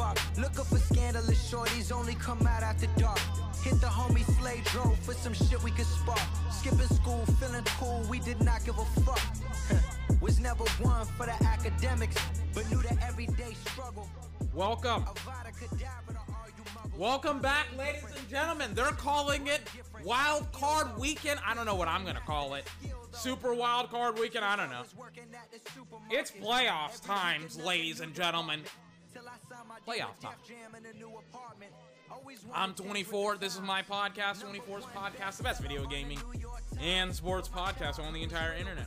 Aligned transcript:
spark. 0.00 0.18
Looking 0.38 0.64
for 0.64 0.78
scandalous 0.78 1.50
shorties, 1.50 1.92
only 1.92 2.14
come 2.14 2.46
out 2.46 2.62
after 2.62 2.86
dark. 2.98 3.20
Hit 3.62 3.80
the 3.80 3.86
homie 3.86 4.24
Slade 4.38 4.64
drove 4.64 4.98
for 5.00 5.12
some 5.12 5.34
shit 5.34 5.62
we 5.62 5.70
could 5.70 5.86
spark. 5.86 6.20
Skipping 6.50 6.88
school, 7.00 7.24
feeling 7.38 7.64
cool, 7.78 8.02
we 8.08 8.18
did 8.20 8.42
not 8.42 8.64
give 8.64 8.78
a 8.78 8.84
fuck. 9.02 9.20
Was 10.20 10.40
never 10.40 10.64
one 10.82 11.06
for 11.06 11.26
the 11.26 11.42
academics, 11.44 12.16
but 12.54 12.68
knew 12.70 12.82
the 12.82 12.96
everyday 13.02 13.54
struggle. 13.66 14.08
Welcome. 14.54 15.04
Avada 15.04 15.52
Kedavra 15.58 16.12
to 16.12 16.32
all 16.32 16.48
you 16.56 16.64
muggles. 16.74 16.98
Welcome 16.98 17.40
back, 17.40 17.66
ladies 17.76 18.04
and 18.04 18.28
gentlemen. 18.28 18.70
They're 18.74 18.86
calling 18.86 19.46
it 19.46 19.60
Wild 20.04 20.50
Card 20.52 20.98
Weekend. 20.98 21.40
I 21.46 21.54
don't 21.54 21.66
know 21.66 21.74
what 21.74 21.88
I'm 21.88 22.02
going 22.04 22.16
to 22.16 22.22
call 22.22 22.54
it. 22.54 22.66
Super 23.12 23.54
Wild 23.54 23.90
Card 23.90 24.18
Weekend. 24.18 24.44
I 24.44 24.56
don't 24.56 24.70
know. 24.70 24.82
It's 26.10 26.30
playoffs 26.30 27.04
times, 27.04 27.58
ladies 27.58 28.00
and 28.00 28.14
gentlemen. 28.14 28.62
Playoff 29.86 30.18
time. 30.20 30.32
I'm 32.54 32.74
24. 32.74 33.36
This 33.38 33.54
is 33.54 33.60
my 33.60 33.82
podcast, 33.82 34.42
24's 34.42 34.84
podcast, 34.86 35.36
the 35.38 35.42
best 35.42 35.62
video 35.62 35.86
gaming 35.86 36.18
and 36.80 37.14
sports 37.14 37.48
podcast 37.48 37.98
on 37.98 38.12
the 38.12 38.22
entire 38.22 38.54
internet. 38.54 38.86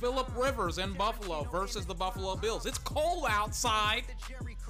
Philip 0.00 0.30
Rivers 0.36 0.78
in 0.78 0.92
Buffalo 0.92 1.44
versus 1.44 1.86
the 1.86 1.94
Buffalo 1.94 2.36
Bills. 2.36 2.66
It's 2.66 2.78
cold 2.78 3.24
outside. 3.28 4.04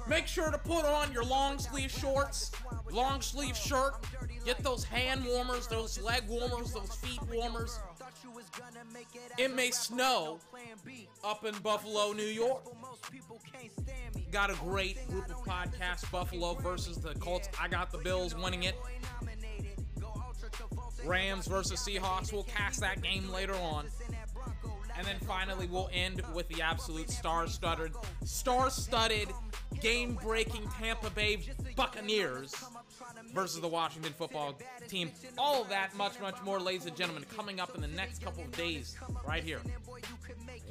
Make 0.07 0.25
sure 0.25 0.51
to 0.51 0.57
put 0.57 0.85
on 0.85 1.11
your 1.11 1.23
long 1.23 1.59
sleeve 1.59 1.91
shorts, 1.91 2.51
long 2.91 3.21
sleeve 3.21 3.57
shirt. 3.57 3.95
Get 4.45 4.59
those 4.59 4.85
hand 4.85 5.25
warmers, 5.25 5.67
those 5.67 5.99
leg 6.01 6.23
warmers, 6.29 6.71
those 6.71 6.95
feet 6.95 7.19
warmers. 7.29 7.77
It 9.37 9.53
may 9.53 9.71
snow 9.71 10.39
up 11.25 11.43
in 11.43 11.55
Buffalo, 11.59 12.13
New 12.13 12.23
York. 12.23 12.63
Got 14.31 14.51
a 14.51 14.55
great 14.55 15.07
group 15.07 15.29
of 15.29 15.43
podcasts, 15.45 16.09
Buffalo 16.11 16.53
versus 16.55 16.97
the 16.97 17.13
Colts. 17.15 17.49
I 17.59 17.67
got 17.67 17.91
the 17.91 17.97
Bills 17.97 18.35
winning 18.35 18.63
it. 18.63 18.75
Rams 21.05 21.47
versus 21.47 21.79
Seahawks. 21.79 22.33
We'll 22.33 22.43
cast 22.43 22.81
that 22.81 23.01
game 23.01 23.29
later 23.29 23.55
on. 23.55 23.85
And 24.97 25.05
then 25.05 25.17
finally, 25.25 25.67
we'll 25.67 25.89
end 25.93 26.21
with 26.33 26.47
the 26.49 26.61
absolute 26.61 27.09
star-studded, 27.09 27.93
star-studded, 28.25 29.29
game-breaking 29.79 30.67
Tampa 30.79 31.09
Bay 31.11 31.39
Buccaneers 31.75 32.53
versus 33.37 33.61
the 33.61 33.67
Washington 33.67 34.11
Football 34.13 34.57
Team. 34.87 35.11
All 35.37 35.61
of 35.61 35.69
that, 35.69 35.95
much, 35.95 36.19
much 36.19 36.41
more, 36.43 36.59
ladies 36.59 36.87
and 36.87 36.95
gentlemen, 36.95 37.23
coming 37.35 37.59
up 37.59 37.75
in 37.75 37.81
the 37.81 37.87
next 37.87 38.23
couple 38.23 38.43
of 38.43 38.51
days, 38.53 38.97
right 39.27 39.43
here. 39.43 39.59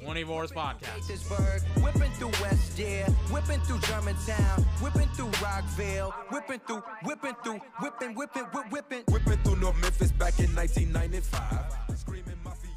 24's 0.03 0.51
podcast. 0.51 1.81
Whipping 1.81 2.11
through 2.11 2.31
West 2.41 2.75
Deer, 2.75 3.05
whipping 3.31 3.61
through 3.61 3.79
Germantown, 3.79 4.63
whipping 4.81 5.07
through 5.15 5.31
Rockville, 5.41 6.11
whipping 6.29 6.59
through, 6.67 6.83
whipping 7.05 7.35
through, 7.41 7.61
whipping, 7.81 8.13
whipping, 8.15 8.43
whip, 8.43 8.71
whipping. 8.71 9.03
Whipping 9.07 9.37
through 9.43 9.55
North 9.55 9.81
Memphis 9.81 10.11
back 10.11 10.37
in 10.39 10.53
1995. 10.53 11.97
Screaming 11.97 12.37
mafia. 12.43 12.71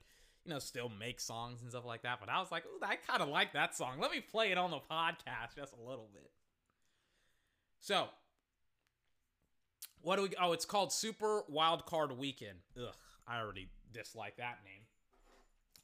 you 0.45 0.53
know, 0.53 0.59
still 0.59 0.89
make 0.89 1.21
songs 1.21 1.63
and 1.63 1.71
stuff 1.71 1.85
like 1.85 2.03
that. 2.03 2.19
But 2.21 2.29
I 2.29 2.41
was 2.41 2.51
like, 2.51 2.65
Ooh, 2.67 2.85
I 2.85 2.97
kind 2.97 3.23
of 3.23 3.29
like 3.29 3.53
that 3.53 3.77
song. 3.77 4.01
Let 4.01 4.11
me 4.11 4.21
play 4.21 4.51
it 4.51 4.59
on 4.59 4.71
the 4.71 4.79
podcast 4.79 5.55
just 5.57 5.73
a 5.73 5.81
little 5.81 6.09
bit. 6.13 6.31
So, 7.81 8.09
what 10.01 10.17
do 10.17 10.23
we? 10.23 10.31
Oh, 10.41 10.53
it's 10.53 10.65
called 10.65 10.93
Super 10.93 11.45
Wild 11.49 11.87
Card 11.87 12.17
Weekend. 12.17 12.59
Ugh, 12.77 12.95
I 13.27 13.41
already 13.41 13.69
dislike 13.93 14.37
that 14.37 14.59
name. 14.65 14.83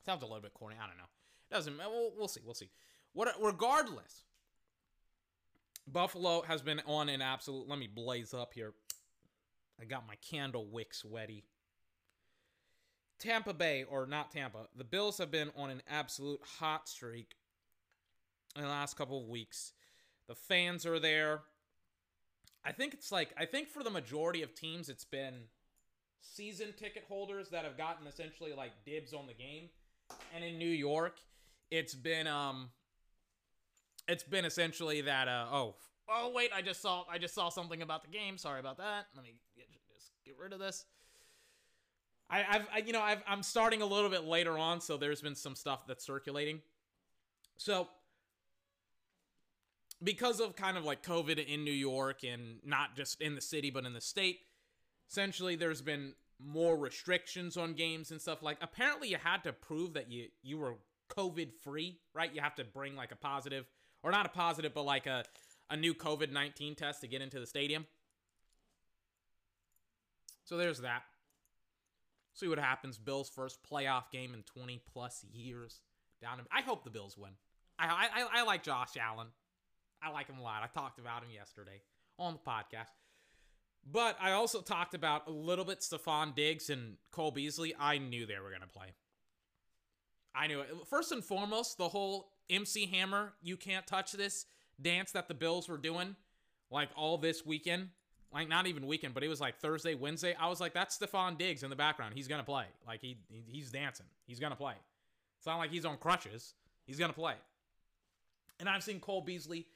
Sounds 0.04 0.22
a 0.22 0.26
little 0.26 0.40
bit 0.40 0.54
corny. 0.54 0.76
I 0.82 0.86
don't 0.86 0.96
know. 0.96 1.04
It 1.50 1.54
Doesn't. 1.54 1.76
We'll, 1.78 2.12
we'll 2.16 2.28
see. 2.28 2.40
We'll 2.44 2.54
see. 2.54 2.70
What? 3.12 3.34
Regardless, 3.40 4.24
Buffalo 5.86 6.42
has 6.42 6.62
been 6.62 6.80
on 6.86 7.08
an 7.08 7.22
absolute. 7.22 7.68
Let 7.68 7.78
me 7.78 7.86
blaze 7.86 8.34
up 8.34 8.54
here. 8.54 8.72
I 9.80 9.84
got 9.84 10.06
my 10.06 10.16
candle 10.16 10.66
wick 10.70 10.94
sweaty. 10.94 11.44
Tampa 13.18 13.52
Bay, 13.52 13.84
or 13.84 14.06
not 14.06 14.30
Tampa, 14.30 14.66
the 14.74 14.84
Bills 14.84 15.18
have 15.18 15.30
been 15.30 15.50
on 15.54 15.68
an 15.68 15.82
absolute 15.88 16.40
hot 16.58 16.88
streak 16.88 17.34
in 18.56 18.62
the 18.62 18.68
last 18.68 18.96
couple 18.96 19.20
of 19.20 19.28
weeks. 19.28 19.72
The 20.26 20.34
fans 20.34 20.86
are 20.86 20.98
there. 20.98 21.42
I 22.64 22.72
think 22.72 22.94
it's 22.94 23.12
like 23.12 23.32
I 23.36 23.44
think 23.44 23.68
for 23.68 23.82
the 23.82 23.90
majority 23.90 24.42
of 24.42 24.54
teams 24.54 24.88
it's 24.88 25.04
been 25.04 25.44
season 26.20 26.72
ticket 26.78 27.04
holders 27.08 27.48
that 27.50 27.64
have 27.64 27.76
gotten 27.76 28.06
essentially 28.06 28.52
like 28.56 28.72
dibs 28.84 29.12
on 29.12 29.26
the 29.26 29.34
game. 29.34 29.68
And 30.34 30.44
in 30.44 30.58
New 30.58 30.68
York, 30.68 31.18
it's 31.70 31.94
been 31.94 32.26
um 32.26 32.70
it's 34.08 34.24
been 34.24 34.44
essentially 34.44 35.02
that 35.02 35.28
uh 35.28 35.46
oh 35.50 35.76
oh 36.08 36.32
wait, 36.34 36.50
I 36.54 36.62
just 36.62 36.82
saw 36.82 37.04
I 37.10 37.18
just 37.18 37.34
saw 37.34 37.48
something 37.48 37.82
about 37.82 38.02
the 38.02 38.08
game. 38.08 38.38
Sorry 38.38 38.60
about 38.60 38.78
that. 38.78 39.06
Let 39.14 39.24
me 39.24 39.34
get, 39.56 39.66
just 39.94 40.12
get 40.24 40.36
rid 40.38 40.52
of 40.52 40.58
this. 40.58 40.84
I, 42.28 42.44
I've 42.48 42.66
I, 42.74 42.78
you 42.78 42.92
know 42.92 43.02
I've, 43.02 43.22
I'm 43.26 43.42
starting 43.42 43.82
a 43.82 43.86
little 43.86 44.10
bit 44.10 44.24
later 44.24 44.58
on, 44.58 44.80
so 44.80 44.96
there's 44.96 45.20
been 45.20 45.34
some 45.34 45.54
stuff 45.54 45.86
that's 45.86 46.04
circulating. 46.04 46.60
So 47.56 47.88
because 50.02 50.40
of 50.40 50.56
kind 50.56 50.76
of 50.76 50.84
like 50.84 51.02
COVID 51.02 51.44
in 51.46 51.64
New 51.64 51.70
York 51.70 52.24
and 52.24 52.58
not 52.64 52.96
just 52.96 53.20
in 53.20 53.34
the 53.34 53.40
city 53.40 53.70
but 53.70 53.84
in 53.84 53.92
the 53.92 54.00
state, 54.00 54.40
essentially 55.10 55.56
there's 55.56 55.82
been 55.82 56.14
more 56.38 56.76
restrictions 56.76 57.56
on 57.56 57.74
games 57.74 58.10
and 58.10 58.20
stuff 58.20 58.42
like 58.42 58.56
apparently 58.62 59.08
you 59.08 59.16
had 59.22 59.44
to 59.44 59.52
prove 59.52 59.94
that 59.94 60.10
you 60.10 60.28
you 60.42 60.58
were 60.58 60.76
COVID 61.10 61.52
free, 61.62 61.98
right? 62.14 62.32
You 62.32 62.40
have 62.40 62.54
to 62.56 62.64
bring 62.64 62.96
like 62.96 63.12
a 63.12 63.16
positive 63.16 63.66
or 64.02 64.10
not 64.10 64.26
a 64.26 64.30
positive 64.30 64.72
but 64.72 64.84
like 64.84 65.06
a 65.06 65.24
a 65.68 65.76
new 65.76 65.94
COVID-19 65.94 66.76
test 66.76 67.00
to 67.02 67.06
get 67.06 67.22
into 67.22 67.38
the 67.38 67.46
stadium. 67.46 67.86
So 70.44 70.56
there's 70.56 70.80
that. 70.80 71.02
See 72.34 72.48
what 72.48 72.58
happens. 72.58 72.98
Bills 72.98 73.28
first 73.28 73.60
playoff 73.62 74.10
game 74.10 74.34
in 74.34 74.42
20 74.42 74.82
plus 74.92 75.24
years. 75.32 75.80
Down. 76.20 76.40
I 76.52 76.62
hope 76.62 76.84
the 76.84 76.90
Bills 76.90 77.16
win. 77.16 77.30
I, 77.78 78.08
I 78.12 78.40
I 78.40 78.42
like 78.44 78.62
Josh 78.62 78.96
Allen. 79.00 79.28
I 80.02 80.10
like 80.10 80.26
him 80.28 80.38
a 80.38 80.42
lot. 80.42 80.62
I 80.62 80.66
talked 80.66 80.98
about 80.98 81.22
him 81.22 81.30
yesterday 81.30 81.82
on 82.18 82.34
the 82.34 82.50
podcast. 82.50 82.99
But 83.90 84.16
I 84.20 84.32
also 84.32 84.60
talked 84.60 84.94
about 84.94 85.26
a 85.26 85.30
little 85.30 85.64
bit 85.64 85.80
Stefon 85.80 86.34
Diggs 86.34 86.70
and 86.70 86.96
Cole 87.10 87.30
Beasley. 87.30 87.74
I 87.78 87.98
knew 87.98 88.26
they 88.26 88.38
were 88.38 88.50
going 88.50 88.60
to 88.60 88.68
play. 88.68 88.88
I 90.34 90.46
knew 90.46 90.60
it. 90.60 90.68
First 90.88 91.12
and 91.12 91.24
foremost, 91.24 91.78
the 91.78 91.88
whole 91.88 92.32
MC 92.48 92.86
Hammer, 92.86 93.32
you 93.42 93.56
can't 93.56 93.86
touch 93.86 94.12
this 94.12 94.46
dance 94.80 95.12
that 95.12 95.28
the 95.28 95.34
Bills 95.34 95.68
were 95.68 95.76
doing 95.76 96.16
like 96.70 96.88
all 96.96 97.18
this 97.18 97.44
weekend. 97.44 97.88
Like 98.32 98.48
not 98.48 98.68
even 98.68 98.86
weekend, 98.86 99.12
but 99.12 99.24
it 99.24 99.28
was 99.28 99.40
like 99.40 99.58
Thursday, 99.58 99.96
Wednesday. 99.96 100.36
I 100.38 100.48
was 100.48 100.60
like, 100.60 100.72
that's 100.72 100.96
Stefon 100.96 101.36
Diggs 101.36 101.64
in 101.64 101.70
the 101.70 101.74
background. 101.74 102.14
He's 102.14 102.28
gonna 102.28 102.44
play. 102.44 102.66
Like 102.86 103.00
he 103.00 103.16
he's 103.48 103.70
dancing. 103.70 104.06
He's 104.24 104.38
gonna 104.38 104.54
play. 104.54 104.74
It's 105.38 105.46
not 105.46 105.56
like 105.56 105.70
he's 105.70 105.84
on 105.84 105.96
crutches. 105.96 106.54
He's 106.84 106.96
gonna 106.96 107.12
play. 107.12 107.34
And 108.60 108.68
I've 108.68 108.84
seen 108.84 109.00
Cole 109.00 109.22
Beasley 109.22 109.66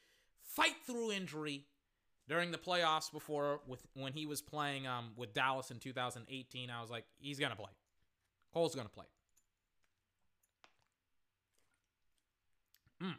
fight 0.44 0.74
through 0.86 1.10
injury 1.10 1.64
during 2.28 2.50
the 2.50 2.58
playoffs 2.58 3.12
before 3.12 3.60
with 3.66 3.80
when 3.94 4.12
he 4.12 4.26
was 4.26 4.40
playing 4.40 4.86
um, 4.86 5.10
with 5.16 5.34
Dallas 5.34 5.70
in 5.70 5.78
2018. 5.78 6.70
I 6.70 6.80
was 6.80 6.90
like, 6.90 7.04
he's 7.18 7.38
gonna 7.38 7.56
play. 7.56 7.70
Cole's 8.52 8.74
gonna 8.74 8.88
play. 8.88 9.06
Mm. 13.02 13.14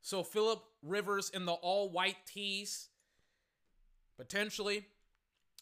So 0.00 0.22
Philip 0.22 0.62
Rivers 0.82 1.30
in 1.30 1.44
the 1.44 1.52
all-white 1.52 2.26
tees, 2.26 2.88
potentially 4.16 4.86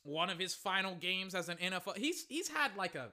one 0.05 0.31
of 0.31 0.39
his 0.39 0.55
final 0.55 0.95
games 0.95 1.35
as 1.35 1.49
an 1.49 1.57
NFL. 1.59 1.97
He's 1.97 2.27
he's 2.29 2.49
had 2.49 2.77
like 2.77 2.95
a 2.95 3.09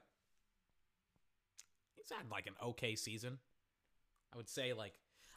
he's 1.96 2.10
had 2.10 2.30
like 2.32 2.48
an 2.48 2.56
okay 2.64 2.96
season. 2.96 3.40
I 4.34 4.38
would 4.38 4.50
say 4.50 4.74
like 4.74 4.94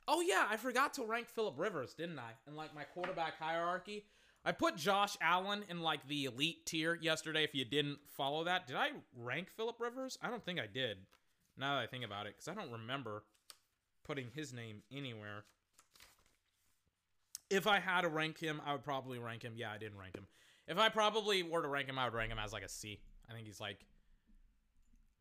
Oh 0.08 0.20
yeah, 0.20 0.46
I 0.50 0.56
forgot 0.56 0.94
to 0.94 1.04
rank 1.04 1.28
Philip 1.28 1.54
Rivers, 1.58 1.94
didn't 1.94 2.18
I? 2.18 2.32
In 2.48 2.56
like 2.56 2.74
my 2.74 2.84
quarterback 2.84 3.38
hierarchy. 3.38 4.04
I 4.44 4.50
put 4.52 4.76
Josh 4.76 5.16
Allen 5.20 5.64
in 5.68 5.82
like 5.82 6.06
the 6.08 6.24
elite 6.24 6.66
tier 6.66 6.98
yesterday 7.00 7.44
if 7.44 7.54
you 7.54 7.64
didn't 7.64 7.98
follow 8.08 8.44
that. 8.44 8.66
Did 8.66 8.76
I 8.76 8.90
rank 9.16 9.48
Philip 9.56 9.76
Rivers? 9.78 10.18
I 10.20 10.30
don't 10.30 10.44
think 10.44 10.58
I 10.58 10.66
did. 10.66 10.98
Now 11.56 11.76
that 11.76 11.82
I 11.82 11.86
think 11.86 12.04
about 12.04 12.26
it, 12.26 12.34
because 12.36 12.48
I 12.48 12.54
don't 12.54 12.72
remember 12.72 13.22
putting 14.04 14.26
his 14.34 14.52
name 14.52 14.82
anywhere. 14.90 15.44
If 17.50 17.66
I 17.66 17.78
had 17.78 18.00
to 18.00 18.08
rank 18.08 18.38
him, 18.38 18.60
I 18.66 18.72
would 18.72 18.82
probably 18.82 19.18
rank 19.18 19.42
him. 19.42 19.52
Yeah, 19.54 19.70
I 19.70 19.78
didn't 19.78 19.98
rank 19.98 20.16
him. 20.16 20.26
If 20.66 20.78
I 20.78 20.88
probably 20.88 21.42
were 21.42 21.62
to 21.62 21.68
rank 21.68 21.88
him, 21.88 21.98
I 21.98 22.06
would 22.06 22.14
rank 22.14 22.32
him 22.32 22.38
as 22.38 22.52
like 22.52 22.64
a 22.64 22.68
C. 22.68 22.98
I 23.30 23.34
think 23.34 23.46
he's 23.46 23.60
like 23.60 23.84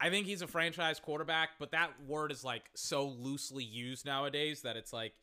I 0.01 0.09
think 0.09 0.25
he's 0.25 0.41
a 0.41 0.47
franchise 0.47 0.99
quarterback, 0.99 1.51
but 1.59 1.71
that 1.71 1.91
word 2.07 2.31
is 2.31 2.43
like 2.43 2.63
so 2.73 3.07
loosely 3.07 3.63
used 3.63 4.03
nowadays 4.03 4.63
that 4.63 4.75
it's 4.75 4.91
like 4.91 5.13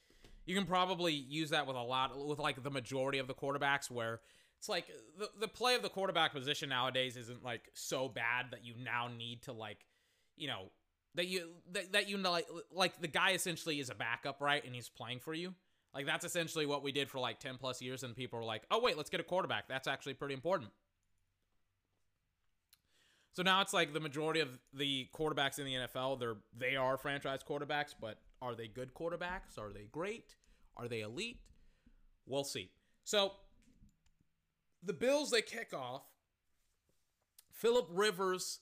you 0.46 0.54
can 0.54 0.66
probably 0.66 1.12
use 1.12 1.50
that 1.50 1.66
with 1.66 1.76
a 1.76 1.82
lot 1.82 2.16
with 2.16 2.38
like 2.38 2.62
the 2.62 2.70
majority 2.70 3.18
of 3.18 3.26
the 3.26 3.34
quarterbacks 3.34 3.90
where 3.90 4.20
it's 4.56 4.68
like 4.68 4.86
the, 5.18 5.28
the 5.40 5.48
play 5.48 5.74
of 5.74 5.82
the 5.82 5.88
quarterback 5.88 6.32
position 6.32 6.68
nowadays 6.68 7.16
isn't 7.16 7.44
like 7.44 7.62
so 7.74 8.08
bad 8.08 8.46
that 8.52 8.64
you 8.64 8.74
now 8.82 9.08
need 9.08 9.42
to 9.42 9.52
like 9.52 9.84
you 10.36 10.46
know 10.46 10.70
that 11.16 11.26
you 11.26 11.50
that, 11.72 11.92
that 11.92 12.08
you 12.08 12.16
know 12.16 12.30
like 12.30 12.46
like 12.72 13.00
the 13.00 13.08
guy 13.08 13.32
essentially 13.32 13.80
is 13.80 13.90
a 13.90 13.96
backup 13.96 14.40
right 14.40 14.64
and 14.64 14.76
he's 14.76 14.88
playing 14.88 15.18
for 15.18 15.34
you. 15.34 15.54
Like 15.92 16.06
that's 16.06 16.24
essentially 16.24 16.66
what 16.66 16.84
we 16.84 16.92
did 16.92 17.10
for 17.10 17.18
like 17.18 17.40
10 17.40 17.56
plus 17.58 17.82
years 17.82 18.04
and 18.04 18.14
people 18.14 18.38
were 18.38 18.44
like 18.44 18.62
oh 18.70 18.80
wait 18.80 18.96
let's 18.96 19.10
get 19.10 19.18
a 19.18 19.24
quarterback. 19.24 19.66
That's 19.68 19.88
actually 19.88 20.14
pretty 20.14 20.34
important 20.34 20.70
so 23.32 23.42
now 23.42 23.60
it's 23.60 23.72
like 23.72 23.92
the 23.92 24.00
majority 24.00 24.40
of 24.40 24.48
the 24.72 25.08
quarterbacks 25.14 25.58
in 25.58 25.64
the 25.64 25.74
NFL, 25.74 26.18
they're 26.18 26.36
they 26.56 26.76
are 26.76 26.96
franchise 26.96 27.40
quarterbacks, 27.48 27.94
but 28.00 28.18
are 28.42 28.54
they 28.54 28.68
good 28.68 28.94
quarterbacks? 28.94 29.58
Are 29.58 29.72
they 29.72 29.86
great? 29.90 30.34
Are 30.76 30.88
they 30.88 31.00
elite? 31.00 31.40
We'll 32.26 32.44
see. 32.44 32.70
So 33.04 33.32
the 34.82 34.92
Bills 34.92 35.30
they 35.30 35.42
kick 35.42 35.72
off. 35.74 36.02
Philip 37.52 37.88
Rivers 37.90 38.60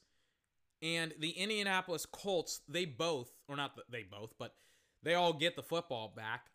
and 0.82 1.12
the 1.18 1.30
Indianapolis 1.30 2.06
Colts, 2.06 2.60
they 2.68 2.86
both, 2.86 3.30
or 3.48 3.56
not 3.56 3.78
they 3.90 4.04
both, 4.04 4.32
but 4.38 4.54
they 5.02 5.14
all 5.14 5.32
get 5.32 5.56
the 5.56 5.62
football 5.62 6.12
back. 6.16 6.46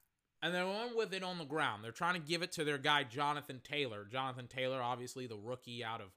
And 0.42 0.54
they're 0.56 0.66
on 0.66 0.98
with 0.98 1.13
it 1.13 1.22
on 1.22 1.38
the 1.38 1.46
ground. 1.46 1.84
They're 1.84 1.92
trying 1.92 2.16
to 2.16 2.28
give 2.28 2.42
it 2.42 2.52
to 2.54 2.63
their 2.63 2.80
guy, 2.80 3.04
Jonathan 3.04 3.62
Taylor. 3.63 4.08
Jonathan 4.12 4.48
Taylor, 4.48 4.81
obviously 4.81 5.28
the 5.28 5.38
rookie 5.38 5.84
out 5.84 6.02
of 6.02 6.08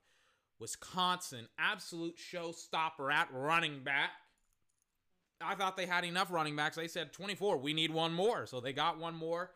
Wisconsin, 0.65 1.47
absolute 1.59 2.17
showstopper 2.17 3.13
at 3.13 3.29
running 3.35 3.85
back. 3.85 4.13
I 5.39 5.55
thought 5.57 5.77
they 5.77 5.85
had 5.85 6.07
enough 6.07 6.33
running 6.33 6.57
backs. 6.57 6.77
They 6.77 6.89
said 6.89 7.13
24. 7.13 7.59
We 7.59 7.75
need 7.75 7.91
one 7.91 8.15
more. 8.15 8.47
So 8.47 8.61
they 8.61 8.73
got 8.73 8.99
one 8.99 9.15
more. 9.15 9.51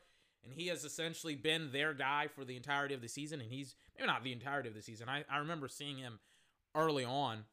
And 0.45 0.53
he 0.53 0.67
has 0.67 0.85
essentially 0.85 1.35
been 1.35 1.73
their 1.73 1.95
guy 1.95 2.27
for 2.27 2.45
the 2.45 2.57
entirety 2.57 2.95
of 2.95 3.01
the 3.01 3.09
season. 3.09 3.41
And 3.41 3.51
he's 3.51 3.75
maybe 3.97 4.07
not 4.07 4.23
the 4.23 4.33
entirety 4.33 4.69
of 4.69 4.75
the 4.75 4.83
season. 4.83 5.09
I, 5.09 5.25
I 5.31 5.39
remember 5.39 5.67
seeing 5.67 5.97
him 5.97 6.19
early 6.75 7.07
on, 7.07 7.45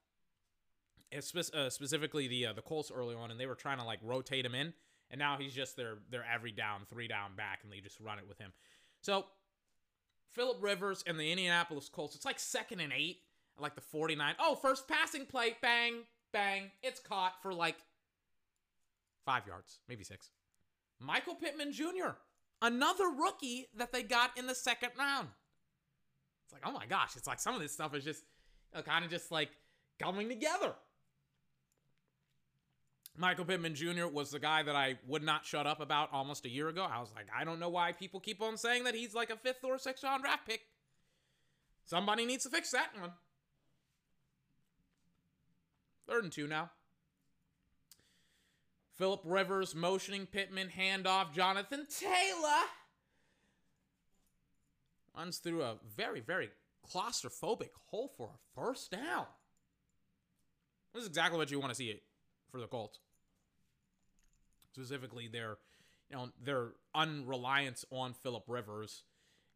uh, 1.13 1.69
specifically 1.69 2.27
the 2.27 2.47
uh, 2.47 2.53
the 2.53 2.61
Colts 2.61 2.91
early 2.93 3.15
on, 3.15 3.31
and 3.31 3.39
they 3.39 3.45
were 3.45 3.55
trying 3.55 3.77
to 3.77 3.85
like 3.85 3.99
rotate 4.03 4.45
him 4.45 4.53
in. 4.53 4.73
And 5.09 5.17
now 5.17 5.37
he's 5.39 5.53
just 5.53 5.77
their 5.77 5.99
their 6.11 6.25
every 6.25 6.51
down, 6.51 6.81
three 6.89 7.07
down 7.07 7.37
back, 7.37 7.59
and 7.63 7.71
they 7.71 7.79
just 7.79 8.01
run 8.01 8.19
it 8.19 8.27
with 8.27 8.37
him. 8.37 8.51
So 8.99 9.27
Philip 10.31 10.57
Rivers 10.59 11.05
and 11.07 11.17
the 11.17 11.31
Indianapolis 11.31 11.87
Colts, 11.87 12.15
it's 12.15 12.25
like 12.25 12.37
second 12.37 12.81
and 12.81 12.91
eight 12.91 13.19
like 13.59 13.75
the 13.75 13.81
49. 13.81 14.35
Oh, 14.39 14.55
first 14.55 14.87
passing 14.87 15.25
play. 15.25 15.55
Bang, 15.61 16.03
bang. 16.31 16.71
It's 16.83 16.99
caught 16.99 17.41
for 17.41 17.53
like 17.53 17.77
five 19.25 19.47
yards, 19.47 19.79
maybe 19.87 20.03
six. 20.03 20.29
Michael 20.99 21.35
Pittman 21.35 21.73
Jr., 21.73 22.15
another 22.61 23.09
rookie 23.09 23.67
that 23.75 23.91
they 23.91 24.03
got 24.03 24.37
in 24.37 24.47
the 24.47 24.55
second 24.55 24.91
round. 24.97 25.29
It's 26.45 26.53
like, 26.53 26.63
oh 26.65 26.71
my 26.71 26.85
gosh, 26.85 27.15
it's 27.15 27.27
like 27.27 27.39
some 27.39 27.55
of 27.55 27.61
this 27.61 27.71
stuff 27.71 27.95
is 27.95 28.03
just 28.03 28.23
uh, 28.73 28.77
you 28.77 28.79
know, 28.79 28.83
kind 28.83 29.05
of 29.05 29.11
just 29.11 29.31
like 29.31 29.49
coming 29.99 30.29
together. 30.29 30.73
Michael 33.17 33.45
Pittman 33.45 33.75
Jr. 33.75 34.07
was 34.11 34.31
the 34.31 34.39
guy 34.39 34.61
that 34.63 34.75
I 34.75 34.97
would 35.07 35.23
not 35.23 35.45
shut 35.45 35.65
up 35.65 35.79
about 35.79 36.09
almost 36.11 36.45
a 36.45 36.49
year 36.49 36.67
ago. 36.67 36.85
I 36.89 36.99
was 36.99 37.13
like, 37.15 37.27
I 37.35 37.45
don't 37.45 37.59
know 37.59 37.69
why 37.69 37.93
people 37.93 38.19
keep 38.19 38.41
on 38.41 38.57
saying 38.57 38.83
that 38.83 38.93
he's 38.93 39.13
like 39.13 39.29
a 39.29 39.37
fifth 39.37 39.63
or 39.63 39.77
sixth 39.77 40.03
round 40.03 40.23
draft 40.23 40.45
pick. 40.45 40.61
Somebody 41.85 42.25
needs 42.25 42.43
to 42.43 42.49
fix 42.49 42.71
that 42.71 42.89
one. 42.99 43.11
Third 46.07 46.23
and 46.23 46.31
two 46.31 46.47
now. 46.47 46.71
Philip 48.95 49.21
Rivers 49.25 49.75
motioning 49.75 50.25
Pittman, 50.25 50.69
handoff. 50.69 51.33
Jonathan 51.33 51.85
Taylor 51.99 52.63
runs 55.15 55.37
through 55.37 55.63
a 55.63 55.75
very, 55.95 56.21
very 56.21 56.49
claustrophobic 56.89 57.71
hole 57.87 58.11
for 58.15 58.27
a 58.27 58.59
first 58.59 58.91
down. 58.91 59.25
This 60.93 61.01
is 61.01 61.09
exactly 61.09 61.37
what 61.37 61.51
you 61.51 61.59
want 61.59 61.71
to 61.71 61.75
see 61.75 61.99
for 62.49 62.61
the 62.61 62.67
Colts. 62.67 62.99
Specifically, 64.71 65.27
their, 65.27 65.57
you 66.09 66.15
know, 66.15 66.29
their 66.41 66.69
unreliance 66.93 67.83
on 67.91 68.13
Philip 68.13 68.43
Rivers 68.47 69.03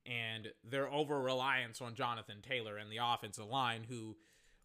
and 0.05 0.47
their 0.69 0.91
over 0.91 1.21
reliance 1.21 1.81
on 1.81 1.95
Jonathan 1.95 2.37
Taylor 2.41 2.77
and 2.77 2.91
the 2.91 2.99
offensive 3.01 3.45
line, 3.45 3.85
who 3.87 4.15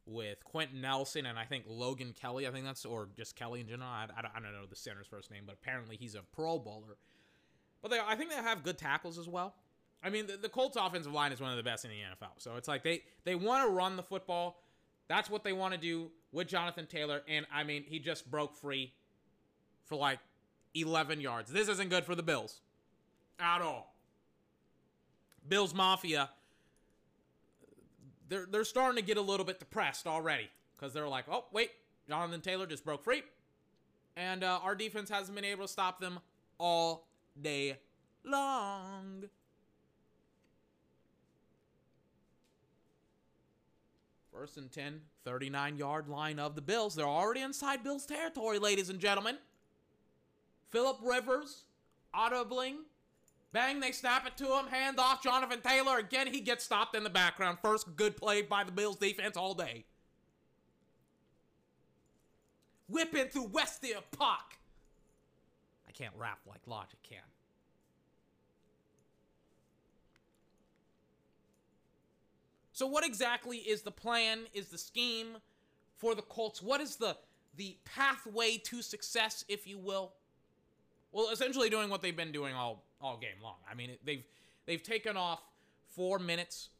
with 0.06 0.44
Quenton 0.44 0.80
Nelson 0.80 1.26
and 1.26 1.38
I 1.38 1.44
think 1.44 1.64
Logan 1.66 2.14
Kelly. 2.18 2.46
I 2.46 2.50
think 2.50 2.64
that's, 2.64 2.84
or 2.84 3.08
just 3.16 3.36
Kelly 3.36 3.60
in 3.60 3.68
general. 3.68 3.88
I, 3.88 4.06
I, 4.16 4.22
don't, 4.22 4.32
I 4.36 4.40
don't 4.40 4.52
know 4.52 4.66
the 4.68 4.76
center's 4.76 5.06
first 5.06 5.30
name, 5.30 5.44
but 5.46 5.54
apparently 5.54 5.96
he's 5.96 6.14
a 6.14 6.22
Pro 6.34 6.58
Bowler. 6.58 6.96
But 7.82 7.90
they, 7.90 7.98
I 8.04 8.14
think 8.14 8.30
they 8.30 8.36
have 8.36 8.62
good 8.62 8.78
tackles 8.78 9.18
as 9.18 9.28
well. 9.28 9.54
I 10.02 10.10
mean, 10.10 10.26
the, 10.26 10.36
the 10.36 10.48
Colts 10.48 10.76
offensive 10.76 11.12
line 11.12 11.32
is 11.32 11.40
one 11.40 11.50
of 11.50 11.56
the 11.56 11.62
best 11.62 11.84
in 11.84 11.90
the 11.90 11.96
NFL. 11.96 12.32
So 12.38 12.56
it's 12.56 12.68
like 12.68 12.82
they, 12.82 13.02
they 13.24 13.34
want 13.34 13.66
to 13.66 13.72
run 13.72 13.96
the 13.96 14.02
football. 14.02 14.62
That's 15.08 15.30
what 15.30 15.44
they 15.44 15.52
want 15.52 15.72
to 15.74 15.80
do 15.80 16.10
with 16.32 16.48
Jonathan 16.48 16.86
Taylor. 16.86 17.22
And 17.28 17.46
I 17.52 17.64
mean, 17.64 17.84
he 17.86 17.98
just 17.98 18.30
broke 18.30 18.54
free 18.54 18.92
for 19.84 19.96
like 19.96 20.18
11 20.74 21.20
yards. 21.20 21.50
This 21.50 21.68
isn't 21.68 21.88
good 21.88 22.04
for 22.04 22.14
the 22.14 22.22
Bills 22.22 22.60
at 23.38 23.62
all. 23.62 23.94
Bills 25.48 25.74
Mafia 25.74 26.30
they're 28.28 28.46
they're 28.50 28.64
starting 28.64 28.96
to 28.96 29.06
get 29.06 29.16
a 29.16 29.22
little 29.22 29.46
bit 29.46 29.58
depressed 29.58 30.06
already 30.06 30.48
because 30.74 30.92
they're 30.92 31.08
like, 31.08 31.26
oh 31.30 31.44
wait, 31.52 31.70
Jonathan 32.08 32.40
Taylor 32.40 32.66
just 32.66 32.84
broke 32.84 33.04
free, 33.04 33.22
and 34.16 34.42
uh, 34.44 34.60
our 34.62 34.74
defense 34.74 35.10
hasn't 35.10 35.34
been 35.34 35.44
able 35.44 35.66
to 35.66 35.72
stop 35.72 36.00
them 36.00 36.20
all 36.58 37.06
day 37.40 37.78
long. 38.24 39.24
First 44.32 44.56
and 44.56 44.70
10, 44.70 45.00
39 45.24 45.76
yard 45.76 46.08
line 46.08 46.40
of 46.40 46.56
the 46.56 46.60
Bills. 46.60 46.96
They're 46.96 47.06
already 47.06 47.40
inside 47.40 47.84
Bills 47.84 48.04
territory, 48.04 48.58
ladies 48.58 48.90
and 48.90 48.98
gentlemen. 48.98 49.38
Philip 50.70 50.98
Rivers, 51.04 51.66
audibling 52.12 52.78
Bang, 53.54 53.78
they 53.78 53.92
snap 53.92 54.26
it 54.26 54.36
to 54.38 54.58
him. 54.58 54.66
Hand 54.66 54.98
off 54.98 55.22
Jonathan 55.22 55.60
Taylor. 55.60 55.98
Again, 55.98 56.26
he 56.26 56.40
gets 56.40 56.64
stopped 56.64 56.96
in 56.96 57.04
the 57.04 57.08
background. 57.08 57.58
First 57.62 57.94
good 57.94 58.16
play 58.16 58.42
by 58.42 58.64
the 58.64 58.72
Bills 58.72 58.96
defense 58.96 59.36
all 59.36 59.54
day. 59.54 59.84
Whip 62.88 63.14
into 63.14 63.46
Westia 63.46 64.02
Puck. 64.10 64.56
I 65.88 65.92
can't 65.92 66.14
rap 66.18 66.40
like 66.48 66.62
Logic 66.66 66.98
can. 67.04 67.18
So 72.72 72.88
what 72.88 73.06
exactly 73.06 73.58
is 73.58 73.82
the 73.82 73.92
plan, 73.92 74.40
is 74.52 74.66
the 74.66 74.78
scheme 74.78 75.36
for 75.96 76.16
the 76.16 76.22
Colts? 76.22 76.60
What 76.60 76.80
is 76.80 76.96
the 76.96 77.16
the 77.56 77.76
pathway 77.84 78.56
to 78.64 78.82
success, 78.82 79.44
if 79.48 79.64
you 79.64 79.78
will? 79.78 80.10
Well, 81.12 81.28
essentially 81.30 81.70
doing 81.70 81.88
what 81.88 82.02
they've 82.02 82.16
been 82.16 82.32
doing 82.32 82.56
all 82.56 82.82
all 83.04 83.18
game 83.18 83.36
long. 83.42 83.56
I 83.70 83.74
mean, 83.74 83.90
they've 84.04 84.24
they've 84.66 84.82
taken 84.82 85.16
off 85.16 85.40
four 85.94 86.18
minutes 86.18 86.70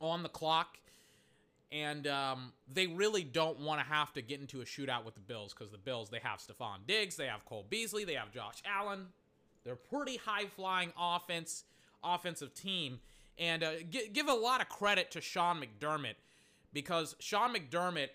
on 0.00 0.22
the 0.22 0.28
clock, 0.28 0.78
and 1.70 2.06
um, 2.06 2.52
they 2.72 2.86
really 2.86 3.22
don't 3.22 3.60
want 3.60 3.80
to 3.80 3.86
have 3.86 4.12
to 4.14 4.22
get 4.22 4.40
into 4.40 4.62
a 4.62 4.64
shootout 4.64 5.04
with 5.04 5.14
the 5.14 5.20
Bills 5.20 5.52
because 5.52 5.70
the 5.70 5.78
Bills 5.78 6.08
they 6.08 6.20
have 6.22 6.40
Stefon 6.40 6.86
Diggs, 6.86 7.16
they 7.16 7.26
have 7.26 7.44
Cole 7.44 7.66
Beasley, 7.68 8.04
they 8.04 8.14
have 8.14 8.32
Josh 8.32 8.62
Allen. 8.64 9.06
They're 9.62 9.74
a 9.74 9.76
pretty 9.76 10.16
high 10.16 10.46
flying 10.46 10.92
offense 10.98 11.64
offensive 12.02 12.54
team, 12.54 13.00
and 13.38 13.62
uh, 13.62 13.72
g- 13.90 14.08
give 14.12 14.28
a 14.28 14.34
lot 14.34 14.60
of 14.60 14.68
credit 14.68 15.10
to 15.10 15.20
Sean 15.20 15.60
McDermott 15.60 16.14
because 16.72 17.14
Sean 17.20 17.54
McDermott 17.54 18.08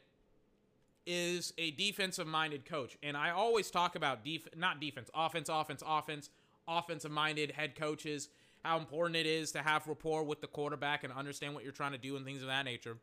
is 1.06 1.54
a 1.58 1.72
defensive 1.72 2.28
minded 2.28 2.66
coach. 2.66 2.98
And 3.04 3.18
I 3.18 3.32
always 3.32 3.72
talk 3.72 3.96
about 3.96 4.24
def 4.24 4.48
not 4.56 4.80
defense, 4.80 5.10
offense, 5.13 5.50
offense, 5.51 5.84
offense, 5.86 6.30
offensive 6.78 7.12
minded 7.12 7.51
head 7.51 7.75
coaches, 7.75 8.30
how 8.63 8.78
important 8.78 9.16
it 9.16 9.25
is 9.25 9.51
to 9.54 9.60
have 9.60 9.88
rapport 9.88 10.24
with 10.24 10.42
the 10.42 10.48
quarterback 10.48 11.04
and 11.04 11.12
understand 11.13 11.54
what 11.54 11.63
you're 11.63 11.74
trying 11.74 11.94
to 11.94 11.98
do 11.98 12.16
and 12.16 12.25
things 12.25 12.42
of 12.42 12.48
that 12.48 12.66
nature. 12.66 12.98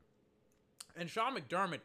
And 0.97 1.09
Sean 1.09 1.37
McDermott 1.37 1.81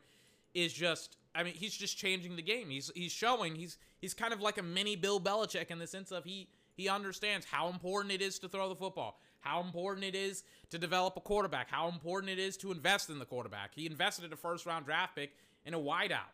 is 0.54 0.74
just 0.74 1.18
I 1.36 1.44
mean, 1.44 1.54
he's 1.56 1.76
just 1.76 1.98
changing 1.98 2.36
the 2.36 2.42
game. 2.42 2.70
He's 2.70 2.92
he's 2.96 3.12
showing 3.12 3.56
he's 3.56 3.78
he's 4.00 4.14
kind 4.14 4.34
of 4.34 4.42
like 4.42 4.58
a 4.58 4.64
mini 4.64 4.96
Bill 4.96 5.20
Belichick 5.20 5.72
in 5.72 5.80
the 5.80 5.88
sense 5.88 6.12
of 6.12 6.24
he 6.24 6.48
he 6.76 6.90
understands 6.90 7.46
how 7.46 7.70
important 7.70 8.14
it 8.14 8.22
is 8.22 8.40
to 8.40 8.50
throw 8.50 8.70
the 8.70 8.76
football, 8.76 9.20
how 9.42 9.62
important 9.62 10.06
it 10.06 10.16
is 10.16 10.44
to 10.70 10.78
develop 10.78 11.18
a 11.18 11.22
quarterback, 11.22 11.70
how 11.70 11.88
important 11.88 12.32
it 12.32 12.40
is 12.40 12.58
to 12.58 12.72
invest 12.72 13.10
in 13.10 13.20
the 13.20 13.26
quarterback. 13.26 13.72
He 13.76 13.86
invested 13.86 14.26
in 14.26 14.34
a 14.34 14.36
first 14.38 14.66
round 14.66 14.86
draft 14.86 15.16
pick 15.16 15.32
in 15.66 15.74
a 15.74 15.80
wideout. 15.80 16.32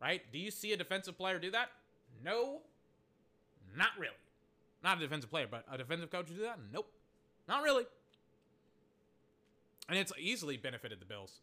Right? 0.00 0.22
Do 0.32 0.38
you 0.38 0.50
see 0.50 0.72
a 0.72 0.76
defensive 0.76 1.16
player 1.16 1.38
do 1.38 1.50
that? 1.52 1.70
No. 2.24 2.60
Not 3.76 3.90
really. 3.98 4.14
Not 4.86 4.98
a 4.98 5.00
defensive 5.00 5.30
player, 5.30 5.48
but 5.50 5.64
a 5.68 5.76
defensive 5.76 6.12
coach 6.12 6.28
do 6.28 6.42
that? 6.42 6.60
Nope. 6.72 6.88
Not 7.48 7.64
really. 7.64 7.86
And 9.88 9.98
it's 9.98 10.12
easily 10.16 10.56
benefited 10.56 11.00
the 11.00 11.04
Bills 11.04 11.40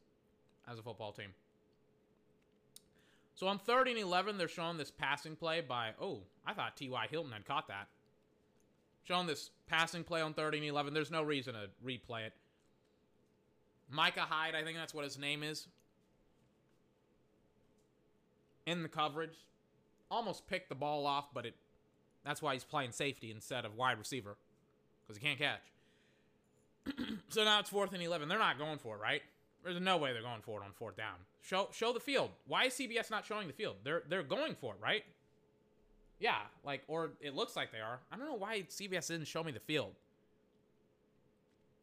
as 0.66 0.80
a 0.80 0.82
football 0.82 1.12
team. 1.12 1.32
So 3.36 3.48
on 3.48 3.60
30 3.60 3.92
and 3.92 4.00
11, 4.00 4.38
they're 4.38 4.48
showing 4.48 4.78
this 4.78 4.92
passing 4.92 5.36
play 5.36 5.60
by, 5.60 5.90
oh, 6.00 6.22
I 6.48 6.54
thought 6.54 6.78
T.Y. 6.78 7.08
Hilton 7.12 7.34
had 7.34 7.46
caught 7.46 7.68
that. 7.68 7.90
Showing 9.04 9.28
this 9.28 9.50
passing 9.68 10.06
play 10.06 10.22
on 10.22 10.34
30 10.34 10.60
and 10.60 10.68
11. 10.68 10.94
There's 10.94 11.12
no 11.12 11.22
reason 11.22 11.54
to 11.56 11.68
replay 11.86 12.28
it. 12.28 12.34
Micah 13.90 14.22
Hyde, 14.22 14.56
I 14.56 14.64
think 14.64 14.78
that's 14.78 14.94
what 14.94 15.04
his 15.04 15.20
name 15.20 15.44
is. 15.44 15.68
In 18.66 18.84
the 18.84 18.90
coverage. 18.90 19.36
Almost 20.10 20.48
picked 20.48 20.70
the 20.70 20.76
ball 20.76 21.06
off, 21.06 21.26
but 21.34 21.46
it 21.46 21.56
that's 22.26 22.42
why 22.42 22.54
he's 22.54 22.64
playing 22.64 22.92
safety 22.92 23.32
instead 23.32 23.66
of 23.66 23.76
wide 23.76 24.00
receiver. 24.00 24.38
Because 25.06 25.22
he 25.22 25.28
can't 25.28 25.40
catch. 25.40 26.98
so 27.30 27.44
now 27.44 27.60
it's 27.60 27.70
fourth 27.70 27.94
and 27.94 28.02
11. 28.02 28.28
They're 28.28 28.38
not 28.38 28.58
going 28.58 28.78
for 28.78 28.96
it, 28.96 29.02
right? 29.02 29.22
There's 29.64 29.80
no 29.80 29.98
way 29.98 30.14
they're 30.14 30.22
going 30.22 30.42
for 30.42 30.62
it 30.62 30.66
on 30.66 30.72
fourth 30.74 30.98
down. 30.98 31.16
Show 31.42 31.70
show 31.72 31.94
the 31.94 32.00
field. 32.00 32.32
Why 32.48 32.66
is 32.66 32.74
CBS 32.74 33.10
not 33.10 33.26
showing 33.26 33.48
the 33.48 33.54
field? 33.54 33.78
They're 33.84 34.04
they're 34.10 34.24
going 34.24 34.56
for 34.56 34.74
it, 34.74 34.80
right? 34.82 35.04
Yeah, 36.20 36.36
like 36.66 36.84
or 36.88 37.12
it 37.22 37.34
looks 37.34 37.56
like 37.56 37.72
they 37.72 37.80
are. 37.80 38.00
I 38.12 38.18
don't 38.18 38.26
know 38.26 38.36
why 38.36 38.64
CBS 38.70 39.08
didn't 39.08 39.28
show 39.28 39.44
me 39.44 39.52
the 39.52 39.60
field. 39.60 39.94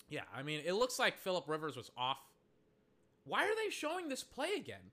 Yeah, 0.08 0.22
I 0.36 0.42
mean, 0.42 0.60
it 0.64 0.72
looks 0.72 0.98
like 0.98 1.16
Philip 1.18 1.44
Rivers 1.48 1.76
was 1.76 1.90
off. 1.96 2.18
Why 3.24 3.44
are 3.44 3.54
they 3.64 3.70
showing 3.70 4.08
this 4.08 4.24
play 4.24 4.54
again? 4.56 4.90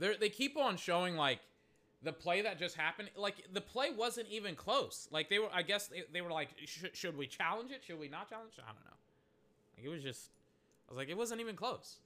They 0.00 0.16
they 0.16 0.28
keep 0.30 0.56
on 0.56 0.76
showing 0.76 1.16
like 1.16 1.38
the 2.02 2.12
play 2.12 2.40
that 2.42 2.58
just 2.58 2.76
happened. 2.76 3.10
Like 3.16 3.46
the 3.52 3.60
play 3.60 3.90
wasn't 3.96 4.28
even 4.28 4.54
close. 4.56 5.06
Like 5.12 5.28
they 5.28 5.38
were, 5.38 5.48
I 5.52 5.62
guess 5.62 5.86
they, 5.88 6.02
they 6.12 6.22
were 6.22 6.30
like, 6.30 6.48
sh- 6.64 6.86
should 6.94 7.16
we 7.16 7.26
challenge 7.26 7.70
it? 7.70 7.82
Should 7.86 8.00
we 8.00 8.08
not 8.08 8.28
challenge? 8.28 8.54
it? 8.56 8.64
I 8.64 8.72
don't 8.72 8.84
know. 8.84 8.96
Like 9.76 9.86
it 9.86 9.90
was 9.90 10.02
just, 10.02 10.30
I 10.88 10.92
was 10.92 10.98
like, 10.98 11.08
it 11.08 11.16
wasn't 11.16 11.40
even 11.40 11.56
close. 11.56 11.98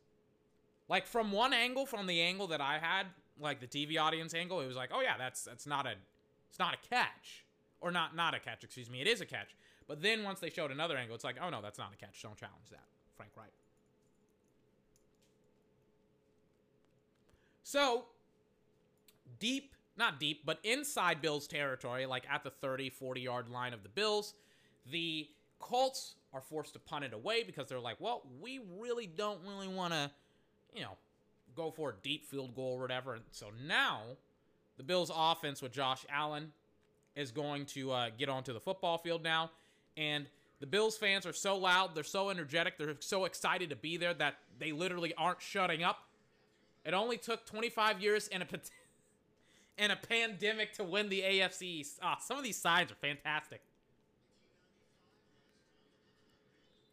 Like 0.89 1.07
from 1.07 1.33
one 1.33 1.53
angle, 1.53 1.87
from 1.87 2.07
the 2.07 2.21
angle 2.21 2.49
that 2.49 2.61
I 2.61 2.79
had, 2.79 3.07
like 3.41 3.61
the 3.61 3.67
TV 3.67 3.99
audience 3.99 4.35
angle, 4.35 4.61
it 4.61 4.67
was 4.67 4.77
like, 4.77 4.91
oh 4.93 5.01
yeah, 5.01 5.17
that's 5.17 5.45
that's 5.45 5.67
not 5.67 5.87
a, 5.87 5.95
it's 6.51 6.59
not 6.59 6.75
a 6.75 6.89
catch, 6.89 7.45
or 7.81 7.91
not 7.91 8.15
not 8.15 8.35
a 8.35 8.41
catch. 8.41 8.65
Excuse 8.65 8.91
me, 8.91 9.01
it 9.01 9.07
is 9.07 9.21
a 9.21 9.27
catch. 9.27 9.57
But 9.87 10.03
then 10.03 10.25
once 10.25 10.41
they 10.41 10.51
showed 10.51 10.71
another 10.71 10.97
angle, 10.97 11.15
it's 11.15 11.25
like, 11.25 11.37
oh 11.41 11.51
no, 11.51 11.63
that's 11.63 11.79
not 11.79 11.93
a 11.95 11.97
catch. 11.97 12.21
Don't 12.23 12.37
challenge 12.37 12.69
that, 12.71 12.85
Frank 13.17 13.33
Reich. 13.37 13.53
So, 17.75 18.04
deep, 19.40 19.75
not 19.97 20.21
deep, 20.21 20.47
but 20.47 20.61
inside 20.62 21.21
Bills 21.21 21.49
territory, 21.49 22.07
like 22.07 22.23
at 22.33 22.45
the 22.45 22.50
30, 22.50 22.88
40 22.88 23.21
yard 23.21 23.49
line 23.49 23.73
of 23.73 23.83
the 23.83 23.88
Bills, 23.88 24.35
the 24.93 25.26
Colts 25.59 26.14
are 26.33 26.40
forced 26.40 26.75
to 26.75 26.78
punt 26.78 27.04
it 27.04 27.12
away 27.12 27.43
because 27.43 27.66
they're 27.66 27.81
like, 27.81 28.00
well, 28.00 28.23
we 28.40 28.61
really 28.78 29.09
don't 29.09 29.40
really 29.45 29.66
want 29.66 29.93
to, 29.93 30.09
you 30.73 30.83
know, 30.83 30.97
go 31.57 31.73
for 31.73 31.90
a 31.90 31.95
deep 32.04 32.25
field 32.25 32.54
goal 32.54 32.76
or 32.76 32.81
whatever. 32.81 33.14
And 33.14 33.25
so 33.33 33.47
now 33.66 34.02
the 34.76 34.85
Bills 34.85 35.11
offense 35.12 35.61
with 35.61 35.73
Josh 35.73 36.07
Allen 36.09 36.52
is 37.16 37.33
going 37.33 37.66
to 37.66 37.90
uh, 37.90 38.11
get 38.16 38.28
onto 38.28 38.52
the 38.52 38.61
football 38.61 38.99
field 38.99 39.25
now. 39.25 39.50
And 39.97 40.26
the 40.61 40.66
Bills 40.69 40.97
fans 40.97 41.26
are 41.26 41.33
so 41.33 41.57
loud, 41.57 41.97
they're 41.97 42.04
so 42.04 42.31
energetic, 42.31 42.78
they're 42.78 42.95
so 43.00 43.25
excited 43.25 43.71
to 43.71 43.76
be 43.76 43.97
there 43.97 44.14
that 44.14 44.37
they 44.61 44.71
literally 44.71 45.12
aren't 45.19 45.43
shutting 45.43 45.83
up. 45.83 46.04
It 46.85 46.95
only 46.95 47.17
took 47.17 47.47
25 47.47 48.00
years 48.00 48.29
and 48.29 48.43
a 48.43 48.47
and 49.79 49.91
a 49.91 49.97
pandemic 49.97 50.75
to 50.75 50.85
win 50.85 51.09
the 51.09 51.23
AFC 51.23 51.62
East. 51.62 51.99
Oh, 52.03 52.14
some 52.21 52.38
of 52.38 52.45
these 52.45 52.61
sides 52.61 52.93
are 52.93 52.97
fantastic. 52.97 53.61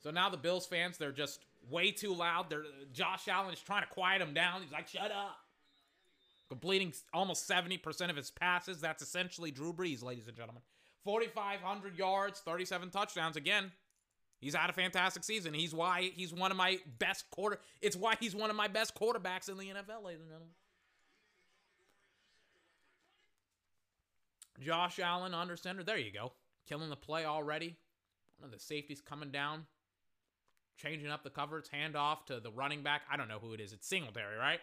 So 0.04 0.10
now 0.10 0.30
the 0.30 0.38
Bills 0.38 0.66
fans, 0.66 0.98
they're 0.98 1.12
just 1.12 1.42
way 1.70 1.92
too 1.92 2.14
loud. 2.14 2.50
They're 2.50 2.64
Josh 2.94 3.28
Allen 3.28 3.54
is 3.54 3.60
trying 3.60 3.84
to 3.84 3.90
quiet 3.90 4.20
them 4.20 4.34
down. 4.34 4.62
He's 4.62 4.72
like, 4.72 4.88
"Shut 4.88 5.12
up." 5.12 5.38
Completing 6.50 6.94
almost 7.14 7.48
70% 7.48 8.10
of 8.10 8.18
his 8.18 8.30
passes. 8.30 8.82
That's 8.82 9.02
essentially 9.02 9.52
Drew 9.52 9.72
Brees, 9.72 10.04
ladies 10.04 10.28
and 10.28 10.36
gentlemen. 10.36 10.64
4,500 11.06 11.98
yards, 11.98 12.42
37 12.42 12.90
touchdowns. 12.90 13.38
Again, 13.38 13.72
He's 14.42 14.56
had 14.56 14.72
a 14.72 14.74
fantastic 14.74 15.24
season. 15.24 15.54
He's 15.54 15.74
why 15.74 16.12
he's 16.16 16.34
one 16.34 16.50
of 16.50 16.58
my 16.58 16.80
best 16.98 17.30
quarter. 17.30 17.60
It's 17.80 17.96
why 17.96 18.16
he's 18.20 18.36
one 18.36 18.50
of 18.50 18.56
my 18.56 18.68
best 18.68 18.96
quarterbacks 18.96 19.50
in 19.50 19.58
the 19.58 19.66
NFL, 19.66 20.04
ladies 20.04 20.22
and 20.22 20.30
gentlemen. 20.30 20.56
Josh 24.60 25.00
Allen 25.00 25.36
under 25.36 25.56
center. 25.56 25.84
There 25.84 25.98
you 25.98 26.12
go. 26.12 26.34
Killing 26.68 26.90
the 26.90 26.96
play 26.96 27.26
already. 27.26 27.78
One 28.40 28.48
of 28.48 28.52
the 28.52 28.60
safeties 28.60 29.00
coming 29.00 29.30
down. 29.30 29.66
Changing 30.76 31.12
up 31.12 31.24
the 31.24 31.30
coverage. 31.30 31.70
Hand 31.70 31.96
off 31.96 32.26
to 32.26 32.40
the 32.40 32.52
running 32.52 32.82
back. 32.82 33.04
I 33.12 33.18
don't 33.18 33.28
know 33.28 33.40
who 33.40 33.54
it 33.54 33.62
is. 33.62 33.74
It's 33.74 33.88
Singletary, 33.88 34.38
right? 34.38 34.60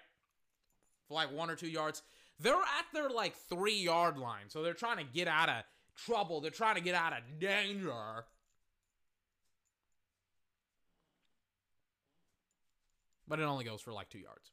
For 1.07 1.15
like 1.15 1.33
one 1.33 1.51
or 1.51 1.57
two 1.57 1.69
yards. 1.69 2.03
They're 2.41 2.55
at 2.55 2.87
their 2.93 3.09
like 3.09 3.37
three 3.49 3.79
yard 3.79 4.19
line. 4.19 4.49
So 4.49 4.63
they're 4.63 4.75
trying 4.75 4.99
to 4.99 5.05
get 5.05 5.29
out 5.29 5.49
of 5.49 5.63
trouble. 5.97 6.41
They're 6.41 6.51
trying 6.51 6.75
to 6.75 6.81
get 6.81 6.97
out 6.97 7.13
of 7.13 7.39
danger. 7.39 8.25
But 13.29 13.41
it 13.41 13.43
only 13.43 13.65
goes 13.65 13.81
for 13.81 13.93
like 13.93 14.09
two 14.09 14.19
yards. 14.19 14.51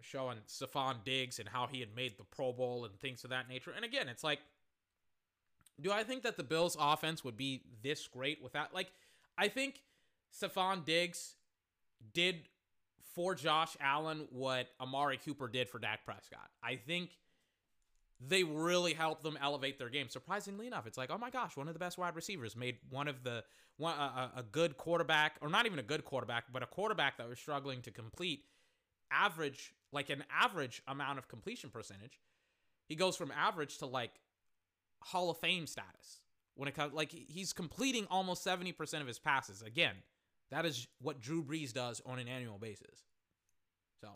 Showing 0.00 0.38
Stefon 0.46 1.02
Diggs 1.04 1.38
and 1.38 1.48
how 1.48 1.66
he 1.66 1.80
had 1.80 1.94
made 1.96 2.18
the 2.18 2.24
Pro 2.24 2.52
Bowl 2.52 2.84
and 2.84 2.94
things 3.00 3.24
of 3.24 3.30
that 3.30 3.48
nature. 3.48 3.72
And 3.74 3.84
again, 3.84 4.08
it's 4.08 4.22
like, 4.22 4.38
do 5.80 5.90
I 5.90 6.04
think 6.04 6.22
that 6.22 6.36
the 6.36 6.44
Bills' 6.44 6.76
offense 6.78 7.24
would 7.24 7.36
be 7.36 7.62
this 7.82 8.06
great 8.06 8.42
without? 8.42 8.72
Like, 8.72 8.88
I 9.36 9.48
think 9.48 9.80
Stefon 10.32 10.84
Diggs 10.84 11.34
did 12.12 12.48
for 13.14 13.34
Josh 13.34 13.76
Allen 13.80 14.28
what 14.30 14.68
Amari 14.80 15.18
Cooper 15.18 15.48
did 15.48 15.68
for 15.68 15.78
Dak 15.78 16.04
Prescott. 16.04 16.50
I 16.62 16.76
think 16.76 17.10
they 18.28 18.44
really 18.44 18.94
help 18.94 19.22
them 19.22 19.38
elevate 19.40 19.78
their 19.78 19.88
game. 19.88 20.08
Surprisingly 20.08 20.66
enough, 20.66 20.86
it's 20.86 20.98
like, 20.98 21.10
oh 21.10 21.18
my 21.18 21.30
gosh, 21.30 21.56
one 21.56 21.68
of 21.68 21.74
the 21.74 21.80
best 21.80 21.98
wide 21.98 22.14
receivers 22.14 22.56
made 22.56 22.76
one 22.90 23.08
of 23.08 23.22
the 23.24 23.44
one 23.76 23.94
a, 23.94 24.30
a 24.36 24.42
good 24.42 24.76
quarterback, 24.76 25.36
or 25.40 25.48
not 25.48 25.66
even 25.66 25.78
a 25.78 25.82
good 25.82 26.04
quarterback, 26.04 26.44
but 26.52 26.62
a 26.62 26.66
quarterback 26.66 27.18
that 27.18 27.28
was 27.28 27.38
struggling 27.38 27.82
to 27.82 27.90
complete 27.90 28.44
average, 29.10 29.72
like 29.92 30.10
an 30.10 30.24
average 30.32 30.82
amount 30.86 31.18
of 31.18 31.28
completion 31.28 31.70
percentage. 31.70 32.20
He 32.88 32.94
goes 32.94 33.16
from 33.16 33.32
average 33.32 33.78
to 33.78 33.86
like 33.86 34.12
Hall 35.00 35.30
of 35.30 35.38
Fame 35.38 35.66
status 35.66 36.20
when 36.54 36.68
it 36.68 36.74
comes 36.74 36.92
like 36.94 37.10
he's 37.10 37.52
completing 37.52 38.06
almost 38.10 38.44
70% 38.44 39.00
of 39.00 39.06
his 39.06 39.18
passes. 39.18 39.62
Again, 39.62 39.94
that 40.50 40.64
is 40.64 40.86
what 41.00 41.20
Drew 41.20 41.42
Brees 41.42 41.72
does 41.72 42.00
on 42.06 42.18
an 42.18 42.28
annual 42.28 42.58
basis. 42.58 43.02
So, 44.00 44.08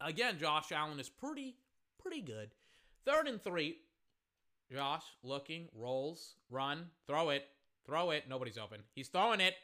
again, 0.00 0.38
Josh 0.38 0.72
Allen 0.72 0.98
is 0.98 1.08
pretty 1.08 1.56
pretty 2.04 2.22
good. 2.22 2.50
Third 3.06 3.26
and 3.26 3.42
three. 3.42 3.78
Josh 4.72 5.04
looking, 5.22 5.68
rolls, 5.74 6.34
run, 6.50 6.86
throw 7.06 7.30
it, 7.30 7.44
throw 7.86 8.10
it. 8.10 8.24
Nobody's 8.28 8.58
open. 8.58 8.80
He's 8.94 9.08
throwing 9.08 9.40
it. 9.40 9.54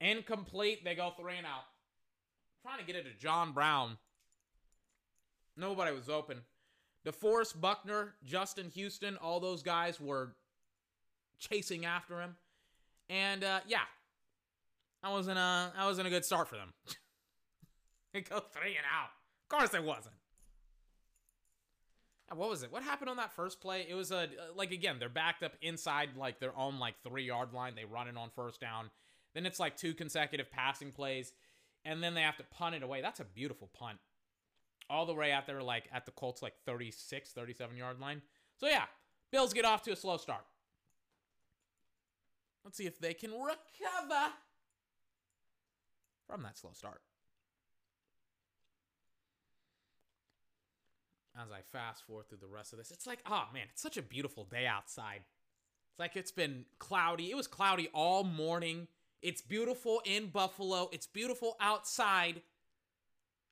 Incomplete. 0.00 0.84
They 0.84 0.94
go 0.94 1.12
three 1.18 1.36
and 1.36 1.46
out. 1.46 1.64
trying 2.62 2.78
to 2.78 2.84
get 2.84 2.96
it 2.96 3.04
to 3.04 3.18
John 3.18 3.52
Brown. 3.52 3.96
Nobody 5.56 5.94
was 5.94 6.08
open. 6.08 6.38
DeForest 7.06 7.60
Buckner, 7.60 8.14
Justin 8.24 8.70
Houston, 8.70 9.16
all 9.16 9.40
those 9.40 9.62
guys 9.62 10.00
were 10.00 10.34
chasing 11.38 11.84
after 11.84 12.20
him. 12.20 12.36
And 13.10 13.44
uh, 13.44 13.60
yeah, 13.66 13.82
that 15.02 15.10
wasn't 15.10 15.38
a 15.38 15.72
that 15.76 15.84
wasn't 15.84 16.06
a 16.06 16.10
good 16.10 16.24
start 16.24 16.48
for 16.48 16.56
them. 16.56 16.72
it 18.14 18.28
goes 18.28 18.42
three 18.52 18.76
and 18.76 18.86
out. 18.86 19.10
Of 19.42 19.48
course 19.48 19.74
it 19.74 19.84
wasn't 19.84 20.14
what 22.34 22.48
was 22.48 22.62
it? 22.62 22.72
What 22.72 22.82
happened 22.82 23.10
on 23.10 23.16
that 23.16 23.32
first 23.32 23.60
play? 23.60 23.86
It 23.88 23.94
was 23.94 24.10
a 24.10 24.28
like 24.56 24.70
again, 24.70 24.96
they're 24.98 25.08
backed 25.08 25.42
up 25.42 25.52
inside 25.60 26.10
like 26.16 26.40
their 26.40 26.56
own 26.56 26.78
like 26.78 26.94
three 27.02 27.24
yard 27.24 27.52
line. 27.52 27.74
They 27.74 27.84
run 27.84 28.08
it 28.08 28.16
on 28.16 28.30
first 28.34 28.60
down. 28.60 28.90
Then 29.34 29.46
it's 29.46 29.60
like 29.60 29.76
two 29.76 29.94
consecutive 29.94 30.50
passing 30.50 30.92
plays, 30.92 31.32
and 31.84 32.02
then 32.02 32.14
they 32.14 32.22
have 32.22 32.36
to 32.36 32.44
punt 32.44 32.74
it 32.74 32.82
away. 32.82 33.00
That's 33.00 33.20
a 33.20 33.24
beautiful 33.24 33.70
punt. 33.78 33.98
All 34.90 35.06
the 35.06 35.14
way 35.14 35.32
out 35.32 35.46
there, 35.46 35.62
like 35.62 35.84
at 35.92 36.04
the 36.04 36.12
Colts, 36.12 36.42
like 36.42 36.54
36, 36.66 37.30
37 37.30 37.76
yard 37.76 38.00
line. 38.00 38.22
So 38.56 38.66
yeah, 38.66 38.84
Bills 39.30 39.52
get 39.52 39.64
off 39.64 39.82
to 39.84 39.92
a 39.92 39.96
slow 39.96 40.16
start. 40.16 40.44
Let's 42.64 42.76
see 42.76 42.86
if 42.86 42.98
they 42.98 43.14
can 43.14 43.30
recover 43.30 44.32
from 46.26 46.42
that 46.42 46.58
slow 46.58 46.70
start. 46.74 47.00
As 51.40 51.50
I 51.50 51.60
fast 51.72 52.06
forward 52.06 52.28
through 52.28 52.38
the 52.38 52.46
rest 52.46 52.72
of 52.72 52.78
this, 52.78 52.90
it's 52.90 53.06
like, 53.06 53.20
oh 53.26 53.44
man, 53.52 53.64
it's 53.70 53.82
such 53.82 53.96
a 53.96 54.02
beautiful 54.02 54.44
day 54.44 54.66
outside. 54.66 55.22
It's 55.90 55.98
like 55.98 56.16
it's 56.16 56.32
been 56.32 56.64
cloudy. 56.78 57.30
It 57.30 57.36
was 57.36 57.46
cloudy 57.46 57.88
all 57.92 58.24
morning 58.24 58.88
It's 59.22 59.40
beautiful 59.40 60.02
in 60.04 60.28
Buffalo. 60.28 60.88
It's 60.92 61.06
beautiful 61.06 61.56
outside. 61.60 62.42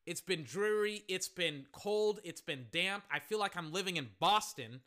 It's 0.04 0.20
been 0.20 0.42
dreary. 0.42 1.04
It's 1.06 1.28
been 1.28 1.66
cold. 1.70 2.20
It's 2.24 2.40
been 2.40 2.66
damp. 2.72 3.04
I 3.10 3.20
feel 3.20 3.38
like 3.38 3.56
I'm 3.56 3.72
living 3.72 3.96
in 3.96 4.08
Boston. 4.18 4.80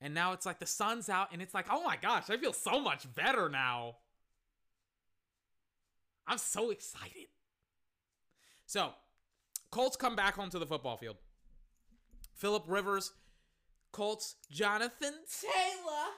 And 0.00 0.12
now 0.12 0.32
it's 0.32 0.44
like 0.44 0.58
the 0.58 0.66
sun's 0.66 1.08
out 1.08 1.28
and 1.32 1.40
it's 1.40 1.54
like, 1.54 1.66
oh 1.70 1.84
my 1.84 1.96
gosh, 1.96 2.28
I 2.28 2.36
feel 2.36 2.52
so 2.52 2.80
much 2.80 3.06
better 3.14 3.48
now. 3.48 3.96
I'm 6.26 6.38
so 6.38 6.70
excited. 6.70 7.28
So, 8.66 8.90
Colts 9.72 9.96
come 9.96 10.14
back 10.14 10.38
onto 10.38 10.60
the 10.60 10.66
football 10.66 10.96
field. 10.96 11.16
Philip 12.34 12.64
Rivers, 12.68 13.12
Colts, 13.90 14.36
Jonathan 14.50 15.14
Taylor 15.40 16.08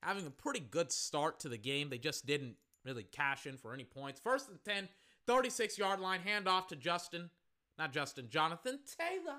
having 0.00 0.26
a 0.26 0.30
pretty 0.30 0.60
good 0.60 0.90
start 0.90 1.38
to 1.40 1.48
the 1.48 1.58
game. 1.58 1.90
They 1.90 1.98
just 1.98 2.26
didn't 2.26 2.56
really 2.84 3.04
cash 3.04 3.46
in 3.46 3.58
for 3.58 3.74
any 3.74 3.84
points. 3.84 4.18
First 4.18 4.48
and 4.48 4.58
10, 4.64 4.88
36 5.26 5.78
yard 5.78 6.00
line, 6.00 6.20
handoff 6.26 6.68
to 6.68 6.76
Justin. 6.76 7.30
Not 7.78 7.92
Justin, 7.92 8.28
Jonathan 8.30 8.80
Taylor. 8.98 9.38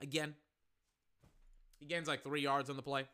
Again. 0.00 0.34
He 1.78 1.86
gains 1.86 2.08
like 2.08 2.24
three 2.24 2.40
yards 2.40 2.68
on 2.68 2.76
the 2.76 2.82
play. 2.82 3.04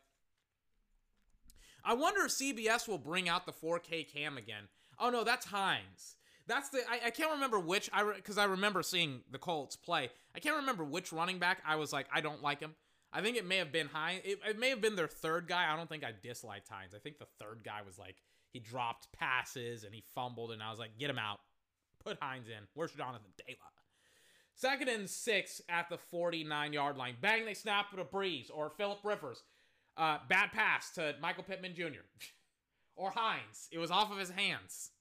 I 1.85 1.93
wonder 1.93 2.25
if 2.25 2.31
CBS 2.31 2.87
will 2.87 2.97
bring 2.97 3.29
out 3.29 3.45
the 3.45 3.51
4K 3.51 4.11
cam 4.11 4.37
again. 4.37 4.63
Oh 4.99 5.09
no, 5.09 5.23
that's 5.23 5.47
Hines. 5.47 6.15
That's 6.47 6.69
the 6.69 6.79
I, 6.89 7.07
I 7.07 7.09
can't 7.09 7.31
remember 7.31 7.59
which 7.59 7.89
I 7.93 8.03
because 8.03 8.37
re, 8.37 8.43
I 8.43 8.45
remember 8.45 8.83
seeing 8.83 9.21
the 9.31 9.37
Colts 9.37 9.75
play. 9.75 10.09
I 10.35 10.39
can't 10.39 10.57
remember 10.57 10.83
which 10.83 11.13
running 11.13 11.39
back 11.39 11.61
I 11.65 11.75
was 11.75 11.93
like 11.93 12.07
I 12.13 12.21
don't 12.21 12.41
like 12.41 12.59
him. 12.59 12.75
I 13.11 13.21
think 13.21 13.37
it 13.37 13.45
may 13.45 13.57
have 13.57 13.71
been 13.71 13.87
Hines. 13.87 14.21
It, 14.25 14.39
it 14.47 14.59
may 14.59 14.69
have 14.69 14.81
been 14.81 14.95
their 14.95 15.07
third 15.07 15.47
guy. 15.47 15.71
I 15.71 15.77
don't 15.77 15.87
think 15.87 16.03
I 16.03 16.11
disliked 16.21 16.67
Hines. 16.67 16.93
I 16.95 16.99
think 16.99 17.19
the 17.19 17.27
third 17.39 17.59
guy 17.63 17.81
was 17.85 17.99
like 17.99 18.15
he 18.51 18.59
dropped 18.59 19.11
passes 19.11 19.83
and 19.83 19.93
he 19.93 20.03
fumbled, 20.13 20.51
and 20.51 20.61
I 20.61 20.71
was 20.71 20.79
like, 20.79 20.97
get 20.97 21.09
him 21.09 21.19
out. 21.19 21.39
Put 22.03 22.17
Hines 22.21 22.47
in. 22.47 22.67
Where's 22.73 22.91
Jonathan 22.91 23.31
Taylor? 23.45 23.57
Second 24.55 24.87
and 24.87 25.09
six 25.09 25.61
at 25.67 25.89
the 25.89 25.97
49 25.97 26.73
yard 26.73 26.97
line. 26.97 27.15
Bang, 27.21 27.45
they 27.45 27.53
snap 27.53 27.87
it 27.93 27.99
a 27.99 28.03
breeze 28.03 28.51
or 28.53 28.69
Philip 28.69 28.99
Rivers. 29.03 29.43
Uh, 29.97 30.17
bad 30.27 30.51
pass 30.51 30.91
to 30.91 31.15
Michael 31.21 31.43
Pittman 31.43 31.75
Jr. 31.75 32.05
or 32.95 33.11
Hines. 33.11 33.67
It 33.71 33.79
was 33.79 33.91
off 33.91 34.11
of 34.11 34.17
his 34.17 34.29
hands, 34.31 34.91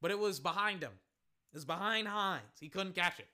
but 0.00 0.10
it 0.10 0.18
was 0.18 0.40
behind 0.40 0.82
him. 0.82 0.92
It 1.52 1.56
was 1.56 1.64
behind 1.64 2.08
Hines. 2.08 2.58
He 2.60 2.68
couldn't 2.68 2.94
catch 2.94 3.18
it. 3.18 3.28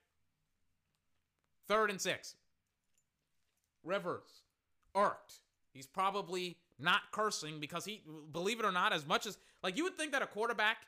Third 1.69 1.91
and 1.91 2.01
six. 2.01 2.35
Rivers, 3.85 4.43
irked. 4.95 5.35
He's 5.73 5.87
probably 5.87 6.57
not 6.79 7.03
cursing 7.13 7.61
because 7.61 7.85
he, 7.85 8.03
believe 8.33 8.59
it 8.59 8.67
or 8.67 8.73
not, 8.73 8.93
as 8.93 9.07
much 9.07 9.27
as, 9.27 9.39
like, 9.63 9.77
you 9.77 9.85
would 9.85 9.97
think 9.97 10.13
that 10.13 10.23
a 10.23 10.27
quarterback, 10.27 10.79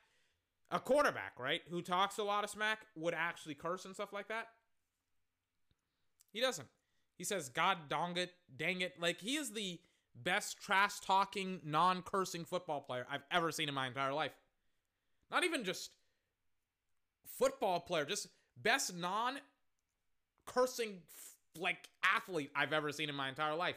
a 0.70 0.80
quarterback, 0.80 1.38
right, 1.38 1.62
who 1.70 1.82
talks 1.82 2.18
a 2.18 2.24
lot 2.24 2.44
of 2.44 2.50
smack 2.50 2.80
would 2.96 3.14
actually 3.14 3.54
curse 3.54 3.84
and 3.84 3.94
stuff 3.94 4.12
like 4.12 4.28
that. 4.28 4.48
He 6.32 6.40
doesn't. 6.40 6.68
He 7.16 7.24
says, 7.24 7.48
God 7.48 7.88
dong 7.88 8.16
it, 8.16 8.32
dang 8.56 8.80
it. 8.80 8.94
Like, 9.00 9.20
he 9.20 9.36
is 9.36 9.52
the 9.52 9.80
best 10.14 10.60
trash 10.60 11.00
talking, 11.00 11.60
non 11.64 12.02
cursing 12.02 12.44
football 12.44 12.80
player 12.80 13.06
I've 13.10 13.24
ever 13.30 13.50
seen 13.52 13.68
in 13.68 13.74
my 13.74 13.86
entire 13.86 14.12
life. 14.12 14.32
Not 15.30 15.44
even 15.44 15.64
just 15.64 15.90
football 17.38 17.80
player, 17.80 18.04
just 18.04 18.28
best 18.60 18.94
non 18.94 19.38
cursing 20.46 20.98
like 21.58 21.88
athlete 22.02 22.50
I've 22.54 22.72
ever 22.72 22.92
seen 22.92 23.08
in 23.08 23.14
my 23.14 23.28
entire 23.28 23.54
life. 23.54 23.76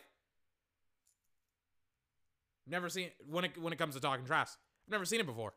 Never 2.68 2.90
seen 2.90 3.10
when 3.30 3.46
it 3.46 3.58
when 3.58 3.74
it 3.74 3.80
comes 3.80 3.96
to 3.96 4.02
talking 4.02 4.26
trash. 4.26 4.50
I've 4.88 4.92
never 4.92 5.06
seen 5.06 5.20
it 5.20 5.26
before. 5.26 5.54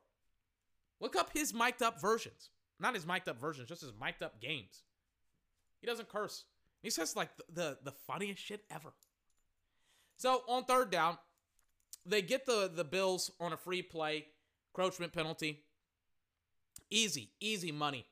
Look 1.01 1.17
up 1.17 1.31
his 1.33 1.53
mic'd 1.53 1.83
up 1.83 2.01
versions. 2.01 2.51
Not 2.81 2.95
his 2.95 3.07
mic'd 3.07 3.29
up 3.29 3.41
versions, 3.41 3.69
just 3.69 3.83
his 3.83 3.93
mic'd 4.01 4.23
up 4.23 4.41
games. 4.41 4.83
He 5.81 5.87
doesn't 5.87 6.09
curse. 6.09 6.45
He 6.83 6.91
says 6.91 7.15
like 7.15 7.31
the, 7.37 7.45
the, 7.53 7.79
the 7.85 7.93
funniest 7.93 8.43
shit 8.43 8.65
ever. 8.71 8.93
So 10.17 10.43
on 10.49 10.65
third 10.65 10.91
down, 10.91 11.19
they 12.07 12.23
get 12.23 12.47
the 12.47 12.71
the 12.75 12.85
Bills 12.85 13.31
on 13.41 13.53
a 13.53 13.57
free 13.57 13.83
play, 13.83 14.27
encroachment 14.73 15.13
penalty. 15.13 15.63
Easy, 16.91 17.31
easy 17.41 17.73
money 17.73 18.07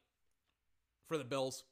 for 1.06 1.18
the 1.18 1.24
Bills 1.24 1.64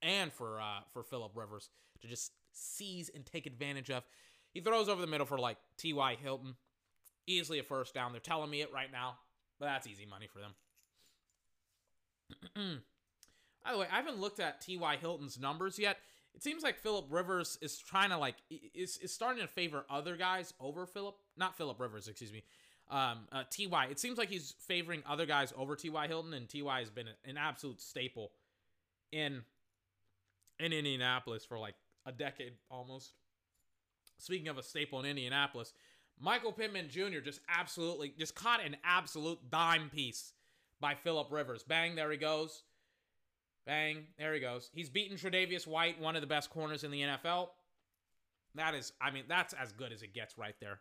and 0.00 0.32
for 0.32 0.60
uh, 0.60 0.80
for 0.92 1.02
Philip 1.02 1.32
Rivers 1.34 1.70
to 2.00 2.08
just 2.08 2.32
seize 2.52 3.10
and 3.14 3.24
take 3.24 3.46
advantage 3.46 3.90
of. 3.90 4.04
He 4.52 4.60
throws 4.60 4.88
over 4.88 5.00
the 5.00 5.06
middle 5.06 5.26
for 5.26 5.38
like 5.38 5.56
T.Y. 5.78 6.16
Hilton. 6.22 6.56
Easily 7.26 7.58
a 7.58 7.62
first 7.62 7.94
down. 7.94 8.12
They're 8.12 8.20
telling 8.20 8.50
me 8.50 8.60
it 8.62 8.72
right 8.72 8.90
now, 8.90 9.18
but 9.58 9.66
that's 9.66 9.86
easy 9.86 10.04
money 10.04 10.26
for 10.26 10.40
them. 10.40 10.54
By 13.64 13.72
the 13.72 13.78
way, 13.78 13.86
I 13.90 13.96
haven't 13.96 14.18
looked 14.18 14.40
at 14.40 14.60
T.Y. 14.60 14.96
Hilton's 14.96 15.38
numbers 15.38 15.78
yet. 15.78 15.98
It 16.34 16.42
seems 16.42 16.62
like 16.62 16.78
Philip 16.78 17.06
Rivers 17.10 17.58
is 17.60 17.78
trying 17.78 18.10
to 18.10 18.18
like 18.18 18.36
is 18.74 18.96
is 18.98 19.12
starting 19.12 19.42
to 19.42 19.48
favor 19.48 19.84
other 19.90 20.16
guys 20.16 20.54
over 20.58 20.86
Philip, 20.86 21.16
not 21.36 21.56
Philip 21.56 21.78
Rivers, 21.78 22.08
excuse 22.08 22.32
me. 22.32 22.42
Um, 22.90 23.20
uh, 23.32 23.44
Ty. 23.50 23.86
It 23.86 23.98
seems 23.98 24.18
like 24.18 24.28
he's 24.28 24.54
favoring 24.66 25.02
other 25.08 25.26
guys 25.26 25.52
over 25.56 25.76
Ty 25.76 26.08
Hilton, 26.08 26.34
and 26.34 26.48
Ty 26.48 26.80
has 26.80 26.90
been 26.90 27.06
an 27.24 27.36
absolute 27.36 27.80
staple 27.80 28.32
in 29.10 29.42
in 30.58 30.72
Indianapolis 30.72 31.44
for 31.44 31.58
like 31.58 31.74
a 32.06 32.12
decade 32.12 32.52
almost. 32.70 33.12
Speaking 34.18 34.48
of 34.48 34.58
a 34.58 34.62
staple 34.62 35.00
in 35.00 35.06
Indianapolis, 35.06 35.72
Michael 36.20 36.52
Pittman 36.52 36.88
Jr. 36.88 37.20
just 37.24 37.40
absolutely 37.48 38.14
just 38.18 38.34
caught 38.34 38.64
an 38.64 38.76
absolute 38.84 39.50
dime 39.50 39.90
piece 39.90 40.32
by 40.80 40.94
Philip 40.94 41.28
Rivers. 41.30 41.62
Bang, 41.62 41.94
there 41.94 42.10
he 42.10 42.16
goes. 42.16 42.62
Bang, 43.66 44.06
there 44.18 44.34
he 44.34 44.40
goes. 44.40 44.70
He's 44.74 44.90
beaten 44.90 45.16
Tre'Davious 45.16 45.66
White, 45.66 46.00
one 46.00 46.16
of 46.16 46.20
the 46.20 46.26
best 46.26 46.50
corners 46.50 46.84
in 46.84 46.90
the 46.90 47.00
NFL. 47.00 47.48
That 48.56 48.74
is, 48.74 48.92
I 49.00 49.10
mean, 49.10 49.24
that's 49.28 49.54
as 49.54 49.72
good 49.72 49.92
as 49.92 50.02
it 50.02 50.12
gets 50.12 50.36
right 50.36 50.56
there. 50.60 50.80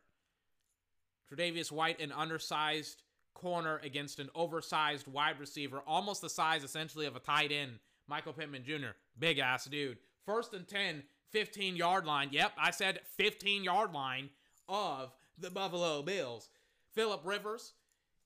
Tre'Davious 1.32 1.72
White, 1.72 2.00
an 2.00 2.12
undersized 2.12 3.04
corner 3.34 3.80
against 3.84 4.20
an 4.20 4.30
oversized 4.36 5.08
wide 5.08 5.39
receiver, 5.39 5.82
almost 5.88 6.22
the 6.22 6.30
size 6.30 6.63
essentially 6.63 7.06
of 7.06 7.15
a 7.15 7.20
tight 7.20 7.52
end. 7.52 7.80
Michael 8.08 8.34
Pittman 8.34 8.63
Jr., 8.63 8.91
big 9.17 9.39
ass 9.39 9.65
dude. 9.65 9.98
First 10.26 10.54
and 10.54 10.67
10, 10.67 11.04
15 11.32 11.76
yard 11.76 12.06
line. 12.06 12.30
Yep, 12.32 12.52
I 12.58 12.72
said 12.72 13.00
15 13.17 13.63
yard 13.63 13.94
line 13.94 14.30
of 14.67 15.13
the 15.38 15.50
Buffalo 15.50 16.02
Bills. 16.02 16.50
Philip 16.94 17.22
Rivers 17.24 17.74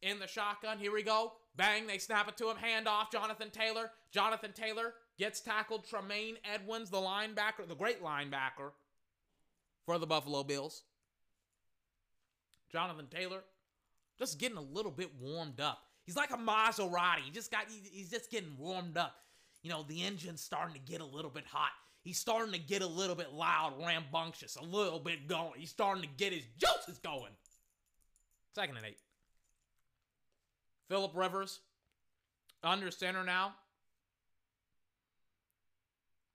in 0.02 0.20
the 0.20 0.28
shotgun. 0.28 0.80
Here 0.80 0.92
we 0.92 1.04
go. 1.04 1.34
Bang, 1.56 1.88
they 1.88 1.98
snap 2.00 2.28
it 2.28 2.38
to 2.38 2.50
him. 2.50 2.58
Hand 2.58 2.88
off. 2.88 3.12
Jonathan 3.12 3.50
Taylor. 3.50 3.92
Jonathan 4.12 4.52
Taylor 4.54 4.94
gets 5.18 5.40
tackled. 5.40 5.88
Tremaine 5.88 6.38
Edmunds, 6.52 6.90
the 6.90 6.98
linebacker, 6.98 7.68
the 7.68 7.76
great 7.76 8.04
linebacker 8.04 8.72
for 9.86 9.98
the 9.98 10.08
Buffalo 10.08 10.44
Bills. 10.44 10.84
Jonathan 12.76 13.08
Taylor 13.10 13.40
just 14.20 14.38
getting 14.38 14.58
a 14.58 14.62
little 14.62 14.92
bit 14.92 15.10
warmed 15.22 15.62
up. 15.62 15.80
He's 16.06 16.18
like 16.18 16.32
a 16.32 16.38
Maserati. 16.38 17.22
He 17.24 17.32
just 17.32 17.50
got 17.50 17.68
he's 17.70 18.10
just 18.10 18.30
getting 18.30 18.52
warmed 18.60 18.98
up. 18.98 19.16
You 19.64 19.70
know, 19.70 19.84
the 19.88 20.04
engine's 20.04 20.42
starting 20.42 20.74
to 20.74 20.82
get 20.82 21.00
a 21.00 21.06
little 21.06 21.32
bit 21.32 21.46
hot. 21.48 21.72
He's 22.04 22.18
starting 22.18 22.52
to 22.52 22.60
get 22.60 22.82
a 22.82 22.88
little 22.88 23.16
bit 23.16 23.32
loud, 23.32 23.76
rambunctious, 23.82 24.58
a 24.58 24.64
little 24.64 25.00
bit 25.00 25.26
going. 25.30 25.54
He's 25.56 25.70
starting 25.70 26.04
to 26.04 26.10
get 26.18 26.34
his 26.34 26.44
juices 26.58 27.00
going. 27.00 27.32
Second 28.54 28.76
and 28.76 28.86
eight. 28.86 29.00
Philip 30.90 31.12
Rivers 31.16 31.62
under 32.62 32.92
center 32.92 33.24
now. 33.24 33.54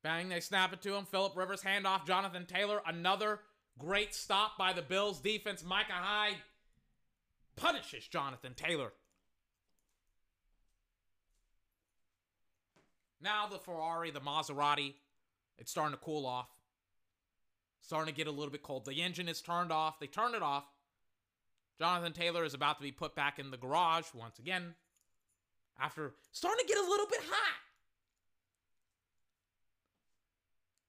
Bang, 0.03 0.31
they 0.31 0.41
snap 0.41 0.73
it 0.73 0.81
to 0.83 0.95
him. 0.95 1.05
Philip 1.05 1.37
Rivers 1.37 1.63
hand 1.63 1.87
off 1.87 2.07
Jonathan 2.07 2.47
Taylor. 2.47 2.81
Another 2.87 3.41
great 3.81 4.15
stop 4.15 4.57
by 4.59 4.73
the 4.73 4.83
Bills 4.83 5.21
defense. 5.21 5.65
Micah 5.65 5.93
Hyde 5.93 6.37
punishes 7.57 8.07
Jonathan 8.07 8.55
Taylor. 8.55 8.93
Now 13.23 13.47
the 13.47 13.59
Ferrari, 13.59 14.11
the 14.11 14.21
Maserati, 14.21 14.95
it's 15.59 15.71
starting 15.71 15.97
to 15.97 16.03
cool 16.03 16.27
off. 16.27 16.49
Starting 17.81 18.13
to 18.13 18.17
get 18.17 18.27
a 18.27 18.31
little 18.31 18.51
bit 18.51 18.63
cold. 18.63 18.85
The 18.85 19.03
engine 19.03 19.29
is 19.29 19.41
turned 19.41 19.73
off. 19.73 19.99
They 19.99 20.07
turned 20.07 20.35
it 20.35 20.43
off. 20.43 20.65
Jonathan 21.79 22.13
Taylor 22.13 22.45
is 22.45 22.55
about 22.55 22.77
to 22.77 22.83
be 22.83 22.93
put 22.93 23.15
back 23.15 23.39
in 23.39 23.51
the 23.51 23.57
garage 23.57 24.07
once 24.15 24.39
again 24.39 24.75
after 25.81 26.15
starting 26.31 26.67
to 26.67 26.73
get 26.73 26.79
a 26.79 26.89
little 26.89 27.07
bit 27.07 27.21
hot. 27.27 27.59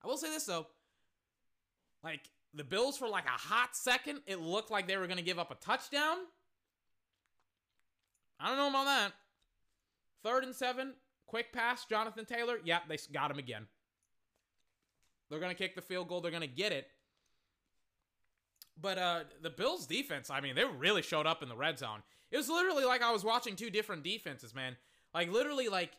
I 0.04 0.06
will 0.06 0.18
say 0.18 0.28
this 0.28 0.44
though. 0.44 0.66
Like 2.04 2.28
the 2.54 2.64
Bills 2.64 2.98
for 2.98 3.08
like 3.08 3.26
a 3.26 3.30
hot 3.30 3.74
second, 3.74 4.20
it 4.26 4.40
looked 4.40 4.70
like 4.70 4.86
they 4.86 4.96
were 4.96 5.06
going 5.06 5.18
to 5.18 5.24
give 5.24 5.38
up 5.38 5.50
a 5.50 5.54
touchdown. 5.54 6.18
I 8.38 8.48
don't 8.48 8.56
know 8.56 8.68
about 8.68 8.84
that. 8.86 9.12
Third 10.22 10.44
and 10.44 10.54
seven, 10.54 10.94
quick 11.26 11.52
pass, 11.52 11.84
Jonathan 11.84 12.24
Taylor. 12.24 12.58
Yep, 12.64 12.82
they 12.88 12.98
got 13.12 13.30
him 13.30 13.38
again. 13.38 13.66
They're 15.30 15.40
going 15.40 15.54
to 15.54 15.56
kick 15.56 15.74
the 15.74 15.82
field 15.82 16.08
goal. 16.08 16.20
They're 16.20 16.30
going 16.30 16.42
to 16.42 16.46
get 16.46 16.72
it. 16.72 16.88
But 18.80 18.98
uh, 18.98 19.20
the 19.40 19.50
Bills 19.50 19.86
defense, 19.86 20.28
I 20.28 20.40
mean, 20.40 20.54
they 20.54 20.64
really 20.64 21.02
showed 21.02 21.26
up 21.26 21.42
in 21.42 21.48
the 21.48 21.56
red 21.56 21.78
zone. 21.78 22.02
It 22.30 22.36
was 22.36 22.48
literally 22.48 22.84
like 22.84 23.02
I 23.02 23.12
was 23.12 23.24
watching 23.24 23.56
two 23.56 23.70
different 23.70 24.02
defenses, 24.02 24.54
man. 24.54 24.76
Like 25.14 25.30
literally, 25.30 25.68
like 25.68 25.92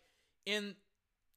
in 0.46 0.76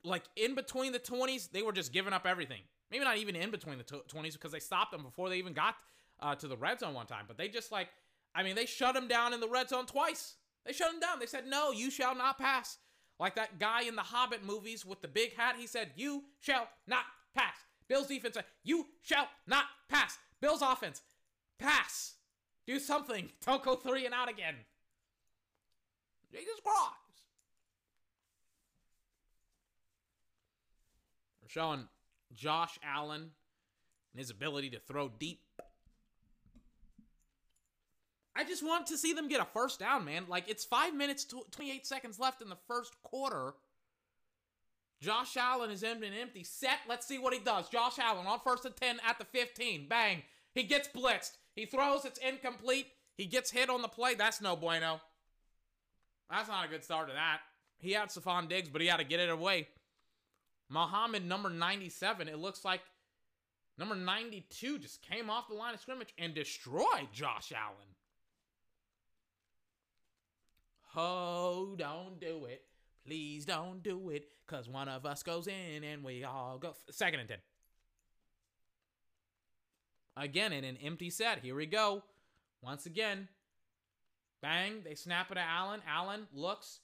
like 0.05 0.25
in 0.35 0.55
between 0.55 0.93
the 0.93 0.99
twenties, 0.99 1.49
they 1.49 1.63
were 1.63 1.73
just 1.73 1.93
giving 1.93 2.13
up 2.13 2.27
everything. 2.27 2.63
Maybe 2.91 3.05
not 3.05 3.17
even 3.17 3.35
in 3.37 3.51
between 3.51 3.79
the 3.79 3.85
twenties 4.09 4.35
because 4.35 4.53
they 4.53 4.61
stopped 4.61 4.93
them 4.93 5.03
before 5.03 5.29
they 5.29 5.39
even 5.39 5.53
got 5.53 5.75
uh, 6.21 6.35
to 6.37 6.49
the 6.49 6.57
red 6.57 6.81
zone 6.81 6.95
one 6.95 7.07
time. 7.07 7.25
But 7.27 7.37
they 7.37 7.49
just 7.49 7.73
like, 7.73 7.89
I 8.35 8.43
mean, 8.43 8.55
they 8.55 8.67
shut 8.67 8.95
them 8.95 9.09
down 9.09 9.33
in 9.33 9.41
the 9.41 9.49
red 9.49 9.69
zone 9.69 9.87
twice. 9.87 10.35
They 10.65 10.73
shut 10.73 10.93
him 10.93 11.01
down. 11.01 11.19
They 11.19 11.27
said, 11.27 11.47
"No, 11.47 11.71
you 11.71 11.91
shall 11.91 12.15
not 12.15 12.39
pass." 12.39 12.79
Like 13.19 13.35
that 13.37 13.59
guy 13.59 13.83
in 13.83 13.97
the 13.97 14.03
Hobbit 14.03 14.45
movies 14.45 14.85
with 14.85 15.01
the 15.01 15.09
big 15.09 15.35
hat, 15.35 15.57
he 15.59 15.67
said, 15.67 15.93
"You 15.97 16.25
shall 16.41 16.69
not 16.87 17.05
pass." 17.35 17.55
Bills 17.89 18.09
defense 18.09 18.35
said, 18.35 18.45
"You 18.65 18.87
shall 19.03 19.29
not 19.47 19.67
pass." 19.89 20.19
Bills 20.41 20.63
offense, 20.63 21.03
pass. 21.59 22.15
Do 22.67 22.79
something. 22.79 23.31
Don't 23.47 23.63
go 23.63 23.77
three 23.77 24.05
and 24.07 24.15
out 24.15 24.29
again. 24.29 24.57
Jesus 26.33 26.61
Christ. 26.63 26.93
Showing 31.47 31.89
Josh 32.35 32.79
Allen 32.85 33.21
and 33.21 34.19
his 34.19 34.31
ability 34.31 34.71
to 34.71 34.79
throw 34.81 35.09
deep. 35.09 35.41
I 38.35 38.45
just 38.45 38.65
want 38.65 38.87
to 38.89 38.99
see 38.99 39.15
them 39.15 39.29
get 39.29 39.41
a 39.41 39.47
first 39.47 39.81
down, 39.81 40.05
man. 40.05 40.25
Like, 40.29 40.49
it's 40.49 40.65
five 40.65 40.95
minutes, 40.95 41.25
28 41.25 41.87
seconds 41.87 42.19
left 42.19 42.43
in 42.43 42.51
the 42.51 42.59
first 42.69 42.95
quarter. 43.03 43.55
Josh 45.01 45.37
Allen 45.37 45.71
is 45.71 45.83
in 45.83 46.03
an 46.03 46.13
empty. 46.21 46.45
Set. 46.45 46.79
Let's 46.89 47.07
see 47.07 47.19
what 47.19 47.33
he 47.33 47.41
does. 47.41 47.69
Josh 47.69 47.99
Allen 47.99 48.27
on 48.27 48.41
first 48.41 48.65
and 48.65 48.77
10 48.77 48.99
at 49.07 49.19
the 49.19 49.25
15. 49.25 49.89
Bang. 49.89 50.23
He 50.55 50.65
gets 50.65 50.89
blitzed. 50.89 51.37
He 51.55 51.67
throws. 51.67 52.05
It's 52.05 52.19
incomplete. 52.19 52.89
He 53.17 53.27
gets 53.27 53.51
hit 53.51 53.71
on 53.71 53.83
the 53.83 53.89
play. 53.89 54.15
That's 54.15 54.41
no 54.41 54.57
bueno. 54.57 55.01
That's 56.31 56.49
not 56.49 56.67
a 56.67 56.69
good 56.69 56.85
start 56.85 57.09
to 57.09 57.15
that. 57.15 57.41
He 57.79 57.93
had 57.93 58.09
Stefon 58.09 58.49
Diggs, 58.49 58.69
but 58.69 58.81
he 58.81 58.87
had 58.87 58.99
to 58.99 59.05
get 59.05 59.21
it 59.21 59.31
away. 59.31 59.69
Muhammad, 60.69 61.25
number 61.25 61.49
97, 61.51 62.29
it 62.29 62.39
looks 62.39 62.65
like 62.65 62.81
number 63.79 63.95
92 63.95 64.79
just 64.79 65.03
came 65.03 65.31
off 65.31 65.49
the 65.49 65.55
line 65.55 65.75
of 65.75 65.81
scrimmage 65.81 66.13
and 66.19 66.35
destroyed 66.35 67.09
Josh 67.13 67.53
Allen. 67.55 67.95
Oh, 70.97 71.75
don't 71.77 72.19
do 72.21 72.47
it. 72.47 72.63
Please 73.05 73.45
don't 73.45 73.83
do 73.83 74.11
it. 74.11 74.29
Because 74.47 74.69
one 74.69 74.89
of 74.89 75.05
us 75.05 75.23
goes 75.23 75.47
in 75.47 75.85
and 75.85 76.03
we 76.03 76.25
all 76.25 76.59
go. 76.59 76.75
Second 76.91 77.21
and 77.21 77.29
10. 77.29 77.39
Again, 80.17 80.53
in 80.53 80.65
an 80.65 80.79
empty 80.83 81.11
set. 81.11 81.41
Here 81.41 81.55
we 81.55 81.67
go. 81.67 82.03
Once 82.63 82.87
again, 82.87 83.29
Bang. 84.41 84.83
They 84.85 84.95
snap 84.95 85.31
it 85.31 85.35
to 85.35 85.41
Allen. 85.41 85.81
Allen 85.89 86.27
looks, 86.33 86.81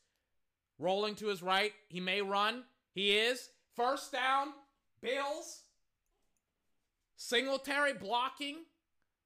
rolling 0.79 1.14
to 1.16 1.29
his 1.29 1.42
right. 1.42 1.73
He 1.88 2.01
may 2.01 2.21
run. 2.21 2.64
He 2.92 3.16
is. 3.16 3.51
First 3.76 4.12
down. 4.12 4.48
Bills. 5.00 5.62
Singletary 7.16 7.94
blocking 7.94 8.56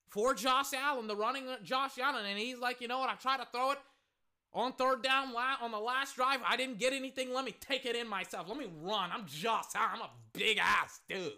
for 0.08 0.34
Josh 0.34 0.72
Allen, 0.74 1.06
the 1.06 1.16
running 1.16 1.44
Josh 1.62 1.98
Allen. 1.98 2.24
And 2.26 2.38
he's 2.38 2.58
like, 2.58 2.80
you 2.80 2.88
know 2.88 2.98
what? 2.98 3.10
I 3.10 3.14
tried 3.14 3.38
to 3.38 3.46
throw 3.52 3.72
it 3.72 3.78
on 4.52 4.72
third 4.72 5.02
down 5.02 5.34
on 5.34 5.70
the 5.70 5.78
last 5.78 6.16
drive. 6.16 6.40
I 6.46 6.56
didn't 6.56 6.78
get 6.78 6.92
anything. 6.92 7.32
Let 7.32 7.44
me 7.44 7.54
take 7.60 7.84
it 7.84 7.96
in 7.96 8.08
myself. 8.08 8.48
Let 8.48 8.56
me 8.56 8.68
run. 8.80 9.10
I'm 9.12 9.26
Josh 9.26 9.66
Allen. 9.74 9.90
I'm 9.94 10.00
a 10.02 10.10
big 10.32 10.58
ass 10.58 11.00
dude. 11.08 11.32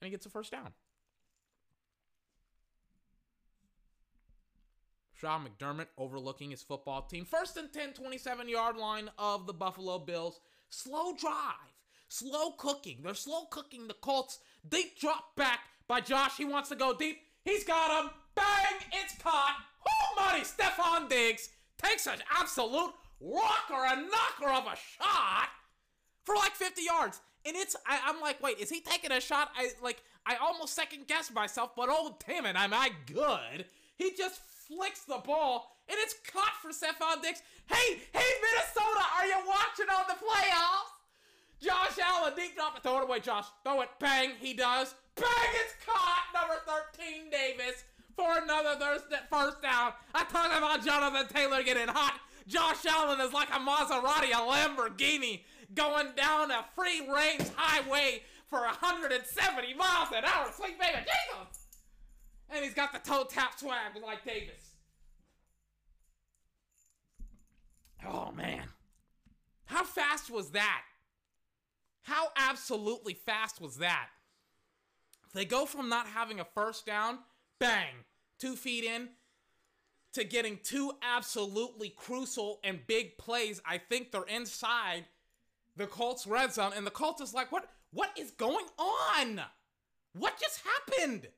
And 0.00 0.06
he 0.06 0.10
gets 0.10 0.26
a 0.26 0.30
first 0.30 0.50
down. 0.50 0.72
Sean 5.24 5.46
McDermott 5.48 5.86
overlooking 5.96 6.50
his 6.50 6.62
football 6.62 7.00
team. 7.00 7.24
First 7.24 7.56
and 7.56 7.72
10, 7.72 7.94
27 7.94 8.46
yard 8.46 8.76
line 8.76 9.10
of 9.18 9.46
the 9.46 9.54
Buffalo 9.54 9.98
Bills. 9.98 10.38
Slow 10.68 11.14
drive, 11.16 11.72
slow 12.10 12.50
cooking. 12.58 12.98
They're 13.02 13.14
slow 13.14 13.46
cooking 13.46 13.88
the 13.88 13.94
Colts. 13.94 14.40
Deep 14.68 15.00
drop 15.00 15.34
back 15.34 15.60
by 15.88 16.02
Josh. 16.02 16.36
He 16.36 16.44
wants 16.44 16.68
to 16.68 16.76
go 16.76 16.92
deep. 16.94 17.22
He's 17.42 17.64
got 17.64 18.04
him. 18.04 18.10
Bang! 18.34 18.80
It's 18.92 19.16
caught. 19.16 19.56
Oh, 19.88 20.22
money. 20.30 20.44
Stefon 20.44 21.08
Diggs 21.08 21.48
takes 21.82 22.06
an 22.06 22.18
absolute 22.38 22.92
rocker, 23.18 23.82
a 23.86 23.96
knocker 23.96 24.50
of 24.50 24.66
a 24.66 24.76
shot 24.76 25.48
for 26.24 26.34
like 26.34 26.52
50 26.52 26.82
yards. 26.82 27.22
And 27.46 27.56
it's, 27.56 27.76
I, 27.86 28.10
am 28.10 28.20
like, 28.20 28.42
wait, 28.42 28.58
is 28.58 28.68
he 28.68 28.80
taking 28.80 29.12
a 29.12 29.22
shot? 29.22 29.48
I 29.56 29.70
like, 29.82 30.02
I 30.26 30.36
almost 30.36 30.74
second 30.74 31.06
guessed 31.06 31.32
myself, 31.32 31.70
but 31.74 31.88
oh, 31.90 32.18
damn 32.26 32.44
it, 32.44 32.56
am 32.56 32.74
I 32.74 32.90
good? 33.06 33.64
He 33.96 34.12
just 34.16 34.40
flicks 34.68 35.04
the 35.04 35.20
ball, 35.24 35.76
and 35.88 35.96
it's 36.00 36.14
caught 36.32 36.54
for 36.60 36.70
Stefon 36.70 37.22
Diggs. 37.22 37.42
Hey, 37.66 38.00
hey, 38.12 38.30
Minnesota, 38.42 39.04
are 39.16 39.26
you 39.26 39.36
watching 39.46 39.86
on 39.94 40.04
the 40.08 40.14
playoffs? 40.14 40.94
Josh 41.62 41.98
Allen, 42.04 42.32
deep 42.36 42.54
drop, 42.54 42.82
throw 42.82 42.98
it 42.98 43.04
away, 43.04 43.20
Josh. 43.20 43.46
Throw 43.62 43.80
it, 43.82 43.88
bang, 43.98 44.32
he 44.40 44.52
does. 44.54 44.94
Bang, 45.16 45.26
it's 45.64 45.74
caught, 45.86 46.24
number 46.34 46.60
13, 46.96 47.30
Davis, 47.30 47.84
for 48.16 48.38
another 48.42 48.76
first 49.30 49.62
down. 49.62 49.92
I 50.14 50.24
talked 50.24 50.56
about 50.56 50.84
Jonathan 50.84 51.26
Taylor 51.28 51.62
getting 51.62 51.88
hot. 51.88 52.20
Josh 52.46 52.84
Allen 52.84 53.20
is 53.20 53.32
like 53.32 53.48
a 53.48 53.58
Maserati, 53.58 54.30
a 54.32 54.42
Lamborghini, 54.44 55.40
going 55.74 56.08
down 56.16 56.50
a 56.50 56.64
free 56.74 57.00
range 57.00 57.48
highway 57.56 58.22
for 58.50 58.60
170 58.60 59.74
miles 59.74 60.08
an 60.14 60.24
hour. 60.24 60.50
Sweet 60.54 60.78
baby, 60.78 60.98
Jesus! 60.98 61.63
And 62.50 62.64
he's 62.64 62.74
got 62.74 62.92
the 62.92 62.98
toe 62.98 63.26
tap 63.28 63.58
swag 63.58 63.92
like 64.02 64.24
Davis. 64.24 64.76
Oh, 68.06 68.30
man. 68.32 68.64
How 69.64 69.82
fast 69.82 70.30
was 70.30 70.50
that? 70.50 70.82
How 72.02 72.28
absolutely 72.36 73.14
fast 73.14 73.60
was 73.60 73.78
that? 73.78 74.08
They 75.32 75.44
go 75.44 75.66
from 75.66 75.88
not 75.88 76.06
having 76.06 76.38
a 76.38 76.44
first 76.44 76.86
down, 76.86 77.18
bang, 77.58 77.94
two 78.38 78.56
feet 78.56 78.84
in, 78.84 79.08
to 80.12 80.22
getting 80.22 80.60
two 80.62 80.92
absolutely 81.02 81.88
crucial 81.88 82.60
and 82.62 82.86
big 82.86 83.18
plays. 83.18 83.60
I 83.66 83.78
think 83.78 84.12
they're 84.12 84.22
inside 84.24 85.06
the 85.76 85.86
Colts 85.86 86.26
red 86.26 86.52
zone, 86.52 86.72
and 86.76 86.86
the 86.86 86.90
Colts 86.90 87.20
is 87.20 87.34
like, 87.34 87.50
what? 87.50 87.68
What 87.90 88.10
is 88.18 88.32
going 88.32 88.66
on? 88.78 89.40
What 90.14 90.38
just 90.40 90.60
happened? 90.64 91.28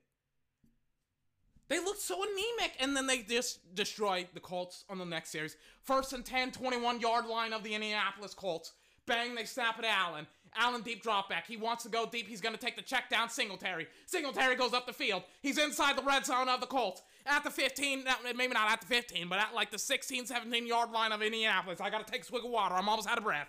They 1.68 1.78
looked 1.78 2.00
so 2.00 2.22
anemic, 2.22 2.76
and 2.78 2.96
then 2.96 3.06
they 3.06 3.22
just 3.22 3.74
destroyed 3.74 4.28
the 4.34 4.40
Colts 4.40 4.84
on 4.88 4.98
the 4.98 5.04
next 5.04 5.30
series. 5.30 5.56
First 5.82 6.12
and 6.12 6.24
10, 6.24 6.52
21 6.52 7.00
yard 7.00 7.26
line 7.26 7.52
of 7.52 7.64
the 7.64 7.74
Indianapolis 7.74 8.34
Colts. 8.34 8.72
Bang, 9.06 9.34
they 9.34 9.44
snap 9.44 9.78
it 9.78 9.82
to 9.82 9.88
Allen. 9.88 10.26
Allen 10.58 10.82
deep 10.82 11.02
drop 11.02 11.28
back. 11.28 11.46
He 11.46 11.56
wants 11.56 11.82
to 11.82 11.88
go 11.88 12.06
deep. 12.06 12.28
He's 12.28 12.40
going 12.40 12.54
to 12.54 12.60
take 12.60 12.76
the 12.76 12.82
check 12.82 13.10
down 13.10 13.28
Singletary. 13.28 13.86
Singletary 14.06 14.56
goes 14.56 14.72
up 14.72 14.86
the 14.86 14.92
field. 14.92 15.22
He's 15.42 15.58
inside 15.58 15.96
the 15.96 16.02
red 16.02 16.24
zone 16.24 16.48
of 16.48 16.60
the 16.60 16.66
Colts. 16.66 17.02
At 17.26 17.44
the 17.44 17.50
15, 17.50 18.04
maybe 18.36 18.54
not 18.54 18.70
at 18.70 18.80
the 18.80 18.86
15, 18.86 19.28
but 19.28 19.38
at 19.38 19.54
like 19.54 19.70
the 19.70 19.78
16, 19.78 20.26
17 20.26 20.66
yard 20.66 20.92
line 20.92 21.12
of 21.12 21.20
Indianapolis. 21.20 21.80
I 21.80 21.90
got 21.90 22.06
to 22.06 22.10
take 22.10 22.22
a 22.22 22.24
swig 22.24 22.44
of 22.44 22.50
water. 22.50 22.74
I'm 22.74 22.88
almost 22.88 23.08
out 23.08 23.18
of 23.18 23.24
breath. 23.24 23.48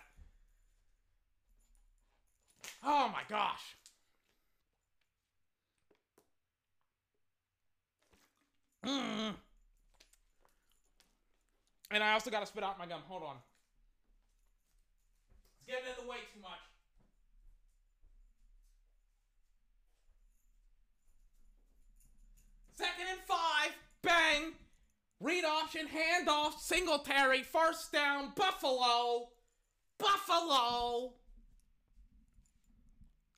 Oh 2.84 3.10
my 3.14 3.22
gosh. 3.30 3.77
Mm. 8.88 9.36
And 11.92 12.04
I 12.04 12.14
also 12.14 12.30
got 12.30 12.40
to 12.42 12.46
spit 12.46 12.64
out 12.64 12.80
my 12.80 12.86
gum. 12.86 13.02
Hold 13.08 13.24
on. 13.24 13.36
It's 15.60 15.68
getting 15.68 15.90
in 15.90 16.06
the 16.06 16.10
way 16.10 16.18
too 16.34 16.42
much. 16.42 16.60
Second 22.76 23.06
and 23.12 23.20
five. 23.28 23.76
Bang. 24.02 24.54
Read 25.20 25.44
option, 25.44 25.88
handoff, 25.88 26.60
Singletary, 26.60 27.42
first 27.42 27.92
down, 27.92 28.32
Buffalo. 28.36 29.30
Buffalo. 29.98 31.14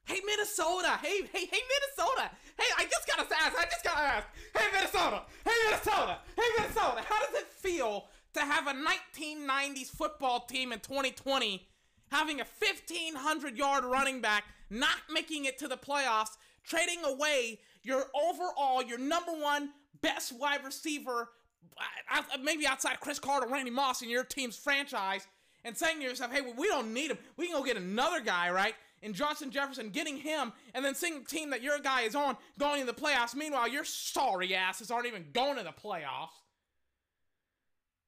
Hey 0.06 0.20
Minnesota! 0.26 1.00
Hey, 1.02 1.22
hey, 1.32 1.46
hey 1.46 1.62
Minnesota! 1.70 2.32
Hey, 2.60 2.66
I 2.78 2.84
just 2.84 3.08
gotta 3.08 3.22
ask, 3.22 3.58
I 3.58 3.64
just 3.66 3.84
gotta 3.84 4.02
ask. 4.02 4.28
Hey 4.58 4.66
Minnesota! 4.74 5.22
Hey 5.46 5.52
Minnesota! 5.66 6.18
Hey 6.36 6.44
Minnesota! 6.58 7.02
How 7.08 7.26
does 7.26 7.42
it 7.42 7.48
feel 7.48 8.08
to 8.34 8.42
have 8.42 8.68
a 8.68 8.74
1990s 8.74 9.88
football 9.88 10.42
team 10.42 10.74
in 10.74 10.80
2020 10.80 11.66
having 12.12 12.42
a 12.42 12.44
1500 12.44 13.58
yard 13.58 13.86
running 13.86 14.20
back, 14.20 14.44
not 14.70 14.98
making 15.10 15.46
it 15.46 15.58
to 15.60 15.68
the 15.68 15.78
playoffs, 15.78 16.38
trading 16.64 17.04
away 17.06 17.60
your 17.84 18.06
overall, 18.14 18.84
your 18.84 18.98
number 18.98 19.32
one 19.32 19.70
best 20.02 20.38
wide 20.38 20.64
receiver, 20.66 21.30
uh, 22.12 22.22
maybe 22.44 22.68
outside 22.68 23.00
Cris 23.00 23.20
Carter, 23.20 23.48
Randy 23.48 23.72
Moss 23.72 24.02
in 24.02 24.10
your 24.10 24.24
team's 24.24 24.58
franchise, 24.58 25.28
and 25.64 25.78
saying 25.78 26.00
to 26.00 26.04
yourself, 26.04 26.34
hey, 26.34 26.42
we 26.42 26.68
don't 26.68 26.94
need 26.94 27.12
him. 27.12 27.18
We 27.38 27.48
can 27.48 27.56
go 27.56 27.64
get 27.64 27.78
another 27.78 28.22
guy, 28.22 28.50
right? 28.50 28.76
And 29.02 29.16
Justin 29.16 29.52
Jefferson 29.52 29.90
getting 29.90 30.18
him, 30.18 30.52
and 30.74 30.84
then 30.84 30.96
seeing 30.96 31.20
the 31.20 31.26
team 31.26 31.50
that 31.52 31.62
your 31.62 31.80
guy 31.80 32.02
is 32.02 32.16
on 32.16 32.38
going 32.58 32.82
to 32.82 32.86
the 32.86 32.94
playoffs. 32.94 33.36
Meanwhile, 33.36 33.70
your 33.70 33.86
sorry 33.86 34.56
asses 34.56 34.92
aren't 34.92 35.08
even 35.08 35.26
going 35.34 35.58
to 35.58 35.64
the 35.64 35.72
playoffs. 35.72 36.30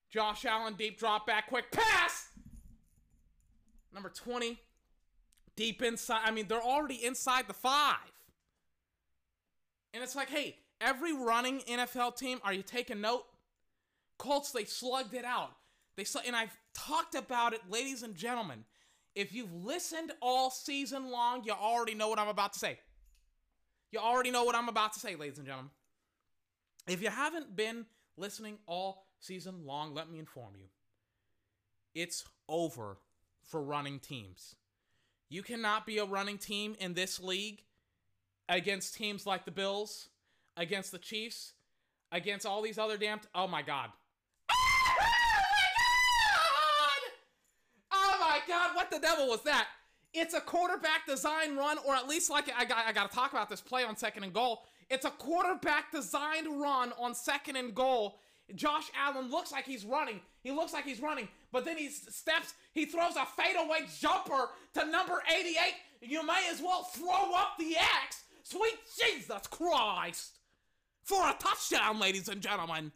Josh 0.10 0.46
Allen, 0.46 0.76
deep 0.78 1.00
drop 1.00 1.26
back, 1.26 1.48
quick 1.48 1.72
pass. 1.72 2.28
Number 3.94 4.10
20, 4.10 4.60
deep 5.56 5.82
inside. 5.82 6.22
I 6.26 6.32
mean, 6.32 6.48
they're 6.48 6.62
already 6.62 7.04
inside 7.04 7.48
the 7.48 7.54
five. 7.54 7.98
And 9.94 10.04
it's 10.04 10.16
like, 10.16 10.30
hey, 10.30 10.58
every 10.80 11.14
running 11.14 11.60
NFL 11.62 12.18
team, 12.18 12.40
are 12.44 12.54
you 12.54 12.64
taking 12.64 13.02
note? 13.02 13.24
Colts, 14.18 14.52
they 14.52 14.66
slugged 14.66 15.14
it 15.14 15.26
out. 15.26 15.52
They 15.98 16.04
sl- 16.04 16.20
and 16.26 16.36
I've 16.36 16.56
talked 16.74 17.16
about 17.16 17.54
it, 17.54 17.62
ladies 17.70 18.04
and 18.04 18.16
gentlemen. 18.16 18.66
If 19.16 19.34
you've 19.34 19.54
listened 19.54 20.14
all 20.22 20.50
season 20.50 21.12
long, 21.12 21.44
you 21.44 21.52
already 21.52 21.94
know 21.96 22.08
what 22.08 22.20
I'm 22.20 22.30
about 22.30 22.54
to 22.54 22.60
say. 22.60 22.80
You 23.92 24.00
already 24.00 24.32
know 24.32 24.46
what 24.46 24.56
I'm 24.56 24.70
about 24.70 24.94
to 24.94 25.00
say, 25.00 25.16
ladies 25.16 25.38
and 25.38 25.46
gentlemen. 25.46 25.72
If 26.88 27.02
you 27.02 27.10
haven't 27.10 27.56
been 27.56 27.86
listening 28.18 28.58
all 28.68 29.06
season 29.20 29.66
long, 29.66 29.94
let 29.94 30.10
me 30.10 30.18
inform 30.18 30.54
you. 30.58 30.68
It's 31.94 32.24
over 32.48 32.98
for 33.44 33.62
running 33.62 34.00
teams. 34.00 34.56
You 35.30 35.44
cannot 35.44 35.86
be 35.86 35.98
a 35.98 36.06
running 36.06 36.38
team 36.38 36.76
in 36.80 36.94
this 36.94 37.20
league 37.20 37.64
against 38.50 38.96
teams 38.96 39.26
like 39.26 39.46
the 39.46 39.52
Bills, 39.52 40.10
against 40.58 40.92
the 40.92 40.98
Chiefs, 40.98 41.54
against 42.12 42.46
all 42.46 42.62
these 42.62 42.78
other 42.78 42.98
damned. 42.98 43.22
Oh 43.34 43.48
my 43.48 43.62
God. 43.62 43.90
Oh 47.94 48.18
my 48.20 48.41
God! 48.52 48.76
What 48.76 48.92
the 48.92 49.00
devil 49.00 49.30
was 49.30 49.42
that? 49.44 49.68
It's 50.14 50.34
a 50.34 50.42
quarterback 50.42 51.08
design 51.08 51.56
run, 51.56 51.78
or 51.88 51.96
at 51.96 52.08
least 52.08 52.30
like 52.30 52.52
I 52.56 52.66
got, 52.66 52.86
I 52.86 52.92
got 52.92 53.10
to 53.10 53.16
talk 53.16 53.32
about 53.32 53.50
this 53.50 53.62
play 53.62 53.86
on 53.86 53.96
second 53.96 54.24
and 54.24 54.34
goal. 54.34 54.64
It's 54.90 55.06
a 55.06 55.10
quarterback 55.10 55.90
designed 55.94 56.62
run 56.62 56.92
on 57.00 57.16
second 57.16 57.56
and 57.56 57.74
goal. 57.74 58.20
Josh 58.54 58.84
Allen 59.02 59.32
looks 59.32 59.54
like 59.54 59.64
he's 59.64 59.86
running. 59.86 60.20
He 60.44 60.52
looks 60.52 60.74
like 60.74 60.84
he's 60.84 61.00
running, 61.00 61.30
but 61.54 61.64
then 61.64 61.78
he 61.78 61.88
steps. 61.88 62.54
He 62.74 62.86
throws 62.86 63.16
a 63.16 63.26
fadeaway 63.26 63.86
jumper 64.02 64.50
to 64.74 64.86
number 64.86 65.24
88. 65.34 65.56
You 66.02 66.26
may 66.26 66.50
as 66.52 66.62
well 66.62 66.84
throw 66.84 67.34
up 67.34 67.54
the 67.58 67.78
X. 67.78 68.24
Sweet 68.44 68.80
Jesus 69.00 69.48
Christ! 69.48 70.40
For 71.04 71.22
a 71.24 71.36
touchdown, 71.40 72.00
ladies 72.00 72.28
and 72.28 72.42
gentlemen. 72.42 72.92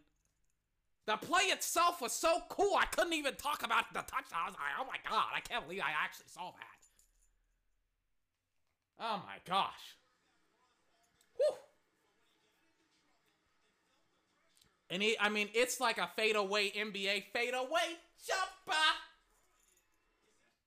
The 1.05 1.17
play 1.17 1.43
itself 1.43 2.01
was 2.01 2.11
so 2.11 2.41
cool, 2.49 2.75
I 2.75 2.85
couldn't 2.85 3.13
even 3.13 3.35
talk 3.35 3.63
about 3.63 3.85
the 3.93 3.99
touchdown. 3.99 4.39
I 4.41 4.47
was 4.47 4.55
like, 4.55 4.75
oh 4.79 4.85
my 4.85 4.97
god, 5.09 5.27
I 5.35 5.39
can't 5.39 5.63
believe 5.63 5.81
I 5.81 5.91
actually 6.03 6.25
saw 6.27 6.51
that. 6.51 6.75
Oh 8.99 9.21
my 9.25 9.37
gosh. 9.47 9.97
Whew. 11.35 11.55
And 14.89 15.03
he, 15.03 15.15
I 15.19 15.29
mean, 15.29 15.49
it's 15.53 15.79
like 15.79 15.97
a 15.97 16.09
fadeaway 16.15 16.71
NBA 16.71 17.25
fadeaway 17.33 17.97
jumper. 18.25 18.79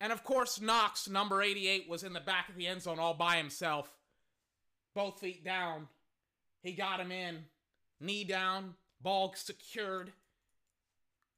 And 0.00 0.12
of 0.12 0.22
course, 0.22 0.60
Knox, 0.60 1.08
number 1.08 1.42
88, 1.42 1.88
was 1.88 2.04
in 2.04 2.12
the 2.12 2.20
back 2.20 2.48
of 2.48 2.54
the 2.54 2.66
end 2.66 2.82
zone 2.82 3.00
all 3.00 3.14
by 3.14 3.36
himself. 3.36 3.90
Both 4.94 5.20
feet 5.20 5.44
down. 5.44 5.88
He 6.62 6.72
got 6.72 7.00
him 7.00 7.10
in. 7.10 7.38
Knee 8.00 8.24
down. 8.24 8.74
Ball 9.00 9.32
secured. 9.36 10.12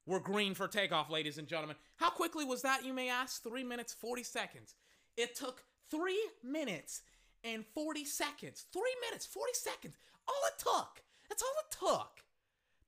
We're 0.07 0.21
green 0.21 0.55
for 0.55 0.67
takeoff, 0.67 1.11
ladies 1.11 1.39
and 1.39 1.47
gentlemen. 1.47 1.77
How 1.97 2.11
quickly 2.11 2.45
was 2.45 2.63
that, 2.63 2.85
you 2.85 2.93
may 2.93 3.09
ask? 3.09 3.43
Three 3.43 3.65
minutes, 3.65 3.93
40 3.93 4.23
seconds. 4.23 4.75
It 5.17 5.35
took 5.35 5.63
three 5.91 6.21
minutes 6.43 7.03
and 7.45 7.65
40 7.75 8.05
seconds. 8.05 8.67
Three 8.73 8.97
minutes, 9.09 9.27
40 9.27 9.53
seconds. 9.55 9.97
All 10.27 10.35
it 10.47 10.59
took. 10.59 11.03
That's 11.29 11.43
all 11.43 11.55
it 11.61 11.77
took 11.79 12.25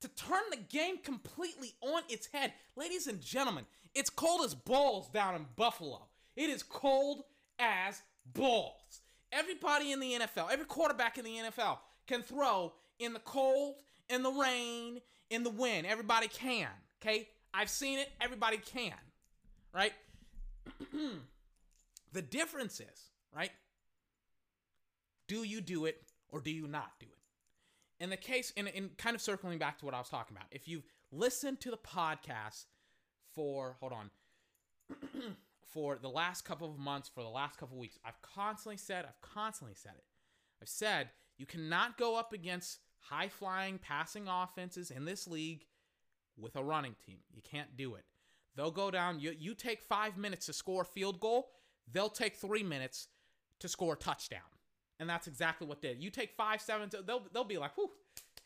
to 0.02 0.08
turn 0.08 0.42
the 0.50 0.56
game 0.56 0.98
completely 0.98 1.74
on 1.80 2.02
its 2.08 2.28
head. 2.32 2.52
Ladies 2.76 3.06
and 3.06 3.20
gentlemen, 3.20 3.64
it's 3.94 4.10
cold 4.10 4.44
as 4.44 4.54
balls 4.54 5.08
down 5.08 5.36
in 5.36 5.46
Buffalo. 5.56 6.08
It 6.36 6.50
is 6.50 6.62
cold 6.62 7.22
as 7.58 8.02
balls. 8.34 9.00
Everybody 9.30 9.92
in 9.92 10.00
the 10.00 10.12
NFL, 10.12 10.50
every 10.50 10.66
quarterback 10.66 11.18
in 11.18 11.24
the 11.24 11.36
NFL 11.36 11.78
can 12.06 12.22
throw 12.22 12.72
in 12.98 13.12
the 13.12 13.20
cold, 13.20 13.76
in 14.08 14.22
the 14.22 14.30
rain, 14.30 15.00
in 15.30 15.44
the 15.44 15.50
wind. 15.50 15.86
Everybody 15.86 16.28
can. 16.28 16.68
Okay? 17.02 17.28
I've 17.52 17.70
seen 17.70 17.98
it. 17.98 18.10
Everybody 18.20 18.58
can. 18.58 18.92
Right? 19.74 19.92
the 22.12 22.22
difference 22.22 22.80
is, 22.80 23.10
right? 23.34 23.50
Do 25.28 25.42
you 25.44 25.60
do 25.60 25.86
it 25.86 26.02
or 26.28 26.40
do 26.40 26.50
you 26.50 26.66
not 26.66 26.92
do 27.00 27.06
it? 27.06 28.02
In 28.02 28.10
the 28.10 28.16
case, 28.16 28.52
in, 28.56 28.66
in 28.68 28.90
kind 28.98 29.14
of 29.14 29.22
circling 29.22 29.58
back 29.58 29.78
to 29.78 29.84
what 29.84 29.94
I 29.94 29.98
was 29.98 30.08
talking 30.08 30.36
about, 30.36 30.48
if 30.50 30.68
you've 30.68 30.84
listened 31.10 31.60
to 31.60 31.70
the 31.70 31.76
podcast 31.76 32.66
for, 33.34 33.76
hold 33.80 33.92
on, 33.92 34.10
for 35.72 35.98
the 36.00 36.08
last 36.08 36.44
couple 36.44 36.70
of 36.70 36.78
months, 36.78 37.08
for 37.08 37.22
the 37.22 37.28
last 37.28 37.58
couple 37.58 37.76
of 37.76 37.80
weeks, 37.80 37.98
I've 38.04 38.20
constantly 38.22 38.76
said, 38.76 39.04
I've 39.04 39.20
constantly 39.20 39.74
said 39.74 39.92
it. 39.96 40.04
I've 40.60 40.68
said 40.68 41.10
you 41.38 41.46
cannot 41.46 41.96
go 41.96 42.16
up 42.16 42.32
against 42.32 42.78
high 42.98 43.28
flying 43.28 43.78
passing 43.78 44.28
offenses 44.28 44.90
in 44.90 45.04
this 45.04 45.26
league 45.26 45.64
with 46.38 46.56
a 46.56 46.62
running 46.62 46.94
team. 47.04 47.18
You 47.34 47.42
can't 47.42 47.76
do 47.76 47.94
it. 47.94 48.04
They'll 48.56 48.70
go 48.70 48.90
down. 48.90 49.20
You, 49.20 49.34
you 49.38 49.54
take 49.54 49.80
five 49.82 50.16
minutes 50.16 50.46
to 50.46 50.52
score 50.52 50.82
a 50.82 50.84
field 50.84 51.20
goal, 51.20 51.50
they'll 51.90 52.10
take 52.10 52.36
three 52.36 52.62
minutes 52.62 53.08
to 53.60 53.68
score 53.68 53.94
a 53.94 53.96
touchdown. 53.96 54.40
And 55.00 55.08
that's 55.08 55.26
exactly 55.26 55.66
what 55.66 55.80
they 55.82 55.88
did. 55.88 56.02
You 56.02 56.10
take 56.10 56.32
five, 56.32 56.60
seven, 56.60 56.88
they'll, 57.06 57.22
they'll 57.32 57.44
be 57.44 57.58
like, 57.58 57.76
whew, 57.76 57.90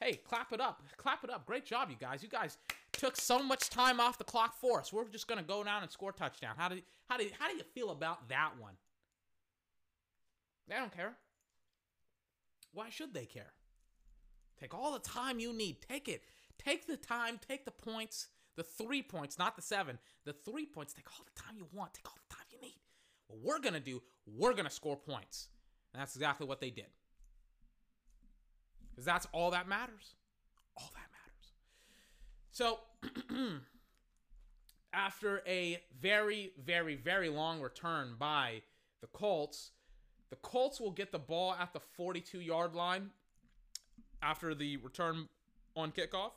hey, 0.01 0.15
clap 0.15 0.53
it 0.53 0.61
up. 0.61 0.83
Clap 0.97 1.25
it 1.25 1.31
up. 1.31 1.47
Great 1.47 1.67
job, 1.67 1.91
you 1.91 1.97
guys. 1.99 2.23
You 2.23 2.29
guys 2.29 2.59
took 2.93 3.17
so 3.17 3.43
much 3.43 3.69
time 3.69 4.01
off 4.01 4.17
the 4.19 4.25
clock 4.25 4.55
for 4.59 4.81
us. 4.81 4.93
We're 4.93 5.09
just 5.09 5.27
going 5.27 5.41
to 5.41 5.47
go 5.47 5.63
down 5.65 5.83
and 5.83 5.91
score 5.91 6.11
a 6.11 6.13
touchdown. 6.13 6.55
How 6.57 6.69
do, 6.69 6.81
how, 7.09 7.17
do, 7.19 7.27
how 7.39 7.51
do 7.51 7.57
you 7.57 7.65
feel 7.75 7.91
about 7.91 8.29
that 8.29 8.53
one? 8.59 8.75
They 10.69 10.77
don't 10.77 10.95
care. 10.95 11.17
Why 12.73 12.91
should 12.91 13.15
they 13.15 13.27
care? 13.27 13.53
Take 14.61 14.75
all 14.75 14.93
the 14.93 14.99
time 14.99 15.39
you 15.39 15.53
need. 15.53 15.79
Take 15.89 16.09
it. 16.09 16.23
Take 16.59 16.87
the 16.87 16.97
time. 16.97 17.39
Take 17.47 17.65
the 17.65 17.71
points. 17.71 18.29
The 18.57 18.63
three 18.63 19.03
points, 19.03 19.39
not 19.39 19.57
the 19.57 19.63
seven. 19.63 19.99
The 20.25 20.33
three 20.33 20.67
points. 20.67 20.93
Take 20.95 21.07
all 21.11 21.25
the 21.25 21.41
time 21.41 21.57
you 21.57 21.67
want. 21.73 21.95
Take 21.95 22.09
all 22.09 22.17
the 22.29 22.35
time 22.35 22.47
you 22.51 22.61
need. 22.61 22.81
What 23.29 23.41
we're 23.43 23.61
going 23.61 23.75
to 23.75 23.81
do, 23.81 24.03
we're 24.27 24.53
going 24.53 24.65
to 24.65 24.71
score 24.71 24.97
points. 24.97 25.49
And 25.93 26.01
that's 26.01 26.17
exactly 26.17 26.47
what 26.47 26.61
they 26.61 26.71
did. 26.71 26.87
Because 28.91 29.05
that's 29.05 29.27
all 29.33 29.51
that 29.51 29.69
matters. 29.69 30.15
All 30.77 30.91
that 30.95 31.09
matters. 31.13 31.53
So, 32.51 32.79
after 34.93 35.43
a 35.47 35.83
very, 36.01 36.53
very, 36.65 36.97
very 36.97 37.29
long 37.29 37.61
return 37.61 38.15
by 38.19 38.63
the 39.03 39.07
Colts, 39.09 39.73
the 40.31 40.37
Colts 40.37 40.81
will 40.81 40.91
get 40.91 41.13
the 41.13 41.19
ball 41.19 41.55
at 41.61 41.73
the 41.73 41.81
42 41.81 42.41
yard 42.41 42.75
line 42.75 43.11
after 44.23 44.55
the 44.55 44.79
return 44.79 45.29
on 45.77 45.93
kickoff. 45.93 46.33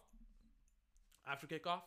After 1.30 1.48
kickoff. 1.48 1.82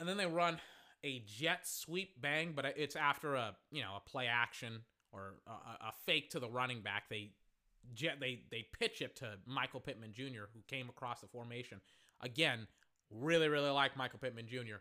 And 0.00 0.08
then 0.08 0.16
they 0.16 0.26
run 0.26 0.58
a 1.04 1.22
jet 1.26 1.66
sweep 1.66 2.20
bang, 2.20 2.52
but 2.56 2.64
it's 2.76 2.96
after 2.96 3.34
a, 3.34 3.54
you 3.70 3.82
know, 3.82 3.96
a 3.96 4.08
play 4.08 4.26
action 4.26 4.80
or 5.12 5.34
a, 5.46 5.50
a 5.50 5.92
fake 6.06 6.30
to 6.30 6.40
the 6.40 6.48
running 6.48 6.80
back. 6.80 7.04
They 7.08 7.32
jet 7.92 8.18
they 8.20 8.40
they 8.50 8.66
pitch 8.78 9.02
it 9.02 9.16
to 9.16 9.34
Michael 9.46 9.80
Pittman 9.80 10.12
Jr., 10.12 10.48
who 10.52 10.60
came 10.66 10.88
across 10.88 11.20
the 11.20 11.28
formation. 11.28 11.80
Again, 12.20 12.66
really 13.10 13.48
really 13.48 13.70
like 13.70 13.96
Michael 13.96 14.18
Pittman 14.18 14.46
Jr. 14.48 14.76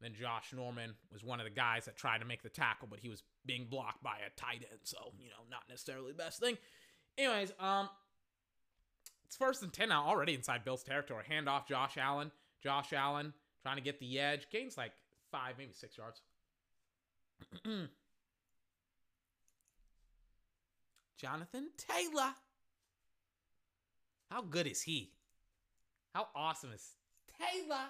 Then 0.00 0.12
Josh 0.14 0.52
Norman 0.52 0.94
was 1.10 1.24
one 1.24 1.40
of 1.40 1.44
the 1.44 1.50
guys 1.50 1.86
that 1.86 1.96
tried 1.96 2.18
to 2.18 2.26
make 2.26 2.42
the 2.42 2.50
tackle, 2.50 2.86
but 2.90 3.00
he 3.00 3.08
was 3.08 3.22
being 3.46 3.66
blocked 3.70 4.02
by 4.02 4.18
a 4.26 4.30
tight 4.38 4.66
end, 4.70 4.80
so 4.82 4.98
you 5.18 5.30
know 5.30 5.44
not 5.50 5.62
necessarily 5.68 6.12
the 6.12 6.18
best 6.18 6.40
thing. 6.40 6.58
Anyways, 7.16 7.52
um, 7.58 7.88
it's 9.24 9.36
first 9.36 9.62
and 9.62 9.72
ten 9.72 9.88
now, 9.88 10.06
already 10.06 10.34
inside 10.34 10.64
Bill's 10.64 10.82
territory. 10.82 11.24
Hand 11.28 11.48
off 11.48 11.66
Josh 11.66 11.96
Allen. 11.96 12.30
Josh 12.62 12.92
Allen 12.92 13.32
trying 13.62 13.76
to 13.76 13.82
get 13.82 13.98
the 14.00 14.18
edge, 14.20 14.48
gains 14.50 14.76
like 14.76 14.92
five, 15.30 15.54
maybe 15.58 15.72
six 15.72 15.96
yards. 15.98 16.22
Jonathan 21.18 21.68
Taylor. 21.76 22.34
How 24.30 24.42
good 24.42 24.66
is 24.66 24.82
he? 24.82 25.12
How 26.14 26.28
awesome 26.34 26.72
is 26.72 26.96
Taylor? 27.38 27.86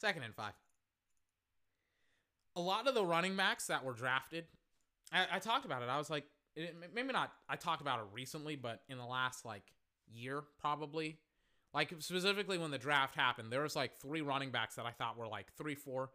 Second 0.00 0.22
and 0.24 0.34
five. 0.34 0.54
A 2.56 2.60
lot 2.60 2.86
of 2.86 2.94
the 2.94 3.04
running 3.04 3.36
backs 3.36 3.68
that 3.68 3.84
were 3.84 3.94
drafted, 3.94 4.44
I, 5.12 5.26
I 5.32 5.38
talked 5.38 5.64
about 5.64 5.82
it. 5.82 5.88
I 5.88 5.98
was 5.98 6.10
like, 6.10 6.24
it, 6.54 6.74
maybe 6.94 7.12
not. 7.12 7.32
I 7.48 7.56
talked 7.56 7.80
about 7.80 8.00
it 8.00 8.06
recently, 8.12 8.56
but 8.56 8.82
in 8.88 8.98
the 8.98 9.04
last 9.06 9.44
like 9.44 9.62
year, 10.10 10.42
probably, 10.60 11.18
like 11.74 11.94
specifically 12.00 12.58
when 12.58 12.70
the 12.70 12.78
draft 12.78 13.14
happened, 13.14 13.52
there 13.52 13.62
was 13.62 13.76
like 13.76 13.96
three 13.96 14.20
running 14.20 14.50
backs 14.50 14.74
that 14.76 14.86
I 14.86 14.90
thought 14.90 15.16
were 15.16 15.28
like 15.28 15.52
three, 15.56 15.74
four 15.74 16.10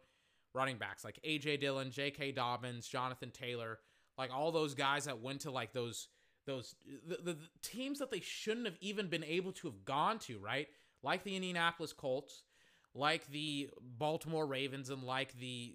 running 0.54 0.78
backs 0.78 1.04
like 1.04 1.18
AJ 1.26 1.60
Dillon, 1.60 1.90
J.K. 1.90 2.32
Dobbins, 2.32 2.86
Jonathan 2.88 3.30
Taylor, 3.30 3.78
like 4.16 4.32
all 4.34 4.52
those 4.52 4.74
guys 4.74 5.04
that 5.04 5.20
went 5.20 5.40
to 5.42 5.50
like 5.50 5.72
those 5.72 6.08
those 6.46 6.74
the, 7.06 7.16
the, 7.16 7.36
teams 7.62 7.98
that 7.98 8.10
they 8.10 8.20
shouldn't 8.20 8.66
have 8.66 8.78
even 8.80 9.08
been 9.08 9.24
able 9.24 9.52
to 9.52 9.66
have 9.66 9.84
gone 9.84 10.18
to, 10.18 10.38
right? 10.38 10.66
Like 11.02 11.22
the 11.22 11.36
Indianapolis 11.36 11.92
Colts, 11.92 12.42
like 12.94 13.26
the 13.28 13.68
Baltimore 13.98 14.46
Ravens, 14.46 14.88
and 14.90 15.02
like 15.02 15.38
the 15.38 15.74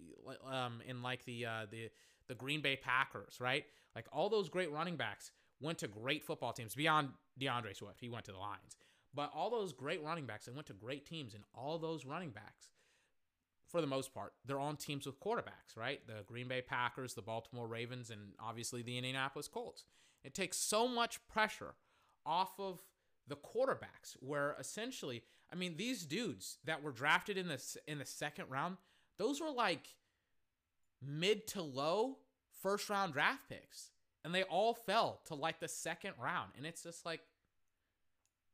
um 0.51 0.81
and 0.87 1.03
like 1.03 1.23
the 1.25 1.45
uh, 1.45 1.65
the 1.69 1.89
the 2.27 2.35
Green 2.35 2.61
Bay 2.61 2.75
Packers, 2.75 3.37
right? 3.39 3.65
Like 3.95 4.07
all 4.11 4.29
those 4.29 4.49
great 4.49 4.71
running 4.71 4.95
backs 4.95 5.31
went 5.61 5.77
to 5.79 5.87
great 5.87 6.23
football 6.23 6.53
teams 6.53 6.73
beyond 6.75 7.09
D'Andre 7.37 7.73
Swift. 7.73 7.99
He 8.01 8.09
went 8.09 8.25
to 8.25 8.31
the 8.31 8.37
Lions. 8.37 8.75
But 9.13 9.31
all 9.35 9.49
those 9.49 9.73
great 9.73 10.03
running 10.03 10.25
backs, 10.25 10.45
they 10.45 10.51
went 10.51 10.67
to 10.67 10.73
great 10.73 11.05
teams, 11.05 11.33
and 11.33 11.43
all 11.53 11.77
those 11.77 12.05
running 12.05 12.31
backs, 12.31 12.69
for 13.67 13.81
the 13.81 13.87
most 13.87 14.13
part, 14.13 14.33
they're 14.45 14.59
on 14.59 14.77
teams 14.77 15.05
with 15.05 15.19
quarterbacks, 15.19 15.75
right? 15.75 16.05
The 16.07 16.23
Green 16.25 16.47
Bay 16.47 16.61
Packers, 16.61 17.13
the 17.13 17.21
Baltimore 17.21 17.67
Ravens, 17.67 18.09
and 18.09 18.33
obviously 18.39 18.81
the 18.81 18.97
Indianapolis 18.97 19.47
Colts. 19.47 19.83
It 20.23 20.33
takes 20.33 20.57
so 20.57 20.87
much 20.87 21.25
pressure 21.27 21.75
off 22.25 22.59
of 22.59 22.81
the 23.27 23.35
quarterbacks, 23.35 24.15
where 24.19 24.55
essentially, 24.59 25.23
I 25.51 25.55
mean, 25.55 25.77
these 25.77 26.05
dudes 26.05 26.57
that 26.65 26.83
were 26.83 26.91
drafted 26.91 27.37
in 27.37 27.47
the 27.47 27.61
in 27.87 27.99
the 27.99 28.05
second 28.05 28.45
round, 28.49 28.77
those 29.17 29.39
were 29.39 29.51
like 29.51 29.87
mid 31.01 31.47
to 31.47 31.61
low 31.61 32.17
first 32.61 32.89
round 32.89 33.13
draft 33.13 33.49
picks, 33.49 33.91
and 34.23 34.33
they 34.33 34.43
all 34.43 34.73
fell 34.73 35.21
to 35.25 35.35
like 35.35 35.59
the 35.59 35.67
second 35.67 36.13
round, 36.21 36.51
and 36.57 36.65
it's 36.65 36.83
just 36.83 37.05
like 37.05 37.21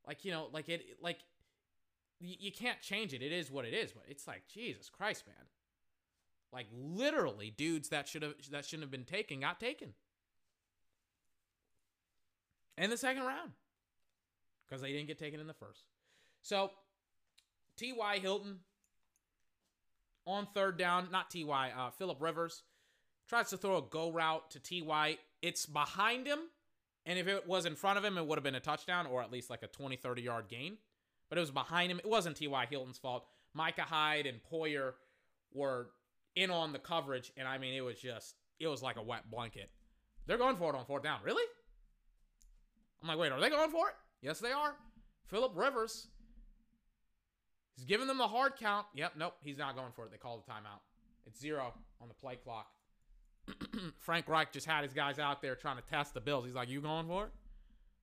like, 0.10 0.26
you 0.26 0.32
know, 0.32 0.48
like 0.52 0.68
it, 0.70 0.98
like, 1.04 1.20
you, 2.20 2.52
can't 2.52 2.82
change 2.82 3.14
it. 3.14 3.22
It 3.22 3.32
is 3.32 3.52
what 3.52 3.64
it 3.64 3.76
is. 3.76 3.92
But 3.92 4.06
it's 4.08 4.28
like, 4.28 4.42
Jesus 4.52 4.90
Christ, 4.90 5.24
man. 5.28 5.46
Like, 6.52 6.66
literally, 6.74 7.54
dudes 7.56 7.90
that 7.90 8.08
should 8.08 8.24
have, 8.24 8.34
that 8.50 8.66
shouldn't 8.66 8.86
have 8.86 8.92
been 8.92 9.06
taken 9.06 9.42
got 9.42 9.60
taken. 9.60 9.94
In 12.76 12.90
the 12.90 12.98
second 12.98 13.22
round. 13.22 13.52
Because 14.68 14.82
they 14.82 14.92
didn't 14.92 15.06
get 15.06 15.20
taken 15.20 15.40
in 15.40 15.46
the 15.46 15.54
first. 15.54 15.84
So, 16.42 16.72
T.Y. 17.78 18.18
Hilton 18.18 18.62
on 20.26 20.48
third 20.56 20.80
down, 20.80 21.10
not 21.12 21.30
T.Y., 21.30 21.72
uh, 21.78 21.92
Philip 21.92 22.20
Rivers 22.20 22.64
tries 23.28 23.52
to 23.52 23.58
throw 23.58 23.78
a 23.78 23.84
go 23.84 24.12
route 24.12 24.50
to 24.50 24.60
T.Y. 24.60 25.20
It's 25.44 25.68
behind 25.68 26.26
him 26.26 26.40
and 27.10 27.18
if 27.18 27.28
it 27.28 27.48
was 27.48 27.66
in 27.66 27.76
front 27.76 27.98
of 27.98 28.06
him, 28.06 28.20
it 28.20 28.28
would 28.28 28.38
have 28.38 28.44
been 28.44 28.54
a 28.54 28.60
touchdown 28.60 29.08
or 29.08 29.24
at 29.24 29.32
least 29.32 29.50
like 29.50 29.64
a 29.64 29.68
20, 29.68 29.96
30 29.96 30.22
yard 30.22 30.46
gain. 30.48 30.78
But 31.28 31.40
it 31.40 31.42
was 31.42 31.50
behind 31.50 31.92
him. 31.92 31.98
It 31.98 32.08
wasn't 32.08 32.38
T.Y. 32.38 32.68
Hilton's 32.70 33.00
fault. 33.00 33.26
Micah 33.56 33.82
Hyde 33.82 34.28
and 34.28 34.40
Poyer 34.52 34.94
were 35.52 35.90
in 36.36 36.52
on 36.52 36.72
the 36.72 36.78
coverage. 36.78 37.32
And 37.36 37.48
I 37.48 37.58
mean, 37.58 37.74
it 37.74 37.82
was 37.82 38.00
just, 38.00 38.36
it 38.60 38.68
was 38.68 38.84
like 38.84 38.98
a 38.98 39.02
wet 39.02 39.32
blanket. 39.32 39.72
They're 40.28 40.38
going 40.38 40.56
for 40.58 40.72
it 40.72 40.78
on 40.78 40.86
fourth 40.86 41.02
down. 41.02 41.22
Really? 41.24 41.44
I'm 43.02 43.08
like, 43.08 43.18
wait, 43.18 43.32
are 43.32 43.42
they 43.42 43.50
going 43.50 43.72
for 43.72 43.90
it? 43.90 43.96
Yes, 44.22 44.40
they 44.40 44.52
are. 44.52 44.76
Philip 45.26 45.54
Rivers. 45.56 46.10
He's 47.76 47.86
giving 47.86 48.06
them 48.06 48.20
the 48.20 48.28
hard 48.28 48.54
count. 48.56 48.86
Yep, 48.94 49.14
nope, 49.18 49.34
he's 49.42 49.58
not 49.58 49.76
going 49.76 49.94
for 49.96 50.06
it. 50.06 50.12
They 50.12 50.18
call 50.18 50.44
the 50.46 50.52
timeout. 50.52 50.82
It's 51.26 51.40
zero 51.40 51.74
on 52.00 52.08
the 52.08 52.14
play 52.14 52.36
clock. 52.36 52.68
Frank 54.00 54.28
Reich 54.28 54.52
just 54.52 54.66
had 54.66 54.84
his 54.84 54.94
guys 54.94 55.20
out 55.20 55.42
there 55.42 55.56
trying 55.56 55.78
to 55.78 55.84
test 55.84 56.14
the 56.14 56.22
Bills. 56.22 56.46
He's 56.46 56.56
like, 56.56 56.70
"You 56.70 56.82
going 56.82 57.08
for 57.08 57.26
it?" 57.26 57.32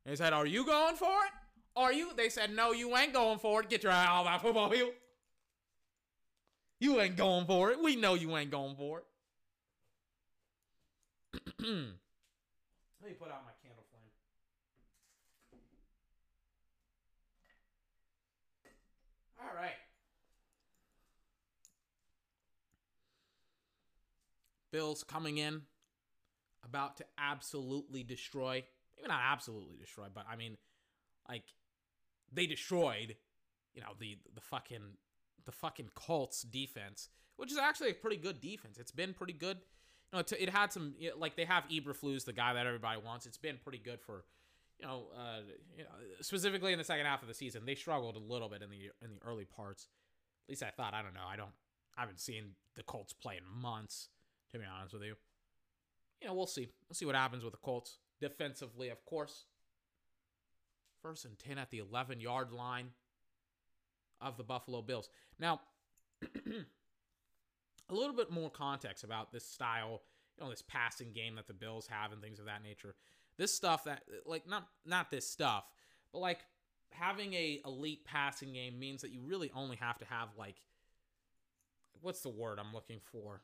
And 0.05 0.11
he 0.11 0.17
said, 0.17 0.33
"Are 0.33 0.47
you 0.47 0.65
going 0.65 0.97
for 0.97 1.07
it? 1.07 1.33
Are 1.75 1.93
you?" 1.93 2.11
They 2.17 2.29
said, 2.29 2.55
"No, 2.55 2.73
you 2.73 2.97
ain't 2.97 3.13
going 3.13 3.39
for 3.39 3.61
it. 3.63 3.69
Get 3.69 3.83
your 3.83 3.93
eye 3.93 4.07
off 4.07 4.27
that 4.27 4.43
football 4.43 4.71
field. 4.71 4.93
You 6.79 7.01
ain't 7.01 7.17
going 7.17 7.47
for 7.47 7.71
it. 7.71 7.83
We 7.83 7.97
know 7.97 8.15
you 8.15 8.37
ain't 8.37 8.51
going 8.51 8.77
for 8.77 9.01
it." 9.01 9.05
Let 11.59 11.69
me 13.11 13.15
put 13.19 13.29
out 13.31 13.45
my 13.45 13.53
candle 13.63 13.85
flame. 13.91 14.11
All 19.41 19.55
right. 19.55 19.77
Bills 24.73 25.05
coming 25.05 25.39
in, 25.39 25.63
about 26.65 26.97
to 26.99 27.05
absolutely 27.19 28.03
destroy. 28.03 28.65
Maybe 28.97 29.09
not 29.09 29.21
absolutely 29.25 29.77
destroy, 29.77 30.07
but 30.13 30.25
I 30.31 30.37
mean, 30.37 30.57
like 31.29 31.45
they 32.33 32.47
destroyed, 32.47 33.17
you 33.75 33.81
know, 33.81 33.93
the 33.99 34.19
the 34.35 34.41
fucking 34.41 34.97
the 35.45 35.53
fucking 35.53 35.91
Colts 35.95 36.43
defense, 36.43 37.09
which 37.37 37.53
is 37.53 37.59
actually 37.59 37.91
a 37.91 37.95
pretty 37.95 38.17
good 38.17 38.41
defense. 38.41 38.79
It's 38.79 38.93
been 38.93 39.15
pretty 39.15 39.33
good. 39.33 39.59
You 40.13 40.19
know, 40.19 40.25
it, 40.39 40.51
had 40.51 40.73
some 40.73 40.95
you 40.99 41.11
know, 41.11 41.17
like 41.19 41.37
they 41.37 41.45
have 41.45 41.65
Eberflus, 41.69 42.25
the 42.25 42.33
guy 42.33 42.55
that 42.55 42.67
everybody 42.67 43.01
wants. 43.05 43.27
It's 43.27 43.39
been 43.39 43.59
pretty 43.63 43.79
good 43.79 44.01
for, 44.01 44.25
you 44.79 44.87
know, 44.87 45.09
uh, 45.17 45.41
you 45.77 45.85
know, 45.85 45.91
specifically 46.21 46.73
in 46.73 46.79
the 46.79 46.85
second 46.85 47.07
half 47.07 47.23
of 47.23 47.29
the 47.29 47.35
season. 47.35 47.65
They 47.67 47.75
struggled 47.75 48.17
a 48.17 48.21
little 48.21 48.49
bit 48.49 48.63
in 48.63 48.71
the 48.71 48.91
in 49.03 49.15
the 49.15 49.27
early 49.27 49.45
parts. 49.45 49.89
At 50.47 50.51
least 50.51 50.63
I 50.63 50.71
thought. 50.71 50.95
I 50.95 51.03
don't 51.03 51.15
know. 51.15 51.27
I 51.29 51.37
don't. 51.37 51.51
I 51.97 52.03
haven't 52.03 52.21
seen 52.21 52.55
the 52.75 52.83
Colts 52.83 53.13
play 53.13 53.37
in 53.37 53.61
months 53.63 54.09
to 54.53 54.59
be 54.59 54.65
honest 54.65 54.95
with 54.95 55.03
you. 55.03 55.15
You 56.21 56.29
know, 56.29 56.35
we'll 56.35 56.47
see. 56.47 56.69
We'll 56.89 56.95
see 56.95 57.05
what 57.05 57.15
happens 57.15 57.45
with 57.45 57.53
the 57.53 57.59
Colts. 57.59 57.99
Defensively, 58.21 58.89
of 58.89 59.05
course. 59.05 59.45
First 61.03 61.25
and 61.25 61.39
10 61.39 61.59
at 61.59 61.71
the 61.71 61.79
11 61.79 62.21
yard 62.21 62.53
line 62.53 62.91
of 64.21 64.37
the 64.37 64.45
Buffalo 64.45 64.83
Bills. 64.83 65.09
Now, 65.39 65.61
a 67.89 67.95
little 67.95 68.17
bit 68.17 68.31
more 68.31 68.51
context 68.51 69.05
about 69.05 69.33
this 69.33 69.47
style, 69.47 70.03
you 70.39 70.45
know, 70.45 70.51
this 70.51 70.63
passing 70.63 71.13
game 71.13 71.37
that 71.37 71.47
the 71.47 71.55
Bills 71.55 71.87
have 71.89 72.13
and 72.13 72.23
things 72.23 72.39
of 72.39 72.47
that 72.47 72.63
nature. 72.63 72.95
This 73.37 73.53
stuff 73.53 73.85
that 73.85 74.03
like 74.25 74.49
not 74.49 74.67
not 74.87 75.11
this 75.11 75.29
stuff, 75.29 75.65
but 76.13 76.21
like 76.21 76.41
having 76.91 77.35
a 77.35 77.61
elite 77.67 78.05
passing 78.07 78.55
game 78.55 78.79
means 78.79 79.03
that 79.03 79.11
you 79.11 79.21
really 79.21 79.51
only 79.55 79.77
have 79.77 79.99
to 79.99 80.07
have 80.07 80.29
like 80.39 80.57
what's 82.01 82.21
the 82.21 82.31
word 82.31 82.59
I'm 82.59 82.73
looking 82.73 83.01
for? 83.13 83.43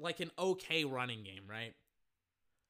Like 0.00 0.20
an 0.20 0.30
okay 0.38 0.84
running 0.84 1.22
game, 1.24 1.42
right? 1.48 1.74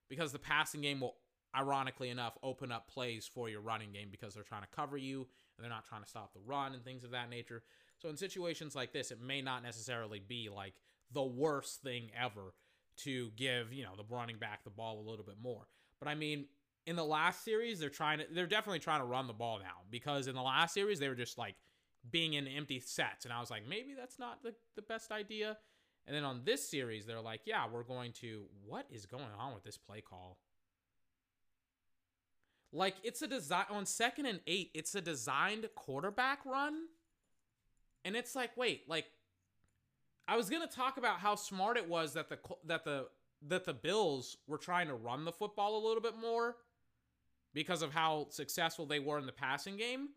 Because 0.08 0.32
the 0.32 0.38
passing 0.38 0.80
game 0.80 1.00
will, 1.00 1.16
ironically 1.56 2.08
enough, 2.08 2.36
open 2.42 2.72
up 2.72 2.88
plays 2.88 3.30
for 3.32 3.48
your 3.48 3.60
running 3.60 3.92
game 3.92 4.08
because 4.10 4.34
they're 4.34 4.42
trying 4.42 4.62
to 4.62 4.68
cover 4.74 4.96
you 4.96 5.20
and 5.20 5.64
they're 5.64 5.70
not 5.70 5.86
trying 5.86 6.02
to 6.02 6.08
stop 6.08 6.32
the 6.32 6.40
run 6.46 6.74
and 6.74 6.84
things 6.84 7.04
of 7.04 7.10
that 7.12 7.30
nature. 7.30 7.62
So 7.98 8.08
in 8.08 8.16
situations 8.16 8.74
like 8.74 8.92
this, 8.92 9.10
it 9.10 9.20
may 9.20 9.42
not 9.42 9.62
necessarily 9.62 10.20
be 10.20 10.48
like 10.54 10.74
the 11.12 11.24
worst 11.24 11.82
thing 11.82 12.10
ever 12.18 12.54
to 12.98 13.30
give, 13.36 13.72
you 13.72 13.84
know, 13.84 13.96
the 13.96 14.04
running 14.08 14.38
back 14.38 14.64
the 14.64 14.70
ball 14.70 15.00
a 15.00 15.08
little 15.08 15.24
bit 15.24 15.36
more. 15.40 15.66
But 15.98 16.08
I 16.08 16.14
mean, 16.14 16.46
in 16.86 16.96
the 16.96 17.04
last 17.04 17.44
series, 17.44 17.80
they're 17.80 17.90
trying 17.90 18.18
to 18.18 18.26
they're 18.32 18.46
definitely 18.46 18.78
trying 18.78 19.00
to 19.00 19.06
run 19.06 19.26
the 19.26 19.32
ball 19.32 19.58
now 19.58 19.82
because 19.90 20.26
in 20.26 20.34
the 20.34 20.42
last 20.42 20.74
series 20.74 20.98
they 20.98 21.08
were 21.08 21.14
just 21.14 21.38
like 21.38 21.54
being 22.10 22.34
in 22.34 22.46
empty 22.46 22.80
sets 22.80 23.24
and 23.24 23.34
I 23.34 23.40
was 23.40 23.50
like, 23.50 23.68
maybe 23.68 23.94
that's 23.98 24.18
not 24.18 24.42
the, 24.42 24.54
the 24.76 24.82
best 24.82 25.10
idea. 25.10 25.58
And 26.06 26.16
then 26.16 26.24
on 26.24 26.42
this 26.44 26.68
series, 26.68 27.04
they're 27.04 27.20
like, 27.20 27.42
yeah, 27.44 27.66
we're 27.70 27.82
going 27.82 28.12
to. 28.20 28.44
What 28.64 28.86
is 28.90 29.06
going 29.06 29.24
on 29.38 29.54
with 29.54 29.62
this 29.62 29.76
play 29.76 30.00
call? 30.00 30.38
Like, 32.72 32.96
it's 33.02 33.22
a 33.22 33.26
design. 33.26 33.66
On 33.70 33.84
second 33.84 34.26
and 34.26 34.40
eight, 34.46 34.70
it's 34.74 34.94
a 34.94 35.00
designed 35.00 35.68
quarterback 35.74 36.44
run. 36.44 36.74
And 38.04 38.16
it's 38.16 38.34
like, 38.34 38.56
wait, 38.56 38.88
like, 38.88 39.06
I 40.26 40.36
was 40.36 40.50
gonna 40.50 40.66
talk 40.66 40.98
about 40.98 41.18
how 41.18 41.34
smart 41.34 41.78
it 41.78 41.88
was 41.88 42.12
that 42.12 42.28
the 42.28 42.38
that 42.66 42.84
the 42.84 43.08
that 43.46 43.64
the 43.64 43.72
Bills 43.72 44.36
were 44.46 44.58
trying 44.58 44.88
to 44.88 44.94
run 44.94 45.24
the 45.24 45.32
football 45.32 45.78
a 45.78 45.86
little 45.86 46.02
bit 46.02 46.18
more 46.18 46.56
because 47.54 47.80
of 47.80 47.92
how 47.92 48.26
successful 48.30 48.84
they 48.84 48.98
were 48.98 49.18
in 49.18 49.26
the 49.26 49.32
passing 49.32 49.76
game. 49.76 50.08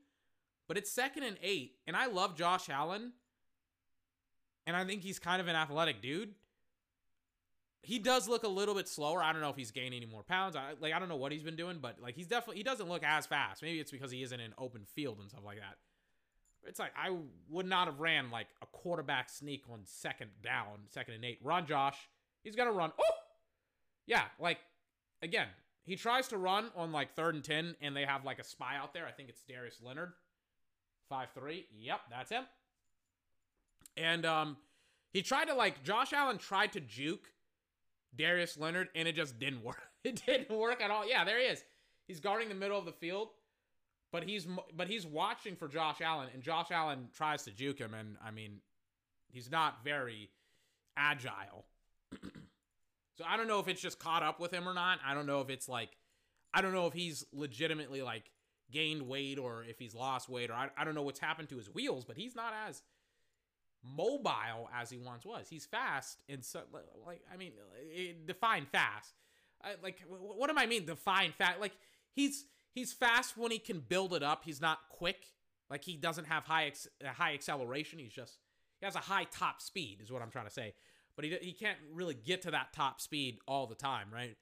But 0.67 0.78
it's 0.78 0.91
second 0.91 1.24
and 1.24 1.38
eight, 1.41 1.76
and 1.88 1.96
I 1.96 2.08
love 2.08 2.36
Josh 2.36 2.70
Allen, 2.70 3.13
and 4.65 4.76
I 4.76 4.86
think 4.86 5.02
he's 5.02 5.19
kind 5.19 5.41
of 5.41 5.47
an 5.47 5.56
athletic 5.56 6.02
dude. 6.02 6.34
He 7.84 7.97
does 7.97 8.28
look 8.28 8.43
a 8.43 8.47
little 8.47 8.76
bit 8.76 8.88
slower. 8.88 9.24
I 9.24 9.32
don't 9.32 9.41
know 9.41 9.50
if 9.50 9.56
he's 9.56 9.71
gaining 9.71 9.94
any 9.94 10.06
more 10.06 10.23
pounds. 10.23 10.56
I 10.56 10.73
like 10.79 10.94
I 10.94 11.00
don't 11.00 11.10
know 11.10 11.15
what 11.15 11.31
he's 11.31 11.44
been 11.44 11.56
doing, 11.56 11.79
but 11.81 12.00
like 12.02 12.15
he's 12.15 12.27
definitely 12.27 12.58
he 12.58 12.63
doesn't 12.63 12.88
look 12.88 13.04
as 13.04 13.25
fast. 13.25 13.63
Maybe 13.63 13.79
it's 13.79 13.92
because 13.92 14.12
he 14.12 14.21
isn't 14.21 14.40
in 14.40 14.54
open 14.58 14.86
field 14.86 15.17
and 15.19 15.29
stuff 15.29 15.44
like 15.44 15.58
that. 15.58 15.77
It's 16.67 16.79
like 16.79 16.92
I 16.96 17.15
would 17.50 17.65
not 17.65 17.88
have 17.88 18.00
ran 18.00 18.29
like 18.29 18.48
a 18.62 18.67
quarterback 18.67 19.29
sneak 19.29 19.63
on 19.71 19.79
second 19.86 20.29
down, 20.44 20.86
second 20.90 21.15
and 21.15 21.25
eight. 21.25 21.40
Run, 21.44 21.65
Josh. 21.65 21.98
He's 22.44 22.56
gonna 22.56 22.71
run. 22.71 22.92
Oh, 23.00 23.13
yeah. 24.06 24.25
Like 24.40 24.60
again, 25.23 25.48
he 25.83 25.96
tries 25.96 26.27
to 26.27 26.38
run 26.38 26.69
on 26.75 26.92
like 26.92 27.15
third 27.15 27.33
and 27.33 27.44
ten, 27.44 27.75
and 27.81 27.96
they 27.96 28.06
have 28.06 28.23
like 28.23 28.38
a 28.38 28.44
spy 28.44 28.77
out 28.77 28.94
there. 28.94 29.08
I 29.08 29.12
think 29.12 29.29
it's 29.29 29.42
Darius 29.42 29.81
Leonard, 29.83 30.12
five 31.10 31.29
three. 31.33 31.65
Yep, 31.75 32.02
that's 32.12 32.29
him. 32.29 32.44
And 33.98 34.25
um, 34.25 34.58
he 35.13 35.21
tried 35.21 35.46
to 35.46 35.54
like 35.54 35.83
Josh 35.83 36.13
Allen 36.13 36.37
tried 36.37 36.73
to 36.73 36.79
juke 36.79 37.31
Darius 38.15 38.58
Leonard, 38.58 38.89
and 38.96 39.08
it 39.08 39.15
just 39.15 39.39
didn't 39.39 39.63
work. 39.63 39.81
It 40.04 40.21
didn't 40.25 40.50
work 40.50 40.81
at 40.81 40.89
all. 40.92 41.08
Yeah, 41.08 41.23
there 41.23 41.39
he 41.39 41.46
is. 41.46 41.63
He's 42.08 42.19
guarding 42.19 42.50
the 42.50 42.56
middle 42.56 42.77
of 42.77 42.85
the 42.85 42.92
field, 42.92 43.29
but 44.12 44.23
he's 44.23 44.48
but 44.75 44.87
he's 44.87 45.06
watching 45.06 45.56
for 45.56 45.67
Josh 45.67 46.02
Allen, 46.02 46.29
and 46.33 46.42
Josh 46.42 46.71
Allen 46.71 47.10
tries 47.15 47.44
to 47.44 47.52
juke 47.52 47.79
him, 47.79 47.94
and 47.94 48.17
I 48.25 48.31
mean, 48.31 48.62
he's 49.31 49.52
not 49.52 49.83
very 49.83 50.29
agile. 50.98 51.65
so 53.17 53.23
I 53.27 53.37
don't 53.37 53.48
know 53.48 53.60
if 53.60 53.67
it's 53.67 53.81
just 53.81 54.00
caught 54.00 54.23
up 54.23 54.39
with 54.39 54.52
him 54.52 54.67
or 54.67 54.73
not. 54.73 55.00
I 55.06 55.13
don't 55.13 55.25
know 55.25 55.42
if 55.42 55.50
it's 55.50 55.69
like, 55.69 55.92
I 56.54 56.62
don't 56.62 56.73
know 56.73 56.87
if 56.87 56.94
he's 56.94 57.25
legitimately 57.31 58.02
like 58.02 58.23
gained 58.71 59.04
weight 59.04 59.37
or 59.37 59.63
if 59.63 59.79
he's 59.79 59.94
lost 59.94 60.29
weight 60.29 60.50
or 60.50 60.54
I, 60.54 60.69
I 60.77 60.83
don't 60.83 60.96
know 60.96 61.04
what's 61.04 61.19
happened 61.19 61.50
to 61.50 61.58
his 61.58 61.67
wheels, 61.67 62.06
but 62.06 62.17
he's 62.17 62.35
not 62.35 62.54
as 62.67 62.81
mobile 63.84 64.69
as 64.73 64.90
he 64.90 64.98
once 64.98 65.25
was. 65.25 65.48
He's 65.50 65.65
fast 65.65 66.19
and 66.29 66.44
so 66.44 66.62
like 67.06 67.21
I 67.34 67.38
mean, 67.38 67.54
eh, 67.96 68.13
define 68.25 68.65
fast. 68.65 69.13
I, 69.63 69.75
like 69.84 70.04
what 70.08 70.50
do 70.50 70.56
I 70.58 70.65
mean 70.65 70.86
define 70.86 71.34
fast? 71.38 71.60
Like 71.60 71.73
he's 72.13 72.46
he's 72.73 72.94
fast 72.94 73.38
when 73.38 73.52
he 73.52 73.60
can 73.60 73.79
build 73.79 74.13
it 74.13 74.23
up. 74.23 74.44
He's 74.46 74.62
not 74.62 74.79
quick. 74.90 75.27
Like 75.69 75.84
he 75.84 75.96
doesn't 75.96 76.25
have 76.25 76.44
high 76.44 76.65
ex- 76.65 76.88
uh, 77.04 77.10
high 77.10 77.34
acceleration. 77.34 78.00
He's 78.00 78.13
just 78.13 78.38
he 78.79 78.86
has 78.86 78.96
a 78.96 79.00
high 79.00 79.25
top 79.25 79.62
speed 79.62 80.00
is 80.02 80.12
what 80.12 80.21
I'm 80.21 80.32
trying 80.32 80.48
to 80.48 80.52
say. 80.52 80.73
But 81.15 81.25
he 81.25 81.38
he 81.42 81.54
can't 81.54 81.77
really 81.94 82.15
get 82.15 82.44
to 82.44 82.52
that 82.52 82.73
top 82.73 83.02
speed 83.02 83.40
all 83.48 83.67
the 83.67 83.75
time, 83.75 84.08
right? 84.13 84.38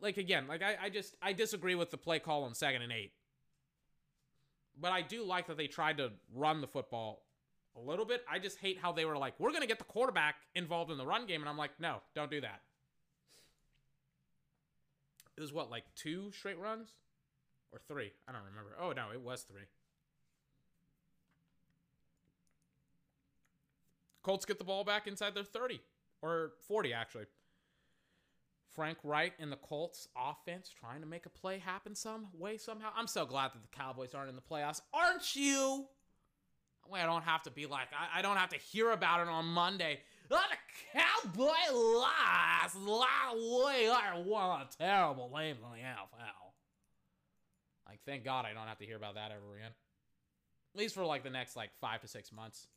Like 0.00 0.16
again, 0.16 0.46
like 0.46 0.62
I, 0.62 0.76
I 0.82 0.90
just 0.90 1.16
I 1.20 1.32
disagree 1.32 1.74
with 1.74 1.90
the 1.90 1.98
play 1.98 2.18
call 2.18 2.44
on 2.44 2.54
second 2.54 2.82
and 2.82 2.92
eight. 2.92 3.12
But 4.78 4.92
I 4.92 5.02
do 5.02 5.24
like 5.24 5.48
that 5.48 5.56
they 5.56 5.66
tried 5.66 5.98
to 5.98 6.12
run 6.32 6.60
the 6.60 6.66
football 6.66 7.22
a 7.76 7.80
little 7.80 8.04
bit. 8.04 8.24
I 8.30 8.38
just 8.38 8.58
hate 8.58 8.78
how 8.80 8.92
they 8.92 9.04
were 9.04 9.16
like, 9.16 9.34
we're 9.38 9.50
going 9.50 9.62
to 9.62 9.68
get 9.68 9.78
the 9.78 9.84
quarterback 9.84 10.36
involved 10.54 10.90
in 10.90 10.98
the 10.98 11.06
run 11.06 11.26
game. 11.26 11.40
And 11.40 11.48
I'm 11.48 11.58
like, 11.58 11.72
no, 11.78 11.96
don't 12.14 12.30
do 12.30 12.40
that. 12.40 12.60
It 15.36 15.40
was 15.40 15.52
what, 15.52 15.70
like 15.70 15.84
two 15.94 16.30
straight 16.32 16.58
runs? 16.58 16.90
Or 17.72 17.78
three? 17.86 18.12
I 18.28 18.32
don't 18.32 18.42
remember. 18.44 18.76
Oh, 18.80 18.92
no, 18.92 19.12
it 19.12 19.20
was 19.20 19.42
three. 19.42 19.62
Colts 24.22 24.44
get 24.44 24.58
the 24.58 24.64
ball 24.64 24.84
back 24.84 25.06
inside 25.06 25.34
their 25.34 25.44
30 25.44 25.80
or 26.20 26.52
40, 26.66 26.92
actually. 26.92 27.24
Frank 28.74 28.98
Reich 29.02 29.32
and 29.38 29.50
the 29.50 29.56
Colts 29.56 30.08
offense 30.16 30.70
trying 30.78 31.00
to 31.00 31.06
make 31.06 31.26
a 31.26 31.30
play 31.30 31.58
happen 31.58 31.94
some 31.94 32.28
way, 32.38 32.56
somehow. 32.56 32.90
I'm 32.94 33.06
so 33.06 33.26
glad 33.26 33.52
that 33.52 33.62
the 33.62 33.76
Cowboys 33.76 34.14
aren't 34.14 34.28
in 34.28 34.36
the 34.36 34.42
playoffs. 34.42 34.80
Aren't 34.92 35.34
you? 35.34 35.86
I 36.98 37.06
don't 37.06 37.22
have 37.22 37.42
to 37.44 37.50
be 37.50 37.66
like, 37.66 37.88
I, 37.92 38.18
I, 38.18 38.22
don't 38.22 38.36
have 38.36 38.48
to 38.50 38.58
hear 38.58 38.90
about 38.90 39.20
it 39.20 39.28
on 39.28 39.46
Monday. 39.46 40.00
Oh, 40.30 40.40
the 40.50 40.98
Cowboy 40.98 41.44
lost. 41.72 42.76
Way 42.76 43.90
I 43.90 44.22
won 44.24 44.62
a 44.62 44.68
terrible 44.78 45.28
game 45.28 45.56
in 45.56 45.70
the 45.72 45.86
NFL. 45.86 46.52
Like, 47.88 48.00
thank 48.06 48.24
God 48.24 48.44
I 48.44 48.52
don't 48.52 48.66
have 48.66 48.78
to 48.78 48.86
hear 48.86 48.96
about 48.96 49.14
that 49.14 49.32
ever 49.32 49.56
again. 49.56 49.72
At 50.74 50.80
least 50.80 50.94
for 50.94 51.04
like 51.04 51.24
the 51.24 51.30
next 51.30 51.56
like 51.56 51.70
five 51.80 52.00
to 52.02 52.08
six 52.08 52.32
months. 52.32 52.68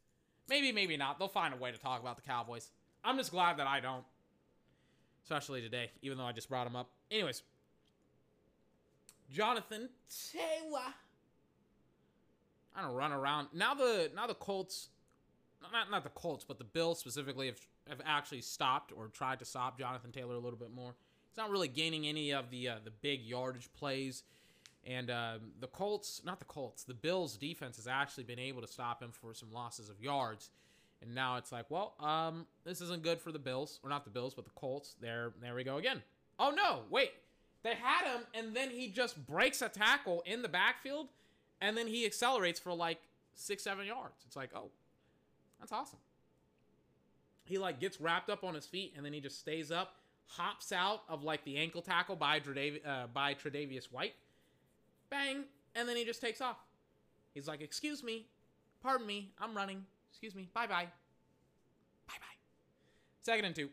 Maybe, 0.49 0.71
maybe 0.71 0.97
not. 0.97 1.19
They'll 1.19 1.27
find 1.27 1.53
a 1.53 1.57
way 1.57 1.71
to 1.71 1.77
talk 1.77 2.01
about 2.01 2.15
the 2.15 2.23
Cowboys. 2.23 2.69
I'm 3.03 3.17
just 3.17 3.31
glad 3.31 3.57
that 3.57 3.67
I 3.67 3.79
don't. 3.79 4.03
Especially 5.23 5.61
today, 5.61 5.91
even 6.01 6.17
though 6.17 6.25
I 6.25 6.33
just 6.33 6.49
brought 6.49 6.67
him 6.67 6.75
up. 6.75 6.89
Anyways, 7.09 7.43
Jonathan 9.31 9.89
Taylor. 10.31 10.93
I 12.75 12.81
don't 12.81 12.95
run 12.95 13.11
around. 13.11 13.47
Now 13.53 13.73
the 13.73 14.11
now 14.15 14.27
the 14.27 14.33
Colts 14.33 14.89
not 15.71 15.89
not 15.89 16.03
the 16.03 16.09
Colts, 16.09 16.43
but 16.43 16.57
the 16.57 16.63
Bills 16.63 16.99
specifically 16.99 17.47
have 17.47 17.59
have 17.89 18.01
actually 18.05 18.41
stopped 18.41 18.91
or 18.95 19.07
tried 19.07 19.39
to 19.39 19.45
stop 19.45 19.77
Jonathan 19.77 20.11
Taylor 20.11 20.35
a 20.35 20.39
little 20.39 20.59
bit 20.59 20.73
more. 20.73 20.95
He's 21.29 21.37
not 21.37 21.49
really 21.49 21.67
gaining 21.67 22.07
any 22.07 22.31
of 22.31 22.49
the 22.49 22.69
uh, 22.69 22.75
the 22.83 22.91
big 22.91 23.21
yardage 23.23 23.69
plays. 23.73 24.23
And 24.85 25.09
uh, 25.09 25.35
the 25.61 25.67
Colts, 25.67 26.21
not 26.25 26.39
the 26.39 26.45
Colts, 26.45 26.83
the 26.83 26.93
Bills' 26.93 27.37
defense 27.37 27.77
has 27.77 27.87
actually 27.87 28.25
been 28.25 28.39
able 28.39 28.61
to 28.61 28.67
stop 28.67 29.01
him 29.01 29.11
for 29.13 29.33
some 29.33 29.49
losses 29.53 29.87
of 29.87 30.01
yards. 30.01 30.49
And 31.01 31.15
now 31.15 31.37
it's 31.37 31.53
like, 31.53 31.65
well, 31.69 31.95
um, 32.01 32.45
this 32.65 32.81
isn't 32.81 33.01
good 33.01 33.21
for 33.21 33.31
the 33.31 33.39
Bills, 33.39 33.79
or 33.81 33.89
not 33.89 34.03
the 34.03 34.09
Bills, 34.09 34.33
but 34.33 34.43
the 34.43 34.51
Colts. 34.51 34.95
There, 34.99 35.31
there 35.41 35.55
we 35.55 35.63
go 35.63 35.77
again. 35.77 36.01
Oh 36.39 36.51
no, 36.51 36.81
wait, 36.89 37.11
they 37.63 37.75
had 37.75 38.05
him, 38.05 38.21
and 38.33 38.55
then 38.55 38.69
he 38.69 38.89
just 38.89 39.25
breaks 39.25 39.61
a 39.61 39.69
tackle 39.69 40.21
in 40.25 40.41
the 40.41 40.49
backfield, 40.49 41.07
and 41.63 41.77
then 41.77 41.87
he 41.87 42.05
accelerates 42.05 42.59
for 42.59 42.73
like 42.73 42.99
six, 43.33 43.63
seven 43.63 43.87
yards. 43.87 44.21
It's 44.27 44.35
like, 44.35 44.49
oh, 44.53 44.69
that's 45.59 45.71
awesome. 45.71 45.99
He 47.45 47.57
like 47.57 47.79
gets 47.79 47.99
wrapped 48.01 48.29
up 48.29 48.43
on 48.43 48.53
his 48.53 48.65
feet, 48.65 48.93
and 48.95 49.05
then 49.05 49.13
he 49.13 49.21
just 49.21 49.39
stays 49.39 49.71
up, 49.71 49.95
hops 50.27 50.73
out 50.73 51.03
of 51.07 51.23
like 51.23 51.43
the 51.45 51.57
ankle 51.57 51.81
tackle 51.81 52.17
by 52.17 52.41
Tredav- 52.41 52.85
uh, 52.85 53.07
by 53.13 53.33
Tre'Davious 53.33 53.85
White, 53.85 54.13
bang, 55.09 55.45
and 55.73 55.87
then 55.87 55.95
he 55.95 56.03
just 56.03 56.21
takes 56.21 56.41
off. 56.41 56.57
He's 57.33 57.47
like, 57.47 57.61
"Excuse 57.61 58.03
me, 58.03 58.27
pardon 58.81 59.07
me, 59.07 59.31
I'm 59.39 59.55
running. 59.55 59.85
Excuse 60.11 60.35
me, 60.35 60.49
bye 60.53 60.67
bye, 60.67 60.87
bye 62.07 62.19
bye." 62.19 62.37
Second 63.21 63.45
and 63.45 63.55
two. 63.55 63.69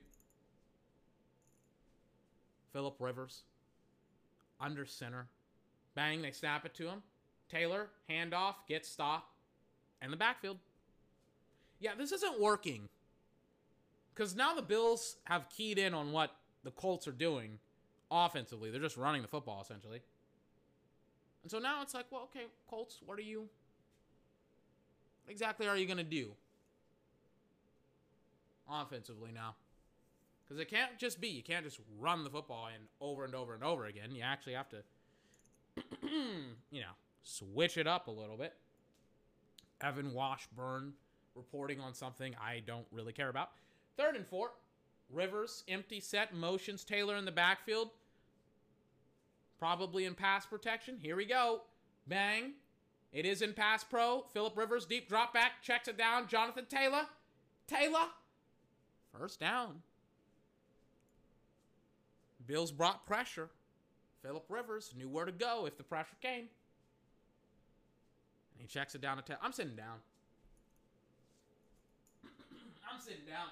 Philip 2.73 2.95
Rivers 3.01 3.43
under 4.61 4.87
center, 4.87 5.27
bang. 5.97 6.23
They 6.23 6.31
snap 6.31 6.65
it 6.65 6.75
to 6.75 6.89
him. 6.89 7.03
Taylor 7.51 7.89
handoff 8.09 8.55
gets 8.69 8.89
stopped, 8.89 9.33
and 10.01 10.13
the 10.13 10.17
backfield. 10.17 10.59
Yeah, 11.79 11.93
this 11.97 12.13
isn't 12.13 12.41
working. 12.41 12.89
Because 14.15 14.37
now 14.37 14.55
the 14.55 14.63
Bills 14.63 15.17
have 15.25 15.49
keyed 15.49 15.79
in 15.79 15.95
on 15.95 16.13
what 16.13 16.37
the 16.63 16.71
Colts 16.71 17.09
are 17.09 17.13
doing 17.13 17.59
offensively. 18.11 18.71
They're 18.71 18.81
just 18.81 18.97
running 18.97 19.23
the 19.23 19.29
football 19.29 19.63
essentially. 19.63 20.03
And 21.43 21.51
so 21.51 21.59
now 21.59 21.81
it's 21.81 21.95
like, 21.95 22.07
well, 22.11 22.23
okay, 22.25 22.47
Colts, 22.69 22.99
what 23.05 23.19
are 23.19 23.23
you 23.23 23.49
what 25.25 25.33
exactly 25.33 25.69
are 25.69 25.77
you 25.77 25.87
going 25.87 25.99
to 25.99 26.05
do 26.05 26.33
offensively 28.71 29.31
now? 29.33 29.55
Because 30.45 30.61
it 30.61 30.69
can't 30.69 30.99
just 30.99 31.21
be, 31.21 31.29
you 31.29 31.43
can't 31.43 31.65
just 31.65 31.79
run 31.99 32.25
the 32.25 32.31
football 32.31 32.69
and 32.75 32.85
over 33.01 33.25
and 33.25 33.35
over 33.35 33.55
and 33.55 33.63
over 33.63 33.87
again. 33.87 34.13
You 34.13 34.23
actually 34.23 34.55
have 34.55 34.69
to, 34.71 34.83
you 36.71 36.81
know, 36.81 36.93
switch 37.23 37.77
it 37.77 37.87
up 37.87 38.09
a 38.09 38.11
little 38.11 38.37
bit. 38.37 38.55
Evan 39.81 40.13
Washburn 40.13 40.93
reporting 41.35 41.81
on 41.81 41.95
something 41.95 42.35
I 42.41 42.63
don't 42.67 42.87
really 42.93 43.13
care 43.13 43.29
about. 43.29 43.51
Third 43.97 44.17
and 44.17 44.27
four. 44.27 44.51
Rivers, 45.11 45.65
empty 45.69 46.01
set, 46.01 46.35
motions 46.35 46.85
Taylor 46.85 47.17
in 47.17 47.25
the 47.25 47.33
backfield. 47.33 47.91
Probably 49.59 50.05
in 50.05 50.15
pass 50.15 50.47
protection. 50.47 50.99
Here 51.01 51.17
we 51.17 51.27
go. 51.27 51.63
Bang. 52.07 52.53
It 53.13 53.27
is 53.27 53.43
in 53.43 53.53
pass 53.53 53.83
pro. 53.83 54.25
Philip 54.33 54.57
Rivers, 54.57 54.87
deep 54.87 55.09
drop 55.09 55.35
back, 55.35 55.63
checks 55.63 55.89
it 55.89 55.99
down. 55.99 56.29
Jonathan 56.29 56.67
Taylor. 56.69 57.07
Taylor. 57.67 58.07
First 59.19 59.41
down. 59.41 59.83
Bills 62.47 62.71
brought 62.71 63.07
pressure. 63.07 63.51
Philip 64.23 64.45
Rivers 64.49 64.95
knew 64.97 65.09
where 65.09 65.25
to 65.25 65.33
go 65.33 65.67
if 65.67 65.77
the 65.77 65.83
pressure 65.83 66.17
came. 66.21 66.47
He 68.61 68.67
checks 68.67 68.95
it 68.95 69.01
down 69.01 69.17
to 69.17 69.23
Taylor. 69.23 69.39
I'm 69.43 69.53
sitting 69.53 69.75
down. 69.75 69.97
I'm 72.93 73.01
sitting 73.01 73.25
down. 73.27 73.49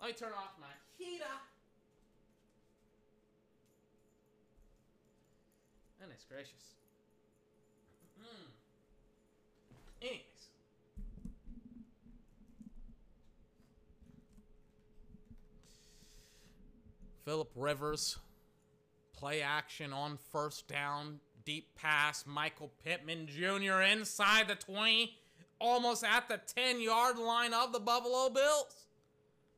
Let 0.00 0.06
me 0.06 0.12
turn 0.14 0.30
off 0.32 0.54
my 0.60 0.68
heater. 0.96 1.24
Goodness 5.98 6.24
gracious. 6.30 6.74
Mm. 8.22 8.46
Anyways. 10.00 10.22
Philip 17.24 17.50
Rivers, 17.54 18.18
play 19.20 19.42
action 19.42 19.92
on 19.92 20.18
first 20.32 20.66
down, 20.66 21.20
deep 21.44 21.68
pass. 21.76 22.24
Michael 22.26 22.72
Pittman 22.82 23.26
Jr. 23.26 23.82
inside 23.82 24.48
the 24.48 24.54
20, 24.54 25.14
almost 25.58 26.02
at 26.02 26.28
the 26.28 26.40
10 26.56 26.80
yard 26.80 27.18
line 27.18 27.52
of 27.52 27.72
the 27.72 27.80
Buffalo 27.80 28.30
Bills. 28.30 28.86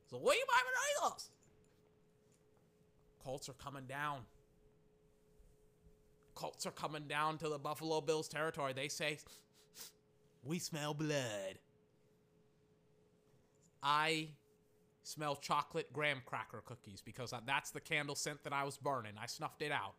So 0.09 0.17
what 0.17 0.35
you 0.35 0.45
buying 0.47 1.07
Eagles? 1.07 1.29
Colts 3.23 3.47
are 3.47 3.53
coming 3.53 3.85
down. 3.85 4.19
Colts 6.35 6.65
are 6.65 6.71
coming 6.71 7.07
down 7.07 7.37
to 7.37 7.47
the 7.47 7.57
Buffalo 7.57 8.01
Bills 8.01 8.27
territory. 8.27 8.73
They 8.73 8.89
say, 8.89 9.17
We 10.43 10.59
smell 10.59 10.93
blood. 10.93 11.57
I 13.81 14.29
smell 15.03 15.35
chocolate 15.35 15.91
graham 15.93 16.21
cracker 16.25 16.61
cookies 16.65 17.01
because 17.01 17.33
that's 17.45 17.71
the 17.71 17.79
candle 17.79 18.15
scent 18.15 18.43
that 18.43 18.53
I 18.53 18.63
was 18.63 18.77
burning. 18.77 19.13
I 19.21 19.27
snuffed 19.27 19.61
it 19.61 19.71
out. 19.71 19.93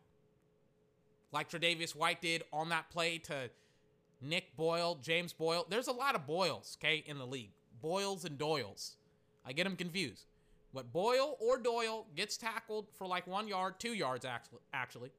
Like 1.31 1.49
Tre'Davious 1.49 1.95
White 1.95 2.21
did 2.21 2.43
on 2.51 2.69
that 2.69 2.89
play 2.89 3.17
to 3.19 3.49
Nick 4.21 4.55
Boyle, 4.57 4.95
James 5.01 5.33
Boyle. 5.33 5.65
There's 5.69 5.87
a 5.87 5.91
lot 5.91 6.15
of 6.15 6.25
Boyles, 6.25 6.77
okay, 6.79 7.03
in 7.05 7.17
the 7.17 7.27
league. 7.27 7.51
Boyles 7.81 8.25
and 8.25 8.37
Doyles. 8.37 8.95
I 9.45 9.53
get 9.53 9.65
them 9.65 9.75
confused. 9.75 10.25
But 10.73 10.91
Boyle 10.91 11.37
or 11.39 11.57
Doyle 11.57 12.07
gets 12.15 12.35
tackled 12.37 12.87
for 12.97 13.05
like 13.07 13.27
one 13.27 13.47
yard, 13.47 13.75
two 13.79 13.93
yards 13.93 14.25
actually. 14.73 15.11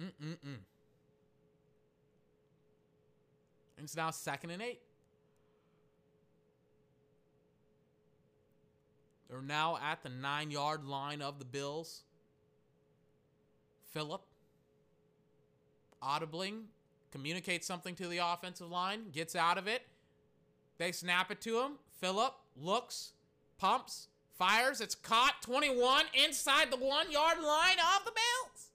Mm-mm-mm. 0.00 0.58
It's 3.78 3.96
now 3.96 4.10
second 4.10 4.50
and 4.50 4.62
eight. 4.62 4.80
They're 9.32 9.40
now 9.40 9.78
at 9.82 10.02
the 10.02 10.10
nine 10.10 10.50
yard 10.50 10.84
line 10.84 11.22
of 11.22 11.38
the 11.38 11.46
Bills. 11.46 12.02
Philip, 13.90 14.20
audibling, 16.02 16.64
communicates 17.10 17.66
something 17.66 17.94
to 17.94 18.08
the 18.08 18.18
offensive 18.18 18.68
line, 18.68 19.04
gets 19.10 19.34
out 19.34 19.56
of 19.56 19.66
it. 19.66 19.86
They 20.76 20.92
snap 20.92 21.30
it 21.30 21.40
to 21.42 21.60
him. 21.60 21.72
Philip 21.98 22.34
looks, 22.58 23.14
pumps, 23.56 24.08
fires. 24.36 24.82
It's 24.82 24.94
caught 24.94 25.40
21 25.40 26.04
inside 26.12 26.70
the 26.70 26.76
one 26.76 27.10
yard 27.10 27.38
line 27.38 27.78
of 27.96 28.04
the 28.04 28.12
Bills. 28.12 28.70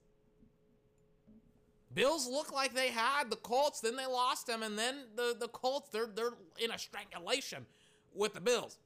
Bills 1.94 2.28
look 2.28 2.52
like 2.52 2.74
they 2.74 2.88
had 2.88 3.30
the 3.30 3.36
Colts, 3.36 3.80
then 3.80 3.96
they 3.96 4.08
lost 4.08 4.48
them, 4.48 4.64
and 4.64 4.78
then 4.78 5.04
the, 5.16 5.36
the 5.40 5.50
Colts, 5.50 5.90
they're, 5.90 6.08
they're 6.08 6.34
in 6.58 6.72
a 6.72 6.80
strangulation 6.80 7.68
with 8.16 8.34
the 8.34 8.42
Bills. 8.42 8.80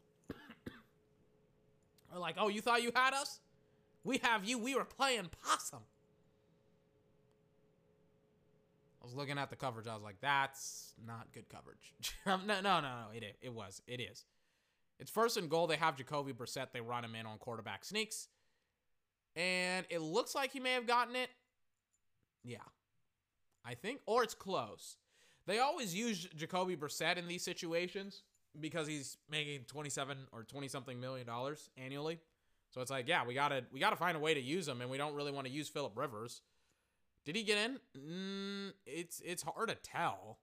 Like, 2.18 2.36
oh, 2.38 2.47
you 2.49 2.62
thought 2.62 2.84
you 2.84 2.91
had 2.95 3.14
us? 3.14 3.39
We 4.03 4.20
have 4.24 4.43
you. 4.43 4.57
We 4.57 4.76
were 4.76 4.86
playing 4.86 5.30
possum. 5.43 5.80
I 9.01 9.05
was 9.05 9.16
looking 9.16 9.38
at 9.38 9.49
the 9.49 9.55
coverage. 9.55 9.88
I 9.88 9.93
was 9.93 10.03
like, 10.03 10.18
that's 10.22 10.93
not 11.05 11.28
good 11.34 11.49
coverage. 11.49 11.93
Um, 12.26 12.43
no, 12.45 12.62
no, 12.62 12.82
no, 12.82 12.89
no. 12.89 13.05
It, 13.14 13.38
it 13.41 13.53
was. 13.53 13.82
It 13.88 13.99
is. 13.99 14.26
It's 14.99 15.09
first 15.09 15.38
and 15.38 15.49
goal. 15.49 15.66
They 15.66 15.76
have 15.76 15.97
Jacoby 15.97 16.34
Brissett. 16.34 16.68
They 16.72 16.82
run 16.82 17.03
him 17.03 17.16
in 17.16 17.26
on 17.26 17.39
quarterback 17.39 17.84
sneaks. 17.84 18.28
And 19.36 19.86
it 19.89 20.01
looks 20.01 20.36
like 20.36 20.51
he 20.51 20.59
may 20.59 20.74
have 20.74 20.86
gotten 20.86 21.16
it. 21.16 21.30
Yeah. 22.43 22.57
I 23.66 23.74
think. 23.74 24.01
Or 24.05 24.24
it's 24.24 24.36
close. 24.36 24.97
They 25.47 25.57
always 25.57 25.95
use 25.95 26.28
Jacoby 26.36 26.76
Brissett 26.76 27.18
in 27.18 27.28
these 27.28 27.43
situations 27.43 28.22
because 28.59 28.87
he's 28.87 29.17
making 29.29 29.61
27 29.67 30.17
or 30.31 30.43
20 30.43 30.67
something 30.67 30.99
million 30.99 31.25
dollars 31.25 31.69
annually. 31.77 32.19
So 32.71 32.81
it's 32.81 32.91
like, 32.91 33.07
yeah, 33.07 33.25
we 33.25 33.33
got 33.33 33.49
to 33.49 33.63
we 33.71 33.79
got 33.79 33.89
to 33.91 33.95
find 33.95 34.15
a 34.15 34.19
way 34.19 34.33
to 34.33 34.41
use 34.41 34.67
him 34.67 34.81
and 34.81 34.89
we 34.89 34.97
don't 34.97 35.13
really 35.13 35.31
want 35.31 35.47
to 35.47 35.53
use 35.53 35.67
Philip 35.69 35.93
Rivers. 35.95 36.41
Did 37.25 37.35
he 37.35 37.43
get 37.43 37.57
in? 37.57 37.79
Mm, 37.97 38.73
it's 38.85 39.21
it's 39.23 39.43
hard 39.43 39.69
to 39.69 39.75
tell. 39.75 40.39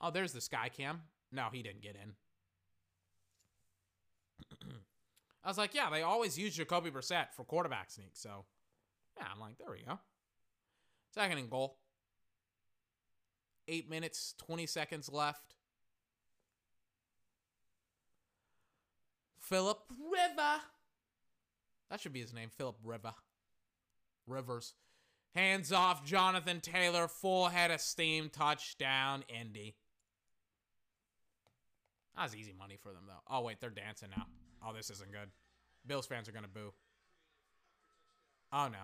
Oh, 0.00 0.10
there's 0.10 0.32
the 0.32 0.40
sky 0.40 0.68
cam. 0.74 1.02
No, 1.32 1.46
he 1.52 1.62
didn't 1.62 1.82
get 1.82 1.96
in. 1.96 2.12
I 5.44 5.48
was 5.48 5.58
like, 5.58 5.74
yeah, 5.74 5.88
they 5.90 6.02
always 6.02 6.38
use 6.38 6.54
Jacoby 6.54 6.90
Brissett 6.90 7.32
for 7.32 7.44
quarterback 7.44 7.90
sneak. 7.90 8.10
So, 8.14 8.44
yeah, 9.16 9.26
I'm 9.32 9.40
like, 9.40 9.58
there 9.58 9.70
we 9.70 9.82
go. 9.86 9.98
Second 11.14 11.38
and 11.38 11.48
goal. 11.48 11.78
Eight 13.68 13.88
minutes, 13.88 14.34
20 14.38 14.66
seconds 14.66 15.10
left. 15.10 15.55
Philip 19.48 19.80
River. 19.90 20.60
That 21.90 22.00
should 22.00 22.12
be 22.12 22.20
his 22.20 22.34
name, 22.34 22.48
Philip 22.56 22.76
River. 22.82 23.14
Rivers. 24.26 24.74
Hands 25.34 25.70
off 25.72 26.04
Jonathan 26.04 26.60
Taylor, 26.60 27.06
full 27.06 27.46
head 27.46 27.70
of 27.70 27.80
steam, 27.80 28.28
touchdown, 28.28 29.22
Indy. 29.28 29.76
That 32.16 32.24
was 32.24 32.34
easy 32.34 32.54
money 32.58 32.76
for 32.82 32.88
them, 32.88 33.02
though. 33.06 33.22
Oh, 33.30 33.42
wait, 33.42 33.60
they're 33.60 33.70
dancing 33.70 34.08
now. 34.16 34.26
Oh, 34.66 34.72
this 34.72 34.90
isn't 34.90 35.12
good. 35.12 35.28
Bills 35.86 36.06
fans 36.06 36.28
are 36.28 36.32
going 36.32 36.44
to 36.44 36.50
boo. 36.50 36.72
Oh, 38.52 38.68
no. 38.68 38.78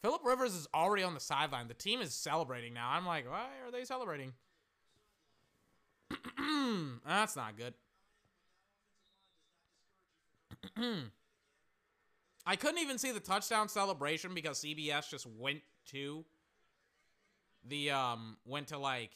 Philip 0.00 0.24
Rivers 0.24 0.54
is 0.54 0.66
already 0.72 1.02
on 1.02 1.14
the 1.14 1.20
sideline. 1.20 1.68
The 1.68 1.74
team 1.74 2.00
is 2.00 2.14
celebrating 2.14 2.72
now. 2.72 2.88
I'm 2.90 3.04
like, 3.04 3.28
why 3.30 3.46
are 3.66 3.70
they 3.70 3.84
celebrating? 3.84 4.32
That's 7.06 7.36
not 7.36 7.58
good. 7.58 7.74
I 12.46 12.56
couldn't 12.56 12.78
even 12.78 12.98
see 12.98 13.12
the 13.12 13.20
touchdown 13.20 13.68
celebration 13.68 14.34
because 14.34 14.60
CBS 14.60 15.08
just 15.08 15.26
went 15.26 15.60
to 15.90 16.24
the 17.68 17.90
um 17.90 18.36
went 18.44 18.68
to 18.68 18.78
like 18.78 19.12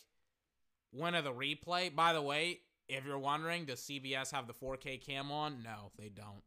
one 0.92 1.14
of 1.14 1.24
the 1.24 1.32
replay. 1.32 1.94
By 1.94 2.12
the 2.12 2.22
way, 2.22 2.60
if 2.88 3.04
you're 3.04 3.18
wondering, 3.18 3.64
does 3.64 3.80
CBS 3.80 4.30
have 4.32 4.46
the 4.46 4.54
4K 4.54 5.04
cam 5.04 5.32
on? 5.32 5.62
No, 5.62 5.90
they 5.98 6.08
don't. 6.08 6.42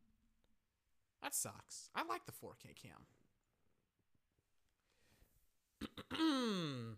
That 1.22 1.36
sucks. 1.36 1.90
I 1.94 2.04
like 2.06 2.26
the 2.26 2.32
4K 2.32 2.76
cam. 2.82 3.06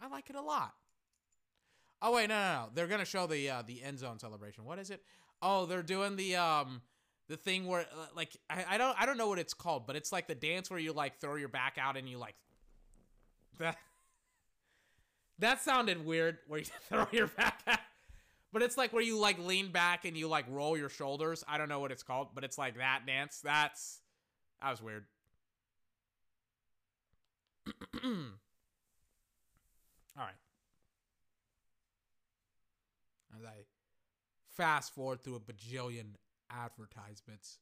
I 0.00 0.08
like 0.08 0.30
it 0.30 0.36
a 0.36 0.42
lot. 0.42 0.74
Oh 2.02 2.14
wait, 2.14 2.28
no, 2.28 2.34
no, 2.34 2.62
no. 2.62 2.68
They're 2.74 2.86
gonna 2.86 3.04
show 3.04 3.26
the 3.26 3.50
uh, 3.50 3.62
the 3.66 3.82
end 3.82 3.98
zone 3.98 4.18
celebration. 4.18 4.64
What 4.64 4.78
is 4.78 4.90
it? 4.90 5.02
Oh, 5.42 5.66
they're 5.66 5.82
doing 5.82 6.16
the 6.16 6.36
um 6.36 6.82
the 7.28 7.36
thing 7.36 7.66
where 7.66 7.82
uh, 7.82 8.06
like 8.14 8.36
I, 8.50 8.64
I 8.70 8.78
don't 8.78 8.96
I 9.00 9.06
don't 9.06 9.16
know 9.16 9.28
what 9.28 9.38
it's 9.38 9.54
called, 9.54 9.86
but 9.86 9.96
it's 9.96 10.12
like 10.12 10.26
the 10.26 10.34
dance 10.34 10.70
where 10.70 10.78
you 10.78 10.92
like 10.92 11.18
throw 11.20 11.36
your 11.36 11.48
back 11.48 11.78
out 11.80 11.96
and 11.96 12.08
you 12.08 12.18
like 12.18 12.34
that. 13.58 13.76
That 15.38 15.62
sounded 15.62 16.04
weird. 16.04 16.38
Where 16.48 16.60
you 16.60 16.66
throw 16.88 17.06
your 17.12 17.28
back 17.28 17.62
out. 17.66 17.78
But 18.52 18.62
it's 18.62 18.76
like 18.76 18.92
where 18.92 19.02
you 19.02 19.18
like 19.18 19.38
lean 19.38 19.72
back 19.72 20.04
and 20.04 20.16
you 20.16 20.28
like 20.28 20.44
roll 20.48 20.76
your 20.76 20.88
shoulders. 20.88 21.44
I 21.48 21.58
don't 21.58 21.68
know 21.68 21.80
what 21.80 21.92
it's 21.92 22.02
called, 22.02 22.28
but 22.34 22.44
it's 22.44 22.58
like 22.58 22.76
that 22.78 23.02
dance. 23.06 23.40
That's 23.42 24.00
that 24.62 24.70
was 24.70 24.82
weird. 24.82 25.04
All 28.04 28.10
right. 30.16 30.34
As 33.36 33.44
I 33.44 33.64
fast 34.60 34.94
forward 34.94 35.22
through 35.22 35.36
a 35.36 35.40
bajillion 35.40 36.16
advertisements. 36.50 37.60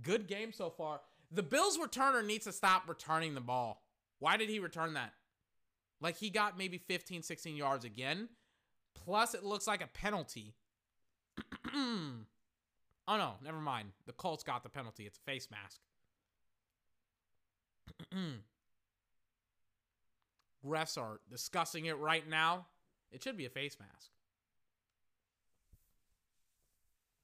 Good 0.00 0.28
game 0.28 0.52
so 0.52 0.70
far. 0.70 1.00
The 1.32 1.42
Bills 1.42 1.76
returner 1.76 2.24
needs 2.24 2.44
to 2.44 2.52
stop 2.52 2.88
returning 2.88 3.34
the 3.34 3.40
ball. 3.40 3.82
Why 4.20 4.36
did 4.36 4.48
he 4.48 4.60
return 4.60 4.94
that? 4.94 5.12
Like 6.00 6.18
he 6.18 6.30
got 6.30 6.56
maybe 6.56 6.78
15, 6.78 7.24
16 7.24 7.56
yards 7.56 7.84
again. 7.84 8.28
Plus, 8.94 9.34
it 9.34 9.42
looks 9.44 9.66
like 9.66 9.82
a 9.82 9.88
penalty. 9.88 10.54
oh 11.74 12.20
no, 13.08 13.32
never 13.42 13.58
mind. 13.58 13.88
The 14.06 14.12
Colts 14.12 14.44
got 14.44 14.62
the 14.62 14.68
penalty. 14.68 15.04
It's 15.04 15.18
a 15.18 15.22
face 15.22 15.48
mask. 15.50 15.80
Refs 20.64 20.96
are 20.96 21.18
discussing 21.28 21.86
it 21.86 21.98
right 21.98 22.28
now. 22.28 22.66
It 23.10 23.22
should 23.22 23.36
be 23.36 23.46
a 23.46 23.50
face 23.50 23.76
mask. 23.78 24.10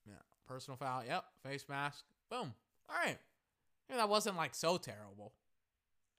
Yeah, 0.06 0.14
personal 0.46 0.76
foul. 0.76 1.02
Yep, 1.06 1.24
face 1.42 1.66
mask. 1.68 2.04
Boom. 2.30 2.52
All 2.88 2.96
right. 3.04 3.18
Yeah, 3.88 3.96
that 3.96 4.08
wasn't 4.08 4.36
like 4.36 4.54
so 4.54 4.76
terrible. 4.76 5.32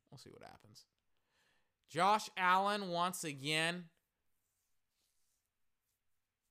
We'll 0.10 0.20
see 0.20 0.30
what 0.30 0.44
happens. 0.44 0.86
Josh 1.90 2.30
Allen 2.38 2.90
once 2.90 3.24
again 3.24 3.86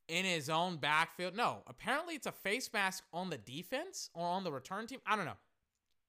in 0.08 0.24
his 0.24 0.48
own 0.48 0.76
backfield. 0.76 1.34
No, 1.34 1.58
apparently 1.66 2.14
it's 2.14 2.26
a 2.26 2.32
face 2.32 2.70
mask 2.72 3.04
on 3.12 3.30
the 3.30 3.38
defense 3.38 4.10
or 4.14 4.26
on 4.26 4.44
the 4.44 4.52
return 4.52 4.86
team. 4.86 5.00
I 5.06 5.16
don't 5.16 5.24
know. 5.24 5.36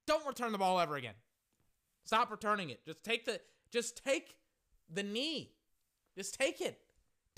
Don't 0.05 0.25
return 0.25 0.51
the 0.51 0.57
ball 0.57 0.79
ever 0.79 0.95
again. 0.95 1.15
Stop 2.05 2.31
returning 2.31 2.69
it. 2.69 2.85
Just 2.85 3.03
take 3.03 3.25
the 3.25 3.41
just 3.71 4.01
take 4.03 4.35
the 4.89 5.03
knee. 5.03 5.51
Just 6.15 6.33
take 6.33 6.61
it. 6.61 6.79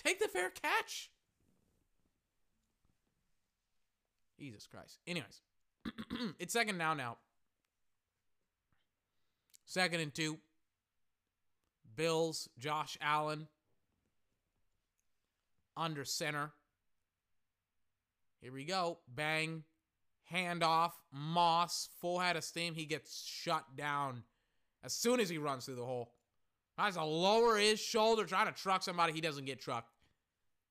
Take 0.04 0.20
the 0.20 0.28
fair 0.28 0.50
catch. 0.50 1.12
Jesus 4.40 4.66
Christ. 4.68 5.00
Anyways, 5.06 5.42
it's 6.40 6.54
second 6.54 6.78
down 6.78 6.98
now. 6.98 7.18
Second 9.66 10.00
and 10.00 10.14
two. 10.14 10.38
Bills, 11.96 12.48
Josh 12.58 12.98
Allen 13.02 13.48
under 15.76 16.06
center. 16.06 16.52
Here 18.42 18.54
we 18.54 18.64
go. 18.64 19.00
Bang. 19.14 19.64
Handoff. 20.32 20.92
Moss. 21.12 21.90
Full 22.00 22.20
head 22.20 22.38
of 22.38 22.44
steam. 22.46 22.74
He 22.74 22.86
gets 22.86 23.22
shut 23.26 23.66
down 23.76 24.24
as 24.82 24.94
soon 24.94 25.20
as 25.20 25.30
he 25.30 25.38
runs 25.38 25.66
through 25.66 25.76
the 25.76 25.86
hole. 25.86 26.14
Tries 26.80 26.96
to 26.96 27.04
lower 27.04 27.58
his 27.58 27.78
shoulder, 27.78 28.24
trying 28.24 28.46
to 28.46 28.54
truck 28.54 28.84
somebody. 28.84 29.12
He 29.12 29.20
doesn't 29.20 29.44
get 29.44 29.60
trucked. 29.60 29.92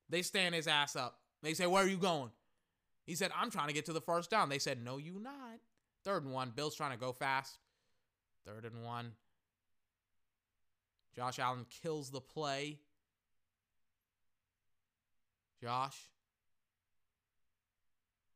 They 0.09 0.22
stand 0.22 0.54
his 0.54 0.66
ass 0.66 0.96
up. 0.96 1.18
They 1.42 1.52
say, 1.52 1.66
Where 1.66 1.84
are 1.84 1.86
you 1.86 1.98
going? 1.98 2.30
He 3.04 3.14
said, 3.14 3.30
I'm 3.38 3.50
trying 3.50 3.68
to 3.68 3.74
get 3.74 3.84
to 3.86 3.92
the 3.92 4.00
first 4.00 4.30
down. 4.30 4.48
They 4.48 4.59
said, 4.59 4.82
No, 4.82 4.96
you 4.96 5.20
not. 5.20 5.59
Third 6.06 6.24
and 6.24 6.32
one. 6.32 6.54
Bill's 6.56 6.74
trying 6.74 6.92
to 6.92 6.96
go 6.96 7.12
fast. 7.12 7.59
Third 8.46 8.64
and 8.64 8.82
one. 8.82 9.12
Josh 11.14 11.38
Allen 11.38 11.66
kills 11.82 12.09
the 12.09 12.22
play. 12.22 12.78
Josh. 15.61 16.09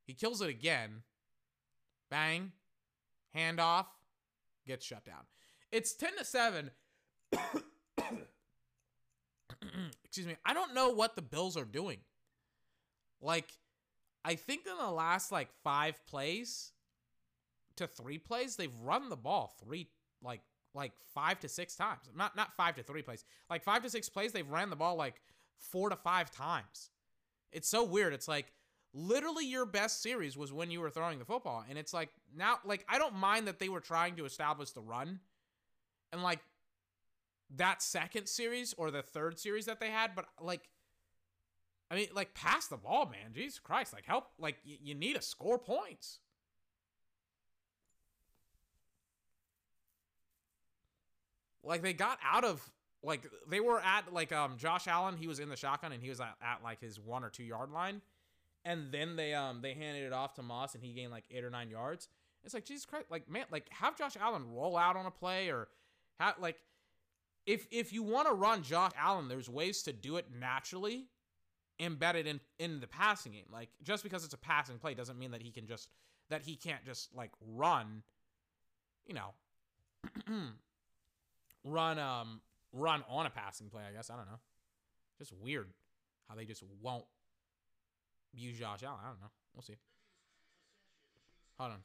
He 0.07 0.13
kills 0.13 0.43
it 0.43 0.51
again. 0.51 1.05
Bang. 2.11 2.53
Handoff. 3.35 3.87
Gets 4.67 4.85
shut 4.85 5.07
down. 5.07 5.25
It's 5.71 5.95
10 5.95 6.19
to 6.19 6.25
7. 6.27 6.71
Excuse 10.05 10.27
me. 10.27 10.37
I 10.45 10.55
don't 10.55 10.75
know 10.75 10.91
what 10.91 11.17
the 11.17 11.23
Bills 11.23 11.57
are 11.57 11.65
doing. 11.65 11.99
Like, 13.21 13.49
I 14.25 14.35
think 14.35 14.67
in 14.67 14.77
the 14.77 14.91
last 14.91 15.33
like 15.33 15.49
five 15.65 16.05
plays 16.07 16.73
to 17.77 17.87
three 17.87 18.19
plays, 18.19 18.57
they've 18.57 18.75
run 18.83 19.09
the 19.09 19.17
ball 19.17 19.55
three 19.63 19.89
like 20.23 20.41
like 20.75 20.93
five 21.15 21.41
to 21.41 21.49
six 21.49 21.75
times. 21.75 22.01
Not 22.15 22.37
not 22.37 22.55
five 22.57 22.77
to 22.77 22.83
three 22.83 23.03
plays. 23.03 23.25
Like 23.51 23.63
five 23.63 23.83
to 23.83 23.91
six 23.91 24.09
plays, 24.09 24.33
they've 24.33 24.49
ran 24.49 24.71
the 24.71 24.77
ball 24.77 24.97
like 24.97 25.21
four 25.57 25.89
to 25.89 25.97
five 25.97 26.31
times. 26.31 26.91
It's 27.53 27.69
so 27.69 27.85
weird. 27.85 28.13
It's 28.13 28.29
like 28.29 28.53
literally 28.95 29.47
your 29.47 29.67
best 29.67 30.03
series 30.03 30.37
was 30.37 30.53
when 30.53 30.71
you 30.71 30.81
were 30.81 30.91
throwing 30.91 31.19
the 31.19 31.25
football. 31.25 31.65
And 31.69 31.79
it's 31.79 31.93
like 31.93 32.11
now 32.35 32.59
like 32.65 32.85
I 32.89 32.99
don't 32.99 33.17
mind 33.17 33.49
that 33.49 33.59
they 33.59 33.69
were 33.69 33.81
trying 33.81 34.17
to 34.17 34.25
establish 34.25 34.71
the 34.71 34.83
run. 34.83 35.21
And 36.13 36.23
like 36.23 36.41
that 37.57 37.83
second 37.83 38.27
series 38.27 38.75
or 38.77 38.91
the 38.91 39.03
third 39.03 39.39
series 39.39 39.67
that 39.67 39.81
they 39.81 39.91
had, 39.91 40.13
but 40.15 40.27
like 40.41 40.69
I 41.91 41.95
mean, 41.95 42.09
like 42.15 42.33
pass 42.33 42.69
the 42.69 42.79
ball, 42.79 43.05
man. 43.05 43.35
Jesus 43.35 43.59
Christ, 43.59 43.93
like 43.93 44.07
help 44.07 44.29
like 44.39 44.57
y- 44.67 44.79
you 44.83 44.95
need 44.95 45.15
to 45.17 45.23
score 45.23 45.59
points. 45.59 46.21
Like 51.63 51.83
they 51.83 51.93
got 51.93 52.19
out 52.25 52.45
of 52.45 52.67
like 53.03 53.27
they 53.49 53.61
were 53.61 53.79
at 53.79 54.13
like 54.13 54.33
um 54.33 54.57
Josh 54.57 54.89
Allen, 54.89 55.17
he 55.19 55.27
was 55.27 55.39
in 55.39 55.51
the 55.51 55.57
shotgun 55.57 55.93
and 55.93 56.03
he 56.03 56.09
was 56.09 56.21
at, 56.21 56.35
at 56.43 56.63
like 56.65 56.81
his 56.81 56.99
one 56.99 57.25
or 57.25 57.29
two 57.29 57.45
yard 57.45 57.71
line. 57.71 58.01
And 58.65 58.91
then 58.91 59.17
they 59.17 59.35
um 59.35 59.61
they 59.61 59.75
handed 59.75 60.05
it 60.05 60.15
off 60.15 60.35
to 60.35 60.43
Moss 60.43 60.75
and 60.75 60.83
he 60.83 60.95
gained 60.95 61.11
like 61.11 61.25
eight 61.31 61.45
or 61.45 61.51
nine 61.51 61.69
yards. 61.69 62.09
It's 62.43 62.55
like 62.55 62.65
Jesus 62.65 62.87
Christ, 62.87 63.07
like 63.11 63.29
man, 63.29 63.45
like 63.51 63.69
have 63.71 63.99
Josh 63.99 64.17
Allen 64.19 64.51
roll 64.51 64.79
out 64.79 64.97
on 64.97 65.05
a 65.05 65.11
play 65.11 65.51
or 65.51 65.69
have 66.19 66.37
like 66.41 66.57
if 67.47 67.67
if 67.71 67.93
you 67.93 68.03
want 68.03 68.29
to 68.29 68.35
run 68.35 68.63
Josh 68.63 68.93
Allen, 68.99 69.29
there's 69.29 69.49
ways 69.49 69.83
to 69.85 69.93
do 69.93 70.17
it 70.17 70.27
naturally, 70.39 71.07
embedded 71.81 72.27
in 72.27 72.41
in 72.59 72.81
the 72.81 72.87
passing 72.87 73.33
game. 73.33 73.47
Like 73.51 73.71
just 73.83 74.03
because 74.03 74.25
it's 74.25 74.35
a 74.35 74.39
passing 74.39 74.79
play 74.79 74.95
doesn't 74.95 75.19
mean 75.19 75.33
that 75.33 75.43
he 75.43 75.51
can 75.51 75.67
just 75.67 75.89
that 76.31 76.43
he 76.43 76.57
can't 76.57 76.85
just 76.85 77.15
like 77.15 77.31
run, 77.41 78.03
you 79.07 79.15
know, 79.15 79.35
run 81.65 81.99
um 81.99 82.41
run 82.73 83.03
on 83.09 83.27
a 83.27 83.31
passing 83.31 83.69
play. 83.69 83.83
I 83.89 83.93
guess 83.93 84.11
I 84.11 84.17
don't 84.17 84.27
know. 84.27 84.41
Just 85.19 85.33
weird 85.33 85.69
how 86.29 86.35
they 86.35 86.45
just 86.45 86.63
won't 86.81 87.05
use 88.33 88.59
Josh 88.59 88.83
Allen. 88.83 89.01
I 89.03 89.09
don't 89.09 89.21
know. 89.21 89.31
We'll 89.55 89.63
see. 89.63 89.77
Hold 91.59 91.73
on. 91.73 91.79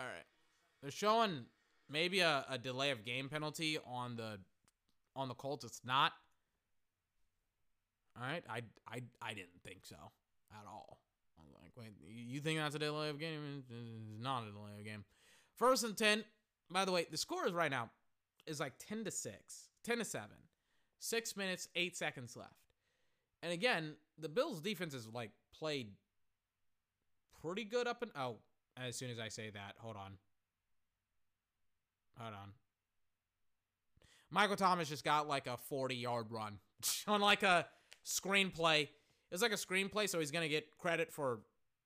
All 0.00 0.06
right. 0.06 0.24
They're 0.80 0.90
showing 0.90 1.44
maybe 1.90 2.20
a, 2.20 2.46
a 2.48 2.56
delay 2.56 2.90
of 2.90 3.04
game 3.04 3.28
penalty 3.28 3.78
on 3.86 4.16
the 4.16 4.38
on 5.14 5.28
the 5.28 5.34
Colts. 5.34 5.64
It's 5.64 5.82
not. 5.84 6.12
All 8.16 8.26
right. 8.26 8.42
I 8.48 8.62
I 8.88 9.02
I 9.20 9.34
didn't 9.34 9.60
think 9.62 9.80
so 9.84 9.96
at 10.52 10.66
all. 10.66 10.98
I 11.38 11.42
was 11.42 11.52
like, 11.62 11.72
wait, 11.76 11.92
you 12.08 12.40
think 12.40 12.58
that's 12.58 12.74
a 12.74 12.78
delay 12.78 13.10
of 13.10 13.18
game? 13.18 13.40
It's 13.58 14.22
not 14.22 14.44
a 14.44 14.52
delay 14.52 14.78
of 14.78 14.84
game. 14.84 15.04
First 15.56 15.84
and 15.84 15.96
10. 15.96 16.24
By 16.70 16.84
the 16.84 16.92
way, 16.92 17.06
the 17.10 17.16
score 17.16 17.46
is 17.46 17.52
right 17.52 17.70
now 17.70 17.90
is 18.46 18.60
like 18.60 18.74
10 18.78 19.04
to 19.04 19.10
6, 19.10 19.34
10 19.84 19.98
to 19.98 20.04
7. 20.04 20.28
6 21.00 21.36
minutes, 21.36 21.68
8 21.74 21.96
seconds 21.96 22.36
left. 22.36 22.52
And 23.42 23.52
again, 23.52 23.94
the 24.18 24.28
Bills 24.28 24.60
defense 24.60 24.94
is 24.94 25.08
like 25.12 25.30
played 25.58 25.88
pretty 27.42 27.64
good 27.64 27.86
up 27.86 28.02
and 28.02 28.10
oh, 28.16 28.36
as 28.86 28.96
soon 28.96 29.10
as 29.10 29.18
I 29.18 29.28
say 29.28 29.50
that, 29.50 29.74
hold 29.78 29.96
on. 29.96 30.12
Hold 32.18 32.34
on. 32.34 32.50
Michael 34.30 34.56
Thomas 34.56 34.88
just 34.88 35.04
got 35.04 35.28
like 35.28 35.46
a 35.46 35.56
40 35.56 35.96
yard 35.96 36.26
run 36.30 36.58
on 37.06 37.20
like 37.20 37.42
a 37.42 37.66
screenplay. 38.04 38.88
It's 39.30 39.42
like 39.42 39.52
a 39.52 39.56
screenplay, 39.56 40.08
so 40.08 40.18
he's 40.18 40.30
going 40.30 40.42
to 40.44 40.48
get 40.48 40.76
credit 40.78 41.12
for 41.12 41.40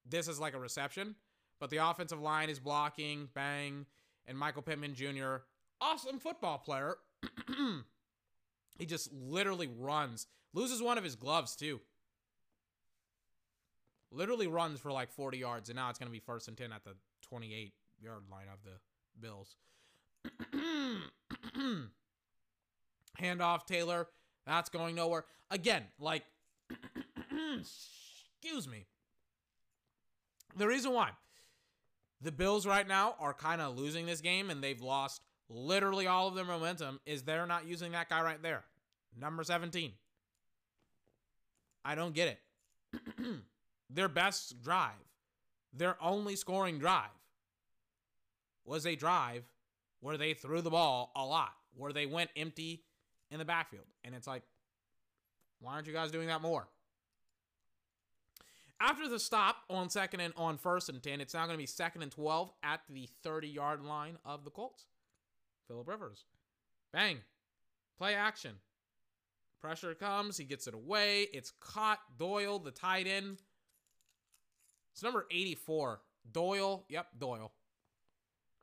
this 0.08 0.28
as 0.28 0.40
like 0.40 0.54
a 0.54 0.58
reception. 0.58 1.14
But 1.60 1.70
the 1.70 1.78
offensive 1.78 2.20
line 2.20 2.50
is 2.50 2.58
blocking, 2.58 3.28
bang. 3.34 3.86
And 4.26 4.38
Michael 4.38 4.62
Pittman 4.62 4.94
Jr., 4.94 5.36
awesome 5.80 6.18
football 6.18 6.58
player. 6.58 6.96
he 8.78 8.86
just 8.86 9.12
literally 9.12 9.68
runs, 9.78 10.26
loses 10.52 10.82
one 10.82 10.98
of 10.98 11.04
his 11.04 11.16
gloves 11.16 11.56
too. 11.56 11.80
Literally 14.14 14.46
runs 14.46 14.78
for 14.80 14.92
like 14.92 15.10
40 15.10 15.38
yards, 15.38 15.68
and 15.68 15.76
now 15.76 15.90
it's 15.90 15.98
going 15.98 16.08
to 16.08 16.12
be 16.12 16.20
first 16.20 16.46
and 16.48 16.56
10 16.56 16.72
at 16.72 16.84
the 16.84 16.92
28 17.22 17.72
yard 18.00 18.22
line 18.30 18.46
of 18.52 18.58
the 18.64 18.78
Bills. 19.20 19.56
Handoff 23.20 23.66
Taylor. 23.66 24.08
That's 24.46 24.68
going 24.68 24.94
nowhere. 24.94 25.24
Again, 25.50 25.82
like, 25.98 26.24
excuse 27.58 28.68
me. 28.68 28.86
The 30.56 30.66
reason 30.66 30.92
why 30.92 31.10
the 32.20 32.32
Bills 32.32 32.66
right 32.66 32.86
now 32.86 33.16
are 33.18 33.34
kind 33.34 33.60
of 33.60 33.76
losing 33.76 34.06
this 34.06 34.20
game 34.20 34.50
and 34.50 34.62
they've 34.62 34.80
lost 34.80 35.22
literally 35.48 36.06
all 36.06 36.28
of 36.28 36.34
their 36.34 36.44
momentum 36.44 37.00
is 37.04 37.22
they're 37.22 37.46
not 37.46 37.66
using 37.66 37.92
that 37.92 38.08
guy 38.08 38.22
right 38.22 38.42
there. 38.42 38.64
Number 39.18 39.42
17. 39.44 39.92
I 41.84 41.94
don't 41.94 42.14
get 42.14 42.28
it. 42.28 42.38
their 43.90 44.08
best 44.08 44.62
drive, 44.62 44.92
their 45.72 45.96
only 46.02 46.36
scoring 46.36 46.78
drive, 46.78 47.10
was 48.64 48.86
a 48.86 48.96
drive 48.96 49.44
where 50.00 50.16
they 50.16 50.34
threw 50.34 50.60
the 50.60 50.70
ball 50.70 51.12
a 51.16 51.24
lot, 51.24 51.52
where 51.76 51.92
they 51.92 52.06
went 52.06 52.30
empty 52.36 52.82
in 53.30 53.38
the 53.38 53.44
backfield. 53.44 53.86
And 54.04 54.14
it's 54.14 54.26
like, 54.26 54.42
why 55.60 55.72
aren't 55.72 55.86
you 55.86 55.92
guys 55.92 56.10
doing 56.10 56.28
that 56.28 56.42
more? 56.42 56.68
After 58.80 59.08
the 59.08 59.18
stop 59.18 59.56
on 59.70 59.88
second 59.88 60.20
and 60.20 60.34
on 60.36 60.58
first 60.58 60.88
and 60.88 61.02
10, 61.02 61.20
it's 61.20 61.34
now 61.34 61.46
going 61.46 61.56
to 61.56 61.62
be 61.62 61.66
second 61.66 62.02
and 62.02 62.12
12 62.12 62.52
at 62.62 62.80
the 62.90 63.08
30 63.22 63.48
yard 63.48 63.82
line 63.82 64.18
of 64.24 64.44
the 64.44 64.50
Colts. 64.50 64.86
Philip 65.68 65.88
Rivers. 65.88 66.24
Bang. 66.92 67.18
Play 67.96 68.14
action. 68.14 68.56
Pressure 69.60 69.94
comes. 69.94 70.36
He 70.36 70.44
gets 70.44 70.66
it 70.66 70.74
away. 70.74 71.28
It's 71.32 71.52
caught. 71.60 72.00
Doyle, 72.18 72.58
the 72.58 72.70
tight 72.70 73.06
end. 73.06 73.38
It's 74.94 75.02
number 75.02 75.26
84. 75.30 76.00
Doyle. 76.32 76.84
Yep, 76.88 77.06
Doyle. 77.18 77.52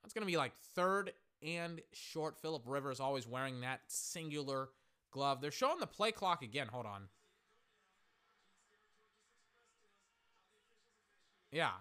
That's 0.02 0.14
going 0.14 0.26
to 0.26 0.32
be 0.32 0.38
like 0.38 0.54
third 0.74 1.12
and 1.44 1.82
short. 1.92 2.38
Philip 2.38 2.64
Rivers 2.66 3.02
always 3.02 3.28
wearing 3.28 3.62
that 3.62 3.82
singular 3.88 4.70
glove. 5.12 5.42
They're 5.42 5.52
showing 5.52 5.80
the 5.80 5.88
play 5.88 6.14
clock 6.14 6.42
again. 6.42 6.68
Hold 6.72 6.86
on. 6.86 7.04
Yeah. 11.52 11.72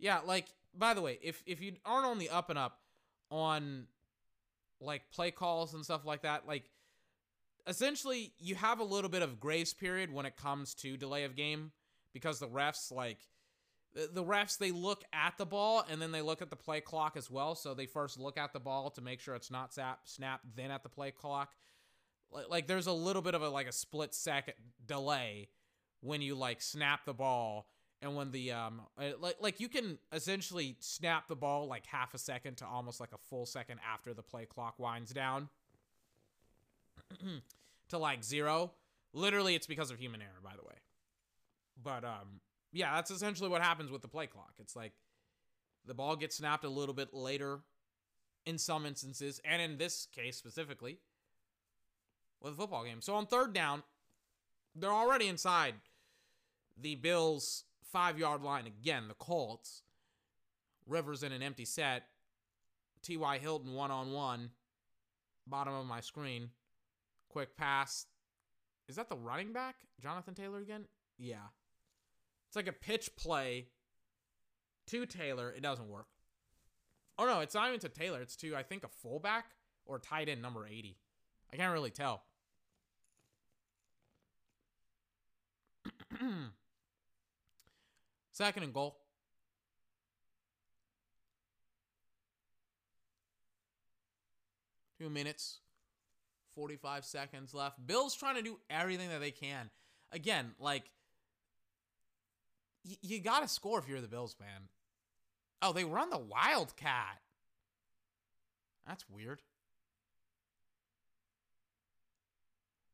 Yeah, 0.00 0.20
like 0.26 0.46
by 0.76 0.94
the 0.94 1.02
way, 1.02 1.18
if 1.22 1.42
if 1.46 1.60
you 1.60 1.74
aren't 1.84 2.06
on 2.06 2.18
the 2.18 2.30
up 2.30 2.50
and 2.50 2.58
up 2.58 2.80
on 3.30 3.86
like 4.80 5.02
play 5.12 5.30
calls 5.30 5.74
and 5.74 5.84
stuff 5.84 6.04
like 6.04 6.22
that, 6.22 6.48
like 6.48 6.64
essentially 7.66 8.32
you 8.38 8.54
have 8.54 8.80
a 8.80 8.84
little 8.84 9.10
bit 9.10 9.22
of 9.22 9.40
grace 9.40 9.72
period 9.74 10.12
when 10.12 10.26
it 10.26 10.36
comes 10.36 10.74
to 10.74 10.96
delay 10.96 11.24
of 11.24 11.36
game 11.36 11.72
because 12.12 12.38
the 12.38 12.48
refs 12.48 12.92
like 12.92 13.18
the, 13.94 14.22
refs 14.22 14.56
they 14.58 14.70
look 14.70 15.02
at 15.12 15.36
the 15.36 15.46
ball 15.46 15.84
and 15.90 16.00
then 16.00 16.12
they 16.12 16.22
look 16.22 16.42
at 16.42 16.50
the 16.50 16.56
play 16.56 16.80
clock 16.80 17.16
as 17.16 17.30
well. 17.30 17.54
So 17.54 17.74
they 17.74 17.86
first 17.86 18.18
look 18.18 18.38
at 18.38 18.52
the 18.52 18.60
ball 18.60 18.90
to 18.90 19.00
make 19.00 19.20
sure 19.20 19.34
it's 19.34 19.50
not 19.50 19.74
snap 19.74 20.00
snap, 20.04 20.40
then 20.54 20.70
at 20.70 20.82
the 20.82 20.88
play 20.88 21.10
clock. 21.10 21.50
Like, 22.30 22.48
like 22.48 22.66
there's 22.66 22.86
a 22.86 22.92
little 22.92 23.22
bit 23.22 23.34
of 23.34 23.42
a 23.42 23.48
like 23.48 23.66
a 23.66 23.72
split 23.72 24.14
second 24.14 24.54
delay 24.86 25.48
when 26.00 26.22
you 26.22 26.34
like 26.34 26.62
snap 26.62 27.04
the 27.04 27.14
ball 27.14 27.66
and 28.00 28.14
when 28.16 28.30
the 28.30 28.52
um 28.52 28.82
uh, 28.98 29.10
like 29.18 29.36
like 29.40 29.60
you 29.60 29.68
can 29.68 29.98
essentially 30.12 30.76
snap 30.80 31.28
the 31.28 31.36
ball 31.36 31.66
like 31.66 31.84
half 31.86 32.14
a 32.14 32.18
second 32.18 32.56
to 32.58 32.66
almost 32.66 33.00
like 33.00 33.12
a 33.12 33.18
full 33.28 33.44
second 33.44 33.80
after 33.86 34.14
the 34.14 34.22
play 34.22 34.46
clock 34.46 34.78
winds 34.78 35.12
down 35.12 35.48
to 37.88 37.98
like 37.98 38.24
zero. 38.24 38.72
Literally, 39.12 39.54
it's 39.54 39.66
because 39.66 39.90
of 39.90 39.98
human 39.98 40.22
error, 40.22 40.40
by 40.42 40.52
the 40.56 40.64
way. 40.66 40.76
But 41.82 42.04
um, 42.04 42.40
yeah, 42.72 42.94
that's 42.94 43.10
essentially 43.10 43.48
what 43.48 43.62
happens 43.62 43.90
with 43.90 44.02
the 44.02 44.08
play 44.08 44.26
clock. 44.26 44.54
It's 44.58 44.76
like 44.76 44.92
the 45.86 45.94
ball 45.94 46.16
gets 46.16 46.36
snapped 46.36 46.64
a 46.64 46.68
little 46.68 46.94
bit 46.94 47.12
later 47.12 47.60
in 48.46 48.58
some 48.58 48.86
instances, 48.86 49.40
and 49.44 49.60
in 49.60 49.76
this 49.76 50.06
case 50.12 50.36
specifically 50.36 50.98
with 52.40 52.54
a 52.54 52.56
football 52.56 52.84
game. 52.84 53.00
So 53.00 53.14
on 53.14 53.26
third 53.26 53.52
down, 53.52 53.82
they're 54.74 54.92
already 54.92 55.28
inside 55.28 55.74
the 56.80 56.94
Bills' 56.94 57.64
five 57.82 58.18
yard 58.18 58.42
line 58.42 58.66
again. 58.66 59.08
The 59.08 59.14
Colts. 59.14 59.82
Rivers 60.86 61.22
in 61.22 61.30
an 61.32 61.42
empty 61.42 61.64
set. 61.64 62.04
T.Y. 63.02 63.38
Hilton 63.38 63.74
one 63.74 63.90
on 63.90 64.12
one. 64.12 64.50
Bottom 65.46 65.74
of 65.74 65.86
my 65.86 66.00
screen. 66.00 66.50
Quick 67.30 67.56
pass 67.56 68.06
Is 68.88 68.96
that 68.96 69.08
the 69.08 69.16
running 69.16 69.52
back, 69.52 69.76
Jonathan 70.02 70.34
Taylor 70.34 70.58
again? 70.58 70.86
Yeah. 71.16 71.46
It's 72.48 72.56
like 72.56 72.66
a 72.66 72.72
pitch 72.72 73.14
play 73.16 73.68
to 74.88 75.06
Taylor. 75.06 75.50
It 75.50 75.62
doesn't 75.62 75.88
work. 75.88 76.08
Oh 77.16 77.26
no, 77.26 77.40
it's 77.40 77.54
not 77.54 77.68
even 77.68 77.78
to 77.80 77.88
Taylor. 77.88 78.20
It's 78.20 78.34
to 78.36 78.56
I 78.56 78.62
think 78.64 78.82
a 78.82 78.88
fullback 78.88 79.46
or 79.86 79.98
tight 79.98 80.28
end 80.28 80.42
number 80.42 80.66
80. 80.66 80.96
I 81.52 81.56
can't 81.56 81.72
really 81.72 81.90
tell. 81.90 82.24
Second 88.32 88.62
and 88.64 88.74
goal. 88.74 88.96
Two 94.98 95.08
minutes, 95.08 95.60
45 96.60 97.06
seconds 97.06 97.54
left. 97.54 97.86
Bill's 97.86 98.14
trying 98.14 98.34
to 98.34 98.42
do 98.42 98.58
everything 98.68 99.08
that 99.08 99.20
they 99.20 99.30
can. 99.30 99.70
Again, 100.12 100.50
like, 100.58 100.82
y- 102.84 102.98
you 103.00 103.18
got 103.18 103.40
to 103.40 103.48
score 103.48 103.78
if 103.78 103.88
you're 103.88 104.02
the 104.02 104.08
Bills, 104.08 104.36
man. 104.38 104.68
Oh, 105.62 105.72
they 105.72 105.84
run 105.84 106.10
the 106.10 106.18
Wildcat. 106.18 107.18
That's 108.86 109.08
weird. 109.08 109.40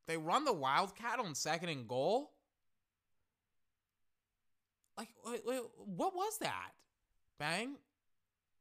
They 0.07 0.15
run 0.15 0.45
the 0.45 0.53
Wildcat 0.53 1.19
on 1.19 1.35
second 1.35 1.67
and 1.67 1.89
goal? 1.89 2.31
Like, 4.97 5.09
what 5.23 6.15
was 6.15 6.37
that? 6.39 6.71
Bang? 7.37 7.75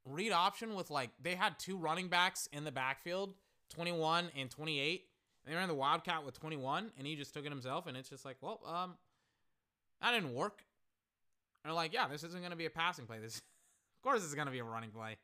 Read 0.05 0.33
option 0.33 0.75
with 0.75 0.91
like, 0.91 1.11
they 1.23 1.37
had 1.37 1.61
two 1.61 1.77
running 1.77 2.09
backs 2.09 2.49
in 2.53 2.65
the 2.65 2.73
backfield, 2.73 3.35
21 3.71 4.31
and 4.37 4.51
28. 4.51 5.05
And 5.45 5.53
they 5.53 5.57
ran 5.57 5.69
the 5.69 5.75
Wildcat 5.75 6.25
with 6.25 6.39
21, 6.39 6.91
and 6.99 7.07
he 7.07 7.15
just 7.15 7.33
took 7.33 7.47
it 7.47 7.51
himself. 7.51 7.87
And 7.87 7.97
it's 7.97 8.09
just 8.09 8.25
like, 8.25 8.37
well, 8.41 8.61
um, 8.67 8.95
that 10.03 10.13
didn't 10.13 10.35
work. 10.35 10.65
And 11.63 11.71
they're 11.71 11.77
like, 11.77 11.93
yeah, 11.93 12.09
this 12.09 12.25
isn't 12.25 12.41
going 12.41 12.51
to 12.51 12.57
be 12.57 12.67
a 12.67 12.71
passing 12.71 13.07
play. 13.07 13.19
This, 13.19 13.37
of 13.97 14.03
course, 14.03 14.23
is 14.23 14.35
going 14.35 14.47
to 14.47 14.53
be 14.53 14.59
a 14.59 14.65
running 14.65 14.91
play. 14.91 15.17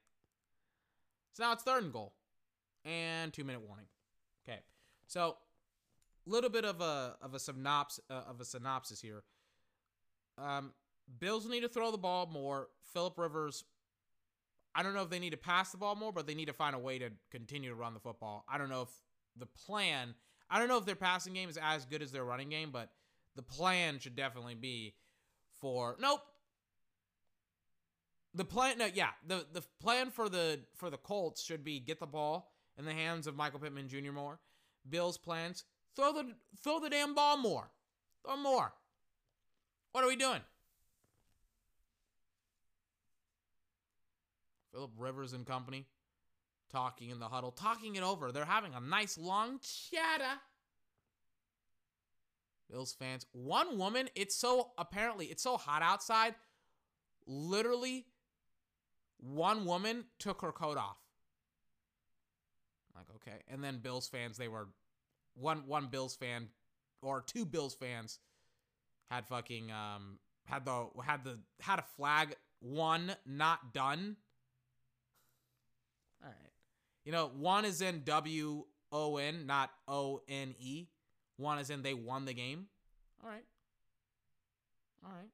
So 1.33 1.45
now 1.45 1.53
it's 1.53 1.63
third 1.63 1.83
and 1.83 1.93
goal, 1.93 2.13
and 2.85 3.33
two 3.33 3.45
minute 3.45 3.63
warning. 3.67 3.87
Okay, 4.47 4.61
so 5.07 5.37
little 6.27 6.51
bit 6.51 6.65
of 6.65 6.81
a 6.81 7.17
of 7.23 7.35
a 7.35 7.39
synopsis 7.39 8.05
uh, 8.11 8.23
of 8.29 8.41
a 8.41 8.45
synopsis 8.45 9.01
here. 9.01 9.23
Um, 10.39 10.73
Bills 11.19 11.49
need 11.49 11.61
to 11.61 11.69
throw 11.69 11.91
the 11.91 11.99
ball 11.99 12.27
more. 12.27 12.69
Philip 12.93 13.19
Rivers, 13.19 13.65
I 14.75 14.83
don't 14.83 14.95
know 14.95 15.03
if 15.03 15.11
they 15.11 15.19
need 15.19 15.31
to 15.31 15.37
pass 15.37 15.71
the 15.71 15.79
ball 15.79 15.95
more, 15.95 16.13
but 16.13 16.27
they 16.27 16.35
need 16.35 16.47
to 16.47 16.53
find 16.53 16.75
a 16.75 16.79
way 16.79 16.99
to 16.99 17.11
continue 17.31 17.71
to 17.71 17.77
run 17.77 17.95
the 17.95 18.01
football. 18.01 18.45
I 18.49 18.59
don't 18.59 18.71
know 18.71 18.83
if 18.83 18.89
the 19.37 19.47
plan. 19.47 20.15
I 20.51 20.59
don't 20.59 20.69
know 20.69 20.79
if 20.79 20.87
their 20.87 20.97
passing 20.97 21.35
game 21.35 21.49
is 21.49 21.59
as 21.61 21.85
good 21.85 22.03
as 22.03 22.13
their 22.13 22.25
running 22.25 22.49
game, 22.49 22.71
but 22.73 22.91
the 23.37 23.43
plan 23.43 23.99
should 23.99 24.17
definitely 24.17 24.55
be 24.55 24.95
for 25.61 25.97
nope. 26.01 26.21
The 28.35 28.45
plan, 28.47 28.79
no, 28.79 28.89
yeah, 28.93 29.11
the 29.27 29.47
the 29.53 29.63
plan 29.81 30.11
for 30.11 30.29
the 30.29 30.61
for 30.77 30.89
the 30.89 30.97
Colts 30.97 31.43
should 31.43 31.65
be 31.65 31.81
get 31.81 32.01
the 32.01 32.07
ball 32.07 32.53
in 32.79 32.85
the 32.85 32.93
hands 32.93 33.27
of 33.27 33.37
Michael 33.37 33.61
Pittman 33.61 33.89
Jr. 33.89 34.13
more. 34.13 34.41
Bills 34.89 35.19
plans 35.19 35.65
throw 35.95 36.13
the 36.13 36.33
throw 36.63 36.81
the 36.81 36.89
damn 36.91 37.15
ball 37.15 37.37
more, 37.37 37.71
throw 38.25 38.37
more. 38.37 38.73
What 39.93 40.03
are 40.05 40.09
we 40.09 40.17
doing? 40.17 40.41
Philip 44.73 44.93
Rivers 44.97 45.33
and 45.33 45.47
company 45.47 45.87
talking 46.71 47.11
in 47.11 47.21
the 47.21 47.29
huddle, 47.29 47.51
talking 47.51 47.97
it 47.97 48.03
over. 48.03 48.33
They're 48.33 48.45
having 48.45 48.75
a 48.75 48.81
nice 48.81 49.19
long 49.19 49.61
chatter. 49.61 50.41
Bills 52.71 52.95
fans, 52.99 53.27
one 53.33 53.77
woman, 53.77 54.09
it's 54.15 54.35
so 54.35 54.71
apparently 54.79 55.27
it's 55.27 55.43
so 55.43 55.59
hot 55.59 55.83
outside. 55.83 56.35
Literally 57.27 58.07
one 59.19 59.67
woman 59.67 60.05
took 60.19 60.41
her 60.41 60.53
coat 60.53 60.79
off. 60.79 60.97
Like, 62.95 63.07
okay. 63.17 63.43
And 63.49 63.63
then 63.63 63.79
Bills 63.79 64.09
fans, 64.09 64.39
they 64.39 64.49
were 64.49 64.69
one 65.35 65.67
one 65.67 65.89
Bills 65.89 66.17
fan 66.17 66.49
or 67.03 67.21
two 67.21 67.45
Bills 67.45 67.75
fans 67.75 68.21
had 69.11 69.27
fucking 69.27 69.71
um 69.71 70.19
had 70.47 70.65
the 70.65 70.87
had 71.05 71.25
the 71.25 71.39
had 71.61 71.79
a 71.79 71.85
flag 71.97 72.35
one 72.61 73.15
not 73.27 73.75
done. 73.75 74.17
All 76.23 76.29
right. 76.29 76.53
You 77.05 77.13
know, 77.13 77.31
one 77.37 77.65
is 77.65 77.81
in 77.81 78.03
W 78.05 78.65
O 78.93 79.17
N, 79.17 79.47
not 79.47 79.71
O 79.89 80.23
N 80.29 80.55
E. 80.59 80.87
One 81.37 81.59
is 81.59 81.71
in 81.71 81.83
they 81.83 81.95
won 81.95 82.25
the 82.25 82.35
game. 82.35 82.67
All 83.23 83.29
right. 83.31 83.45
All 85.05 85.11
right. 85.11 85.31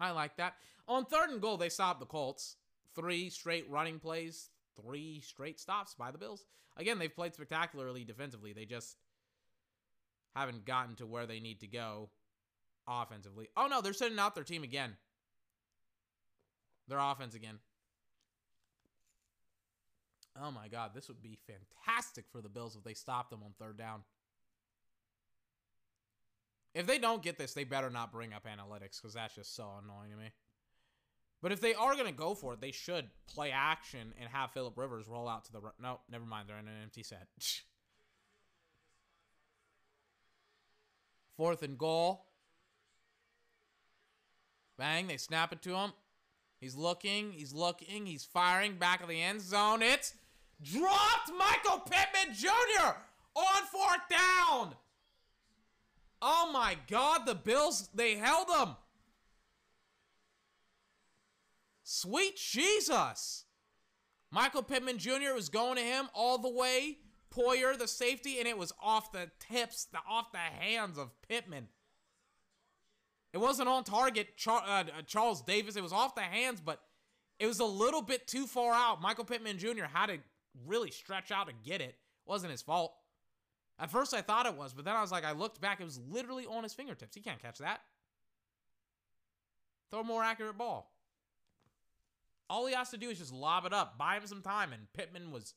I 0.00 0.12
like 0.12 0.36
that. 0.36 0.54
On 0.86 1.04
third 1.04 1.30
and 1.30 1.40
goal, 1.40 1.56
they 1.56 1.68
stopped 1.68 2.00
the 2.00 2.06
Colts. 2.06 2.56
Three 2.94 3.30
straight 3.30 3.68
running 3.68 3.98
plays, 3.98 4.50
three 4.80 5.20
straight 5.20 5.60
stops 5.60 5.94
by 5.94 6.10
the 6.10 6.18
Bills. 6.18 6.44
Again, 6.76 6.98
they've 6.98 7.14
played 7.14 7.34
spectacularly 7.34 8.04
defensively. 8.04 8.52
They 8.52 8.64
just 8.64 8.96
haven't 10.34 10.64
gotten 10.64 10.94
to 10.96 11.06
where 11.06 11.26
they 11.26 11.40
need 11.40 11.60
to 11.60 11.66
go 11.66 12.10
offensively. 12.86 13.48
Oh 13.56 13.66
no, 13.66 13.80
they're 13.80 13.92
sending 13.92 14.18
out 14.18 14.34
their 14.34 14.44
team 14.44 14.62
again. 14.62 14.96
Their 16.86 16.98
offense 16.98 17.34
again. 17.34 17.58
Oh 20.40 20.50
my 20.50 20.68
god, 20.68 20.92
this 20.94 21.08
would 21.08 21.22
be 21.22 21.38
fantastic 21.46 22.24
for 22.30 22.40
the 22.40 22.48
Bills 22.48 22.76
if 22.76 22.84
they 22.84 22.94
stopped 22.94 23.30
them 23.30 23.40
on 23.44 23.52
third 23.58 23.76
down. 23.76 24.02
If 26.74 26.86
they 26.86 26.98
don't 26.98 27.22
get 27.22 27.38
this, 27.38 27.54
they 27.54 27.64
better 27.64 27.90
not 27.90 28.12
bring 28.12 28.32
up 28.32 28.46
analytics 28.46 29.00
because 29.00 29.14
that's 29.14 29.34
just 29.34 29.56
so 29.56 29.68
annoying 29.82 30.10
to 30.12 30.16
me. 30.16 30.30
But 31.40 31.52
if 31.52 31.60
they 31.60 31.74
are 31.74 31.94
going 31.94 32.06
to 32.06 32.12
go 32.12 32.34
for 32.34 32.54
it, 32.54 32.60
they 32.60 32.72
should 32.72 33.06
play 33.32 33.52
action 33.52 34.12
and 34.20 34.28
have 34.30 34.50
Philip 34.50 34.76
Rivers 34.76 35.06
roll 35.06 35.28
out 35.28 35.44
to 35.46 35.52
the. 35.52 35.60
No, 35.80 36.00
never 36.10 36.24
mind. 36.24 36.48
They're 36.48 36.58
in 36.58 36.66
an 36.66 36.82
empty 36.82 37.04
set. 37.04 37.28
Fourth 41.36 41.62
and 41.62 41.78
goal. 41.78 42.26
Bang. 44.76 45.06
They 45.06 45.16
snap 45.16 45.52
it 45.52 45.62
to 45.62 45.76
him. 45.76 45.92
He's 46.60 46.74
looking. 46.74 47.32
He's 47.32 47.52
looking. 47.52 48.06
He's 48.06 48.24
firing 48.24 48.76
back 48.76 49.02
of 49.02 49.08
the 49.08 49.22
end 49.22 49.40
zone. 49.40 49.82
It's 49.82 50.14
dropped 50.62 51.30
Michael 51.38 51.80
Pittman 51.80 52.34
Jr. 52.34 52.94
on 53.34 53.62
fourth 53.70 54.08
down. 54.10 54.74
Oh 56.20 56.50
my 56.52 56.76
God. 56.90 57.26
The 57.26 57.34
Bills, 57.34 57.88
they 57.94 58.16
held 58.16 58.48
him. 58.48 58.74
Sweet 61.84 62.36
Jesus. 62.36 63.44
Michael 64.30 64.62
Pittman 64.62 64.98
Jr. 64.98 65.32
was 65.34 65.48
going 65.48 65.76
to 65.76 65.82
him 65.82 66.08
all 66.12 66.38
the 66.38 66.50
way. 66.50 66.98
Poyer, 67.30 67.78
the 67.78 67.88
safety, 67.88 68.38
and 68.38 68.48
it 68.48 68.58
was 68.58 68.72
off 68.82 69.12
the 69.12 69.30
tips, 69.38 69.86
the 69.86 69.98
off 70.08 70.32
the 70.32 70.38
hands 70.38 70.98
of 70.98 71.10
Pittman. 71.28 71.68
It 73.32 73.38
wasn't 73.38 73.68
on 73.68 73.84
target, 73.84 74.36
Char- 74.36 74.64
uh, 74.66 74.84
Charles 75.06 75.42
Davis. 75.42 75.76
It 75.76 75.82
was 75.82 75.92
off 75.92 76.14
the 76.14 76.22
hands, 76.22 76.60
but 76.60 76.80
it 77.38 77.46
was 77.46 77.60
a 77.60 77.64
little 77.64 78.02
bit 78.02 78.26
too 78.26 78.46
far 78.46 78.72
out. 78.72 79.00
Michael 79.00 79.24
Pittman 79.24 79.58
Jr. 79.58 79.84
had 79.92 80.06
to 80.06 80.18
really 80.66 80.90
stretch 80.90 81.30
out 81.30 81.48
to 81.48 81.52
get 81.64 81.80
it. 81.80 81.90
it 81.90 81.96
wasn't 82.26 82.50
his 82.52 82.62
fault. 82.62 82.94
At 83.78 83.90
first, 83.90 84.12
I 84.12 84.22
thought 84.22 84.46
it 84.46 84.56
was, 84.56 84.72
but 84.72 84.84
then 84.84 84.96
I 84.96 85.02
was 85.02 85.12
like, 85.12 85.24
I 85.24 85.32
looked 85.32 85.60
back. 85.60 85.80
It 85.80 85.84
was 85.84 86.00
literally 86.08 86.46
on 86.46 86.62
his 86.64 86.74
fingertips. 86.74 87.14
He 87.14 87.20
can't 87.20 87.40
catch 87.40 87.58
that. 87.58 87.80
Throw 89.90 90.00
a 90.00 90.04
more 90.04 90.24
accurate 90.24 90.58
ball. 90.58 90.90
All 92.50 92.66
he 92.66 92.74
has 92.74 92.90
to 92.90 92.96
do 92.96 93.10
is 93.10 93.18
just 93.18 93.32
lob 93.32 93.66
it 93.66 93.72
up, 93.72 93.98
buy 93.98 94.16
him 94.16 94.26
some 94.26 94.42
time, 94.42 94.72
and 94.72 94.90
Pittman 94.94 95.30
was, 95.30 95.54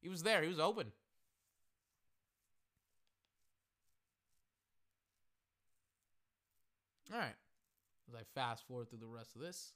he 0.00 0.08
was 0.08 0.22
there. 0.22 0.42
He 0.42 0.48
was 0.48 0.60
open. 0.60 0.92
All 7.12 7.18
right. 7.18 7.34
As 8.08 8.14
I 8.14 8.22
fast 8.34 8.66
forward 8.66 8.88
through 8.88 9.00
the 9.00 9.06
rest 9.06 9.34
of 9.34 9.42
this. 9.42 9.72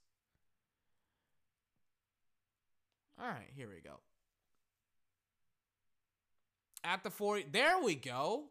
All 3.20 3.28
right, 3.28 3.50
here 3.54 3.68
we 3.68 3.80
go. 3.80 4.00
At 6.82 7.02
the 7.02 7.10
40, 7.10 7.46
there 7.50 7.78
we 7.82 7.94
go. 7.94 8.44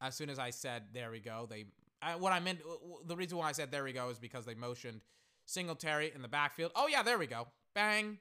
As 0.00 0.14
soon 0.14 0.28
as 0.28 0.38
I 0.38 0.50
said 0.50 0.82
there 0.92 1.10
we 1.10 1.20
go, 1.20 1.46
they 1.48 1.66
I, 2.02 2.16
what 2.16 2.32
I 2.32 2.40
meant 2.40 2.58
the 3.06 3.16
reason 3.16 3.38
why 3.38 3.48
I 3.48 3.52
said 3.52 3.70
there 3.70 3.84
we 3.84 3.92
go 3.92 4.08
is 4.10 4.18
because 4.18 4.44
they 4.44 4.54
motioned 4.54 5.00
Singletary 5.46 6.12
in 6.14 6.20
the 6.20 6.28
backfield. 6.28 6.72
Oh 6.74 6.88
yeah, 6.88 7.02
there 7.02 7.18
we 7.18 7.28
go. 7.28 7.46
Bang. 7.74 8.18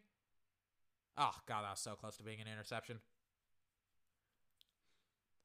Oh 1.17 1.31
god, 1.47 1.63
that 1.63 1.71
was 1.71 1.79
so 1.79 1.95
close 1.95 2.15
to 2.17 2.23
being 2.23 2.39
an 2.39 2.47
interception. 2.47 2.99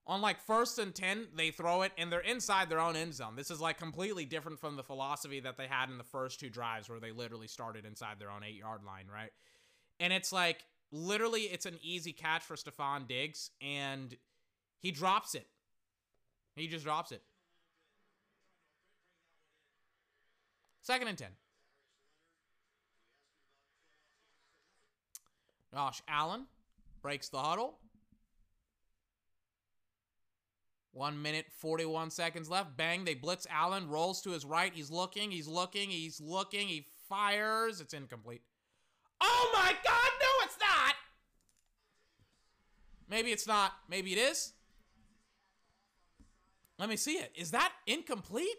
On 0.08 0.20
like 0.20 0.40
first 0.40 0.78
and 0.78 0.94
10, 0.94 1.28
they 1.34 1.50
throw 1.50 1.82
it 1.82 1.92
and 1.98 2.12
they're 2.12 2.20
inside 2.20 2.68
their 2.68 2.78
own 2.78 2.94
end 2.94 3.12
zone. 3.12 3.34
This 3.34 3.50
is 3.50 3.60
like 3.60 3.76
completely 3.76 4.24
different 4.24 4.60
from 4.60 4.76
the 4.76 4.84
philosophy 4.84 5.40
that 5.40 5.56
they 5.56 5.66
had 5.66 5.90
in 5.90 5.98
the 5.98 6.04
first 6.04 6.38
two 6.38 6.48
drives 6.48 6.88
where 6.88 7.00
they 7.00 7.10
literally 7.10 7.48
started 7.48 7.84
inside 7.84 8.20
their 8.20 8.30
own 8.30 8.44
eight 8.44 8.54
yard 8.54 8.84
line, 8.84 9.06
right? 9.12 9.32
And 9.98 10.12
it's 10.12 10.32
like 10.32 10.64
literally 10.92 11.42
it's 11.42 11.66
an 11.66 11.78
easy 11.82 12.12
catch 12.12 12.44
for 12.44 12.54
Stefon 12.54 13.08
Diggs 13.08 13.50
and 13.60 14.16
he 14.78 14.92
drops 14.92 15.34
it. 15.34 15.48
He 16.54 16.68
just 16.68 16.84
drops 16.84 17.10
it. 17.10 17.22
Second 20.82 21.08
and 21.08 21.18
10. 21.18 21.28
Josh 25.74 26.00
Allen 26.06 26.46
breaks 27.02 27.28
the 27.28 27.38
huddle. 27.38 27.80
One 30.96 31.20
minute, 31.20 31.44
41 31.58 32.10
seconds 32.10 32.48
left. 32.48 32.74
Bang, 32.74 33.04
they 33.04 33.12
blitz 33.12 33.46
Allen, 33.50 33.86
rolls 33.86 34.22
to 34.22 34.30
his 34.30 34.46
right. 34.46 34.72
He's 34.74 34.90
looking, 34.90 35.30
he's 35.30 35.46
looking, 35.46 35.90
he's 35.90 36.22
looking, 36.22 36.68
he 36.68 36.86
fires. 37.06 37.82
It's 37.82 37.92
incomplete. 37.92 38.40
Oh 39.20 39.50
my 39.52 39.74
god, 39.84 40.10
no, 40.22 40.28
it's 40.44 40.56
not! 40.58 40.94
Maybe 43.10 43.30
it's 43.30 43.46
not. 43.46 43.72
Maybe 43.90 44.14
it 44.14 44.18
is. 44.18 44.54
Let 46.78 46.88
me 46.88 46.96
see 46.96 47.18
it. 47.18 47.30
Is 47.34 47.50
that 47.50 47.72
incomplete? 47.86 48.56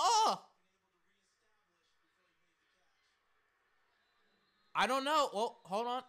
Oh! 0.00 0.42
I 4.74 4.88
don't 4.88 5.04
know. 5.04 5.30
Well, 5.32 5.60
hold 5.62 5.86
on. 5.86 6.02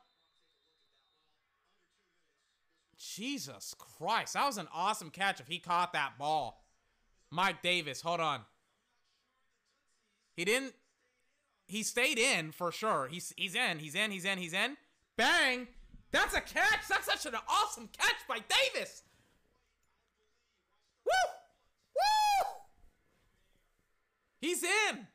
Jesus 3.15 3.75
Christ. 3.77 4.33
That 4.33 4.45
was 4.45 4.57
an 4.57 4.67
awesome 4.73 5.09
catch 5.09 5.39
if 5.39 5.47
he 5.47 5.59
caught 5.59 5.93
that 5.93 6.17
ball. 6.17 6.63
Mike 7.31 7.61
Davis, 7.61 8.01
hold 8.01 8.19
on. 8.19 8.41
He 10.35 10.45
didn't. 10.45 10.73
He 11.67 11.83
stayed 11.83 12.17
in 12.17 12.51
for 12.51 12.71
sure. 12.71 13.07
He's 13.11 13.33
he's 13.35 13.55
in. 13.55 13.79
He's 13.79 13.95
in. 13.95 14.11
He's 14.11 14.25
in. 14.25 14.37
He's 14.37 14.53
in. 14.53 14.77
Bang! 15.17 15.67
That's 16.11 16.35
a 16.35 16.41
catch. 16.41 16.87
That's 16.87 17.05
such 17.05 17.25
an 17.25 17.39
awesome 17.49 17.89
catch 17.91 18.27
by 18.27 18.37
Davis. 18.37 19.03
Woo! 21.05 21.11
Woo! 21.95 22.49
He's 24.39 24.63
in. 24.63 25.07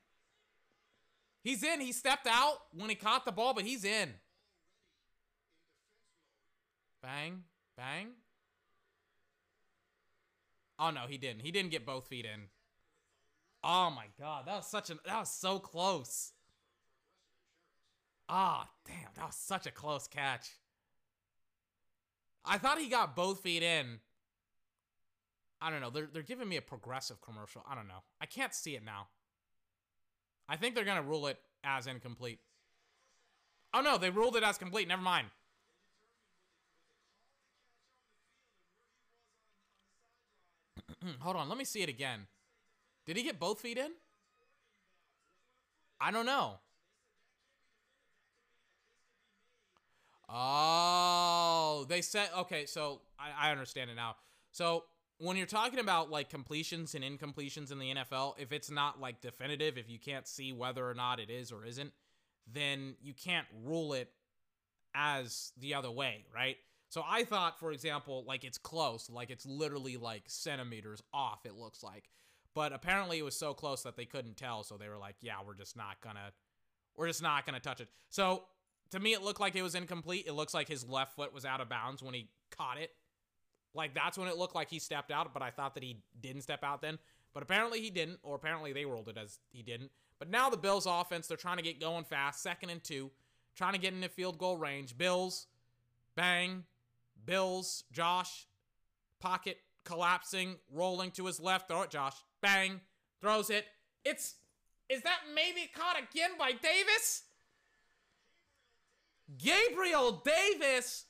He's 1.43 1.62
in. 1.62 1.80
He 1.80 1.93
stepped 1.93 2.26
out 2.26 2.59
when 2.74 2.90
he 2.90 2.97
caught 2.97 3.24
the 3.24 3.32
ball, 3.32 3.55
but 3.55 3.64
he's 3.64 3.84
in. 3.84 4.11
Bang. 7.03 7.45
Bang. 7.77 8.09
Oh 10.79 10.91
no, 10.91 11.03
he 11.09 11.16
didn't. 11.16 11.41
He 11.43 11.51
didn't 11.51 11.70
get 11.70 11.87
both 11.87 12.09
feet 12.09 12.25
in. 12.25 12.49
Oh 13.64 13.91
my 13.91 14.07
god, 14.18 14.47
that 14.47 14.57
was 14.57 14.66
such 14.66 14.91
an 14.91 14.99
that 15.07 15.20
was 15.20 15.31
so 15.31 15.59
close. 15.59 16.33
Ah, 18.29 18.66
oh, 18.66 18.70
damn, 18.87 19.11
that 19.14 19.27
was 19.27 19.37
such 19.37 19.66
a 19.66 19.70
close 19.70 20.09
catch. 20.09 20.49
I 22.45 22.59
thought 22.59 22.79
he 22.79 22.89
got 22.89 23.14
both 23.14 23.41
feet 23.41 23.62
in. 23.62 24.01
I 25.61 25.70
don't 25.70 25.81
know. 25.81 25.91
They're 25.91 26.09
they're 26.12 26.23
giving 26.23 26.49
me 26.49 26.57
a 26.57 26.62
progressive 26.62 27.20
commercial. 27.20 27.62
I 27.68 27.77
don't 27.77 27.87
know. 27.87 28.03
I 28.20 28.27
can't 28.27 28.55
see 28.55 28.75
it 28.75 28.85
now. 28.85 29.09
I 30.49 30.57
think 30.57 30.75
they're 30.75 30.85
gonna 30.85 31.03
rule 31.03 31.29
it 31.29 31.39
as 31.62 31.87
incomplete. 31.87 32.41
Oh 33.73 33.81
no, 33.81 33.97
they 33.99 34.11
ruled 34.11 34.37
it 34.37 34.43
as 34.43 34.59
complete. 34.59 34.89
Never 34.89 35.03
mind. 35.03 35.29
Hmm, 41.03 41.20
hold 41.20 41.36
on, 41.36 41.48
let 41.48 41.59
me 41.59 41.64
see 41.64 41.82
it 41.82 41.88
again. 41.88 42.26
Did 43.07 43.16
he 43.16 43.22
get 43.22 43.40
both 43.40 43.61
feet 43.61 43.78
in? 43.78 43.90
I 46.00 46.11
don't 46.11 46.26
know. 46.26 46.59
Oh, 50.28 51.84
they 51.88 52.00
said 52.00 52.28
okay. 52.38 52.66
So 52.66 53.03
I, 53.18 53.48
I 53.48 53.50
understand 53.50 53.90
it 53.90 53.96
now. 53.96 54.16
So 54.50 54.84
when 55.18 55.36
you're 55.36 55.46
talking 55.46 55.78
about 55.78 56.11
like 56.11 56.30
completions 56.30 56.94
and 56.94 57.05
incompletions 57.05 57.70
in 57.70 57.78
the 57.78 57.94
NFL, 57.94 58.34
if 58.38 58.50
it's 58.50 58.70
not 58.70 59.00
like 59.00 59.20
definitive, 59.20 59.76
if 59.76 59.90
you 59.90 59.98
can't 59.98 60.26
see 60.26 60.53
whether 60.53 60.88
or 60.88 60.94
not 60.94 61.20
it 61.20 61.30
is 61.30 61.53
or 61.53 61.64
isn't, 61.64 61.92
then 62.50 62.94
you 63.03 63.12
can't 63.12 63.46
rule 63.62 63.92
it 63.92 64.11
as 64.94 65.53
the 65.59 65.74
other 65.74 65.90
way, 65.90 66.24
right? 66.34 66.57
So 66.93 67.03
I 67.09 67.24
thought, 67.24 67.59
for 67.59 67.72
example, 67.72 68.22
like 68.28 68.45
it's 68.45 68.59
close, 68.59 69.09
like 69.09 69.30
it's 69.30 69.47
literally 69.47 69.97
like 69.97 70.24
centimeters 70.26 71.03
off, 71.14 71.47
it 71.47 71.55
looks 71.55 71.82
like. 71.82 72.11
But 72.55 72.74
apparently 72.74 73.18
it 73.18 73.22
was 73.22 73.34
so 73.34 73.55
close 73.55 73.82
that 73.84 73.97
they 73.97 74.05
couldn't 74.05 74.36
tell, 74.36 74.62
so 74.62 74.76
they 74.76 74.90
were 74.90 74.99
like, 74.99 75.14
yeah, 75.22 75.36
we're 75.43 75.55
just 75.55 75.74
not 75.74 76.03
gonna 76.03 76.32
we're 76.95 77.07
just 77.07 77.22
not 77.22 77.47
gonna 77.47 77.61
touch 77.61 77.80
it. 77.80 77.88
So 78.11 78.43
to 78.90 79.01
me 79.01 79.14
it 79.14 79.22
looked 79.22 79.40
like 79.40 79.57
it 79.57 79.62
was 79.62 79.74
incomplete. 79.74 80.26
It 80.26 80.32
looks 80.32 80.53
like 80.53 80.68
his 80.68 80.86
left 80.86 81.16
foot 81.16 81.32
was 81.32 81.47
out 81.47 81.62
of 81.62 81.70
bounds 81.70 82.03
when 82.03 82.12
he 82.12 82.28
caught 82.51 82.76
it. 82.76 82.90
Like 83.72 83.95
that's 83.95 84.18
when 84.18 84.28
it 84.28 84.36
looked 84.36 84.55
like 84.55 84.68
he 84.68 84.78
stepped 84.78 85.11
out, 85.11 85.32
but 85.32 85.43
I 85.43 85.49
thought 85.49 85.72
that 85.76 85.82
he 85.82 86.03
didn't 86.20 86.43
step 86.43 86.62
out 86.62 86.82
then. 86.82 86.99
But 87.32 87.43
apparently 87.43 87.80
he 87.80 87.88
didn't, 87.88 88.18
or 88.22 88.34
apparently 88.34 88.74
they 88.74 88.84
rolled 88.84 89.09
it 89.09 89.16
as 89.16 89.38
he 89.51 89.62
didn't. 89.62 89.93
But 90.18 90.28
now 90.28 90.51
the 90.51 90.59
Bills 90.59 90.84
offense, 90.86 91.26
they're 91.26 91.38
trying 91.38 91.57
to 91.57 91.62
get 91.62 91.80
going 91.80 92.05
fast, 92.05 92.43
second 92.43 92.68
and 92.68 92.84
two, 92.84 93.11
trying 93.57 93.72
to 93.72 93.78
get 93.78 93.95
into 93.95 94.11
field 94.11 94.36
goal 94.36 94.59
range. 94.59 94.99
Bills, 94.99 95.47
bang, 96.14 96.64
Bills, 97.25 97.85
Josh, 97.93 98.47
pocket 99.20 99.59
collapsing, 99.85 100.57
rolling 100.73 101.11
to 101.12 101.27
his 101.27 101.41
left. 101.41 101.68
Throw 101.68 101.83
it, 101.83 101.91
Josh. 101.91 102.16
Bang, 102.41 102.81
throws 103.20 103.51
it. 103.51 103.66
It's, 104.05 104.35
is 104.89 105.03
that 105.03 105.20
maybe 105.35 105.70
caught 105.75 105.97
again 105.99 106.31
by 106.39 106.53
Davis? 106.53 107.25
Gabriel 109.39 110.23
Davis 110.25 111.07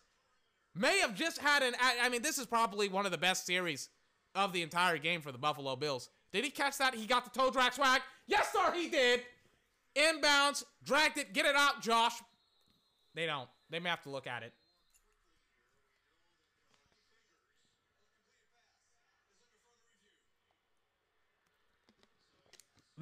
may 0.74 0.98
have 1.00 1.14
just 1.14 1.38
had 1.38 1.62
an, 1.62 1.74
I 1.80 2.08
mean, 2.08 2.22
this 2.22 2.38
is 2.38 2.46
probably 2.46 2.88
one 2.88 3.06
of 3.06 3.12
the 3.12 3.18
best 3.18 3.46
series 3.46 3.88
of 4.34 4.52
the 4.52 4.62
entire 4.62 4.98
game 4.98 5.20
for 5.20 5.32
the 5.32 5.38
Buffalo 5.38 5.76
Bills. 5.76 6.08
Did 6.32 6.44
he 6.44 6.50
catch 6.50 6.78
that? 6.78 6.94
He 6.94 7.06
got 7.06 7.24
the 7.24 7.38
toe 7.38 7.50
drag 7.50 7.72
swag. 7.74 8.00
Yes, 8.26 8.52
sir, 8.52 8.72
he 8.72 8.88
did. 8.88 9.22
Inbounds, 9.94 10.64
dragged 10.84 11.18
it. 11.18 11.34
Get 11.34 11.44
it 11.44 11.54
out, 11.54 11.82
Josh. 11.82 12.14
They 13.14 13.26
don't. 13.26 13.48
They 13.68 13.78
may 13.78 13.90
have 13.90 14.02
to 14.02 14.10
look 14.10 14.26
at 14.26 14.42
it. 14.42 14.52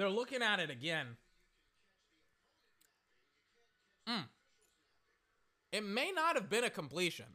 They're 0.00 0.08
looking 0.08 0.40
at 0.40 0.60
it 0.60 0.70
again. 0.70 1.08
Mm. 4.08 4.24
It 5.72 5.84
may 5.84 6.10
not 6.10 6.36
have 6.36 6.48
been 6.48 6.64
a 6.64 6.70
completion. 6.70 7.26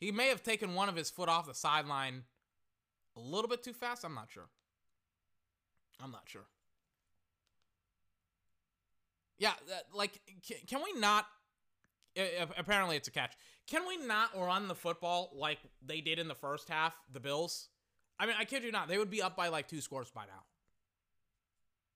He 0.00 0.10
may 0.10 0.28
have 0.28 0.42
taken 0.42 0.72
one 0.72 0.88
of 0.88 0.96
his 0.96 1.10
foot 1.10 1.28
off 1.28 1.46
the 1.46 1.52
sideline 1.52 2.22
a 3.14 3.20
little 3.20 3.46
bit 3.46 3.62
too 3.62 3.74
fast. 3.74 4.06
I'm 4.06 4.14
not 4.14 4.28
sure. 4.30 4.46
I'm 6.02 6.10
not 6.10 6.22
sure. 6.24 6.46
Yeah, 9.38 9.52
like, 9.92 10.18
can 10.66 10.80
we 10.82 10.98
not? 10.98 11.26
Apparently, 12.56 12.96
it's 12.96 13.08
a 13.08 13.10
catch. 13.10 13.34
Can 13.66 13.86
we 13.86 13.98
not 13.98 14.30
run 14.34 14.66
the 14.66 14.74
football 14.74 15.30
like 15.34 15.58
they 15.84 16.00
did 16.00 16.18
in 16.18 16.26
the 16.26 16.34
first 16.34 16.70
half, 16.70 16.94
the 17.12 17.20
Bills? 17.20 17.68
I 18.18 18.24
mean, 18.24 18.36
I 18.38 18.46
kid 18.46 18.64
you 18.64 18.72
not, 18.72 18.88
they 18.88 18.96
would 18.96 19.10
be 19.10 19.20
up 19.20 19.36
by 19.36 19.48
like 19.48 19.68
two 19.68 19.82
scores 19.82 20.10
by 20.10 20.22
now 20.22 20.44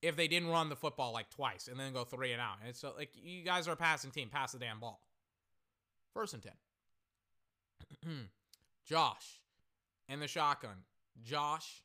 if 0.03 0.17
they 0.17 0.29
didn't 0.29 0.49
run 0.49 0.69
the 0.69 0.77
football 0.77 1.13
like 1.13 1.31
twice 1.31 1.69
and 1.69 1.79
then 1.79 1.93
go 1.93 2.05
three 2.05 2.33
and 2.33 2.41
out. 2.41 2.57
And 2.65 2.75
so 2.75 2.93
like 2.97 3.11
you 3.15 3.45
guys 3.45 3.69
are 3.69 3.73
a 3.73 3.77
passing 3.77 4.11
team, 4.11 4.29
pass 4.29 4.53
the 4.53 4.59
damn 4.59 4.81
ball. 4.81 5.01
First 6.15 6.35
and 6.35 6.43
ten. 6.43 6.53
Josh 8.87 9.41
and 10.09 10.21
the 10.21 10.29
shotgun. 10.29 10.85
Josh. 11.23 11.83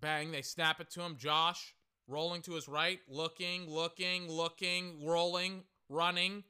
Bang, 0.00 0.30
they 0.30 0.42
snap 0.42 0.80
it 0.80 0.90
to 0.90 1.02
him. 1.02 1.16
Josh 1.18 1.74
rolling 2.08 2.42
to 2.42 2.52
his 2.52 2.68
right, 2.68 3.00
looking, 3.08 3.68
looking, 3.68 4.30
looking, 4.30 5.04
rolling, 5.04 5.64
running 5.88 6.44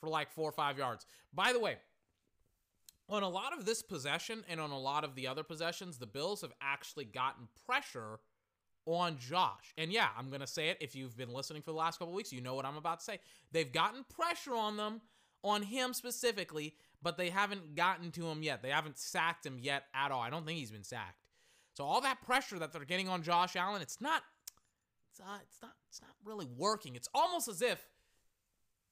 for 0.00 0.08
like 0.08 0.30
four 0.30 0.48
or 0.48 0.52
five 0.52 0.78
yards. 0.78 1.06
By 1.32 1.52
the 1.52 1.60
way, 1.60 1.76
on 3.08 3.22
a 3.22 3.28
lot 3.28 3.56
of 3.56 3.64
this 3.64 3.82
possession 3.82 4.44
and 4.48 4.60
on 4.60 4.70
a 4.70 4.78
lot 4.78 5.04
of 5.04 5.14
the 5.14 5.26
other 5.26 5.42
possessions, 5.42 5.98
the 5.98 6.06
Bills 6.06 6.40
have 6.40 6.52
actually 6.60 7.04
gotten 7.04 7.48
pressure 7.66 8.18
on 8.84 9.18
Josh. 9.18 9.74
And 9.76 9.92
yeah, 9.92 10.08
I'm 10.16 10.28
going 10.28 10.40
to 10.40 10.46
say 10.46 10.68
it. 10.68 10.78
If 10.80 10.94
you've 10.94 11.16
been 11.16 11.32
listening 11.32 11.62
for 11.62 11.70
the 11.70 11.76
last 11.76 11.98
couple 11.98 12.14
weeks, 12.14 12.32
you 12.32 12.40
know 12.40 12.54
what 12.54 12.64
I'm 12.64 12.76
about 12.76 13.00
to 13.00 13.04
say. 13.04 13.20
They've 13.52 13.70
gotten 13.70 14.04
pressure 14.04 14.54
on 14.54 14.76
them, 14.76 15.00
on 15.42 15.62
him 15.62 15.92
specifically, 15.92 16.74
but 17.02 17.16
they 17.16 17.30
haven't 17.30 17.74
gotten 17.74 18.10
to 18.12 18.26
him 18.26 18.42
yet. 18.42 18.62
They 18.62 18.70
haven't 18.70 18.98
sacked 18.98 19.44
him 19.44 19.58
yet 19.60 19.84
at 19.94 20.10
all. 20.10 20.20
I 20.20 20.30
don't 20.30 20.46
think 20.46 20.58
he's 20.58 20.70
been 20.70 20.84
sacked. 20.84 21.22
So 21.74 21.84
all 21.84 22.00
that 22.00 22.22
pressure 22.22 22.58
that 22.58 22.72
they're 22.72 22.84
getting 22.84 23.08
on 23.08 23.22
Josh 23.22 23.54
Allen, 23.54 23.82
it's 23.82 24.00
not 24.00 24.22
it's, 25.10 25.20
uh, 25.20 25.38
it's 25.42 25.58
not 25.62 25.72
it's 25.88 26.00
not 26.00 26.12
really 26.24 26.46
working. 26.56 26.94
It's 26.96 27.08
almost 27.14 27.48
as 27.48 27.60
if 27.60 27.86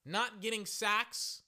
not 0.04 0.40
getting 0.40 0.66
sacks 0.66 1.42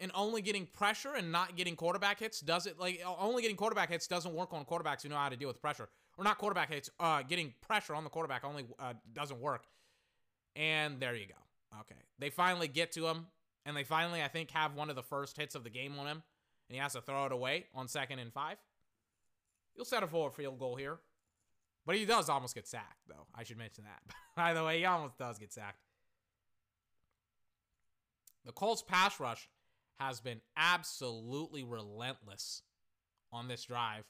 and 0.00 0.10
only 0.14 0.42
getting 0.42 0.66
pressure 0.66 1.14
and 1.14 1.32
not 1.32 1.56
getting 1.56 1.74
quarterback 1.76 2.20
hits 2.20 2.40
does 2.40 2.66
it 2.66 2.78
like 2.78 3.00
only 3.18 3.42
getting 3.42 3.56
quarterback 3.56 3.88
hits 3.88 4.06
doesn't 4.06 4.34
work 4.34 4.52
on 4.52 4.64
quarterbacks 4.64 5.02
who 5.02 5.08
know 5.08 5.16
how 5.16 5.28
to 5.28 5.36
deal 5.36 5.48
with 5.48 5.60
pressure 5.60 5.88
or 6.18 6.24
not 6.24 6.38
quarterback 6.38 6.70
hits 6.70 6.90
uh 7.00 7.22
getting 7.22 7.54
pressure 7.66 7.94
on 7.94 8.04
the 8.04 8.10
quarterback 8.10 8.44
only 8.44 8.64
uh, 8.78 8.92
doesn't 9.14 9.40
work 9.40 9.64
and 10.54 11.00
there 11.00 11.14
you 11.14 11.26
go 11.26 11.80
okay 11.80 12.00
they 12.18 12.28
finally 12.28 12.68
get 12.68 12.92
to 12.92 13.06
him 13.06 13.26
and 13.66 13.76
they 13.76 13.82
finally, 13.82 14.22
I 14.22 14.28
think, 14.28 14.52
have 14.52 14.74
one 14.74 14.88
of 14.90 14.96
the 14.96 15.02
first 15.02 15.36
hits 15.36 15.56
of 15.56 15.64
the 15.64 15.70
game 15.70 15.98
on 15.98 16.06
him, 16.06 16.22
and 16.68 16.76
he 16.76 16.76
has 16.76 16.92
to 16.92 17.00
throw 17.00 17.26
it 17.26 17.32
away 17.32 17.66
on 17.74 17.88
second 17.88 18.20
and 18.20 18.32
five, 18.32 18.56
you'll 19.74 19.84
settle 19.84 20.08
for 20.08 20.28
a 20.28 20.30
field 20.30 20.58
goal 20.58 20.76
here. 20.76 20.98
But 21.84 21.96
he 21.96 22.04
does 22.04 22.28
almost 22.28 22.54
get 22.54 22.66
sacked, 22.66 23.02
though. 23.08 23.26
I 23.34 23.42
should 23.42 23.58
mention 23.58 23.84
that. 23.84 24.14
By 24.36 24.54
the 24.54 24.64
way, 24.64 24.78
he 24.78 24.84
almost 24.84 25.18
does 25.18 25.38
get 25.38 25.52
sacked. 25.52 25.80
The 28.44 28.52
Colts 28.52 28.82
pass 28.82 29.18
rush 29.18 29.48
has 29.98 30.20
been 30.20 30.40
absolutely 30.56 31.64
relentless 31.64 32.62
on 33.32 33.48
this 33.48 33.64
drive. 33.64 34.04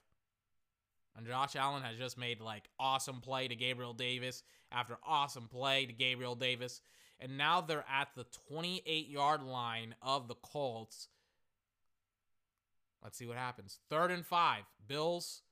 And 1.16 1.26
Josh 1.26 1.56
Allen 1.56 1.82
has 1.82 1.96
just 1.96 2.18
made 2.18 2.40
like 2.40 2.68
awesome 2.78 3.20
play 3.20 3.48
to 3.48 3.54
Gabriel 3.54 3.94
Davis 3.94 4.42
after 4.70 4.98
awesome 5.06 5.48
play 5.48 5.86
to 5.86 5.92
Gabriel 5.92 6.34
Davis. 6.34 6.80
And 7.18 7.38
now 7.38 7.62
they're 7.62 7.84
at 7.90 8.08
the 8.14 8.26
28 8.48 9.08
yard 9.08 9.42
line 9.42 9.94
of 10.02 10.28
the 10.28 10.34
Colts. 10.34 11.08
Let's 13.02 13.16
see 13.16 13.26
what 13.26 13.38
happens. 13.38 13.78
Third 13.88 14.10
and 14.10 14.26
five. 14.26 14.64
Bills 14.86 15.42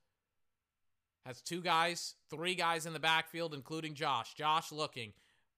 has 1.25 1.41
two 1.41 1.63
guys, 1.63 2.15
three 2.29 2.55
guys 2.55 2.85
in 2.85 2.93
the 2.93 2.99
backfield, 2.99 3.55
including 3.55 3.95
Josh. 3.95 4.35
Josh 4.35 4.71
looking, 4.71 5.13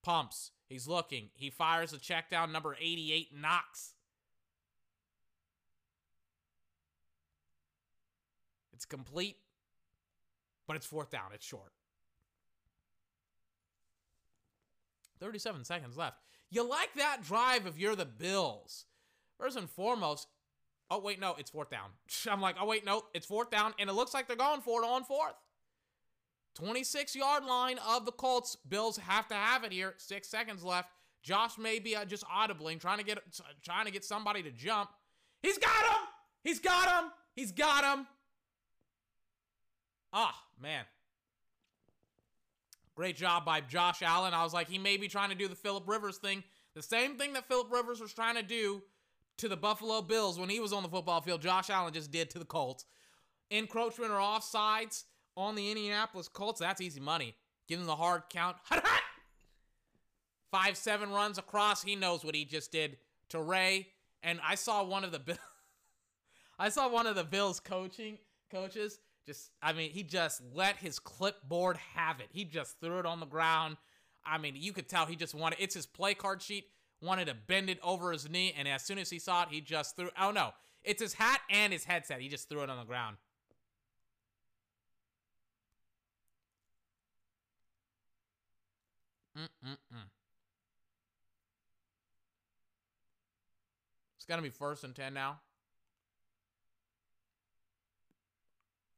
pumps. 0.04 0.52
He's 0.68 0.86
looking. 0.86 1.30
He 1.34 1.50
fires 1.50 1.92
a 1.92 1.98
check 1.98 2.30
down. 2.30 2.52
Number 2.52 2.76
88 2.80 3.28
Knox. 3.34 3.94
It's 8.76 8.84
complete, 8.84 9.38
but 10.68 10.76
it's 10.76 10.84
fourth 10.84 11.10
down. 11.10 11.30
It's 11.32 11.46
short. 11.46 11.72
37 15.18 15.64
seconds 15.64 15.96
left. 15.96 16.18
You 16.50 16.62
like 16.62 16.92
that 16.96 17.22
drive 17.22 17.66
if 17.66 17.78
you're 17.78 17.96
the 17.96 18.04
Bills. 18.04 18.84
First 19.40 19.56
and 19.56 19.68
foremost, 19.68 20.28
oh, 20.90 21.00
wait, 21.00 21.18
no, 21.18 21.34
it's 21.38 21.50
fourth 21.50 21.70
down. 21.70 21.88
I'm 22.30 22.42
like, 22.42 22.56
oh, 22.60 22.66
wait, 22.66 22.84
no, 22.84 23.04
it's 23.14 23.24
fourth 23.24 23.50
down, 23.50 23.72
and 23.78 23.88
it 23.88 23.94
looks 23.94 24.12
like 24.12 24.28
they're 24.28 24.36
going 24.36 24.60
for 24.60 24.82
it 24.82 24.86
on 24.86 25.04
fourth. 25.04 25.34
26 26.56 27.16
yard 27.16 27.44
line 27.46 27.78
of 27.88 28.04
the 28.04 28.12
Colts. 28.12 28.58
Bills 28.68 28.98
have 28.98 29.26
to 29.28 29.34
have 29.34 29.64
it 29.64 29.72
here. 29.72 29.94
Six 29.96 30.28
seconds 30.28 30.62
left. 30.62 30.90
Josh 31.22 31.56
may 31.56 31.78
be 31.78 31.96
uh, 31.96 32.04
just 32.04 32.24
audibling, 32.24 32.78
trying 32.78 32.98
to 32.98 33.04
get 33.04 33.18
trying 33.62 33.86
to 33.86 33.90
get 33.90 34.04
somebody 34.04 34.42
to 34.42 34.50
jump. 34.50 34.90
He's 35.42 35.58
got 35.58 35.84
him. 35.84 36.08
He's 36.44 36.60
got 36.60 36.88
him. 36.88 37.10
He's 37.34 37.52
got 37.52 37.84
him. 37.84 38.06
Ah, 40.12 40.34
man. 40.60 40.84
Great 42.94 43.16
job 43.16 43.44
by 43.44 43.60
Josh 43.60 44.02
Allen. 44.02 44.32
I 44.32 44.42
was 44.42 44.54
like, 44.54 44.68
he 44.68 44.78
may 44.78 44.96
be 44.96 45.08
trying 45.08 45.28
to 45.28 45.34
do 45.34 45.48
the 45.48 45.54
Philip 45.54 45.86
Rivers 45.86 46.16
thing. 46.16 46.42
The 46.74 46.82
same 46.82 47.16
thing 47.16 47.34
that 47.34 47.46
Philip 47.46 47.70
Rivers 47.70 48.00
was 48.00 48.12
trying 48.12 48.36
to 48.36 48.42
do 48.42 48.82
to 49.38 49.48
the 49.48 49.56
Buffalo 49.56 50.00
Bills 50.00 50.38
when 50.38 50.48
he 50.48 50.60
was 50.60 50.72
on 50.72 50.82
the 50.82 50.88
football 50.88 51.20
field, 51.20 51.42
Josh 51.42 51.68
Allen 51.68 51.92
just 51.92 52.10
did 52.10 52.30
to 52.30 52.38
the 52.38 52.44
Colts. 52.44 52.86
Encroachment 53.50 54.10
or 54.10 54.18
offsides 54.18 55.04
on 55.36 55.54
the 55.54 55.70
Indianapolis 55.70 56.28
Colts. 56.28 56.60
That's 56.60 56.80
easy 56.80 57.00
money. 57.00 57.34
Give 57.68 57.78
them 57.78 57.86
the 57.86 57.96
hard 57.96 58.22
count. 58.30 58.56
Five, 60.50 60.76
seven 60.76 61.10
runs 61.10 61.38
across. 61.38 61.82
He 61.82 61.96
knows 61.96 62.24
what 62.24 62.34
he 62.34 62.44
just 62.44 62.72
did 62.72 62.96
to 63.28 63.40
Ray. 63.40 63.88
And 64.22 64.40
I 64.46 64.54
saw 64.54 64.82
one 64.84 65.04
of 65.04 65.12
the 65.12 65.18
Bill 65.18 65.36
I 66.58 66.70
saw 66.70 66.88
one 66.88 67.06
of 67.06 67.16
the 67.16 67.24
Bills 67.24 67.60
coaching 67.60 68.16
coaches 68.50 68.98
just 69.26 69.50
I 69.62 69.72
mean, 69.72 69.90
he 69.90 70.02
just 70.02 70.40
let 70.54 70.76
his 70.76 70.98
clipboard 70.98 71.76
have 71.94 72.20
it. 72.20 72.28
He 72.30 72.44
just 72.44 72.80
threw 72.80 72.98
it 72.98 73.06
on 73.06 73.20
the 73.20 73.26
ground. 73.26 73.76
I 74.24 74.38
mean, 74.38 74.54
you 74.56 74.72
could 74.72 74.88
tell 74.88 75.06
he 75.06 75.16
just 75.16 75.34
wanted 75.34 75.58
it's 75.60 75.74
his 75.74 75.86
play 75.86 76.14
card 76.14 76.42
sheet, 76.42 76.66
wanted 77.02 77.26
to 77.26 77.34
bend 77.34 77.68
it 77.68 77.78
over 77.82 78.12
his 78.12 78.28
knee, 78.28 78.54
and 78.56 78.68
as 78.68 78.82
soon 78.82 78.98
as 78.98 79.10
he 79.10 79.18
saw 79.18 79.42
it, 79.42 79.48
he 79.50 79.60
just 79.60 79.96
threw 79.96 80.10
oh 80.20 80.30
no. 80.30 80.50
It's 80.84 81.02
his 81.02 81.14
hat 81.14 81.40
and 81.50 81.72
his 81.72 81.84
headset. 81.84 82.20
He 82.20 82.28
just 82.28 82.48
threw 82.48 82.62
it 82.62 82.70
on 82.70 82.78
the 82.78 82.84
ground. 82.84 83.16
Mm-mm-mm. 89.36 90.08
It's 94.16 94.24
to 94.24 94.42
be 94.42 94.48
first 94.48 94.82
and 94.82 94.94
10 94.94 95.14
now. 95.14 95.40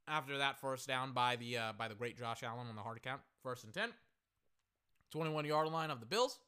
After 0.09 0.39
that 0.39 0.61
first 0.61 0.89
down 0.89 1.13
by 1.13 1.37
the 1.37 1.59
uh, 1.59 1.73
by 1.77 1.89
the 1.89 1.95
great 1.95 2.19
Josh 2.19 2.43
Allen 2.43 2.67
on 2.69 2.77
the 2.77 2.83
hard 2.83 3.03
count, 3.03 3.21
first 3.43 3.65
and 3.65 3.75
10. 3.75 3.91
21 5.11 5.45
yard 5.45 5.69
line 5.69 5.91
of 5.91 6.01
the 6.01 6.07
Bills. 6.07 6.39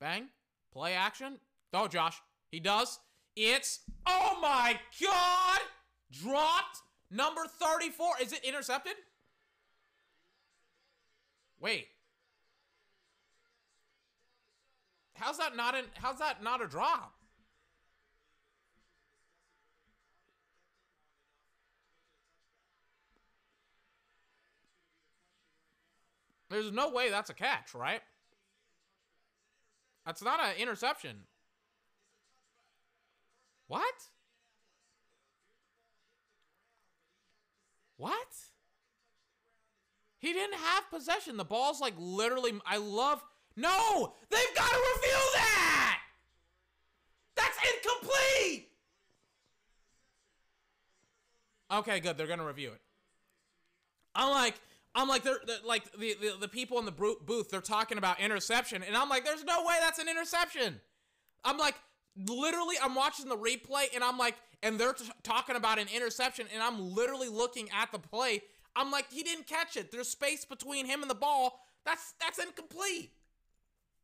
Bang. 0.00 0.28
Play 0.72 0.94
action. 0.94 1.38
Oh, 1.72 1.88
Josh. 1.88 2.20
He 2.50 2.60
does. 2.60 2.98
It's, 3.36 3.80
oh 4.06 4.38
my 4.40 4.78
God! 5.00 5.60
Dropped. 6.10 6.78
Number 7.10 7.42
34. 7.46 8.14
Is 8.22 8.32
it 8.32 8.44
intercepted? 8.44 8.94
Wait. 11.60 11.88
How's 15.14 15.38
that 15.38 15.54
not 15.54 15.74
an 15.74 15.84
how's 15.94 16.18
that 16.18 16.42
not 16.42 16.62
a 16.62 16.66
drop? 16.66 17.14
There's 26.50 26.72
no 26.72 26.90
way 26.90 27.10
that's 27.10 27.30
a 27.30 27.34
catch, 27.34 27.74
right? 27.74 28.00
That's 30.04 30.22
not 30.22 30.40
an 30.40 30.56
interception. 30.58 31.16
What? 33.68 33.94
What? 37.96 38.28
He 40.18 40.32
didn't 40.32 40.58
have 40.58 40.90
possession. 40.90 41.36
The 41.36 41.44
ball's 41.44 41.80
like 41.80 41.94
literally. 41.96 42.52
I 42.66 42.78
love 42.78 43.22
no! 43.56 44.14
They've 44.30 44.54
got 44.56 44.70
to 44.70 44.76
reveal 44.76 45.26
that! 45.34 45.98
That's 47.36 47.58
incomplete! 47.74 48.68
Okay, 51.72 52.00
good. 52.00 52.16
They're 52.16 52.26
gonna 52.26 52.46
review 52.46 52.70
it. 52.70 52.80
I'm 54.14 54.30
like, 54.30 54.54
I'm 54.94 55.08
like, 55.08 55.22
they're, 55.22 55.40
they're 55.46 55.58
like 55.64 55.90
the, 55.92 56.16
the 56.20 56.36
the 56.40 56.48
people 56.48 56.78
in 56.78 56.84
the 56.84 56.92
booth. 56.92 57.50
They're 57.50 57.60
talking 57.60 57.98
about 57.98 58.20
interception, 58.20 58.82
and 58.82 58.96
I'm 58.96 59.08
like, 59.08 59.24
there's 59.24 59.44
no 59.44 59.64
way 59.64 59.74
that's 59.80 59.98
an 59.98 60.08
interception. 60.08 60.80
I'm 61.44 61.58
like, 61.58 61.76
literally, 62.16 62.76
I'm 62.82 62.94
watching 62.94 63.28
the 63.28 63.36
replay, 63.36 63.86
and 63.94 64.02
I'm 64.02 64.18
like, 64.18 64.34
and 64.62 64.78
they're 64.78 64.96
talking 65.22 65.56
about 65.56 65.78
an 65.78 65.86
interception, 65.94 66.46
and 66.52 66.62
I'm 66.62 66.94
literally 66.94 67.28
looking 67.28 67.68
at 67.70 67.92
the 67.92 67.98
play. 67.98 68.42
I'm 68.74 68.90
like, 68.90 69.12
he 69.12 69.22
didn't 69.22 69.46
catch 69.46 69.76
it. 69.76 69.90
There's 69.90 70.08
space 70.08 70.44
between 70.44 70.86
him 70.86 71.02
and 71.02 71.10
the 71.10 71.14
ball. 71.14 71.60
That's 71.84 72.14
that's 72.20 72.38
incomplete. 72.38 73.12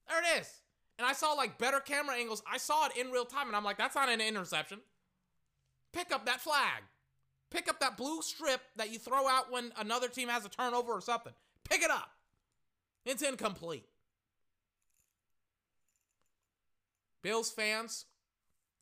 There 0.09 0.21
it 0.21 0.41
is. 0.41 0.61
And 0.99 1.07
I 1.07 1.13
saw 1.13 1.33
like 1.33 1.59
better 1.59 1.81
camera 1.81 2.17
angles. 2.17 2.43
I 2.51 2.59
saw 2.59 2.87
it 2.87 2.97
in 2.97 3.11
real 3.11 3.25
time 3.25 3.49
and 3.49 3.57
I'm 3.57 3.65
like, 3.65 3.79
that's 3.79 3.95
not 3.95 4.09
an 4.09 4.21
interception. 4.21 4.81
Pick 5.93 6.13
up 6.13 6.27
that 6.27 6.41
flag. 6.41 6.83
Pick 7.51 7.69
up 7.69 7.81
that 7.81 7.97
blue 7.97 8.23
strip 8.23 8.61
that 8.77 8.93
you 8.93 8.99
throw 8.99 9.29
out 9.29 9.53
when 9.53 9.73
another 9.79 10.09
team 10.09 10.29
has 10.29 10.45
a 10.45 10.49
turnover 10.49 10.93
or 10.93 11.01
something. 11.01 11.33
Pick 11.65 11.83
it 11.83 11.91
up. 11.91 12.11
It's 13.05 13.23
incomplete. 13.23 13.87
Bills 17.23 17.51
fans, 17.51 18.05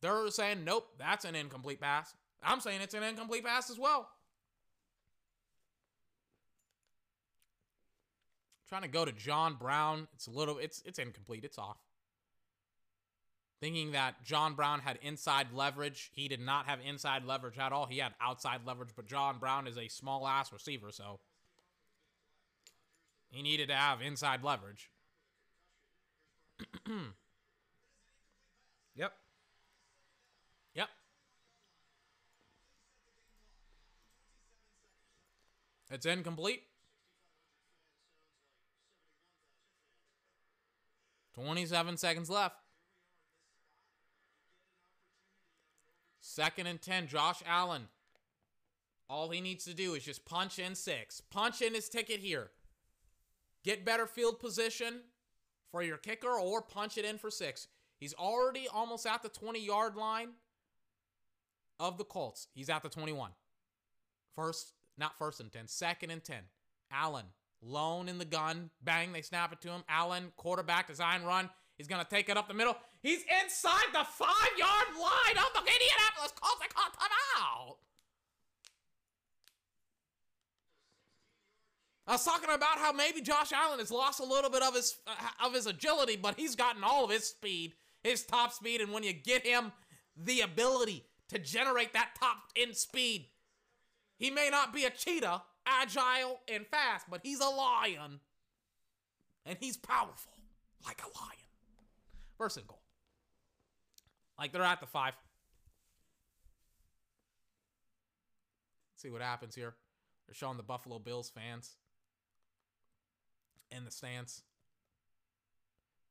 they're 0.01 0.29
saying, 0.29 0.63
nope, 0.63 0.87
that's 0.97 1.25
an 1.25 1.35
incomplete 1.35 1.79
pass. 1.79 2.13
I'm 2.43 2.59
saying 2.59 2.81
it's 2.81 2.93
an 2.93 3.03
incomplete 3.03 3.43
pass 3.43 3.69
as 3.69 3.79
well. 3.79 4.09
Trying 8.67 8.81
to 8.81 8.87
go 8.87 9.05
to 9.05 9.11
John 9.11 9.55
Brown. 9.55 10.07
It's 10.15 10.27
a 10.27 10.31
little 10.31 10.57
it's 10.57 10.81
it's 10.85 10.97
incomplete. 10.97 11.43
It's 11.43 11.57
off. 11.57 11.77
Thinking 13.61 13.93
that 13.93 14.23
John 14.23 14.53
Brown 14.53 14.81
had 14.81 14.99
inside 15.01 15.47
leverage. 15.53 16.11
He 16.13 16.27
did 16.27 16.41
not 16.41 16.65
have 16.65 16.79
inside 16.85 17.23
leverage 17.25 17.57
at 17.57 17.71
all. 17.71 17.85
He 17.85 17.99
had 17.99 18.13
outside 18.19 18.61
leverage, 18.65 18.89
but 18.95 19.07
John 19.07 19.39
Brown 19.39 19.65
is 19.65 19.77
a 19.77 19.87
small 19.87 20.27
ass 20.27 20.51
receiver, 20.51 20.91
so 20.91 21.19
he 23.29 23.41
needed 23.41 23.69
to 23.69 23.75
have 23.75 24.01
inside 24.01 24.43
leverage. 24.43 24.89
yep. 28.95 29.13
Yep. 30.73 30.89
It's 35.91 36.05
incomplete. 36.05 36.63
27 41.35 41.97
seconds 41.97 42.29
left. 42.29 42.55
Second 46.35 46.67
and 46.67 46.81
10, 46.81 47.07
Josh 47.07 47.41
Allen. 47.47 47.83
All 49.09 49.29
he 49.29 49.39
needs 49.39 49.63
to 49.63 49.73
do 49.73 49.93
is 49.93 50.03
just 50.03 50.25
punch 50.25 50.59
in 50.59 50.75
six. 50.75 51.21
Punch 51.21 51.61
in 51.61 51.73
his 51.73 51.87
ticket 51.87 52.19
here. 52.19 52.49
Get 53.63 53.85
better 53.85 54.05
field 54.05 54.41
position 54.41 54.99
for 55.71 55.81
your 55.81 55.95
kicker 55.95 56.37
or 56.37 56.61
punch 56.61 56.97
it 56.97 57.05
in 57.05 57.17
for 57.17 57.31
six. 57.31 57.69
He's 58.01 58.13
already 58.13 58.67
almost 58.67 59.07
at 59.07 59.23
the 59.23 59.29
20 59.29 59.65
yard 59.65 59.95
line 59.95 60.31
of 61.79 61.97
the 61.97 62.03
Colts. 62.03 62.49
He's 62.53 62.69
at 62.69 62.83
the 62.83 62.89
21. 62.89 63.31
First, 64.35 64.73
not 64.97 65.17
first 65.17 65.39
and 65.39 65.49
10, 65.49 65.69
second 65.69 66.11
and 66.11 66.21
10. 66.21 66.35
Allen, 66.91 67.27
lone 67.61 68.09
in 68.09 68.17
the 68.17 68.25
gun. 68.25 68.71
Bang, 68.81 69.13
they 69.13 69.21
snap 69.21 69.53
it 69.53 69.61
to 69.61 69.69
him. 69.69 69.85
Allen, 69.87 70.33
quarterback, 70.35 70.87
design 70.87 71.23
run. 71.23 71.49
He's 71.77 71.87
to 71.87 72.05
take 72.09 72.29
it 72.29 72.37
up 72.37 72.47
the 72.47 72.53
middle. 72.53 72.75
He's 73.01 73.23
inside 73.43 73.87
the 73.91 74.05
five 74.05 74.57
yard 74.57 74.87
line 74.99 75.37
of 75.37 75.53
the 75.53 75.59
Indianapolis 75.59 76.33
Colts. 76.39 76.61
They 76.61 76.67
call 76.67 76.89
timeout. 76.91 77.75
I 82.07 82.11
was 82.13 82.23
talking 82.23 82.53
about 82.53 82.77
how 82.77 82.91
maybe 82.91 83.21
Josh 83.21 83.51
Allen 83.51 83.79
has 83.79 83.91
lost 83.91 84.19
a 84.19 84.23
little 84.23 84.49
bit 84.49 84.61
of 84.61 84.75
his 84.75 84.97
uh, 85.07 85.45
of 85.45 85.53
his 85.53 85.65
agility, 85.65 86.15
but 86.15 86.35
he's 86.35 86.55
gotten 86.55 86.83
all 86.83 87.03
of 87.03 87.09
his 87.09 87.25
speed, 87.25 87.73
his 88.03 88.23
top 88.23 88.53
speed, 88.53 88.79
and 88.79 88.91
when 88.91 89.03
you 89.03 89.11
get 89.11 89.45
him 89.45 89.71
the 90.15 90.41
ability 90.41 91.03
to 91.29 91.39
generate 91.39 91.93
that 91.93 92.11
top 92.19 92.37
end 92.55 92.75
speed, 92.75 93.25
he 94.17 94.29
may 94.29 94.49
not 94.49 94.71
be 94.71 94.85
a 94.85 94.91
cheetah, 94.91 95.41
agile 95.65 96.39
and 96.47 96.67
fast, 96.67 97.07
but 97.09 97.21
he's 97.23 97.39
a 97.39 97.49
lion, 97.49 98.19
and 99.45 99.57
he's 99.59 99.75
powerful 99.75 100.33
like 100.85 101.01
a 101.01 101.19
lion. 101.19 101.44
And 102.39 102.67
goal. 102.67 102.81
Like 104.37 104.51
they're 104.51 104.61
at 104.61 104.79
the 104.79 104.85
five. 104.85 105.15
Let's 108.93 109.01
see 109.01 109.09
what 109.09 109.21
happens 109.21 109.55
here. 109.55 109.73
They're 110.27 110.35
showing 110.35 110.57
the 110.57 110.63
Buffalo 110.63 110.99
Bills 110.99 111.29
fans 111.29 111.75
in 113.71 113.85
the 113.85 113.91
stance. 113.91 114.41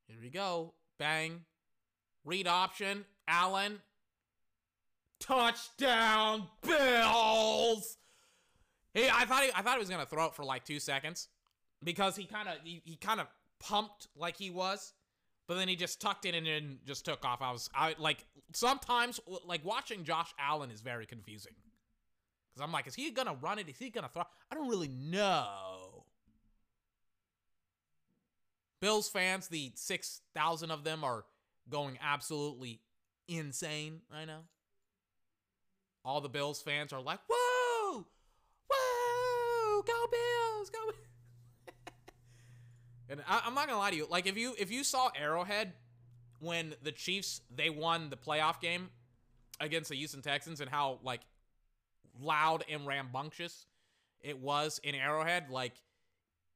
Here 0.06 0.18
we 0.20 0.30
go. 0.30 0.74
Bang. 0.98 1.42
Read 2.24 2.46
option. 2.46 3.04
Allen. 3.28 3.80
Touchdown 5.20 6.48
Bills. 6.62 7.98
Hey, 8.92 9.08
I 9.12 9.24
thought 9.24 9.42
he, 9.42 9.50
I 9.54 9.62
thought 9.62 9.74
he 9.74 9.80
was 9.80 9.90
gonna 9.90 10.06
throw 10.06 10.26
it 10.26 10.34
for 10.34 10.44
like 10.44 10.64
two 10.64 10.78
seconds 10.78 11.28
because 11.82 12.16
he 12.16 12.24
kind 12.24 12.48
of 12.48 12.54
he, 12.62 12.82
he 12.84 12.96
kind 12.96 13.20
of 13.20 13.26
pumped 13.58 14.08
like 14.16 14.36
he 14.36 14.50
was, 14.50 14.92
but 15.46 15.56
then 15.56 15.68
he 15.68 15.76
just 15.76 16.00
tucked 16.00 16.24
it 16.24 16.34
in 16.34 16.46
and 16.46 16.78
just 16.86 17.04
took 17.04 17.24
off. 17.24 17.42
I 17.42 17.52
was 17.52 17.68
I 17.74 17.94
like 17.98 18.24
sometimes 18.52 19.20
like 19.44 19.64
watching 19.64 20.04
Josh 20.04 20.32
Allen 20.38 20.70
is 20.70 20.80
very 20.80 21.06
confusing 21.06 21.52
because 22.52 22.64
I'm 22.64 22.72
like, 22.72 22.86
is 22.86 22.94
he 22.94 23.10
gonna 23.10 23.36
run 23.40 23.58
it? 23.58 23.68
Is 23.68 23.78
he 23.78 23.90
gonna 23.90 24.10
throw? 24.12 24.22
I 24.50 24.54
don't 24.54 24.68
really 24.68 24.88
know. 24.88 26.04
Bills 28.80 29.08
fans, 29.08 29.48
the 29.48 29.72
6,000 29.76 30.70
of 30.70 30.84
them 30.84 31.04
are 31.04 31.24
going 31.70 31.98
absolutely 32.02 32.82
insane 33.28 34.02
right 34.12 34.26
now. 34.26 34.42
All 36.04 36.20
the 36.20 36.28
Bills 36.28 36.60
fans 36.60 36.92
are 36.92 37.00
like, 37.00 37.20
whoa, 37.26 38.04
whoa, 38.68 39.82
go 39.82 40.06
Bills. 40.10 40.33
And 43.18 43.24
I, 43.28 43.42
I'm 43.46 43.54
not 43.54 43.66
gonna 43.66 43.78
lie 43.78 43.90
to 43.90 43.96
you, 43.96 44.06
like 44.10 44.26
if 44.26 44.36
you 44.36 44.54
if 44.58 44.70
you 44.70 44.84
saw 44.84 45.10
Arrowhead 45.18 45.72
when 46.40 46.74
the 46.82 46.92
Chiefs 46.92 47.40
they 47.54 47.70
won 47.70 48.10
the 48.10 48.16
playoff 48.16 48.60
game 48.60 48.90
against 49.60 49.90
the 49.90 49.96
Houston 49.96 50.22
Texans 50.22 50.60
and 50.60 50.70
how 50.70 50.98
like 51.02 51.20
loud 52.20 52.64
and 52.70 52.86
rambunctious 52.86 53.66
it 54.20 54.38
was 54.38 54.80
in 54.82 54.94
Arrowhead, 54.94 55.50
like 55.50 55.74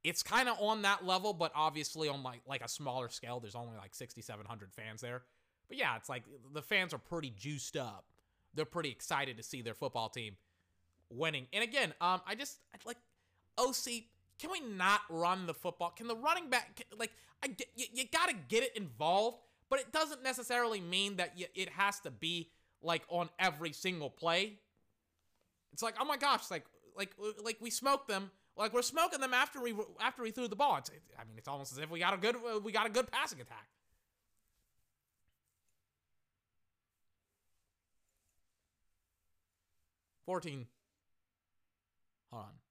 it's 0.04 0.22
kind 0.22 0.48
of 0.48 0.56
on 0.61 0.82
that 0.82 1.04
level, 1.04 1.32
but 1.32 1.52
obviously 1.54 2.09
on 2.09 2.22
like 2.22 2.40
like 2.46 2.64
a 2.64 2.68
smaller 2.68 3.09
scale. 3.09 3.40
There's 3.40 3.54
only 3.54 3.76
like 3.76 3.94
6,700 3.94 4.72
fans 4.72 5.00
there. 5.00 5.22
But 5.68 5.76
yeah, 5.76 5.96
it's 5.96 6.09
like 6.09 6.24
the 6.52 6.62
fans 6.62 6.94
are 6.94 6.98
pretty 6.98 7.30
juiced 7.30 7.76
up. 7.76 8.06
They're 8.54 8.64
pretty 8.64 8.90
excited 8.90 9.36
to 9.36 9.42
see 9.42 9.62
their 9.62 9.74
football 9.74 10.09
team 10.09 10.36
winning. 11.11 11.46
And 11.52 11.62
again, 11.62 11.92
um, 12.00 12.20
I 12.26 12.34
just 12.34 12.59
like 12.84 12.96
OC. 13.59 14.04
Can 14.39 14.51
we 14.51 14.61
not 14.61 15.01
run 15.09 15.47
the 15.47 15.55
football? 15.55 15.91
Can 15.91 16.07
the 16.07 16.16
running 16.16 16.49
back 16.49 16.84
like 16.99 17.11
I 17.43 17.49
get 17.49 17.68
you, 17.76 17.86
you 17.93 18.05
got 18.12 18.28
to 18.28 18.36
get 18.49 18.62
it 18.62 18.76
involved, 18.76 19.39
but 19.68 19.80
it 19.80 19.93
doesn't 19.93 20.22
necessarily 20.22 20.80
mean 20.80 21.16
that 21.16 21.36
you, 21.36 21.47
it 21.55 21.68
has 21.70 22.01
to 22.01 22.11
be 22.11 22.51
like 22.82 23.03
on 23.09 23.28
every 23.39 23.72
single 23.72 24.11
play. 24.11 24.59
It's 25.72 25.82
like 25.82 25.97
oh 26.01 26.05
my 26.05 26.16
gosh, 26.16 26.51
like 26.51 26.64
like 26.97 27.11
uh, 27.22 27.30
like 27.45 27.57
we 27.61 27.70
smoked 27.70 28.09
them 28.09 28.30
like 28.59 28.72
we're 28.72 28.82
smoking 28.82 29.20
them 29.20 29.32
after 29.32 29.61
we 29.61 29.74
after 30.01 30.22
we 30.22 30.30
threw 30.30 30.49
the 30.49 30.57
ball. 30.57 30.76
It's, 30.78 30.91
I 31.18 31.24
mean, 31.24 31.39
it's 31.39 31.49
almost 31.49 31.72
as 31.72 31.78
if 31.78 31.91
we 31.91 32.01
got 32.01 32.12
a 32.14 32.16
good 32.16 32.36
uh, 32.36 32.59
we 32.61 32.72
got 32.72 32.86
a 32.86 32.91
good 32.91 33.11
passing 33.11 33.41
attack. 33.41 33.68
Fourteen. 40.26 40.66
Hold 42.30 42.45
on. 42.45 42.68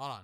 Hold 0.00 0.12
on. 0.12 0.20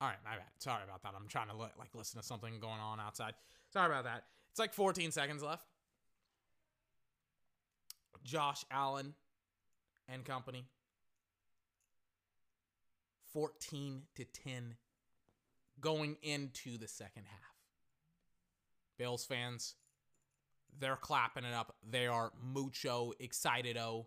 All 0.00 0.06
right, 0.06 0.18
my 0.24 0.36
bad. 0.36 0.44
Sorry 0.58 0.84
about 0.84 1.02
that. 1.02 1.12
I'm 1.16 1.26
trying 1.26 1.48
to 1.48 1.56
like 1.56 1.72
listen 1.94 2.20
to 2.20 2.24
something 2.24 2.60
going 2.60 2.78
on 2.78 3.00
outside. 3.00 3.34
Sorry 3.72 3.86
about 3.86 4.04
that. 4.04 4.22
It's 4.52 4.60
like 4.60 4.72
14 4.72 5.10
seconds 5.10 5.42
left. 5.42 5.66
Josh 8.22 8.64
Allen 8.70 9.14
and 10.08 10.24
company. 10.24 10.66
14 13.32 14.02
to 14.14 14.24
10 14.24 14.76
going 15.80 16.18
into 16.22 16.78
the 16.78 16.86
second 16.86 17.24
half. 17.26 17.56
Bills 18.96 19.24
fans, 19.24 19.74
they're 20.78 20.96
clapping 20.96 21.44
it 21.44 21.54
up. 21.54 21.74
They 21.88 22.06
are 22.06 22.32
mucho 22.42 23.12
excited. 23.18 23.76
Oh, 23.76 24.06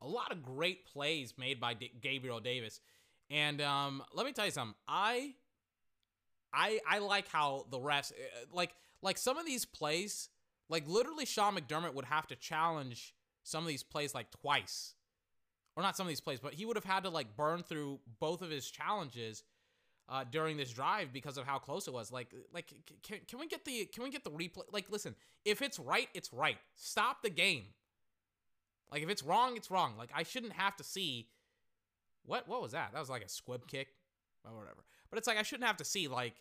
a 0.00 0.06
lot 0.06 0.32
of 0.32 0.42
great 0.42 0.84
plays 0.86 1.34
made 1.38 1.60
by 1.60 1.74
D- 1.74 1.92
Gabriel 2.00 2.40
Davis. 2.40 2.80
And 3.30 3.60
um, 3.60 4.02
let 4.12 4.26
me 4.26 4.32
tell 4.32 4.44
you 4.44 4.50
something. 4.50 4.74
I 4.86 5.34
I 6.52 6.80
I 6.88 6.98
like 6.98 7.28
how 7.28 7.66
the 7.70 7.78
refs 7.78 8.12
uh, 8.12 8.46
like 8.52 8.74
like 9.00 9.16
some 9.16 9.38
of 9.38 9.46
these 9.46 9.64
plays, 9.64 10.28
like 10.68 10.86
literally 10.86 11.24
Sean 11.24 11.56
McDermott 11.56 11.94
would 11.94 12.04
have 12.06 12.26
to 12.28 12.36
challenge 12.36 13.14
some 13.42 13.64
of 13.64 13.68
these 13.68 13.82
plays 13.82 14.14
like 14.14 14.30
twice. 14.30 14.94
Or 15.74 15.82
not 15.82 15.96
some 15.96 16.04
of 16.04 16.08
these 16.08 16.20
plays, 16.20 16.38
but 16.38 16.52
he 16.52 16.66
would 16.66 16.76
have 16.76 16.84
had 16.84 17.04
to 17.04 17.08
like 17.08 17.34
burn 17.34 17.62
through 17.62 18.00
both 18.20 18.42
of 18.42 18.50
his 18.50 18.70
challenges 18.70 19.42
uh, 20.12 20.24
during 20.30 20.58
this 20.58 20.70
drive 20.70 21.10
because 21.10 21.38
of 21.38 21.46
how 21.46 21.58
close 21.58 21.88
it 21.88 21.94
was. 21.94 22.12
Like, 22.12 22.28
like 22.52 22.70
can, 23.02 23.18
can 23.26 23.38
we 23.38 23.48
get 23.48 23.64
the 23.64 23.86
can 23.86 24.04
we 24.04 24.10
get 24.10 24.24
the 24.24 24.30
replay? 24.30 24.64
Like, 24.70 24.90
listen, 24.90 25.14
if 25.46 25.62
it's 25.62 25.78
right, 25.78 26.08
it's 26.12 26.32
right. 26.34 26.58
Stop 26.74 27.22
the 27.22 27.30
game. 27.30 27.64
Like, 28.92 29.02
if 29.02 29.08
it's 29.08 29.22
wrong, 29.22 29.56
it's 29.56 29.70
wrong. 29.70 29.94
Like, 29.96 30.10
I 30.14 30.22
shouldn't 30.22 30.52
have 30.52 30.76
to 30.76 30.84
see 30.84 31.28
what 32.26 32.46
what 32.46 32.60
was 32.60 32.72
that? 32.72 32.92
That 32.92 33.00
was 33.00 33.08
like 33.08 33.24
a 33.24 33.28
squib 33.28 33.66
kick 33.66 33.88
or 34.44 34.54
whatever. 34.54 34.84
But 35.08 35.18
it's 35.18 35.26
like 35.26 35.38
I 35.38 35.42
shouldn't 35.42 35.66
have 35.66 35.78
to 35.78 35.84
see 35.84 36.08
like, 36.08 36.34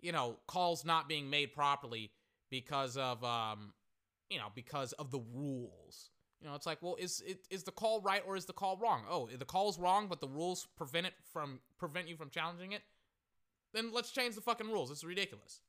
you 0.00 0.10
know, 0.10 0.36
calls 0.46 0.86
not 0.86 1.06
being 1.06 1.28
made 1.28 1.52
properly 1.52 2.10
because 2.50 2.96
of 2.96 3.22
um, 3.22 3.74
you 4.30 4.38
know, 4.38 4.48
because 4.54 4.92
of 4.94 5.10
the 5.10 5.20
rules. 5.34 6.10
You 6.40 6.48
know, 6.48 6.54
it's 6.54 6.66
like, 6.66 6.78
well, 6.80 6.96
is 6.98 7.22
it 7.26 7.46
is 7.50 7.64
the 7.64 7.72
call 7.72 8.00
right 8.00 8.22
or 8.26 8.36
is 8.36 8.46
the 8.46 8.54
call 8.54 8.78
wrong? 8.78 9.02
Oh, 9.10 9.28
the 9.28 9.44
call's 9.44 9.78
wrong, 9.78 10.06
but 10.08 10.22
the 10.22 10.28
rules 10.28 10.66
prevent 10.78 11.06
it 11.06 11.12
from 11.30 11.60
prevent 11.78 12.08
you 12.08 12.16
from 12.16 12.30
challenging 12.30 12.72
it. 12.72 12.82
Then 13.78 13.92
let's 13.92 14.10
change 14.10 14.34
the 14.34 14.40
fucking 14.40 14.66
rules. 14.66 14.90
It's 14.90 15.04
ridiculous. 15.04 15.60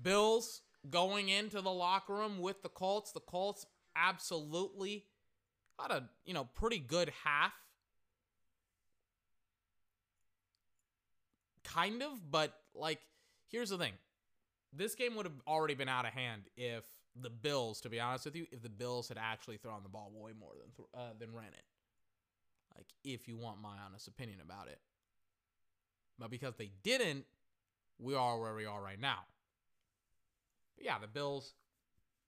Bills 0.00 0.62
going 0.88 1.28
into 1.28 1.60
the 1.60 1.72
locker 1.72 2.14
room 2.14 2.38
with 2.38 2.62
the 2.62 2.68
Colts. 2.68 3.10
The 3.10 3.18
Colts 3.18 3.66
absolutely 3.96 5.06
had 5.80 5.90
a 5.90 6.08
you 6.24 6.32
know 6.32 6.44
pretty 6.54 6.78
good 6.78 7.10
half 7.24 7.52
kind 11.64 12.00
of 12.02 12.30
but 12.30 12.54
like 12.74 13.00
here's 13.48 13.70
the 13.70 13.78
thing 13.78 13.92
this 14.72 14.94
game 14.94 15.16
would 15.16 15.26
have 15.26 15.34
already 15.48 15.74
been 15.74 15.88
out 15.88 16.06
of 16.06 16.12
hand 16.12 16.42
if 16.56 16.84
the 17.20 17.30
bills 17.30 17.80
to 17.80 17.88
be 17.88 17.98
honest 17.98 18.24
with 18.26 18.36
you 18.36 18.46
if 18.52 18.62
the 18.62 18.68
bills 18.68 19.08
had 19.08 19.18
actually 19.18 19.56
thrown 19.56 19.82
the 19.82 19.88
ball 19.88 20.12
way 20.14 20.30
more 20.38 20.52
than 20.60 20.70
th- 20.76 20.88
uh, 20.94 21.12
than 21.18 21.34
ran 21.34 21.48
it 21.48 21.64
like 22.80 22.88
if 23.04 23.28
you 23.28 23.36
want 23.36 23.60
my 23.60 23.76
honest 23.86 24.08
opinion 24.08 24.38
about 24.42 24.66
it 24.66 24.80
but 26.18 26.30
because 26.30 26.54
they 26.56 26.70
didn't 26.82 27.24
we 27.98 28.14
are 28.14 28.40
where 28.40 28.54
we 28.54 28.66
are 28.66 28.82
right 28.82 29.00
now 29.00 29.20
but 30.76 30.84
yeah 30.84 30.98
the 30.98 31.06
bills 31.06 31.54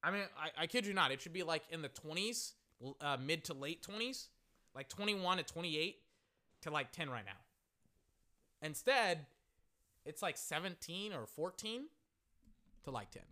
i 0.04 0.10
mean 0.10 0.22
I, 0.38 0.62
I 0.62 0.66
kid 0.66 0.86
you 0.86 0.94
not 0.94 1.10
it 1.10 1.20
should 1.20 1.32
be 1.32 1.42
like 1.42 1.62
in 1.70 1.82
the 1.82 1.88
20s 1.88 2.52
uh, 3.00 3.16
mid 3.24 3.44
to 3.44 3.54
late 3.54 3.86
20s, 3.86 4.28
like 4.74 4.88
21 4.88 5.38
to 5.38 5.42
28 5.42 5.96
to 6.62 6.70
like 6.70 6.92
10 6.92 7.10
right 7.10 7.24
now. 7.24 7.32
Instead, 8.66 9.26
it's 10.04 10.22
like 10.22 10.36
17 10.36 11.12
or 11.12 11.26
14 11.26 11.82
to 12.84 12.90
like 12.90 13.10
10. 13.10 13.22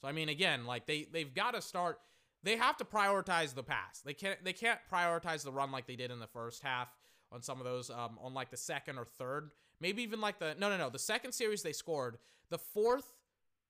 So 0.00 0.08
I 0.08 0.12
mean, 0.12 0.28
again, 0.28 0.66
like 0.66 0.86
they 0.86 1.06
they've 1.10 1.32
got 1.32 1.52
to 1.52 1.62
start. 1.62 2.00
They 2.42 2.56
have 2.56 2.76
to 2.78 2.84
prioritize 2.84 3.54
the 3.54 3.62
pass. 3.62 4.00
They 4.04 4.14
can't 4.14 4.42
they 4.44 4.52
can't 4.52 4.80
prioritize 4.92 5.44
the 5.44 5.52
run 5.52 5.70
like 5.70 5.86
they 5.86 5.96
did 5.96 6.10
in 6.10 6.18
the 6.18 6.26
first 6.26 6.62
half 6.62 6.88
on 7.30 7.42
some 7.42 7.58
of 7.58 7.64
those. 7.64 7.90
Um, 7.90 8.18
on 8.20 8.34
like 8.34 8.50
the 8.50 8.56
second 8.56 8.98
or 8.98 9.04
third, 9.04 9.50
maybe 9.80 10.02
even 10.02 10.20
like 10.20 10.38
the 10.38 10.56
no 10.58 10.68
no 10.68 10.76
no 10.76 10.90
the 10.90 10.98
second 10.98 11.32
series 11.32 11.62
they 11.62 11.72
scored. 11.72 12.18
The 12.50 12.58
fourth, 12.58 13.14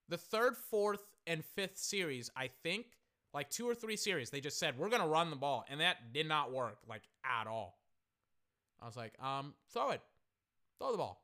the 0.09 0.16
third, 0.16 0.57
fourth, 0.57 1.03
and 1.27 1.44
fifth 1.44 1.78
series, 1.78 2.31
I 2.36 2.49
think 2.62 2.86
like 3.35 3.51
two 3.51 3.69
or 3.69 3.74
three 3.74 3.97
series, 3.97 4.31
they 4.31 4.40
just 4.40 4.59
said 4.59 4.78
we're 4.78 4.89
gonna 4.89 5.07
run 5.09 5.31
the 5.31 5.36
ball, 5.36 5.65
and 5.69 5.81
that 5.81 6.12
did 6.12 6.27
not 6.27 6.53
work 6.53 6.78
like 6.89 7.03
at 7.24 7.47
all. 7.47 7.78
I 8.81 8.86
was 8.86 8.97
like, 8.97 9.12
um, 9.23 9.55
throw 9.73 9.90
it, 9.90 10.01
throw 10.78 10.93
the 10.93 10.99
ball. 10.99 11.23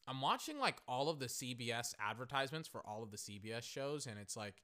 I'm 0.07 0.21
watching 0.21 0.59
like 0.59 0.77
all 0.87 1.09
of 1.09 1.19
the 1.19 1.25
CBS 1.25 1.93
advertisements 1.99 2.67
for 2.67 2.81
all 2.85 3.01
of 3.01 3.11
the 3.11 3.17
CBS 3.17 3.63
shows, 3.63 4.05
and 4.05 4.19
it's 4.19 4.37
like, 4.37 4.55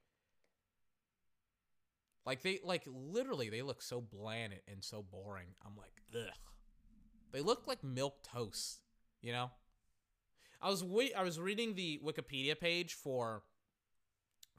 like 2.26 2.41
they 2.43 2.59
like 2.63 2.84
literally 2.85 3.49
they 3.49 3.63
look 3.63 3.81
so 3.81 4.01
bland 4.01 4.53
and 4.68 4.84
so 4.84 5.01
boring. 5.01 5.47
I'm 5.65 5.76
like, 5.76 6.01
ugh. 6.15 6.34
They 7.31 7.41
look 7.41 7.65
like 7.65 7.84
milk 7.84 8.23
toast, 8.23 8.81
you 9.22 9.31
know. 9.31 9.49
I 10.61 10.69
was 10.69 10.84
wait, 10.84 11.13
I 11.18 11.23
was 11.23 11.39
reading 11.39 11.73
the 11.73 11.99
Wikipedia 12.05 12.59
page 12.59 12.93
for 12.93 13.41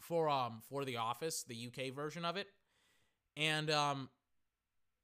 for 0.00 0.28
um 0.28 0.62
for 0.68 0.84
The 0.84 0.96
Office, 0.96 1.44
the 1.44 1.68
UK 1.68 1.94
version 1.94 2.24
of 2.24 2.36
it, 2.36 2.48
and 3.36 3.70
um 3.70 4.08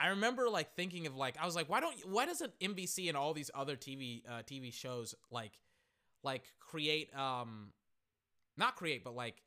I 0.01 0.09
remember 0.09 0.49
like 0.49 0.75
thinking 0.75 1.07
of 1.07 1.17
like 1.17 1.37
I 1.41 1.47
was 1.47 1.55
like 1.55 1.69
why 1.69 1.79
don't 1.81 1.95
why 2.05 2.27
doesn't 2.27 2.59
NBC 2.59 3.09
and 3.09 3.17
all 3.17 3.33
these 3.33 3.51
other 3.55 3.77
TV 3.77 4.23
uh, 4.29 4.43
TV 4.43 4.73
shows 4.73 5.15
like 5.31 5.53
like 6.23 6.45
create 6.61 7.15
um 7.17 7.73
not 8.57 8.77
create 8.77 9.05
but 9.05 9.15
like 9.15 9.43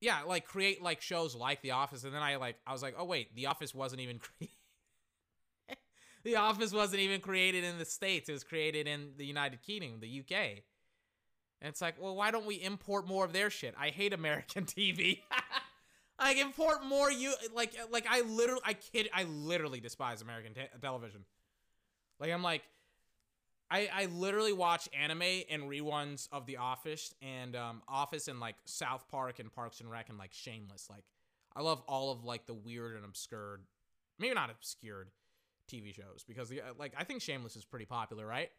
yeah 0.00 0.22
like 0.26 0.46
create 0.46 0.82
like 0.82 1.00
shows 1.00 1.34
like 1.34 1.62
The 1.62 1.72
Office 1.72 2.04
and 2.04 2.14
then 2.14 2.22
I 2.22 2.36
like 2.36 2.56
I 2.66 2.72
was 2.72 2.82
like 2.82 2.94
oh 2.98 3.04
wait 3.04 3.34
The 3.34 3.46
Office 3.46 3.74
wasn't 3.74 4.00
even 4.00 4.20
The 6.22 6.36
Office 6.36 6.72
wasn't 6.72 7.00
even 7.00 7.20
created 7.20 7.64
in 7.64 7.78
the 7.78 7.84
States. 7.84 8.28
It 8.28 8.32
was 8.32 8.44
created 8.44 8.86
in 8.86 9.12
the 9.16 9.24
United 9.24 9.62
Kingdom, 9.62 10.00
the 10.00 10.20
UK. 10.20 10.62
And 11.62 11.68
it's 11.68 11.80
like, 11.80 12.00
well, 12.00 12.14
why 12.14 12.30
don't 12.30 12.46
we 12.46 12.56
import 12.56 13.06
more 13.06 13.24
of 13.24 13.32
their 13.32 13.50
shit? 13.50 13.74
I 13.78 13.88
hate 13.88 14.12
American 14.12 14.64
TV. 14.66 15.20
like 16.20 16.36
import 16.36 16.84
more 16.84 17.10
you 17.10 17.32
like 17.54 17.74
like 17.90 18.06
I 18.08 18.20
literally 18.22 18.62
I 18.64 18.74
kid 18.74 19.08
I 19.14 19.24
literally 19.24 19.80
despise 19.80 20.20
American 20.20 20.52
te- 20.52 20.68
television. 20.82 21.24
Like 22.18 22.30
I'm 22.30 22.42
like 22.42 22.62
I 23.70 23.88
I 23.92 24.04
literally 24.06 24.52
watch 24.52 24.88
anime 24.98 25.22
and 25.50 25.62
reruns 25.64 26.28
of 26.32 26.46
The 26.46 26.56
Office 26.56 27.14
and 27.22 27.54
um 27.54 27.82
Office 27.88 28.28
and 28.28 28.40
like 28.40 28.56
South 28.64 29.08
Park 29.08 29.38
and 29.38 29.52
Parks 29.52 29.80
and 29.80 29.90
Rec 29.90 30.08
and 30.08 30.18
like 30.18 30.32
Shameless. 30.32 30.88
Like 30.90 31.04
I 31.54 31.62
love 31.62 31.82
all 31.88 32.10
of 32.10 32.24
like 32.24 32.46
the 32.46 32.54
weird 32.54 32.96
and 32.96 33.04
obscured, 33.04 33.62
maybe 34.18 34.34
not 34.34 34.50
obscured, 34.50 35.08
TV 35.70 35.94
shows 35.94 36.24
because 36.26 36.48
the, 36.48 36.62
like 36.78 36.92
I 36.96 37.04
think 37.04 37.22
Shameless 37.22 37.56
is 37.56 37.64
pretty 37.64 37.84
popular, 37.86 38.26
right? 38.26 38.50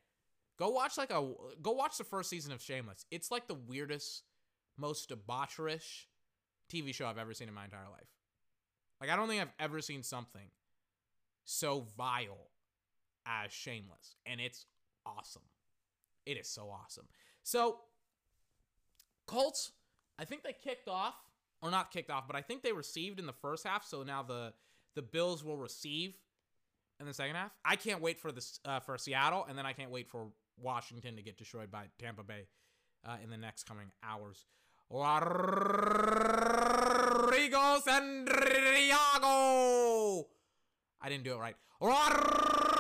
Go 0.57 0.69
watch 0.69 0.97
like 0.97 1.11
a 1.11 1.33
go 1.61 1.71
watch 1.71 1.97
the 1.97 2.03
first 2.03 2.29
season 2.29 2.53
of 2.53 2.61
Shameless. 2.61 3.05
It's 3.11 3.31
like 3.31 3.47
the 3.47 3.55
weirdest, 3.55 4.23
most 4.77 5.09
debaucherish 5.09 6.05
TV 6.71 6.93
show 6.93 7.05
I've 7.05 7.17
ever 7.17 7.33
seen 7.33 7.47
in 7.47 7.53
my 7.53 7.65
entire 7.65 7.89
life. 7.91 8.07
Like 8.99 9.09
I 9.09 9.15
don't 9.15 9.27
think 9.27 9.41
I've 9.41 9.53
ever 9.59 9.81
seen 9.81 10.03
something 10.03 10.49
so 11.43 11.85
vile 11.97 12.49
as 13.25 13.51
Shameless, 13.51 14.15
and 14.25 14.39
it's 14.39 14.65
awesome. 15.05 15.43
It 16.25 16.37
is 16.37 16.47
so 16.47 16.69
awesome. 16.69 17.07
So 17.43 17.79
Colts, 19.27 19.71
I 20.19 20.25
think 20.25 20.43
they 20.43 20.53
kicked 20.53 20.87
off 20.87 21.15
or 21.61 21.71
not 21.71 21.91
kicked 21.91 22.09
off, 22.09 22.27
but 22.27 22.35
I 22.35 22.41
think 22.41 22.63
they 22.63 22.73
received 22.73 23.19
in 23.19 23.25
the 23.25 23.33
first 23.33 23.65
half. 23.65 23.85
So 23.85 24.03
now 24.03 24.23
the 24.23 24.53
the 24.95 25.01
Bills 25.01 25.43
will 25.43 25.57
receive 25.57 26.15
in 26.99 27.05
the 27.05 27.13
second 27.13 27.35
half. 27.35 27.51
I 27.63 27.75
can't 27.75 28.01
wait 28.01 28.19
for 28.19 28.31
this 28.31 28.59
uh, 28.65 28.79
for 28.79 28.97
Seattle, 28.97 29.45
and 29.47 29.57
then 29.57 29.65
I 29.65 29.73
can't 29.73 29.91
wait 29.91 30.09
for 30.09 30.27
Washington 30.57 31.15
to 31.15 31.21
get 31.21 31.37
destroyed 31.37 31.71
by 31.71 31.85
Tampa 31.99 32.23
Bay 32.23 32.47
uh, 33.05 33.17
in 33.23 33.29
the 33.29 33.37
next 33.37 33.63
coming 33.63 33.91
hours. 34.03 34.45
Rodrigo 34.89 35.39
Santiago. 37.83 39.27
I 41.01 41.09
didn't 41.09 41.23
do 41.23 41.33
it 41.33 41.37
right. 41.39 41.55
Rodrigo 41.79 42.70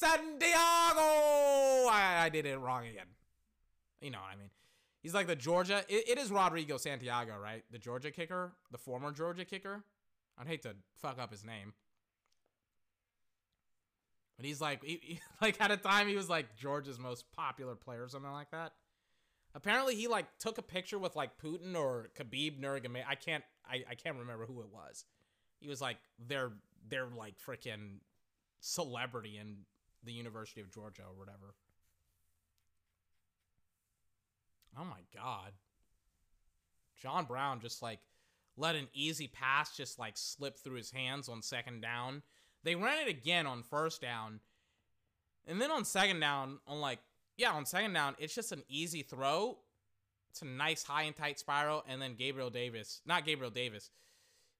Santiago. 0.00 1.00
I, 1.90 2.22
I 2.22 2.28
did 2.28 2.46
it 2.46 2.58
wrong 2.58 2.86
again. 2.86 3.06
You 4.00 4.10
know 4.10 4.18
what 4.18 4.32
I 4.32 4.36
mean. 4.36 4.50
He's 5.02 5.14
like 5.14 5.26
the 5.26 5.36
Georgia. 5.36 5.84
It, 5.88 6.08
it 6.10 6.18
is 6.18 6.30
Rodrigo 6.30 6.76
Santiago, 6.76 7.34
right? 7.42 7.64
The 7.70 7.78
Georgia 7.78 8.10
kicker, 8.10 8.52
the 8.70 8.78
former 8.78 9.12
Georgia 9.12 9.44
kicker. 9.44 9.84
I'd 10.38 10.46
hate 10.46 10.62
to 10.62 10.74
fuck 10.96 11.18
up 11.18 11.30
his 11.30 11.44
name. 11.44 11.74
But 14.36 14.46
he's 14.46 14.60
like, 14.60 14.82
he, 14.82 15.00
he, 15.02 15.20
like 15.42 15.60
at 15.60 15.70
a 15.70 15.76
time 15.76 16.08
he 16.08 16.16
was 16.16 16.28
like 16.30 16.56
Georgia's 16.56 16.98
most 16.98 17.30
popular 17.32 17.74
player 17.74 18.04
or 18.04 18.08
something 18.08 18.32
like 18.32 18.50
that. 18.52 18.72
Apparently 19.54 19.96
he 19.96 20.06
like 20.06 20.26
took 20.38 20.58
a 20.58 20.62
picture 20.62 20.98
with 20.98 21.16
like 21.16 21.38
Putin 21.38 21.76
or 21.76 22.08
Khabib 22.18 22.60
Nurmagomedov. 22.60 23.04
I 23.08 23.16
can't, 23.16 23.44
I, 23.68 23.84
I 23.90 23.94
can't 23.96 24.16
remember 24.16 24.46
who 24.46 24.60
it 24.60 24.68
was. 24.72 25.04
He 25.58 25.68
was 25.68 25.80
like 25.80 25.98
their, 26.18 26.52
their 26.88 27.06
like 27.14 27.34
freaking 27.38 27.98
celebrity 28.60 29.38
in 29.40 29.58
the 30.04 30.12
University 30.12 30.60
of 30.60 30.72
Georgia 30.72 31.02
or 31.02 31.18
whatever. 31.18 31.54
Oh 34.78 34.84
my 34.84 35.00
god. 35.14 35.52
John 37.00 37.24
Brown 37.24 37.60
just 37.60 37.82
like 37.82 37.98
let 38.56 38.76
an 38.76 38.88
easy 38.92 39.26
pass 39.26 39.76
just 39.76 39.98
like 39.98 40.16
slip 40.16 40.56
through 40.56 40.76
his 40.76 40.90
hands 40.90 41.28
on 41.28 41.42
second 41.42 41.80
down. 41.80 42.22
They 42.62 42.74
ran 42.74 43.06
it 43.06 43.10
again 43.10 43.46
on 43.46 43.62
first 43.62 44.00
down. 44.00 44.40
And 45.46 45.60
then 45.60 45.70
on 45.70 45.84
second 45.84 46.20
down, 46.20 46.58
on 46.66 46.80
like, 46.80 46.98
yeah, 47.36 47.52
on 47.52 47.64
second 47.64 47.94
down, 47.94 48.14
it's 48.18 48.34
just 48.34 48.52
an 48.52 48.62
easy 48.68 49.02
throw. 49.02 49.58
It's 50.28 50.42
a 50.42 50.46
nice 50.46 50.82
high 50.82 51.04
and 51.04 51.16
tight 51.16 51.38
spiral. 51.38 51.84
And 51.88 52.00
then 52.00 52.14
Gabriel 52.14 52.50
Davis, 52.50 53.00
not 53.06 53.24
Gabriel 53.24 53.50
Davis, 53.50 53.90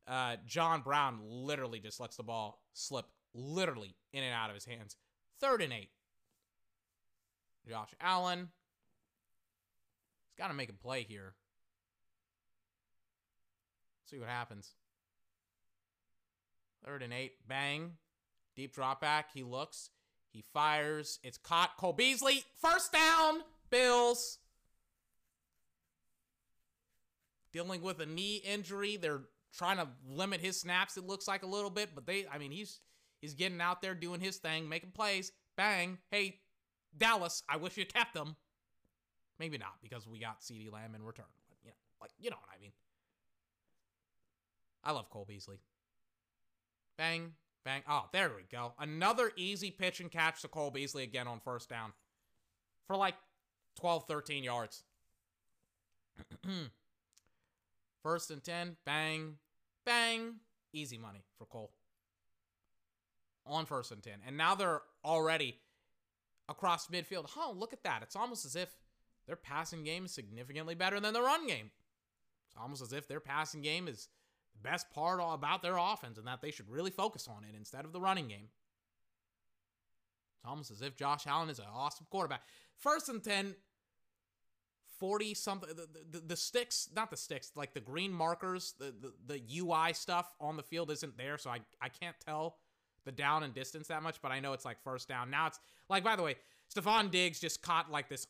uh, 0.09 0.37
John 0.47 0.81
Brown 0.81 1.21
literally 1.23 1.79
just 1.79 2.01
lets 2.01 2.17
the 2.17 2.23
ball 2.23 2.63
slip 2.73 3.07
literally 3.35 3.94
in 4.12 4.23
and 4.23 4.35
out 4.35 4.51
of 4.51 4.55
his 4.55 4.65
hands. 4.65 4.97
Third 5.40 5.62
and 5.62 5.73
eight. 5.73 5.90
Josh 7.69 7.94
Allen. 8.01 8.48
He's 10.28 10.43
got 10.43 10.48
to 10.48 10.55
make 10.55 10.70
a 10.70 10.74
play 10.74 11.02
here. 11.02 11.35
See 14.07 14.19
what 14.19 14.28
happens. 14.28 14.74
Third 16.85 17.02
and 17.02 17.12
eight. 17.12 17.32
Bang. 17.47 17.93
Deep 18.57 18.74
drop 18.74 19.01
back. 19.01 19.31
He 19.32 19.43
looks. 19.43 19.90
He 20.32 20.44
fires. 20.52 21.19
It's 21.23 21.39
caught. 21.39 21.77
Cole 21.77 21.93
Beasley. 21.93 22.44
First 22.61 22.93
down. 22.93 23.40
Bills. 23.70 24.39
Dealing 27.52 27.82
with 27.82 28.01
a 28.01 28.07
knee 28.07 28.43
injury. 28.44 28.97
They're 28.97 29.23
trying 29.57 29.78
to 29.78 29.89
limit 30.09 30.40
his 30.40 30.61
snaps, 30.61 30.97
it 30.97 31.07
looks 31.07 31.27
like 31.27 31.43
a 31.43 31.47
little 31.47 31.70
bit, 31.70 31.90
but 31.94 32.07
they 32.07 32.27
I 32.32 32.39
mean 32.39 32.51
he's 32.51 32.81
he's 33.21 33.35
getting 33.35 33.61
out 33.61 33.83
there 33.83 33.95
doing 33.95 34.21
his 34.21 34.37
thing, 34.39 34.69
making 34.69 34.91
plays. 34.91 35.33
Bang. 35.57 35.99
Hey, 36.11 36.41
Dallas, 36.97 37.43
I 37.49 37.57
wish 37.57 37.77
you 37.77 37.87
kept 37.87 38.17
him. 38.17 38.37
Maybe 39.39 39.59
not, 39.59 39.75
because 39.83 40.07
we 40.07 40.19
got 40.19 40.41
CeeDee 40.41 40.73
Lamb 40.73 40.95
in 40.95 41.03
return. 41.03 41.27
But 41.49 41.59
you 41.63 41.71
know, 41.71 41.77
like 42.01 42.11
you 42.19 42.31
know 42.31 42.37
what 42.37 42.51
I 42.57 42.61
mean. 42.61 42.73
I 44.83 44.93
love 44.93 45.11
Cole 45.11 45.27
Beasley. 45.27 45.61
Bang, 46.97 47.33
bang. 47.65 47.83
Oh, 47.89 48.05
there 48.13 48.31
we 48.37 48.43
go. 48.51 48.73
Another 48.79 49.33
easy 49.37 49.71
pitch 49.71 50.01
and 50.01 50.11
catch 50.11 50.43
to 50.43 50.49
Cole 50.49 50.71
Beasley 50.71 51.03
again 51.03 51.27
on 51.27 51.41
first 51.41 51.69
down. 51.69 51.93
For 52.87 52.97
like 52.97 53.15
12, 53.79 54.05
13 54.07 54.45
yards. 54.45 54.85
first 58.03 58.31
and 58.31 58.43
10. 58.43 58.77
Bang, 58.85 59.37
bang. 59.87 60.35
Easy 60.73 60.99
money 60.99 61.25
for 61.39 61.47
Cole. 61.47 61.73
On 63.51 63.67
first 63.67 63.91
and 63.91 64.01
10. 64.01 64.15
And 64.25 64.37
now 64.37 64.55
they're 64.55 64.81
already 65.05 65.57
across 66.49 66.87
midfield. 66.87 67.29
Oh, 67.37 67.53
look 67.57 67.73
at 67.73 67.83
that. 67.83 68.03
It's 68.03 68.15
almost 68.15 68.47
as 68.47 68.55
if 68.55 68.69
their 69.27 69.35
passing 69.37 69.83
game 69.83 70.05
is 70.05 70.13
significantly 70.13 70.77
better 70.77 71.01
than 71.01 71.13
the 71.13 71.21
run 71.21 71.49
game. 71.49 71.71
It's 72.47 72.57
almost 72.61 72.81
as 72.81 72.93
if 72.93 73.09
their 73.09 73.19
passing 73.19 73.61
game 73.61 73.89
is 73.89 74.09
the 74.55 74.69
best 74.69 74.89
part 74.93 75.21
about 75.23 75.63
their 75.63 75.77
offense 75.77 76.17
and 76.17 76.27
that 76.29 76.43
they 76.43 76.53
should 76.53 76.71
really 76.71 76.93
focus 76.93 77.29
on 77.29 77.45
it 77.45 77.57
instead 77.57 77.85
of 77.85 77.93
the 77.93 78.01
running 78.01 78.29
game. 78.29 78.49
It's 80.39 80.49
almost 80.49 80.71
as 80.71 80.81
if 80.81 80.97
Josh 80.97 81.27
Allen 81.27 81.51
is 81.51 81.59
an 81.59 81.67
awesome 81.75 82.07
quarterback. 82.09 82.43
First 82.77 83.09
and 83.09 83.23
10, 83.23 83.57
40 85.01 85.35
something 85.35 85.69
the, 85.71 85.89
the, 86.11 86.21
the 86.21 86.37
sticks 86.37 86.91
not 86.95 87.11
the 87.11 87.17
sticks 87.17 87.53
like 87.57 87.73
the 87.73 87.81
green 87.81 88.13
markers 88.13 88.75
the, 88.79 88.93
the 89.01 89.13
the 89.27 89.59
ui 89.61 89.95
stuff 89.95 90.35
on 90.39 90.59
the 90.59 90.63
field 90.63 90.91
isn't 90.91 91.17
there 91.17 91.39
so 91.39 91.49
i 91.49 91.59
i 91.81 91.89
can't 91.89 92.17
tell 92.23 92.59
the 93.05 93.13
down 93.13 93.43
and 93.43 93.55
distance 93.55 93.89
that 93.89 94.03
much 94.03 94.21
but 94.23 94.31
i 94.31 94.41
know 94.41 94.53
it's 94.53 94.65
like 94.65 94.83
first 94.83 95.09
down 95.09 95.31
now 95.31 95.47
it's 95.47 95.59
like 95.89 96.05
by 96.05 96.17
the 96.17 96.23
way 96.23 96.37
Stefon 96.73 97.11
Diggs 97.11 97.41
just 97.41 97.63
caught 97.63 97.91
like 97.91 98.09
this 98.09 98.27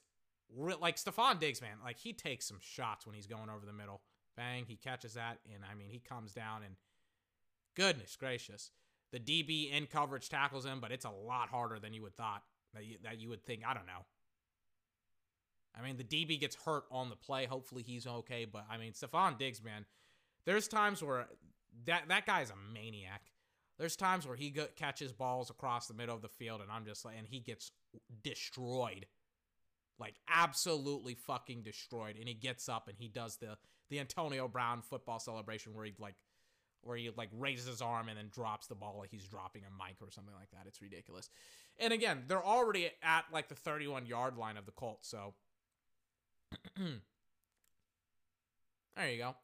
like 0.56 0.96
Stefon 0.96 1.38
Diggs 1.38 1.60
man 1.60 1.76
like 1.84 1.98
he 1.98 2.12
takes 2.12 2.46
some 2.46 2.58
shots 2.60 3.06
when 3.06 3.14
he's 3.14 3.26
going 3.26 3.50
over 3.50 3.66
the 3.66 3.72
middle 3.72 4.00
bang 4.36 4.64
he 4.66 4.76
catches 4.76 5.14
that 5.14 5.38
and 5.52 5.62
i 5.70 5.74
mean 5.74 5.90
he 5.90 5.98
comes 5.98 6.32
down 6.32 6.62
and 6.64 6.76
goodness 7.74 8.16
gracious 8.16 8.70
the 9.12 9.18
db 9.18 9.70
in 9.72 9.86
coverage 9.86 10.28
tackles 10.28 10.64
him 10.64 10.80
but 10.80 10.90
it's 10.92 11.04
a 11.04 11.10
lot 11.10 11.48
harder 11.48 11.78
than 11.78 11.92
you 11.92 12.02
would 12.02 12.16
thought 12.16 12.42
that 12.74 12.84
you, 12.84 12.96
that 13.02 13.20
you 13.20 13.28
would 13.28 13.44
think 13.44 13.62
i 13.66 13.74
don't 13.74 13.86
know 13.86 14.04
I 15.78 15.82
mean, 15.82 15.96
the 15.96 16.04
DB 16.04 16.38
gets 16.40 16.56
hurt 16.56 16.84
on 16.90 17.10
the 17.10 17.16
play. 17.16 17.46
Hopefully 17.46 17.82
he's 17.82 18.06
okay. 18.06 18.44
But 18.44 18.64
I 18.70 18.76
mean, 18.76 18.92
Stefon 18.92 19.38
Diggs, 19.38 19.62
man, 19.62 19.84
there's 20.44 20.68
times 20.68 21.02
where 21.02 21.28
that 21.86 22.04
that 22.08 22.26
guy's 22.26 22.50
a 22.50 22.74
maniac. 22.74 23.22
There's 23.80 23.96
times 23.96 24.26
where 24.26 24.36
he 24.36 24.50
go, 24.50 24.66
catches 24.76 25.10
balls 25.10 25.48
across 25.48 25.86
the 25.86 25.94
middle 25.94 26.14
of 26.14 26.20
the 26.20 26.28
field, 26.28 26.60
and 26.60 26.70
I'm 26.70 26.84
just 26.84 27.02
like, 27.02 27.14
and 27.16 27.26
he 27.26 27.40
gets 27.40 27.72
destroyed, 28.22 29.06
like 29.98 30.16
absolutely 30.28 31.14
fucking 31.14 31.62
destroyed. 31.62 32.16
And 32.18 32.28
he 32.28 32.34
gets 32.34 32.68
up 32.68 32.88
and 32.88 32.98
he 32.98 33.08
does 33.08 33.36
the 33.36 33.56
the 33.88 33.98
Antonio 33.98 34.48
Brown 34.48 34.82
football 34.82 35.18
celebration 35.18 35.74
where 35.74 35.86
he 35.86 35.94
like 35.98 36.16
where 36.82 36.98
he 36.98 37.10
like 37.16 37.30
raises 37.32 37.66
his 37.66 37.80
arm 37.80 38.10
and 38.10 38.18
then 38.18 38.28
drops 38.30 38.66
the 38.66 38.74
ball 38.74 38.96
like 38.98 39.10
he's 39.10 39.26
dropping 39.26 39.62
a 39.62 39.70
mic 39.82 39.96
or 40.02 40.10
something 40.10 40.34
like 40.34 40.50
that. 40.50 40.66
It's 40.66 40.82
ridiculous. 40.82 41.30
And 41.78 41.94
again, 41.94 42.24
they're 42.28 42.44
already 42.44 42.90
at 43.02 43.24
like 43.32 43.48
the 43.48 43.54
31 43.54 44.04
yard 44.04 44.36
line 44.36 44.58
of 44.58 44.66
the 44.66 44.72
Colts, 44.72 45.08
so 45.08 45.32
there 46.76 47.00
you 49.10 49.16
go. 49.16 49.36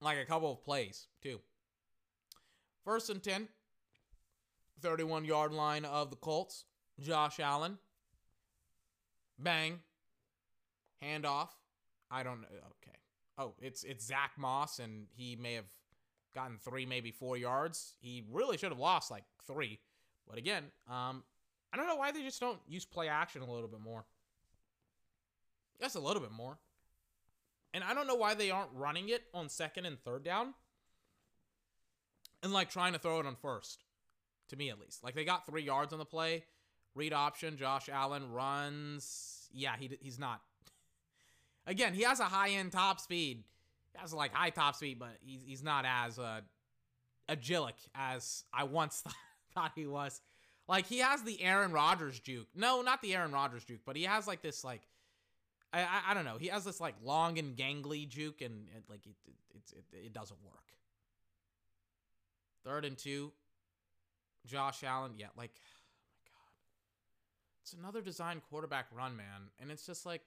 Like 0.00 0.18
a 0.18 0.24
couple 0.24 0.52
of 0.52 0.64
plays, 0.64 1.06
too. 1.22 1.38
First 2.88 3.10
and 3.10 3.22
10, 3.22 3.48
31 4.80 5.26
yard 5.26 5.52
line 5.52 5.84
of 5.84 6.08
the 6.08 6.16
Colts. 6.16 6.64
Josh 6.98 7.38
Allen. 7.38 7.76
Bang. 9.38 9.80
Handoff. 11.04 11.48
I 12.10 12.22
don't 12.22 12.40
know. 12.40 12.48
Okay. 12.48 12.96
Oh, 13.36 13.52
it's 13.60 13.84
it's 13.84 14.06
Zach 14.06 14.32
Moss, 14.38 14.78
and 14.78 15.04
he 15.14 15.36
may 15.36 15.52
have 15.52 15.68
gotten 16.34 16.56
three, 16.56 16.86
maybe 16.86 17.10
four 17.10 17.36
yards. 17.36 17.92
He 18.00 18.24
really 18.32 18.56
should 18.56 18.70
have 18.70 18.78
lost 18.78 19.10
like 19.10 19.24
three. 19.46 19.80
But 20.26 20.38
again, 20.38 20.64
um, 20.88 21.24
I 21.70 21.76
don't 21.76 21.88
know 21.88 21.96
why 21.96 22.10
they 22.10 22.22
just 22.22 22.40
don't 22.40 22.58
use 22.66 22.86
play 22.86 23.08
action 23.08 23.42
a 23.42 23.52
little 23.52 23.68
bit 23.68 23.82
more. 23.82 24.06
Just 25.78 25.94
a 25.94 26.00
little 26.00 26.22
bit 26.22 26.32
more. 26.32 26.56
And 27.74 27.84
I 27.84 27.92
don't 27.92 28.06
know 28.06 28.14
why 28.14 28.32
they 28.32 28.50
aren't 28.50 28.72
running 28.72 29.10
it 29.10 29.24
on 29.34 29.50
second 29.50 29.84
and 29.84 30.00
third 30.00 30.24
down. 30.24 30.54
And 32.42 32.52
like 32.52 32.70
trying 32.70 32.92
to 32.92 32.98
throw 32.98 33.20
it 33.20 33.26
on 33.26 33.36
first. 33.36 33.84
To 34.50 34.56
me 34.56 34.70
at 34.70 34.80
least. 34.80 35.04
Like 35.04 35.14
they 35.14 35.24
got 35.24 35.46
three 35.46 35.62
yards 35.62 35.92
on 35.92 35.98
the 35.98 36.04
play. 36.04 36.44
Read 36.94 37.12
option. 37.12 37.56
Josh 37.56 37.88
Allen 37.92 38.32
runs. 38.32 39.48
Yeah, 39.52 39.74
he, 39.78 39.90
he's 40.00 40.18
not. 40.18 40.40
Again, 41.66 41.92
he 41.92 42.02
has 42.02 42.20
a 42.20 42.24
high 42.24 42.50
end 42.50 42.72
top 42.72 43.00
speed. 43.00 43.44
He 43.92 43.98
has 43.98 44.14
like 44.14 44.32
high 44.32 44.50
top 44.50 44.76
speed, 44.76 44.98
but 44.98 45.16
he's, 45.20 45.40
he's 45.44 45.62
not 45.62 45.84
as 45.86 46.18
uh, 46.18 46.40
agilic 47.28 47.74
as 47.94 48.44
I 48.52 48.64
once 48.64 49.02
thought, 49.54 49.72
he 49.74 49.86
was. 49.86 50.20
Like 50.66 50.86
he 50.86 50.98
has 50.98 51.22
the 51.22 51.42
Aaron 51.42 51.72
Rodgers 51.72 52.18
juke. 52.20 52.48
No, 52.54 52.82
not 52.82 53.02
the 53.02 53.14
Aaron 53.14 53.32
Rodgers 53.32 53.64
juke, 53.64 53.80
but 53.84 53.96
he 53.96 54.04
has 54.04 54.26
like 54.26 54.42
this 54.42 54.64
like 54.64 54.82
I, 55.72 55.80
I, 55.80 56.00
I 56.08 56.14
don't 56.14 56.24
know. 56.24 56.38
He 56.38 56.48
has 56.48 56.64
this 56.64 56.80
like 56.80 56.94
long 57.02 57.38
and 57.38 57.56
gangly 57.56 58.08
juke, 58.08 58.40
and, 58.40 58.68
and 58.74 58.84
like 58.88 59.06
it, 59.06 59.14
it, 59.54 59.62
it, 59.76 60.04
it 60.06 60.12
doesn't 60.12 60.38
work. 60.44 60.54
Third 62.68 62.84
and 62.84 62.98
two, 62.98 63.32
Josh 64.44 64.84
Allen. 64.84 65.12
Yeah, 65.16 65.28
like, 65.38 65.52
oh 65.56 66.12
my 66.12 66.20
god, 66.28 66.52
it's 67.62 67.72
another 67.72 68.02
design 68.02 68.42
quarterback 68.50 68.88
run, 68.94 69.16
man, 69.16 69.48
and 69.58 69.70
it's 69.70 69.86
just 69.86 70.04
like, 70.04 70.20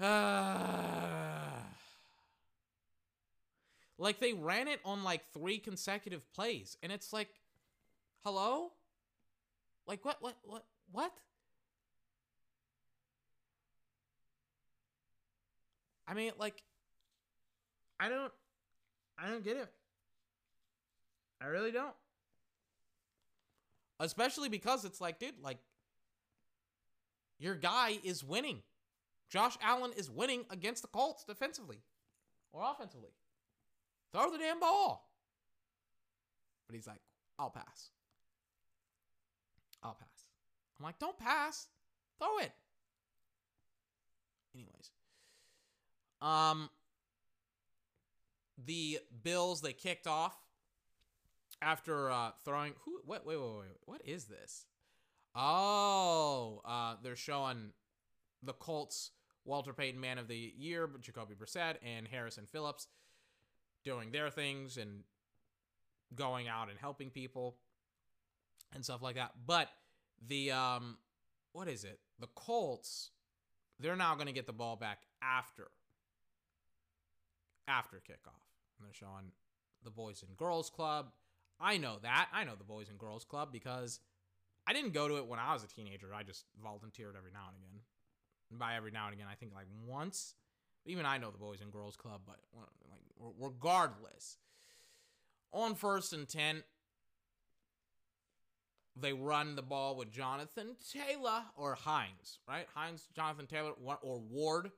uh, 0.00 0.06
like 3.98 4.20
they 4.20 4.34
ran 4.34 4.68
it 4.68 4.78
on 4.84 5.02
like 5.02 5.22
three 5.32 5.58
consecutive 5.58 6.32
plays, 6.32 6.76
and 6.80 6.92
it's 6.92 7.12
like, 7.12 7.30
hello, 8.24 8.70
like 9.84 10.04
what, 10.04 10.22
what, 10.22 10.36
what, 10.44 10.64
what? 10.92 11.12
I 16.06 16.14
mean, 16.14 16.30
like, 16.38 16.62
I 17.98 18.08
don't, 18.08 18.32
I 19.18 19.28
don't 19.28 19.42
get 19.42 19.56
it. 19.56 19.72
I 21.40 21.46
really 21.46 21.70
don't. 21.70 21.94
Especially 24.00 24.48
because 24.48 24.84
it's 24.84 25.00
like, 25.00 25.18
dude, 25.18 25.34
like, 25.42 25.58
your 27.38 27.54
guy 27.54 27.98
is 28.04 28.24
winning. 28.24 28.62
Josh 29.28 29.56
Allen 29.62 29.92
is 29.96 30.10
winning 30.10 30.44
against 30.50 30.82
the 30.82 30.88
Colts 30.88 31.24
defensively 31.24 31.78
or 32.52 32.62
offensively. 32.64 33.10
Throw 34.12 34.30
the 34.30 34.38
damn 34.38 34.60
ball. 34.60 35.10
But 36.66 36.74
he's 36.74 36.86
like, 36.86 37.00
I'll 37.38 37.50
pass. 37.50 37.90
I'll 39.82 39.94
pass. 39.94 40.26
I'm 40.78 40.84
like, 40.84 40.98
don't 40.98 41.18
pass. 41.18 41.68
Throw 42.18 42.38
it. 42.38 42.52
Anyways. 44.54 44.90
Um, 46.20 46.68
the 48.64 48.98
Bills 49.22 49.60
they 49.60 49.72
kicked 49.72 50.06
off 50.06 50.36
after 51.62 52.10
uh, 52.10 52.30
throwing. 52.44 52.74
Who? 52.84 53.00
What? 53.04 53.26
Wait, 53.26 53.36
wait, 53.36 53.58
wait. 53.58 53.76
What 53.84 54.00
is 54.04 54.24
this? 54.24 54.66
Oh, 55.34 56.60
uh, 56.64 56.94
they're 57.02 57.16
showing 57.16 57.72
the 58.42 58.52
Colts 58.52 59.10
Walter 59.44 59.72
Payton 59.72 60.00
Man 60.00 60.18
of 60.18 60.28
the 60.28 60.52
Year, 60.56 60.86
but 60.86 61.00
Jacoby 61.00 61.34
Brissett 61.34 61.76
and 61.84 62.06
Harrison 62.08 62.46
Phillips 62.46 62.86
doing 63.84 64.10
their 64.10 64.30
things 64.30 64.76
and 64.76 65.04
going 66.14 66.48
out 66.48 66.68
and 66.70 66.78
helping 66.78 67.10
people 67.10 67.56
and 68.74 68.84
stuff 68.84 69.02
like 69.02 69.16
that. 69.16 69.32
But 69.46 69.68
the 70.26 70.52
um, 70.52 70.98
what 71.52 71.68
is 71.68 71.84
it? 71.84 72.00
The 72.20 72.28
Colts, 72.34 73.10
they're 73.78 73.96
now 73.96 74.14
going 74.14 74.26
to 74.26 74.32
get 74.32 74.46
the 74.46 74.52
ball 74.52 74.76
back 74.76 75.02
after 75.22 75.68
after 77.66 77.98
kickoff. 77.98 78.44
And 78.78 78.86
they're 78.86 78.94
showing 78.94 79.32
the 79.84 79.90
Boys 79.90 80.24
and 80.26 80.36
Girls 80.36 80.70
Club. 80.70 81.10
I 81.60 81.76
know 81.78 81.96
that. 82.02 82.28
I 82.32 82.44
know 82.44 82.54
the 82.56 82.64
Boys 82.64 82.88
and 82.88 82.98
Girls 82.98 83.24
Club 83.24 83.50
because 83.52 84.00
I 84.66 84.72
didn't 84.72 84.92
go 84.92 85.08
to 85.08 85.16
it 85.16 85.26
when 85.26 85.38
I 85.38 85.52
was 85.52 85.64
a 85.64 85.66
teenager. 85.66 86.08
I 86.14 86.22
just 86.22 86.44
volunteered 86.62 87.14
every 87.16 87.32
now 87.32 87.46
and 87.48 87.56
again. 87.56 87.80
And 88.50 88.58
by 88.58 88.76
every 88.76 88.90
now 88.90 89.06
and 89.06 89.14
again, 89.14 89.26
I 89.30 89.34
think 89.34 89.54
like 89.54 89.66
once. 89.86 90.34
Even 90.86 91.04
I 91.04 91.18
know 91.18 91.30
the 91.30 91.38
Boys 91.38 91.60
and 91.60 91.72
Girls 91.72 91.96
Club, 91.96 92.22
but 92.26 92.36
like 92.88 93.00
regardless, 93.38 94.38
on 95.52 95.74
first 95.74 96.12
and 96.12 96.26
ten, 96.28 96.62
they 98.96 99.12
run 99.12 99.54
the 99.54 99.62
ball 99.62 99.96
with 99.96 100.10
Jonathan 100.10 100.76
Taylor 100.92 101.42
or 101.56 101.74
Hines, 101.74 102.38
right? 102.48 102.66
Hines, 102.74 103.06
Jonathan 103.14 103.46
Taylor, 103.46 103.72
or 104.02 104.18
Ward, 104.18 104.70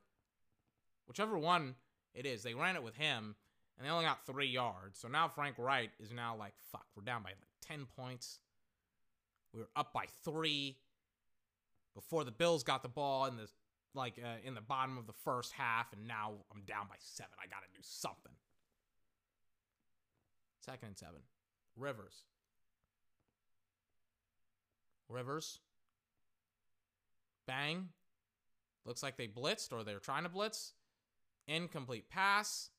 whichever 1.07 1.39
one 1.39 1.75
it 2.15 2.27
is. 2.27 2.43
They 2.43 2.55
ran 2.55 2.77
it 2.77 2.83
with 2.83 2.97
him, 2.97 3.37
and 3.81 3.89
they 3.89 3.91
only 3.91 4.05
got 4.05 4.27
three 4.27 4.47
yards. 4.47 5.01
So 5.01 5.09
now 5.09 5.27
Frank 5.27 5.57
Reich 5.59 5.91
is 5.99 6.13
now 6.13 6.37
like, 6.37 6.53
fuck, 6.71 6.85
we're 6.95 7.03
down 7.03 7.23
by 7.23 7.31
like 7.31 7.39
10 7.63 7.87
points. 7.97 8.39
We 9.55 9.61
were 9.61 9.71
up 9.75 9.95
by 9.95 10.05
three 10.23 10.77
before 11.95 12.25
the 12.25 12.31
Bills 12.31 12.63
got 12.63 12.83
the 12.83 12.91
ball 12.91 13.25
in 13.25 13.39
the 13.39 13.49
like 13.95 14.21
uh, 14.23 14.37
in 14.45 14.55
the 14.55 14.61
bottom 14.61 14.99
of 14.99 15.07
the 15.07 15.15
first 15.25 15.53
half, 15.53 15.93
and 15.93 16.07
now 16.07 16.35
I'm 16.55 16.63
down 16.63 16.87
by 16.89 16.95
seven. 16.99 17.33
I 17.43 17.49
got 17.49 17.63
to 17.63 17.69
do 17.75 17.81
something. 17.81 18.33
Second 20.61 20.89
and 20.89 20.99
seven. 20.99 21.23
Rivers. 21.75 22.23
Rivers. 25.09 25.59
Bang. 27.47 27.89
Looks 28.85 29.03
like 29.03 29.17
they 29.17 29.27
blitzed 29.27 29.73
or 29.73 29.83
they're 29.83 29.99
trying 29.99 30.23
to 30.23 30.29
blitz. 30.29 30.75
Incomplete 31.49 32.09
pass 32.09 32.71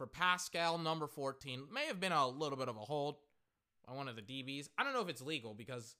for 0.00 0.06
Pascal, 0.06 0.78
number 0.78 1.06
14. 1.06 1.64
May 1.70 1.84
have 1.84 2.00
been 2.00 2.10
a 2.10 2.26
little 2.26 2.56
bit 2.56 2.68
of 2.68 2.76
a 2.78 2.80
hold 2.80 3.16
by 3.86 3.92
one 3.92 4.08
of 4.08 4.16
the 4.16 4.22
DBs. 4.22 4.70
I 4.78 4.82
don't 4.82 4.94
know 4.94 5.02
if 5.02 5.10
it's 5.10 5.20
legal 5.20 5.52
because 5.52 5.94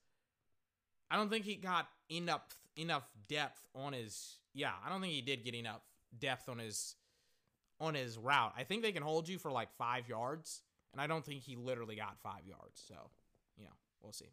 I 1.10 1.16
don't 1.16 1.28
think 1.28 1.44
he 1.44 1.56
got 1.56 1.86
enough 2.08 2.40
enough 2.78 3.06
depth 3.28 3.60
on 3.74 3.92
his 3.92 4.38
yeah, 4.54 4.72
I 4.82 4.88
don't 4.88 5.02
think 5.02 5.12
he 5.12 5.20
did 5.20 5.44
get 5.44 5.54
enough 5.54 5.82
depth 6.18 6.48
on 6.48 6.58
his 6.58 6.94
on 7.78 7.92
his 7.92 8.16
route. 8.16 8.54
I 8.56 8.64
think 8.64 8.80
they 8.80 8.92
can 8.92 9.02
hold 9.02 9.28
you 9.28 9.36
for 9.36 9.52
like 9.52 9.70
5 9.76 10.08
yards, 10.08 10.62
and 10.92 11.00
I 11.00 11.06
don't 11.06 11.22
think 11.22 11.42
he 11.42 11.56
literally 11.56 11.96
got 11.96 12.16
5 12.22 12.46
yards. 12.46 12.82
So, 12.88 12.94
you 13.58 13.64
know, 13.64 13.76
we'll 14.02 14.12
see. 14.12 14.32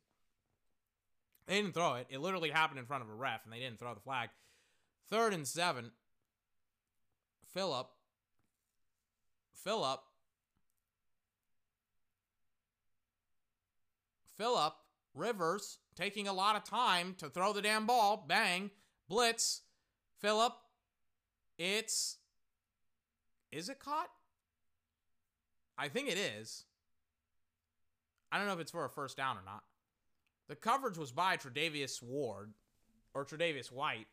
They 1.45 1.61
didn't 1.61 1.73
throw 1.73 1.95
it. 1.95 2.07
It 2.09 2.21
literally 2.21 2.51
happened 2.51 2.79
in 2.79 2.85
front 2.85 3.03
of 3.03 3.09
a 3.09 3.13
ref, 3.13 3.43
and 3.43 3.51
they 3.51 3.59
didn't 3.59 3.79
throw 3.79 3.93
the 3.93 3.99
flag. 3.99 4.29
Third 5.09 5.33
and 5.33 5.45
seven. 5.45 5.91
Philip. 7.53 7.89
Philip. 9.63 10.01
Philip 14.37 14.73
Rivers 15.13 15.79
taking 15.95 16.27
a 16.27 16.33
lot 16.33 16.55
of 16.55 16.63
time 16.63 17.15
to 17.17 17.29
throw 17.29 17.53
the 17.53 17.61
damn 17.61 17.85
ball. 17.87 18.23
Bang. 18.27 18.71
Blitz. 19.09 19.61
Philip. 20.19 20.53
It's. 21.57 22.17
Is 23.51 23.69
it 23.69 23.79
caught? 23.79 24.09
I 25.77 25.87
think 25.87 26.09
it 26.09 26.17
is. 26.17 26.65
I 28.31 28.37
don't 28.37 28.47
know 28.47 28.53
if 28.53 28.59
it's 28.59 28.71
for 28.71 28.85
a 28.85 28.89
first 28.89 29.17
down 29.17 29.37
or 29.37 29.43
not. 29.45 29.63
The 30.47 30.55
coverage 30.55 30.97
was 30.97 31.11
by 31.11 31.37
Tre'Davious 31.37 32.01
Ward 32.01 32.53
or 33.13 33.25
Tre'Davious 33.25 33.71
White. 33.71 34.07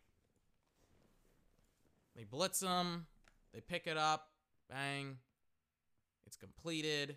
They 2.16 2.24
blitz 2.24 2.60
him. 2.60 3.06
They 3.52 3.60
pick 3.60 3.86
it 3.86 3.96
up. 3.96 4.28
Bang. 4.70 5.18
Completed. 6.36 7.16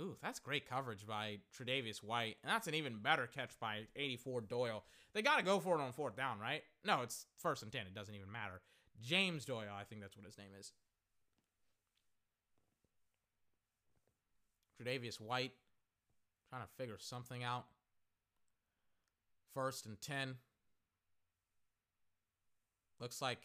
Ooh, 0.00 0.16
that's 0.22 0.38
great 0.38 0.68
coverage 0.68 1.06
by 1.06 1.38
Tre'Davious 1.56 2.02
White. 2.02 2.36
And 2.42 2.52
that's 2.52 2.68
an 2.68 2.74
even 2.74 2.98
better 2.98 3.26
catch 3.26 3.58
by 3.58 3.80
84 3.96 4.42
Doyle. 4.42 4.84
They 5.12 5.22
got 5.22 5.38
to 5.38 5.44
go 5.44 5.58
for 5.58 5.78
it 5.78 5.82
on 5.82 5.92
fourth 5.92 6.16
down, 6.16 6.38
right? 6.38 6.62
No, 6.84 7.02
it's 7.02 7.26
first 7.36 7.62
and 7.62 7.72
10. 7.72 7.82
It 7.82 7.94
doesn't 7.94 8.14
even 8.14 8.30
matter. 8.30 8.60
James 9.02 9.44
Doyle, 9.44 9.74
I 9.76 9.84
think 9.84 10.00
that's 10.00 10.16
what 10.16 10.26
his 10.26 10.38
name 10.38 10.50
is. 10.58 10.72
Tre'Davious 14.80 15.20
White 15.20 15.52
trying 16.48 16.62
to 16.62 16.68
figure 16.76 16.96
something 16.98 17.42
out. 17.42 17.66
First 19.52 19.86
and 19.86 20.00
10. 20.00 20.36
Looks 23.00 23.20
like 23.20 23.40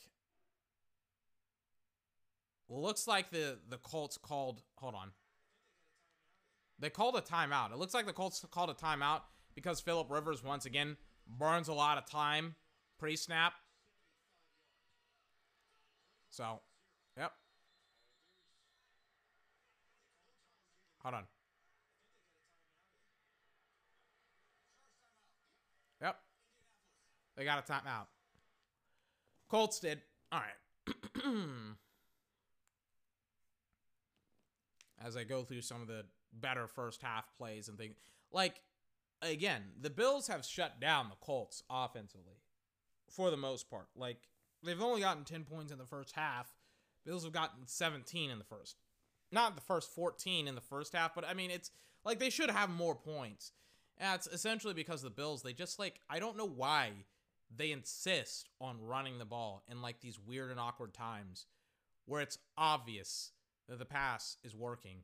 looks 2.73 3.07
like 3.07 3.31
the 3.31 3.59
the 3.69 3.77
Colts 3.77 4.17
called 4.17 4.61
hold 4.77 4.95
on. 4.95 5.11
They 6.79 6.89
called 6.89 7.15
a 7.15 7.21
timeout. 7.21 7.71
It 7.71 7.77
looks 7.77 7.93
like 7.93 8.05
the 8.05 8.13
Colts 8.13 8.43
called 8.51 8.69
a 8.69 8.73
timeout 8.73 9.21
because 9.55 9.79
Philip 9.79 10.09
Rivers 10.09 10.43
once 10.43 10.65
again 10.65 10.97
burns 11.27 11.67
a 11.67 11.73
lot 11.73 11.97
of 11.97 12.05
time 12.05 12.55
pre-snap. 12.99 13.53
So, 16.29 16.61
yep. 17.17 17.31
Hold 21.03 21.15
on. 21.15 21.23
Yep. 26.01 26.15
They 27.37 27.45
got 27.45 27.59
a 27.59 27.71
timeout. 27.71 28.07
Colts 29.49 29.79
did. 29.79 30.01
All 30.31 30.39
right. 30.39 30.95
As 35.05 35.17
I 35.17 35.23
go 35.23 35.43
through 35.43 35.61
some 35.61 35.81
of 35.81 35.87
the 35.87 36.05
better 36.33 36.67
first 36.67 37.01
half 37.01 37.25
plays 37.37 37.67
and 37.67 37.77
things, 37.77 37.95
like 38.31 38.61
again, 39.21 39.61
the 39.79 39.89
Bills 39.89 40.27
have 40.27 40.45
shut 40.45 40.79
down 40.79 41.09
the 41.09 41.15
Colts 41.25 41.63
offensively 41.69 42.41
for 43.09 43.31
the 43.31 43.37
most 43.37 43.69
part. 43.69 43.87
Like 43.95 44.17
they've 44.63 44.81
only 44.81 45.01
gotten 45.01 45.23
10 45.23 45.43
points 45.43 45.71
in 45.71 45.77
the 45.77 45.85
first 45.85 46.15
half. 46.15 46.51
Bills 47.05 47.23
have 47.23 47.33
gotten 47.33 47.65
17 47.65 48.29
in 48.29 48.37
the 48.37 48.45
first. 48.45 48.77
Not 49.31 49.55
the 49.55 49.61
first 49.61 49.93
14 49.93 50.47
in 50.47 50.55
the 50.55 50.61
first 50.61 50.93
half, 50.93 51.13
but 51.15 51.27
I 51.27 51.33
mean 51.33 51.51
it's 51.51 51.71
like 52.05 52.19
they 52.19 52.29
should 52.29 52.51
have 52.51 52.69
more 52.69 52.95
points. 52.95 53.51
And 53.97 54.15
it's 54.15 54.27
essentially 54.27 54.73
because 54.73 55.01
the 55.01 55.09
Bills, 55.09 55.43
they 55.43 55.53
just 55.53 55.79
like 55.79 55.99
I 56.09 56.19
don't 56.19 56.37
know 56.37 56.47
why 56.47 56.91
they 57.55 57.71
insist 57.71 58.49
on 58.59 58.81
running 58.81 59.19
the 59.19 59.25
ball 59.25 59.63
in 59.69 59.81
like 59.81 60.01
these 60.01 60.19
weird 60.19 60.51
and 60.51 60.59
awkward 60.59 60.93
times 60.93 61.45
where 62.05 62.21
it's 62.21 62.37
obvious 62.57 63.31
that 63.69 63.79
the 63.79 63.85
pass 63.85 64.37
is 64.43 64.55
working. 64.55 64.97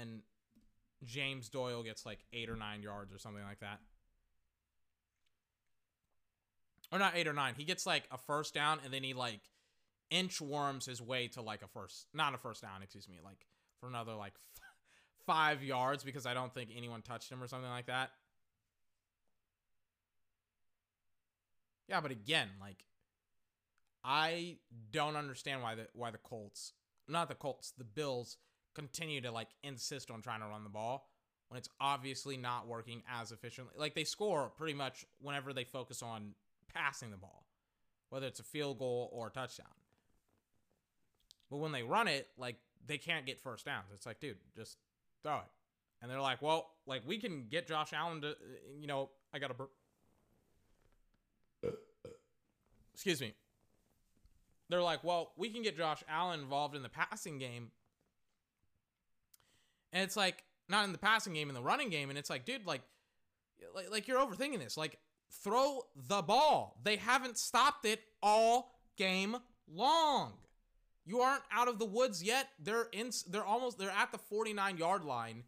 And 0.00 0.20
James 1.04 1.48
Doyle 1.48 1.82
gets 1.82 2.06
like 2.06 2.20
eight 2.32 2.48
or 2.48 2.56
nine 2.56 2.82
yards 2.82 3.12
or 3.12 3.18
something 3.18 3.42
like 3.42 3.60
that. 3.60 3.80
Or 6.92 6.98
not 6.98 7.16
eight 7.16 7.26
or 7.26 7.32
nine. 7.32 7.54
He 7.56 7.64
gets 7.64 7.86
like 7.86 8.04
a 8.10 8.18
first 8.18 8.54
down 8.54 8.78
and 8.84 8.92
then 8.92 9.02
he 9.02 9.14
like 9.14 9.40
inchworms 10.12 10.86
his 10.86 11.02
way 11.02 11.28
to 11.28 11.42
like 11.42 11.62
a 11.62 11.68
first, 11.68 12.06
not 12.14 12.34
a 12.34 12.38
first 12.38 12.62
down, 12.62 12.82
excuse 12.82 13.08
me, 13.08 13.18
like 13.22 13.46
for 13.80 13.88
another 13.88 14.14
like 14.14 14.34
five 15.26 15.62
yards 15.62 16.04
because 16.04 16.26
I 16.26 16.34
don't 16.34 16.52
think 16.54 16.70
anyone 16.74 17.02
touched 17.02 17.30
him 17.30 17.42
or 17.42 17.48
something 17.48 17.70
like 17.70 17.86
that. 17.86 18.10
Yeah, 21.88 22.00
but 22.00 22.10
again, 22.10 22.48
like 22.60 22.84
I 24.04 24.58
don't 24.90 25.16
understand 25.16 25.62
why 25.62 25.74
the 25.74 25.88
why 25.94 26.10
the 26.10 26.18
Colts, 26.18 26.72
not 27.08 27.28
the 27.28 27.34
Colts, 27.34 27.72
the 27.76 27.84
Bills 27.84 28.36
continue 28.74 29.20
to 29.22 29.30
like 29.30 29.48
insist 29.62 30.10
on 30.10 30.20
trying 30.20 30.40
to 30.40 30.46
run 30.46 30.64
the 30.64 30.70
ball 30.70 31.08
when 31.48 31.58
it's 31.58 31.68
obviously 31.80 32.36
not 32.36 32.66
working 32.66 33.02
as 33.08 33.32
efficiently. 33.32 33.74
Like 33.78 33.94
they 33.94 34.04
score 34.04 34.50
pretty 34.56 34.74
much 34.74 35.06
whenever 35.20 35.52
they 35.52 35.64
focus 35.64 36.02
on 36.02 36.34
passing 36.72 37.10
the 37.10 37.16
ball, 37.16 37.46
whether 38.10 38.26
it's 38.26 38.40
a 38.40 38.44
field 38.44 38.78
goal 38.78 39.10
or 39.12 39.28
a 39.28 39.30
touchdown. 39.30 39.66
But 41.50 41.58
when 41.58 41.72
they 41.72 41.82
run 41.82 42.08
it, 42.08 42.28
like 42.36 42.56
they 42.86 42.98
can't 42.98 43.24
get 43.24 43.40
first 43.40 43.64
downs. 43.64 43.86
It's 43.94 44.06
like, 44.06 44.20
dude, 44.20 44.36
just 44.56 44.76
throw 45.22 45.36
it. 45.36 45.50
And 46.02 46.10
they're 46.10 46.20
like, 46.20 46.42
well, 46.42 46.70
like 46.86 47.02
we 47.06 47.18
can 47.18 47.46
get 47.48 47.66
Josh 47.66 47.92
Allen 47.94 48.20
to, 48.22 48.36
you 48.78 48.86
know, 48.86 49.10
I 49.32 49.38
got 49.38 49.48
to 49.48 49.54
burp. 49.54 49.70
Excuse 52.92 53.20
me. 53.20 53.34
They're 54.68 54.82
like, 54.82 55.04
well, 55.04 55.32
we 55.36 55.50
can 55.50 55.62
get 55.62 55.76
Josh 55.76 56.02
Allen 56.08 56.40
involved 56.40 56.74
in 56.74 56.82
the 56.82 56.88
passing 56.88 57.38
game. 57.38 57.70
And 59.92 60.02
it's 60.02 60.16
like, 60.16 60.42
not 60.68 60.84
in 60.84 60.92
the 60.92 60.98
passing 60.98 61.34
game, 61.34 61.48
in 61.48 61.54
the 61.54 61.62
running 61.62 61.90
game. 61.90 62.08
And 62.08 62.18
it's 62.18 62.30
like, 62.30 62.44
dude, 62.44 62.66
like, 62.66 62.82
like, 63.74 63.90
like 63.90 64.08
you're 64.08 64.18
overthinking 64.18 64.58
this. 64.58 64.76
Like, 64.76 64.98
throw 65.42 65.82
the 66.08 66.22
ball. 66.22 66.78
They 66.82 66.96
haven't 66.96 67.38
stopped 67.38 67.84
it 67.84 68.00
all 68.22 68.74
game 68.96 69.36
long. 69.72 70.32
You 71.04 71.20
aren't 71.20 71.42
out 71.52 71.68
of 71.68 71.78
the 71.78 71.84
woods 71.84 72.22
yet. 72.22 72.48
They're 72.58 72.88
in. 72.92 73.10
They're 73.28 73.44
almost. 73.44 73.78
They're 73.78 73.90
at 73.90 74.10
the 74.10 74.18
49 74.18 74.78
yard 74.78 75.04
line. 75.04 75.44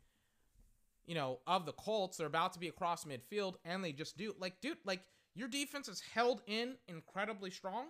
You 1.07 1.15
know, 1.15 1.39
of 1.47 1.65
the 1.65 1.73
Colts. 1.73 2.19
They're 2.19 2.27
about 2.27 2.53
to 2.55 2.59
be 2.59 2.69
across 2.69 3.05
midfield, 3.05 3.55
and 3.65 3.83
they 3.83 3.93
just 3.93 4.19
do 4.19 4.35
like, 4.39 4.61
dude, 4.61 4.77
like 4.85 5.01
your 5.35 5.49
defense 5.49 5.89
is 5.89 6.03
held 6.15 6.43
in 6.47 6.75
incredibly 6.89 7.51
strong. 7.51 7.87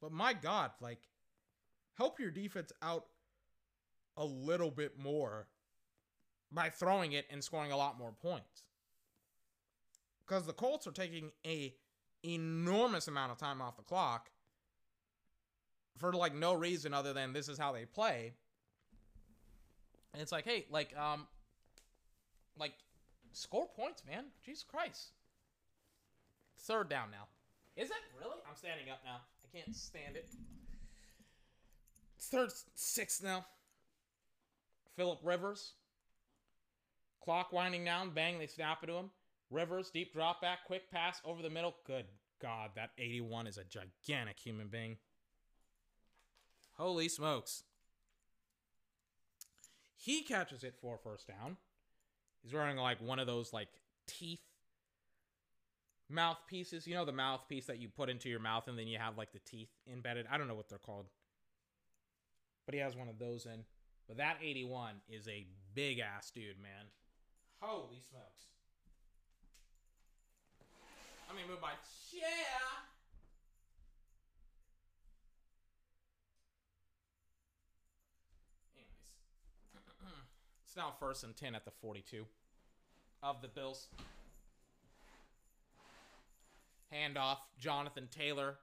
But 0.00 0.12
my 0.12 0.32
God, 0.32 0.70
like, 0.80 1.00
help 1.94 2.18
your 2.18 2.30
defense 2.30 2.72
out 2.82 3.06
a 4.16 4.24
little 4.24 4.70
bit 4.70 4.98
more 4.98 5.46
by 6.52 6.68
throwing 6.70 7.12
it 7.12 7.26
and 7.30 7.42
scoring 7.42 7.72
a 7.72 7.76
lot 7.76 7.98
more 7.98 8.12
points. 8.12 8.64
Because 10.26 10.46
the 10.46 10.52
Colts 10.52 10.86
are 10.86 10.92
taking 10.92 11.30
a 11.46 11.74
enormous 12.24 13.08
amount 13.08 13.32
of 13.32 13.38
time 13.38 13.60
off 13.62 13.76
the 13.76 13.82
clock 13.82 14.30
for 15.96 16.12
like 16.12 16.34
no 16.34 16.54
reason 16.54 16.94
other 16.94 17.12
than 17.12 17.32
this 17.32 17.48
is 17.48 17.58
how 17.58 17.72
they 17.72 17.84
play. 17.84 18.32
And 20.12 20.20
it's 20.20 20.32
like, 20.32 20.44
hey, 20.44 20.66
like, 20.70 20.96
um, 20.96 21.26
like, 22.58 22.72
score 23.32 23.68
points, 23.68 24.02
man. 24.04 24.24
Jesus 24.44 24.64
Christ. 24.64 25.12
Third 26.58 26.88
down 26.88 27.10
now. 27.10 27.28
Is 27.76 27.90
it 27.90 27.96
really? 28.18 28.36
I'm 28.48 28.56
standing 28.56 28.90
up 28.90 29.00
now. 29.04 29.20
Can't 29.52 29.74
stand 29.74 30.16
it. 30.16 30.32
Third, 32.18 32.50
six 32.74 33.22
now. 33.22 33.46
Philip 34.96 35.20
Rivers. 35.22 35.72
Clock 37.22 37.52
winding 37.52 37.84
down. 37.84 38.10
Bang, 38.10 38.38
they 38.38 38.46
snap 38.46 38.82
it 38.82 38.86
to 38.86 38.94
him. 38.94 39.10
Rivers, 39.50 39.90
deep 39.90 40.12
drop 40.12 40.40
back, 40.40 40.60
quick 40.66 40.90
pass 40.90 41.20
over 41.24 41.42
the 41.42 41.50
middle. 41.50 41.74
Good 41.86 42.06
God, 42.40 42.70
that 42.76 42.90
81 42.98 43.46
is 43.46 43.58
a 43.58 43.64
gigantic 43.64 44.38
human 44.38 44.68
being. 44.68 44.96
Holy 46.76 47.08
smokes. 47.08 47.64
He 49.96 50.22
catches 50.22 50.64
it 50.64 50.76
for 50.80 50.98
first 50.98 51.26
down. 51.26 51.56
He's 52.42 52.54
wearing 52.54 52.78
like 52.78 53.02
one 53.02 53.18
of 53.18 53.26
those 53.26 53.52
like 53.52 53.68
teeth 54.06 54.40
mouthpieces. 56.10 56.86
You 56.86 56.94
know 56.94 57.04
the 57.04 57.12
mouthpiece 57.12 57.66
that 57.66 57.78
you 57.78 57.88
put 57.88 58.08
into 58.08 58.28
your 58.28 58.40
mouth 58.40 58.68
and 58.68 58.78
then 58.78 58.86
you 58.86 58.98
have 58.98 59.16
like 59.16 59.32
the 59.32 59.38
teeth 59.40 59.70
embedded. 59.90 60.26
I 60.30 60.38
don't 60.38 60.48
know 60.48 60.54
what 60.54 60.68
they're 60.68 60.78
called. 60.78 61.06
But 62.66 62.74
he 62.74 62.80
has 62.80 62.96
one 62.96 63.08
of 63.08 63.18
those 63.18 63.46
in. 63.46 63.64
But 64.06 64.16
that 64.18 64.38
81 64.42 64.94
is 65.08 65.28
a 65.28 65.46
big 65.74 66.00
ass 66.00 66.30
dude, 66.30 66.60
man. 66.60 66.86
Holy 67.60 68.00
smokes. 68.08 68.46
Let 71.28 71.36
me 71.36 71.42
move 71.48 71.60
my 71.62 71.72
chair. 72.10 72.22
Anyways. 78.74 78.88
It's 80.66 80.76
now 80.76 80.92
first 81.00 81.24
and 81.24 81.36
10 81.36 81.54
at 81.54 81.64
the 81.64 81.72
42 81.82 82.26
of 83.22 83.42
the 83.42 83.48
Bills. 83.48 83.88
Handoff, 86.92 87.38
Jonathan 87.58 88.08
Taylor 88.10 88.56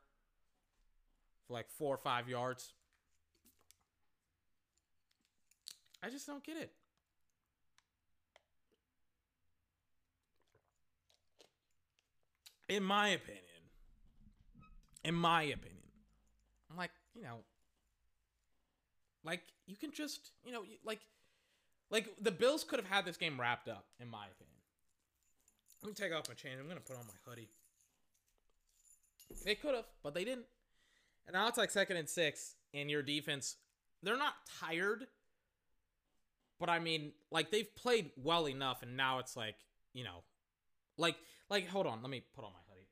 for 1.48 1.54
like 1.54 1.70
four 1.70 1.94
or 1.94 1.98
five 1.98 2.28
yards. 2.28 2.74
I 6.04 6.10
just 6.10 6.28
don't 6.28 6.44
get 6.44 6.58
it. 6.58 6.72
In 12.70 12.84
my 12.84 13.10
opinion, 13.10 13.44
in 15.06 15.16
my 15.16 15.44
opinion, 15.44 15.78
I'm 16.70 16.76
like, 16.76 16.92
you 17.16 17.24
know, 17.24 17.38
like 19.24 19.42
you 19.68 19.78
can 19.78 19.92
just, 19.92 20.32
you 20.46 20.52
know, 20.52 20.64
like, 20.86 21.00
like 21.90 22.10
the 22.22 22.32
Bills 22.32 22.66
could 22.66 22.80
have 22.80 22.90
had 22.90 23.06
this 23.06 23.16
game 23.16 23.40
wrapped 23.40 23.70
up, 23.70 23.86
in 24.02 24.10
my 24.10 24.26
opinion. 24.26 24.58
Let 25.82 25.90
me 25.90 25.94
take 25.94 26.14
off 26.14 26.28
my 26.28 26.36
chain. 26.36 26.54
I'm 26.60 26.68
gonna 26.68 26.82
put 26.82 26.98
on 26.98 27.06
my 27.06 27.14
hoodie. 27.26 27.50
They 29.44 29.56
could 29.56 29.76
have, 29.76 29.86
but 30.04 30.14
they 30.14 30.24
didn't. 30.24 30.46
And 31.26 31.34
now 31.34 31.48
it's 31.48 31.58
like 31.58 31.72
second 31.72 31.98
and 31.98 32.10
six, 32.10 32.56
and 32.74 32.90
your 32.90 33.02
defense, 33.02 33.58
they're 34.02 34.18
not 34.18 34.34
tired, 34.60 35.08
but 36.60 36.70
I 36.70 36.80
mean, 36.80 37.12
like 37.32 37.52
they've 37.52 37.74
played 37.76 38.12
well 38.16 38.48
enough, 38.48 38.82
and 38.82 38.96
now 38.96 39.20
it's 39.20 39.36
like, 39.36 39.56
you 39.94 40.04
know, 40.04 40.24
like, 40.98 41.16
like 41.50 41.68
hold 41.68 41.88
on, 41.88 42.02
let 42.02 42.10
me 42.10 42.24
put 42.36 42.44
on 42.46 42.52
my 42.52 42.60
hoodie. 42.70 42.88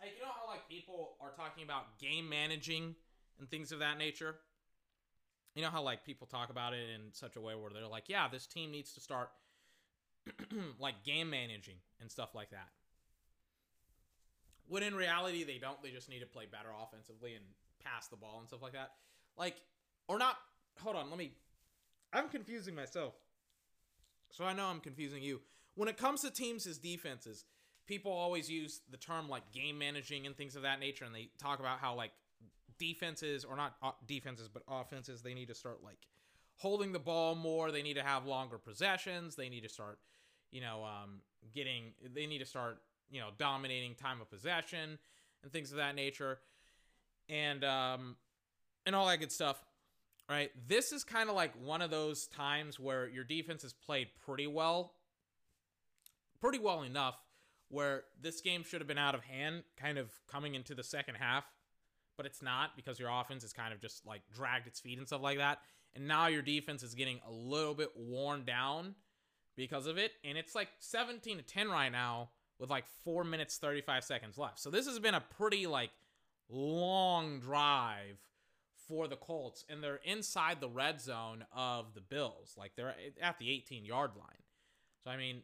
Like 0.00 0.12
you 0.16 0.22
know 0.22 0.32
how 0.32 0.46
like 0.50 0.68
people 0.68 1.16
are 1.20 1.32
talking 1.32 1.64
about 1.64 1.98
game 1.98 2.28
managing 2.28 2.94
and 3.38 3.50
things 3.50 3.72
of 3.72 3.80
that 3.80 3.98
nature. 3.98 4.36
You 5.54 5.62
know 5.62 5.70
how 5.70 5.82
like 5.82 6.04
people 6.04 6.26
talk 6.26 6.50
about 6.50 6.72
it 6.72 6.88
in 6.94 7.12
such 7.12 7.36
a 7.36 7.40
way 7.40 7.54
where 7.54 7.70
they're 7.72 7.86
like, 7.86 8.08
yeah, 8.08 8.28
this 8.28 8.46
team 8.46 8.70
needs 8.70 8.92
to 8.94 9.00
start 9.00 9.30
like 10.78 11.02
game 11.04 11.30
managing 11.30 11.76
and 12.00 12.10
stuff 12.10 12.34
like 12.34 12.50
that. 12.50 12.68
When 14.68 14.82
in 14.82 14.94
reality 14.94 15.44
they 15.44 15.58
don't. 15.58 15.82
They 15.82 15.90
just 15.90 16.08
need 16.08 16.20
to 16.20 16.26
play 16.26 16.44
better 16.50 16.68
offensively 16.82 17.34
and 17.34 17.44
pass 17.82 18.08
the 18.08 18.16
ball 18.16 18.38
and 18.38 18.48
stuff 18.48 18.62
like 18.62 18.72
that. 18.72 18.92
Like 19.36 19.56
or 20.08 20.18
not. 20.18 20.36
Hold 20.80 20.96
on, 20.96 21.10
let 21.10 21.18
me. 21.18 21.32
I'm 22.12 22.28
confusing 22.28 22.74
myself. 22.74 23.14
So 24.30 24.44
I 24.44 24.52
know 24.52 24.66
I'm 24.66 24.80
confusing 24.80 25.22
you. 25.22 25.40
When 25.74 25.88
it 25.88 25.96
comes 25.96 26.20
to 26.22 26.30
teams 26.30 26.66
as 26.66 26.78
defenses, 26.78 27.44
people 27.86 28.12
always 28.12 28.50
use 28.50 28.80
the 28.90 28.96
term 28.96 29.28
like 29.28 29.50
game 29.52 29.78
managing 29.78 30.26
and 30.26 30.36
things 30.36 30.56
of 30.56 30.62
that 30.62 30.80
nature, 30.80 31.04
and 31.04 31.14
they 31.14 31.30
talk 31.38 31.60
about 31.60 31.78
how 31.78 31.94
like 31.94 32.12
defenses 32.78 33.44
or 33.44 33.56
not 33.56 33.74
uh, 33.82 33.90
defenses 34.06 34.48
but 34.48 34.62
offenses 34.68 35.20
they 35.20 35.34
need 35.34 35.48
to 35.48 35.54
start 35.54 35.82
like 35.82 35.98
holding 36.58 36.92
the 36.92 36.98
ball 36.98 37.34
more. 37.34 37.72
They 37.72 37.82
need 37.82 37.94
to 37.94 38.02
have 38.02 38.26
longer 38.26 38.58
possessions. 38.58 39.34
They 39.34 39.48
need 39.48 39.62
to 39.62 39.68
start, 39.68 39.98
you 40.50 40.60
know, 40.60 40.84
um, 40.84 41.20
getting. 41.54 41.92
They 42.14 42.26
need 42.26 42.40
to 42.40 42.46
start, 42.46 42.78
you 43.10 43.20
know, 43.20 43.28
dominating 43.38 43.94
time 43.94 44.20
of 44.20 44.30
possession 44.30 44.98
and 45.42 45.52
things 45.52 45.70
of 45.70 45.78
that 45.78 45.94
nature, 45.94 46.38
and 47.28 47.64
um, 47.64 48.16
and 48.86 48.94
all 48.94 49.06
that 49.06 49.18
good 49.18 49.32
stuff. 49.32 49.62
Right. 50.28 50.50
This 50.66 50.92
is 50.92 51.04
kind 51.04 51.30
of 51.30 51.34
like 51.34 51.52
one 51.64 51.80
of 51.80 51.90
those 51.90 52.26
times 52.26 52.78
where 52.78 53.08
your 53.08 53.24
defense 53.24 53.62
has 53.62 53.72
played 53.72 54.08
pretty 54.26 54.46
well, 54.46 54.92
pretty 56.38 56.58
well 56.58 56.82
enough 56.82 57.16
where 57.70 58.04
this 58.20 58.40
game 58.40 58.62
should 58.62 58.80
have 58.80 58.88
been 58.88 58.98
out 58.98 59.14
of 59.14 59.22
hand, 59.22 59.62
kind 59.76 59.98
of 59.98 60.10
coming 60.30 60.54
into 60.54 60.74
the 60.74 60.82
second 60.82 61.16
half, 61.16 61.44
but 62.16 62.26
it's 62.26 62.42
not 62.42 62.76
because 62.76 62.98
your 62.98 63.10
offense 63.10 63.44
is 63.44 63.52
kind 63.52 63.72
of 63.72 63.80
just 63.80 64.06
like 64.06 64.22
dragged 64.34 64.66
its 64.66 64.80
feet 64.80 64.98
and 64.98 65.06
stuff 65.06 65.22
like 65.22 65.38
that. 65.38 65.58
And 65.94 66.06
now 66.06 66.26
your 66.26 66.42
defense 66.42 66.82
is 66.82 66.94
getting 66.94 67.20
a 67.26 67.30
little 67.30 67.74
bit 67.74 67.90
worn 67.96 68.44
down 68.44 68.94
because 69.56 69.86
of 69.86 69.98
it. 69.98 70.12
And 70.24 70.38
it's 70.38 70.54
like 70.54 70.68
17 70.78 71.38
to 71.38 71.42
10 71.42 71.68
right 71.68 71.90
now 71.90 72.30
with 72.58 72.70
like 72.70 72.84
four 73.04 73.24
minutes, 73.24 73.58
35 73.58 74.04
seconds 74.04 74.38
left. 74.38 74.58
So 74.58 74.70
this 74.70 74.86
has 74.86 74.98
been 74.98 75.14
a 75.14 75.22
pretty 75.36 75.66
like 75.66 75.90
long 76.48 77.40
drive 77.40 78.18
for 78.88 79.06
the 79.06 79.16
Colts. 79.16 79.64
And 79.68 79.82
they're 79.82 80.00
inside 80.04 80.60
the 80.60 80.68
red 80.68 81.00
zone 81.00 81.44
of 81.54 81.94
the 81.94 82.00
Bills. 82.00 82.54
Like 82.56 82.72
they're 82.76 82.94
at 83.22 83.38
the 83.38 83.50
18 83.50 83.84
yard 83.84 84.12
line. 84.16 84.42
So, 85.04 85.10
I 85.10 85.16
mean, 85.16 85.42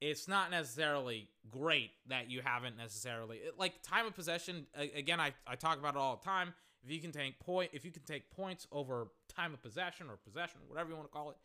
it's 0.00 0.28
not 0.28 0.50
necessarily 0.50 1.28
great 1.50 1.90
that 2.06 2.30
you 2.30 2.40
haven't 2.44 2.76
necessarily 2.76 3.40
like 3.58 3.82
time 3.82 4.06
of 4.06 4.14
possession 4.14 4.66
again 4.94 5.18
I, 5.18 5.32
I 5.46 5.56
talk 5.56 5.78
about 5.78 5.94
it 5.94 5.98
all 5.98 6.16
the 6.16 6.24
time 6.24 6.54
if 6.84 6.90
you 6.92 7.00
can 7.00 7.10
take 7.10 7.40
point 7.40 7.70
if 7.72 7.84
you 7.84 7.90
can 7.90 8.02
take 8.02 8.30
points 8.30 8.66
over 8.70 9.08
time 9.34 9.52
of 9.52 9.62
possession 9.62 10.06
or 10.08 10.16
possession 10.16 10.60
whatever 10.68 10.90
you 10.90 10.96
want 10.96 11.08
to 11.08 11.12
call 11.12 11.30
it 11.30 11.36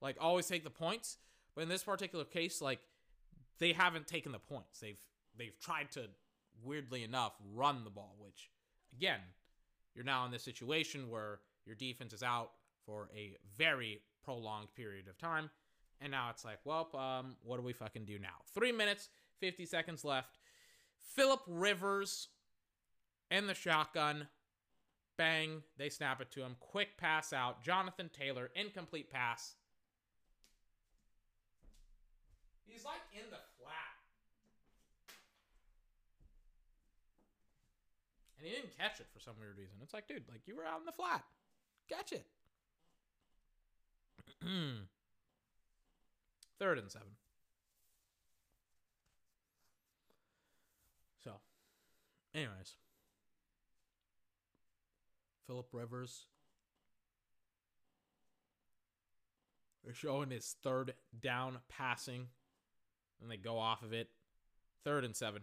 like 0.00 0.16
always 0.20 0.46
take 0.46 0.64
the 0.64 0.70
points 0.70 1.18
but 1.54 1.62
in 1.62 1.68
this 1.68 1.84
particular 1.84 2.24
case 2.24 2.60
like 2.60 2.80
they 3.62 3.72
haven't 3.72 4.06
taken 4.06 4.32
the 4.32 4.38
points 4.38 4.80
they've 4.80 5.00
they've 5.38 5.58
tried 5.60 5.90
to 5.90 6.04
weirdly 6.62 7.02
enough 7.02 7.32
run 7.54 7.84
the 7.84 7.90
ball 7.90 8.16
which 8.18 8.50
again 8.96 9.20
you're 9.94 10.04
now 10.04 10.24
in 10.24 10.30
this 10.30 10.42
situation 10.42 11.08
where 11.08 11.40
your 11.66 11.74
defense 11.76 12.12
is 12.12 12.22
out 12.22 12.50
for 12.84 13.08
a 13.14 13.36
very 13.56 14.00
prolonged 14.24 14.74
period 14.74 15.08
of 15.08 15.16
time 15.18 15.50
and 16.02 16.10
now 16.10 16.30
it's 16.30 16.44
like, 16.44 16.58
well, 16.64 16.88
um, 16.94 17.36
what 17.44 17.58
do 17.58 17.62
we 17.62 17.72
fucking 17.72 18.04
do 18.04 18.18
now? 18.18 18.42
Three 18.52 18.72
minutes, 18.72 19.08
50 19.38 19.64
seconds 19.66 20.04
left. 20.04 20.38
Philip 21.14 21.40
Rivers 21.46 22.28
and 23.30 23.48
the 23.48 23.54
shotgun. 23.54 24.26
Bang. 25.16 25.62
They 25.78 25.88
snap 25.88 26.20
it 26.20 26.32
to 26.32 26.40
him. 26.40 26.56
Quick 26.58 26.98
pass 26.98 27.32
out. 27.32 27.62
Jonathan 27.62 28.10
Taylor, 28.12 28.50
incomplete 28.56 29.12
pass. 29.12 29.54
He's 32.66 32.84
like 32.84 33.02
in 33.12 33.30
the 33.30 33.36
flat. 33.60 33.92
And 38.42 38.50
he 38.50 38.56
didn't 38.56 38.76
catch 38.76 38.98
it 38.98 39.06
for 39.14 39.20
some 39.20 39.34
weird 39.38 39.56
reason. 39.56 39.76
It's 39.84 39.94
like, 39.94 40.08
dude, 40.08 40.24
like 40.28 40.40
you 40.46 40.56
were 40.56 40.64
out 40.64 40.80
in 40.80 40.86
the 40.86 40.90
flat. 40.90 41.22
Catch 41.88 42.10
it. 42.10 42.26
Third 46.58 46.78
and 46.78 46.90
seven. 46.90 47.06
So, 51.22 51.34
anyways, 52.34 52.74
Philip 55.46 55.68
Rivers 55.72 56.26
is 59.88 59.96
showing 59.96 60.30
his 60.30 60.56
third 60.64 60.94
down 61.20 61.58
passing, 61.68 62.26
and 63.20 63.30
they 63.30 63.36
go 63.36 63.56
off 63.58 63.84
of 63.84 63.92
it. 63.92 64.08
Third 64.84 65.04
and 65.04 65.14
seven. 65.14 65.42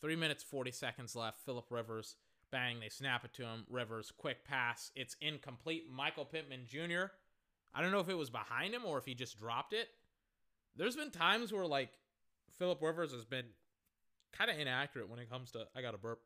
Three 0.00 0.16
minutes, 0.16 0.42
40 0.42 0.72
seconds 0.72 1.14
left. 1.14 1.44
Philip 1.44 1.66
Rivers, 1.70 2.16
bang, 2.50 2.80
they 2.80 2.88
snap 2.88 3.24
it 3.24 3.32
to 3.34 3.42
him. 3.42 3.64
Rivers, 3.68 4.12
quick 4.16 4.44
pass. 4.44 4.90
It's 4.94 5.16
incomplete. 5.20 5.84
Michael 5.90 6.24
Pittman 6.24 6.66
Jr., 6.66 7.12
I 7.74 7.82
don't 7.82 7.92
know 7.92 8.00
if 8.00 8.08
it 8.08 8.18
was 8.18 8.30
behind 8.30 8.74
him 8.74 8.84
or 8.84 8.98
if 8.98 9.04
he 9.04 9.14
just 9.14 9.38
dropped 9.38 9.72
it. 9.72 9.88
There's 10.76 10.96
been 10.96 11.10
times 11.10 11.52
where 11.52 11.66
like 11.66 11.90
Philip 12.58 12.82
Rivers 12.82 13.12
has 13.12 13.24
been 13.24 13.46
kind 14.32 14.50
of 14.50 14.58
inaccurate 14.58 15.08
when 15.08 15.18
it 15.18 15.30
comes 15.30 15.52
to 15.52 15.66
I 15.76 15.82
got 15.82 15.94
a 15.94 15.98
burp. 15.98 16.20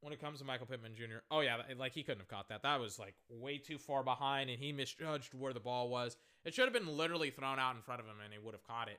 When 0.00 0.14
it 0.14 0.20
comes 0.20 0.38
to 0.38 0.46
Michael 0.46 0.66
Pittman 0.66 0.94
Jr. 0.94 1.18
Oh 1.30 1.40
yeah, 1.40 1.58
like 1.78 1.92
he 1.92 2.02
couldn't 2.02 2.20
have 2.20 2.28
caught 2.28 2.48
that. 2.48 2.62
That 2.62 2.80
was 2.80 2.98
like 2.98 3.14
way 3.28 3.58
too 3.58 3.76
far 3.76 4.02
behind 4.02 4.48
and 4.48 4.58
he 4.58 4.72
misjudged 4.72 5.34
where 5.34 5.52
the 5.52 5.60
ball 5.60 5.90
was. 5.90 6.16
It 6.44 6.54
should 6.54 6.64
have 6.64 6.72
been 6.72 6.96
literally 6.96 7.30
thrown 7.30 7.58
out 7.58 7.76
in 7.76 7.82
front 7.82 8.00
of 8.00 8.06
him 8.06 8.16
and 8.24 8.32
he 8.32 8.38
would 8.38 8.54
have 8.54 8.66
caught 8.66 8.88
it. 8.88 8.98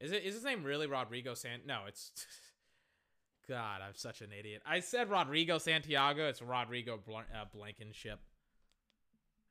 Is 0.00 0.12
it 0.12 0.22
is 0.22 0.34
his 0.34 0.44
name 0.44 0.62
really 0.62 0.86
Rodrigo 0.86 1.34
Sant? 1.34 1.66
No, 1.66 1.80
it's 1.88 2.12
God, 3.48 3.80
I'm 3.80 3.94
such 3.94 4.20
an 4.20 4.28
idiot. 4.38 4.62
I 4.66 4.80
said 4.80 5.10
Rodrigo 5.10 5.56
Santiago. 5.58 6.28
It's 6.28 6.42
Rodrigo 6.42 6.98
Bl- 6.98 7.16
uh, 7.16 7.44
Blankenship. 7.52 8.20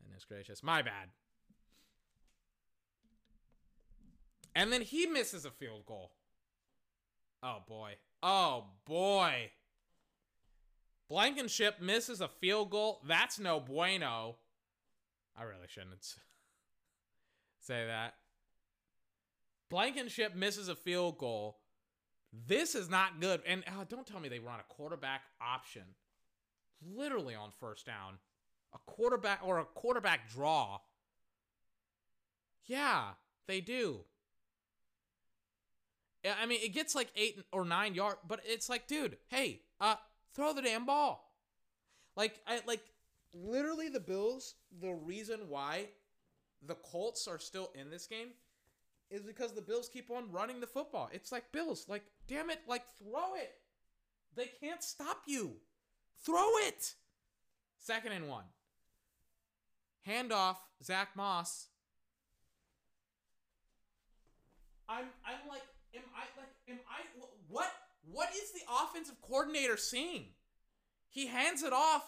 Goodness 0.03 0.23
gracious. 0.25 0.61
My 0.61 0.83
bad. 0.83 1.09
And 4.55 4.71
then 4.71 4.81
he 4.81 5.07
misses 5.07 5.45
a 5.45 5.51
field 5.51 5.85
goal. 5.85 6.11
Oh 7.41 7.57
boy. 7.67 7.93
Oh 8.21 8.65
boy. 8.85 9.51
Blankenship 11.09 11.81
misses 11.81 12.21
a 12.21 12.27
field 12.27 12.69
goal. 12.69 13.01
That's 13.07 13.39
no 13.39 13.59
bueno. 13.59 14.35
I 15.35 15.43
really 15.43 15.67
shouldn't 15.67 16.01
say 17.59 17.85
that. 17.85 18.15
Blankenship 19.69 20.35
misses 20.35 20.69
a 20.69 20.75
field 20.75 21.17
goal. 21.17 21.57
This 22.45 22.75
is 22.75 22.89
not 22.89 23.19
good. 23.19 23.41
And 23.47 23.63
oh, 23.69 23.83
don't 23.87 24.05
tell 24.05 24.19
me 24.19 24.29
they 24.29 24.39
run 24.39 24.59
a 24.59 24.73
quarterback 24.73 25.21
option 25.41 25.83
literally 26.95 27.35
on 27.35 27.51
first 27.59 27.85
down. 27.85 28.19
A 28.73 28.77
quarterback 28.85 29.39
or 29.43 29.59
a 29.59 29.65
quarterback 29.65 30.29
draw. 30.29 30.79
Yeah, 32.65 33.11
they 33.47 33.61
do. 33.61 34.01
I 36.25 36.45
mean, 36.45 36.59
it 36.61 36.73
gets 36.73 36.93
like 36.93 37.09
eight 37.15 37.39
or 37.53 37.63
nine 37.63 37.95
yards, 37.95 38.19
but 38.27 38.41
it's 38.43 38.69
like, 38.69 38.87
dude, 38.87 39.17
hey, 39.29 39.61
uh, 39.79 39.95
throw 40.33 40.53
the 40.53 40.61
damn 40.61 40.85
ball. 40.85 41.31
Like, 42.17 42.41
I 42.45 42.59
like 42.67 42.81
literally 43.33 43.87
the 43.87 43.99
Bills, 43.99 44.55
the 44.81 44.93
reason 44.93 45.41
why 45.47 45.85
the 46.65 46.75
Colts 46.75 47.27
are 47.27 47.39
still 47.39 47.71
in 47.75 47.89
this 47.89 48.07
game 48.07 48.29
is 49.09 49.21
because 49.21 49.53
the 49.53 49.61
Bills 49.61 49.89
keep 49.91 50.11
on 50.11 50.31
running 50.31 50.59
the 50.59 50.67
football. 50.67 51.09
It's 51.11 51.31
like 51.31 51.51
Bills, 51.51 51.85
like 51.87 52.03
damn 52.27 52.49
it, 52.49 52.59
like 52.67 52.83
throw 52.99 53.35
it. 53.35 53.51
They 54.35 54.49
can't 54.59 54.83
stop 54.83 55.21
you. 55.25 55.53
Throw 56.23 56.57
it. 56.67 56.93
Second 57.79 58.11
and 58.11 58.27
one. 58.27 58.45
Handoff, 60.07 60.57
Zach 60.83 61.09
Moss. 61.15 61.67
I'm 64.89 65.05
I'm 65.25 65.47
like, 65.49 65.63
am 65.95 66.03
I 66.15 66.39
like 66.39 66.49
am 66.69 66.79
I 66.89 67.01
what 67.47 67.71
what 68.09 68.29
is 68.29 68.51
the 68.51 68.61
offensive 68.83 69.21
coordinator 69.21 69.77
seeing? 69.77 70.27
He 71.09 71.27
hands 71.27 71.63
it 71.63 71.73
off. 71.73 72.03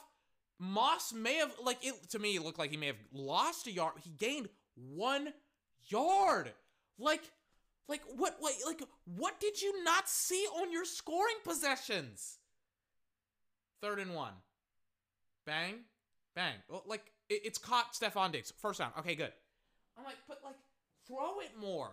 Moss 0.59 1.13
may 1.13 1.35
have 1.35 1.53
like 1.63 1.85
it 1.85 2.09
to 2.11 2.19
me 2.19 2.35
it 2.35 2.43
looked 2.43 2.59
like 2.59 2.71
he 2.71 2.77
may 2.77 2.87
have 2.87 3.03
lost 3.11 3.67
a 3.67 3.71
yard. 3.71 3.93
He 4.03 4.11
gained 4.11 4.49
one 4.75 5.33
yard. 5.87 6.53
Like 6.99 7.31
like 7.87 8.01
what 8.15 8.37
like 8.41 8.55
like 8.65 8.81
what 9.05 9.39
did 9.39 9.61
you 9.61 9.83
not 9.83 10.07
see 10.07 10.45
on 10.61 10.71
your 10.71 10.85
scoring 10.85 11.37
possessions? 11.43 12.37
Third 13.81 13.99
and 13.99 14.13
one. 14.13 14.33
Bang. 15.45 15.75
Bang. 16.35 16.55
Well, 16.69 16.83
like 16.85 17.11
it, 17.29 17.41
it's 17.45 17.57
caught 17.57 17.93
Stefon 17.93 18.31
Diggs. 18.31 18.53
First 18.61 18.79
down. 18.79 18.91
Okay, 18.99 19.15
good. 19.15 19.31
I'm 19.97 20.03
like, 20.03 20.17
but 20.27 20.41
like 20.43 20.55
throw 21.07 21.39
it 21.39 21.51
more. 21.59 21.91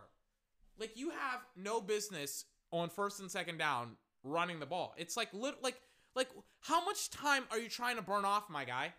Like 0.78 0.96
you 0.96 1.10
have 1.10 1.40
no 1.56 1.80
business 1.80 2.44
on 2.72 2.90
first 2.90 3.20
and 3.20 3.30
second 3.30 3.58
down 3.58 3.96
running 4.22 4.60
the 4.60 4.66
ball. 4.66 4.94
It's 4.98 5.16
like 5.16 5.32
lit 5.32 5.62
like 5.62 5.80
like 6.14 6.28
how 6.60 6.84
much 6.84 7.10
time 7.10 7.44
are 7.50 7.58
you 7.58 7.68
trying 7.68 7.96
to 7.96 8.02
burn 8.02 8.24
off, 8.24 8.50
my 8.50 8.64
guy? 8.64 8.92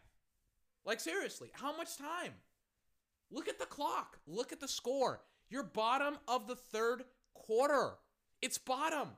Like 0.86 1.00
seriously, 1.00 1.50
how 1.54 1.76
much 1.76 1.98
time? 1.98 2.34
Look 3.30 3.50
at 3.50 3.60
the 3.60 3.66
clock. 3.66 4.20
Look 4.26 4.54
at 4.54 4.62
the 4.62 4.68
score. 4.68 5.22
You're 5.50 5.64
bottom 5.64 6.18
of 6.28 6.48
the 6.48 6.56
third 6.56 7.04
quarter. 7.34 7.94
It's 8.42 8.58
bottom. 8.58 9.10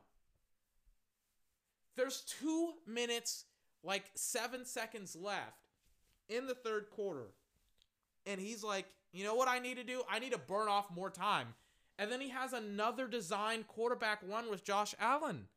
There's 1.96 2.22
two 2.22 2.74
minutes, 2.88 3.46
like 3.84 4.06
seven 4.16 4.66
seconds 4.66 5.16
left 5.16 5.68
in 6.30 6.48
the 6.48 6.56
third 6.56 6.90
quarter. 6.92 7.34
And 8.26 8.40
he's 8.40 8.64
like, 8.64 8.86
you 9.12 9.24
know 9.24 9.36
what 9.36 9.48
I 9.48 9.60
need 9.60 9.78
to 9.78 9.84
do? 9.84 10.04
I 10.10 10.20
need 10.20 10.32
to 10.32 10.38
burn 10.38 10.68
off 10.68 10.92
more 10.94 11.10
time. 11.10 11.48
And 11.98 12.12
then 12.12 12.22
he 12.22 12.30
has 12.30 12.54
another 12.54 13.08
design 13.08 13.66
quarterback 13.68 14.22
run 14.26 14.50
with 14.50 14.64
Josh 14.64 14.96
Allen. 15.00 15.48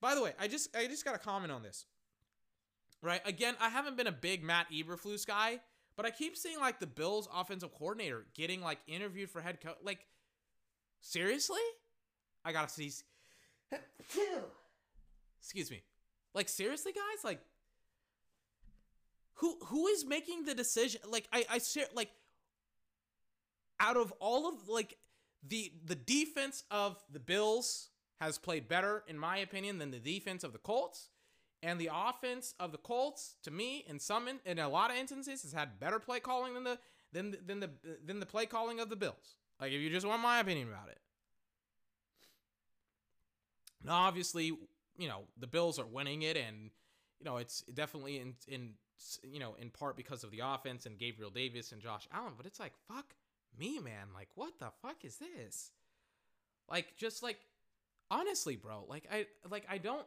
By 0.00 0.14
the 0.14 0.22
way, 0.22 0.32
I 0.40 0.48
just 0.48 0.74
I 0.76 0.86
just 0.86 1.04
got 1.04 1.14
a 1.14 1.18
comment 1.18 1.52
on 1.52 1.62
this. 1.62 1.86
Right? 3.00 3.20
Again, 3.24 3.54
I 3.60 3.68
haven't 3.68 3.96
been 3.96 4.06
a 4.06 4.12
big 4.12 4.42
Matt 4.42 4.66
Eberflus 4.72 5.26
guy, 5.26 5.60
but 5.96 6.06
I 6.06 6.10
keep 6.10 6.36
seeing 6.36 6.58
like 6.58 6.80
the 6.80 6.86
Bills 6.86 7.28
offensive 7.32 7.72
coordinator 7.72 8.26
getting 8.34 8.60
like 8.60 8.78
interviewed 8.86 9.30
for 9.30 9.40
head 9.40 9.60
coach. 9.60 9.76
Like, 9.82 10.06
seriously? 11.00 11.60
I 12.44 12.52
gotta 12.52 12.68
see. 12.68 12.92
Excuse 15.40 15.70
me. 15.70 15.82
Like 16.34 16.48
seriously, 16.48 16.92
guys? 16.92 17.24
Like, 17.24 17.40
who 19.34 19.56
who 19.66 19.86
is 19.88 20.04
making 20.04 20.44
the 20.44 20.54
decision? 20.54 21.00
Like, 21.08 21.28
I 21.32 21.44
I 21.50 21.60
like 21.94 22.10
out 23.80 23.96
of 23.96 24.12
all 24.20 24.48
of 24.48 24.68
like 24.68 24.96
the 25.46 25.72
the 25.84 25.94
defense 25.94 26.64
of 26.70 27.02
the 27.10 27.20
Bills 27.20 27.90
has 28.20 28.38
played 28.38 28.68
better 28.68 29.04
in 29.08 29.18
my 29.18 29.38
opinion 29.38 29.78
than 29.78 29.90
the 29.90 29.98
defense 29.98 30.44
of 30.44 30.52
the 30.52 30.58
Colts 30.58 31.10
and 31.64 31.80
the 31.80 31.90
offense 31.92 32.54
of 32.60 32.72
the 32.72 32.78
Colts 32.78 33.36
to 33.42 33.50
me 33.50 33.84
in 33.88 33.98
some 33.98 34.28
in, 34.28 34.38
in 34.44 34.58
a 34.58 34.68
lot 34.68 34.90
of 34.90 34.96
instances 34.96 35.42
has 35.42 35.52
had 35.52 35.80
better 35.80 35.98
play 35.98 36.20
calling 36.20 36.54
than 36.54 36.64
the 36.64 36.78
than 37.12 37.36
than 37.46 37.60
the 37.60 37.70
than 38.04 38.20
the 38.20 38.26
play 38.26 38.46
calling 38.46 38.80
of 38.80 38.90
the 38.90 38.96
Bills. 38.96 39.36
Like 39.60 39.72
if 39.72 39.80
you 39.80 39.90
just 39.90 40.06
want 40.06 40.22
my 40.22 40.40
opinion 40.40 40.68
about 40.68 40.88
it. 40.88 40.98
Now 43.82 43.94
obviously, 43.94 44.46
you 44.96 45.08
know, 45.08 45.22
the 45.38 45.46
Bills 45.46 45.78
are 45.78 45.86
winning 45.86 46.22
it 46.22 46.36
and 46.36 46.70
you 47.18 47.24
know, 47.24 47.38
it's 47.38 47.62
definitely 47.62 48.18
in 48.18 48.34
in 48.46 48.74
you 49.22 49.40
know, 49.40 49.56
in 49.58 49.70
part 49.70 49.96
because 49.96 50.22
of 50.22 50.30
the 50.30 50.40
offense 50.44 50.86
and 50.86 50.98
Gabriel 50.98 51.30
Davis 51.30 51.72
and 51.72 51.80
Josh 51.80 52.06
Allen, 52.12 52.34
but 52.36 52.46
it's 52.46 52.60
like 52.60 52.72
fuck 52.86 53.14
me, 53.58 53.78
man. 53.78 54.08
Like, 54.14 54.28
what 54.34 54.58
the 54.58 54.70
fuck 54.82 55.04
is 55.04 55.16
this? 55.16 55.70
Like, 56.68 56.96
just 56.96 57.22
like, 57.22 57.38
honestly, 58.10 58.56
bro. 58.56 58.84
Like, 58.88 59.06
I 59.12 59.26
like 59.50 59.66
I 59.68 59.78
don't 59.78 60.06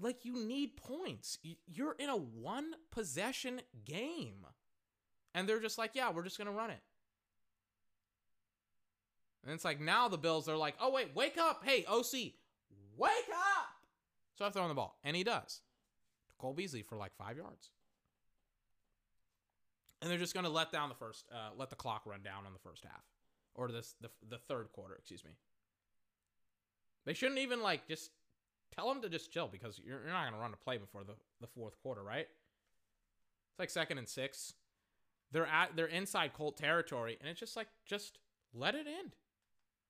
like 0.00 0.24
you 0.24 0.36
need 0.36 0.76
points. 0.76 1.38
You're 1.66 1.96
in 1.98 2.08
a 2.08 2.16
one 2.16 2.72
possession 2.90 3.60
game, 3.84 4.46
and 5.34 5.48
they're 5.48 5.60
just 5.60 5.78
like, 5.78 5.92
yeah, 5.94 6.10
we're 6.10 6.24
just 6.24 6.38
gonna 6.38 6.52
run 6.52 6.70
it. 6.70 6.80
And 9.44 9.52
it's 9.52 9.64
like 9.64 9.80
now 9.80 10.08
the 10.08 10.18
Bills 10.18 10.48
are 10.48 10.56
like, 10.56 10.74
oh 10.80 10.90
wait, 10.90 11.14
wake 11.14 11.38
up, 11.38 11.62
hey 11.64 11.84
OC, 11.88 12.32
wake 12.96 13.12
up. 13.32 13.68
So 14.36 14.44
I 14.44 14.50
throw 14.50 14.66
the 14.68 14.74
ball, 14.74 14.98
and 15.04 15.14
he 15.14 15.22
does. 15.22 15.60
To 16.28 16.34
Cole 16.38 16.54
Beasley 16.54 16.82
for 16.82 16.96
like 16.96 17.14
five 17.16 17.36
yards 17.36 17.70
and 20.04 20.10
they're 20.10 20.18
just 20.18 20.34
going 20.34 20.44
to 20.44 20.50
let 20.50 20.70
down 20.70 20.90
the 20.90 20.94
first, 20.94 21.24
uh, 21.32 21.48
let 21.56 21.70
the 21.70 21.76
clock 21.76 22.02
run 22.04 22.20
down 22.22 22.44
on 22.46 22.52
the 22.52 22.58
first 22.58 22.84
half, 22.84 23.02
or 23.54 23.72
this 23.72 23.94
the 24.02 24.10
the 24.28 24.36
third 24.36 24.70
quarter, 24.70 24.94
excuse 24.96 25.24
me. 25.24 25.30
They 27.06 27.14
shouldn't 27.14 27.40
even 27.40 27.62
like 27.62 27.88
just 27.88 28.10
tell 28.74 28.88
them 28.88 29.02
to 29.02 29.08
just 29.08 29.32
chill 29.32 29.48
because 29.48 29.80
you're, 29.84 30.00
you're 30.00 30.12
not 30.12 30.22
going 30.22 30.34
to 30.34 30.40
run 30.40 30.52
a 30.52 30.56
play 30.56 30.78
before 30.78 31.04
the 31.04 31.14
the 31.40 31.46
fourth 31.46 31.80
quarter, 31.82 32.02
right? 32.02 32.26
It's 33.50 33.58
like 33.58 33.70
second 33.70 33.98
and 33.98 34.08
six. 34.08 34.54
They're 35.32 35.46
at 35.46 35.76
they're 35.76 35.86
inside 35.86 36.32
Colt 36.32 36.56
territory, 36.56 37.18
and 37.20 37.28
it's 37.28 37.40
just 37.40 37.56
like 37.56 37.68
just 37.86 38.18
let 38.52 38.74
it 38.74 38.86
end. 38.86 39.14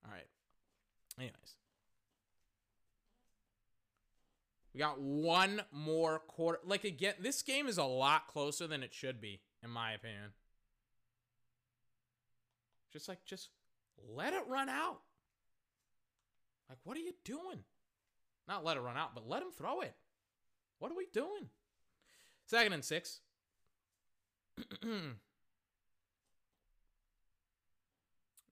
All 0.04 0.12
right. 0.12 0.26
Anyways. 1.18 1.56
We 4.72 4.80
got 4.80 5.00
one 5.00 5.62
more 5.70 6.18
quarter. 6.18 6.58
Like 6.64 6.84
again, 6.84 7.14
this 7.20 7.42
game 7.42 7.68
is 7.68 7.78
a 7.78 7.84
lot 7.84 8.26
closer 8.26 8.66
than 8.66 8.82
it 8.82 8.92
should 8.92 9.20
be 9.20 9.40
in 9.62 9.70
my 9.70 9.92
opinion. 9.92 10.32
Just 12.92 13.08
like, 13.08 13.24
just 13.24 13.48
let 14.14 14.34
it 14.34 14.42
run 14.48 14.68
out. 14.68 15.00
Like, 16.68 16.78
what 16.84 16.96
are 16.96 17.00
you 17.00 17.14
doing? 17.24 17.64
Not 18.46 18.64
let 18.64 18.76
it 18.76 18.80
run 18.80 18.96
out, 18.96 19.14
but 19.14 19.28
let 19.28 19.42
him 19.42 19.50
throw 19.56 19.80
it. 19.80 19.94
What 20.78 20.90
are 20.92 20.96
we 20.96 21.06
doing? 21.12 21.48
Second 22.46 22.72
and 22.74 22.84
six. 22.84 23.20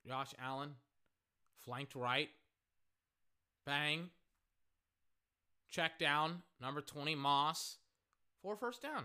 Josh 0.06 0.34
Allen, 0.42 0.70
flanked 1.64 1.94
right. 1.94 2.30
Bang. 3.64 4.10
Check 5.70 5.98
down. 5.98 6.42
Number 6.60 6.80
20, 6.80 7.14
Moss. 7.14 7.76
For 8.42 8.56
first 8.56 8.82
down. 8.82 9.04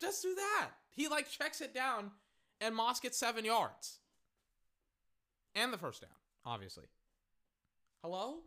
Just 0.00 0.22
do 0.22 0.34
that. 0.34 0.68
He 0.90 1.08
like 1.08 1.28
checks 1.28 1.60
it 1.60 1.74
down, 1.74 2.12
and 2.60 2.74
Moss 2.74 3.00
gets 3.00 3.18
seven 3.18 3.44
yards. 3.44 3.98
And 5.54 5.72
the 5.72 5.78
first 5.78 6.02
down, 6.02 6.10
obviously. 6.46 6.86
Hello? 8.02 8.38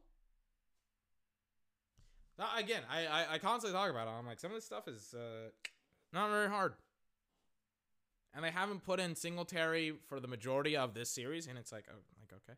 Again, 2.58 2.82
I, 2.90 3.06
I, 3.06 3.34
I 3.34 3.38
constantly 3.38 3.78
talk 3.78 3.90
about 3.90 4.08
it. 4.08 4.12
I'm 4.12 4.26
like, 4.26 4.40
some 4.40 4.52
of 4.52 4.58
this 4.58 4.66
stuff 4.66 4.88
is 4.88 5.14
uh, 5.14 5.50
not 6.12 6.30
very 6.30 6.50
hard. 6.50 6.74
And 8.34 8.44
they 8.44 8.52
haven't 8.52 8.84
put 8.84 9.00
in 9.00 9.16
Singletary 9.16 9.94
for 10.08 10.20
the 10.20 10.28
majority 10.28 10.78
of 10.78 10.94
this 10.94 11.10
series, 11.10 11.48
and 11.48 11.58
it's 11.58 11.72
like, 11.72 11.86
oh, 11.92 12.00
like 12.20 12.32
okay. 12.34 12.58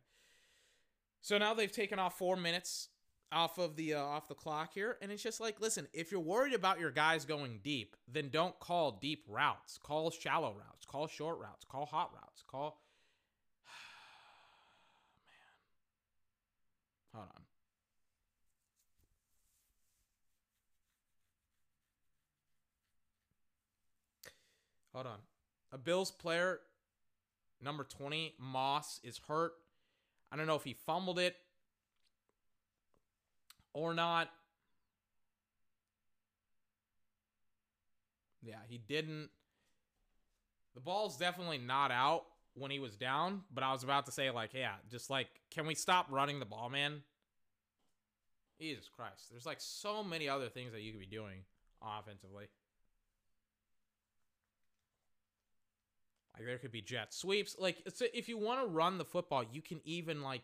So 1.20 1.36
now 1.38 1.54
they've 1.54 1.72
taken 1.72 1.98
off 1.98 2.16
four 2.16 2.36
minutes 2.36 2.88
off 3.32 3.58
of 3.58 3.76
the 3.76 3.94
uh, 3.94 4.00
off 4.00 4.28
the 4.28 4.34
clock 4.34 4.72
here 4.74 4.96
and 5.02 5.10
it's 5.10 5.22
just 5.22 5.40
like 5.40 5.60
listen 5.60 5.88
if 5.92 6.12
you're 6.12 6.20
worried 6.20 6.54
about 6.54 6.78
your 6.78 6.90
guys 6.90 7.24
going 7.24 7.58
deep 7.64 7.96
then 8.10 8.28
don't 8.28 8.58
call 8.60 8.92
deep 8.92 9.24
routes 9.28 9.78
call 9.82 10.10
shallow 10.10 10.52
routes 10.52 10.86
call 10.86 11.08
short 11.08 11.38
routes 11.38 11.64
call 11.68 11.84
hot 11.84 12.10
routes 12.14 12.44
call 12.46 12.80
hold 24.94 25.06
on 25.06 25.18
a 25.72 25.78
bills 25.78 26.10
player 26.10 26.60
number 27.60 27.84
20 27.84 28.34
moss 28.38 29.00
is 29.02 29.20
hurt 29.28 29.52
i 30.32 30.36
don't 30.36 30.46
know 30.46 30.56
if 30.56 30.64
he 30.64 30.72
fumbled 30.72 31.18
it 31.18 31.36
or 33.74 33.92
not. 33.92 34.30
Yeah, 38.40 38.54
he 38.68 38.78
didn't. 38.78 39.30
The 40.74 40.80
ball's 40.80 41.16
definitely 41.16 41.58
not 41.58 41.90
out 41.90 42.24
when 42.54 42.70
he 42.70 42.78
was 42.78 42.96
down, 42.96 43.42
but 43.52 43.64
I 43.64 43.72
was 43.72 43.82
about 43.82 44.06
to 44.06 44.12
say, 44.12 44.30
like, 44.30 44.54
yeah, 44.54 44.74
just 44.90 45.10
like, 45.10 45.28
can 45.50 45.66
we 45.66 45.74
stop 45.74 46.06
running 46.10 46.38
the 46.38 46.46
ball, 46.46 46.70
man? 46.70 47.02
Jesus 48.60 48.88
Christ. 48.88 49.30
There's 49.30 49.46
like 49.46 49.60
so 49.60 50.04
many 50.04 50.28
other 50.28 50.48
things 50.48 50.72
that 50.72 50.82
you 50.82 50.92
could 50.92 51.00
be 51.00 51.06
doing 51.06 51.40
offensively. 51.82 52.46
Like 56.36 56.46
there 56.46 56.58
could 56.58 56.72
be 56.72 56.82
jet 56.82 57.14
sweeps. 57.14 57.56
Like 57.58 57.82
it's 57.86 58.02
if 58.12 58.28
you 58.28 58.38
want 58.38 58.60
to 58.60 58.66
run 58.66 58.98
the 58.98 59.04
football, 59.04 59.44
you 59.52 59.62
can 59.62 59.80
even 59.84 60.22
like 60.22 60.42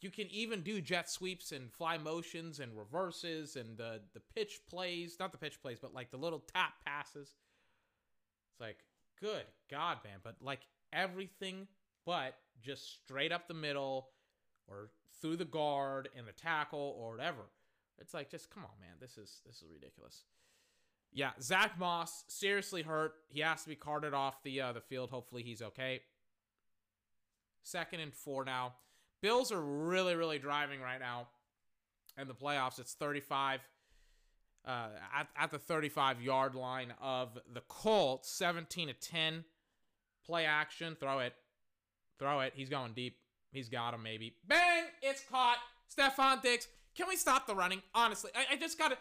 you 0.00 0.10
can 0.10 0.28
even 0.30 0.62
do 0.62 0.80
jet 0.80 1.10
sweeps 1.10 1.52
and 1.52 1.72
fly 1.72 1.98
motions 1.98 2.60
and 2.60 2.76
reverses 2.76 3.56
and 3.56 3.76
the 3.76 4.00
the 4.14 4.20
pitch 4.34 4.60
plays, 4.68 5.16
not 5.20 5.32
the 5.32 5.38
pitch 5.38 5.60
plays, 5.60 5.78
but 5.80 5.94
like 5.94 6.10
the 6.10 6.16
little 6.16 6.42
tap 6.52 6.72
passes. 6.86 7.34
It's 8.52 8.60
like 8.60 8.78
good 9.20 9.44
god, 9.70 9.98
man, 10.04 10.18
but 10.22 10.36
like 10.40 10.60
everything 10.92 11.66
but 12.06 12.34
just 12.62 13.02
straight 13.02 13.32
up 13.32 13.46
the 13.46 13.54
middle 13.54 14.08
or 14.66 14.90
through 15.20 15.36
the 15.36 15.44
guard 15.44 16.08
and 16.16 16.26
the 16.26 16.32
tackle 16.32 16.96
or 16.98 17.10
whatever. 17.10 17.42
It's 17.98 18.14
like 18.14 18.30
just 18.30 18.50
come 18.50 18.62
on, 18.62 18.80
man. 18.80 18.96
This 19.00 19.18
is 19.18 19.42
this 19.44 19.56
is 19.56 19.64
ridiculous. 19.70 20.24
Yeah, 21.12 21.30
Zack 21.40 21.78
Moss 21.78 22.24
seriously 22.28 22.82
hurt. 22.82 23.14
He 23.28 23.40
has 23.40 23.62
to 23.62 23.68
be 23.68 23.74
carted 23.74 24.14
off 24.14 24.42
the 24.42 24.60
uh, 24.60 24.72
the 24.72 24.80
field. 24.80 25.10
Hopefully 25.10 25.42
he's 25.42 25.62
okay. 25.62 26.00
Second 27.62 28.00
and 28.00 28.14
four 28.14 28.44
now. 28.44 28.74
Bills 29.20 29.50
are 29.50 29.60
really 29.60 30.14
really 30.14 30.38
driving 30.38 30.80
right 30.80 31.00
now 31.00 31.28
in 32.20 32.28
the 32.28 32.34
playoffs. 32.34 32.78
It's 32.78 32.94
35 32.94 33.60
uh, 34.66 34.88
at, 35.16 35.28
at 35.36 35.50
the 35.50 35.58
35 35.58 36.20
yard 36.20 36.54
line 36.54 36.92
of 37.00 37.38
the 37.52 37.62
Colts. 37.68 38.30
17 38.30 38.88
to 38.88 38.94
10. 38.94 39.44
Play 40.26 40.44
action. 40.44 40.96
Throw 40.98 41.20
it. 41.20 41.34
Throw 42.18 42.40
it. 42.40 42.52
He's 42.54 42.68
going 42.68 42.92
deep. 42.92 43.16
He's 43.50 43.68
got 43.68 43.94
him 43.94 44.02
maybe. 44.02 44.34
Bang! 44.46 44.84
It's 45.00 45.22
caught. 45.30 45.56
Stefon 45.96 46.42
Diggs. 46.42 46.68
Can 46.94 47.08
we 47.08 47.16
stop 47.16 47.46
the 47.46 47.54
running? 47.54 47.80
Honestly, 47.94 48.30
I, 48.34 48.54
I 48.54 48.56
just 48.56 48.78
got 48.78 48.90
to. 48.90 48.98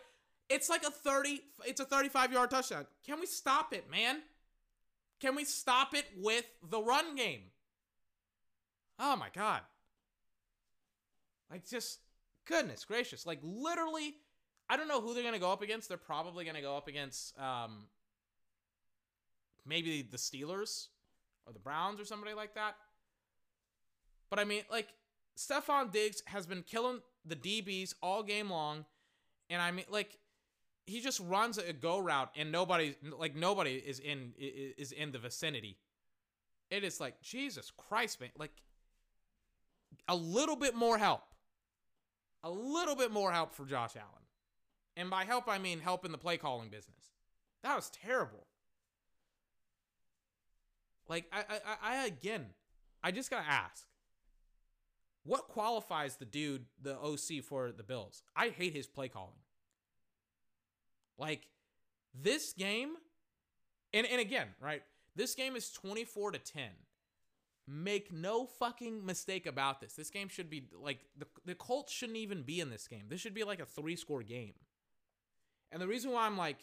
It's 0.49 0.69
like 0.69 0.83
a 0.83 0.91
30, 0.91 1.41
it's 1.65 1.81
a 1.81 1.85
35 1.85 2.31
yard 2.31 2.49
touchdown. 2.49 2.85
Can 3.05 3.19
we 3.19 3.25
stop 3.25 3.73
it, 3.73 3.89
man? 3.91 4.21
Can 5.19 5.35
we 5.35 5.43
stop 5.43 5.93
it 5.93 6.05
with 6.17 6.45
the 6.69 6.81
run 6.81 7.15
game? 7.15 7.41
Oh 8.99 9.15
my 9.15 9.27
God. 9.33 9.61
Like, 11.51 11.67
just, 11.67 11.99
goodness 12.47 12.85
gracious. 12.85 13.25
Like, 13.25 13.39
literally, 13.41 14.15
I 14.69 14.77
don't 14.77 14.87
know 14.87 15.01
who 15.01 15.13
they're 15.13 15.23
going 15.23 15.33
to 15.33 15.39
go 15.39 15.51
up 15.51 15.61
against. 15.61 15.87
They're 15.87 15.97
probably 15.97 16.43
going 16.43 16.55
to 16.55 16.61
go 16.61 16.75
up 16.75 16.87
against 16.87 17.37
um, 17.39 17.85
maybe 19.65 20.01
the 20.01 20.17
Steelers 20.17 20.87
or 21.45 21.53
the 21.53 21.59
Browns 21.59 21.99
or 21.99 22.05
somebody 22.05 22.33
like 22.33 22.55
that. 22.55 22.75
But 24.29 24.39
I 24.39 24.43
mean, 24.43 24.63
like, 24.69 24.89
Stefon 25.37 25.91
Diggs 25.91 26.21
has 26.25 26.45
been 26.45 26.63
killing 26.63 26.99
the 27.25 27.35
DBs 27.35 27.93
all 28.01 28.23
game 28.23 28.49
long. 28.49 28.85
And 29.49 29.61
I 29.61 29.71
mean, 29.71 29.85
like, 29.89 30.17
he 30.87 31.01
just 31.01 31.19
runs 31.19 31.57
a 31.57 31.73
go 31.73 31.99
route 31.99 32.31
and 32.35 32.51
nobody 32.51 32.95
like 33.19 33.35
nobody 33.35 33.75
is 33.75 33.99
in 33.99 34.33
is 34.37 34.91
in 34.93 35.11
the 35.11 35.19
vicinity. 35.19 35.77
It 36.71 36.83
is 36.83 36.99
like 36.99 37.21
Jesus 37.21 37.71
Christ, 37.75 38.21
man! 38.21 38.29
Like 38.37 38.53
a 40.07 40.15
little 40.15 40.55
bit 40.55 40.75
more 40.75 40.97
help, 40.97 41.23
a 42.43 42.49
little 42.49 42.95
bit 42.95 43.11
more 43.11 43.31
help 43.33 43.53
for 43.53 43.65
Josh 43.65 43.95
Allen, 43.97 44.23
and 44.95 45.09
by 45.09 45.25
help 45.25 45.47
I 45.47 45.59
mean 45.59 45.81
help 45.81 46.05
in 46.05 46.13
the 46.13 46.17
play 46.17 46.37
calling 46.37 46.69
business. 46.69 47.11
That 47.63 47.75
was 47.75 47.89
terrible. 47.89 48.47
Like 51.09 51.25
I 51.33 51.43
I, 51.49 51.77
I 51.83 52.05
again, 52.05 52.45
I 53.03 53.11
just 53.11 53.29
gotta 53.29 53.47
ask. 53.47 53.85
What 55.25 55.49
qualifies 55.49 56.15
the 56.15 56.23
dude, 56.23 56.67
the 56.81 56.97
OC 56.97 57.43
for 57.43 57.73
the 57.73 57.83
Bills? 57.83 58.23
I 58.33 58.47
hate 58.47 58.73
his 58.73 58.87
play 58.87 59.09
calling. 59.09 59.35
Like 61.17 61.47
this 62.13 62.53
game, 62.53 62.95
and, 63.93 64.05
and 64.07 64.21
again, 64.21 64.47
right? 64.61 64.83
This 65.15 65.33
game 65.35 65.55
is 65.55 65.71
24 65.71 66.31
to 66.31 66.39
10. 66.39 66.63
Make 67.69 68.13
no 68.13 68.45
fucking 68.45 69.05
mistake 69.05 69.45
about 69.45 69.81
this. 69.81 69.93
This 69.93 70.09
game 70.09 70.29
should 70.29 70.49
be 70.49 70.67
like 70.79 70.99
the, 71.17 71.25
the 71.45 71.55
Colts 71.55 71.91
shouldn't 71.91 72.17
even 72.17 72.43
be 72.43 72.61
in 72.61 72.69
this 72.69 72.87
game. 72.87 73.05
This 73.09 73.19
should 73.19 73.33
be 73.33 73.43
like 73.43 73.59
a 73.59 73.65
three 73.65 73.95
score 73.95 74.23
game. 74.23 74.53
And 75.71 75.81
the 75.81 75.87
reason 75.87 76.11
why 76.11 76.25
I'm 76.25 76.37
like, 76.37 76.57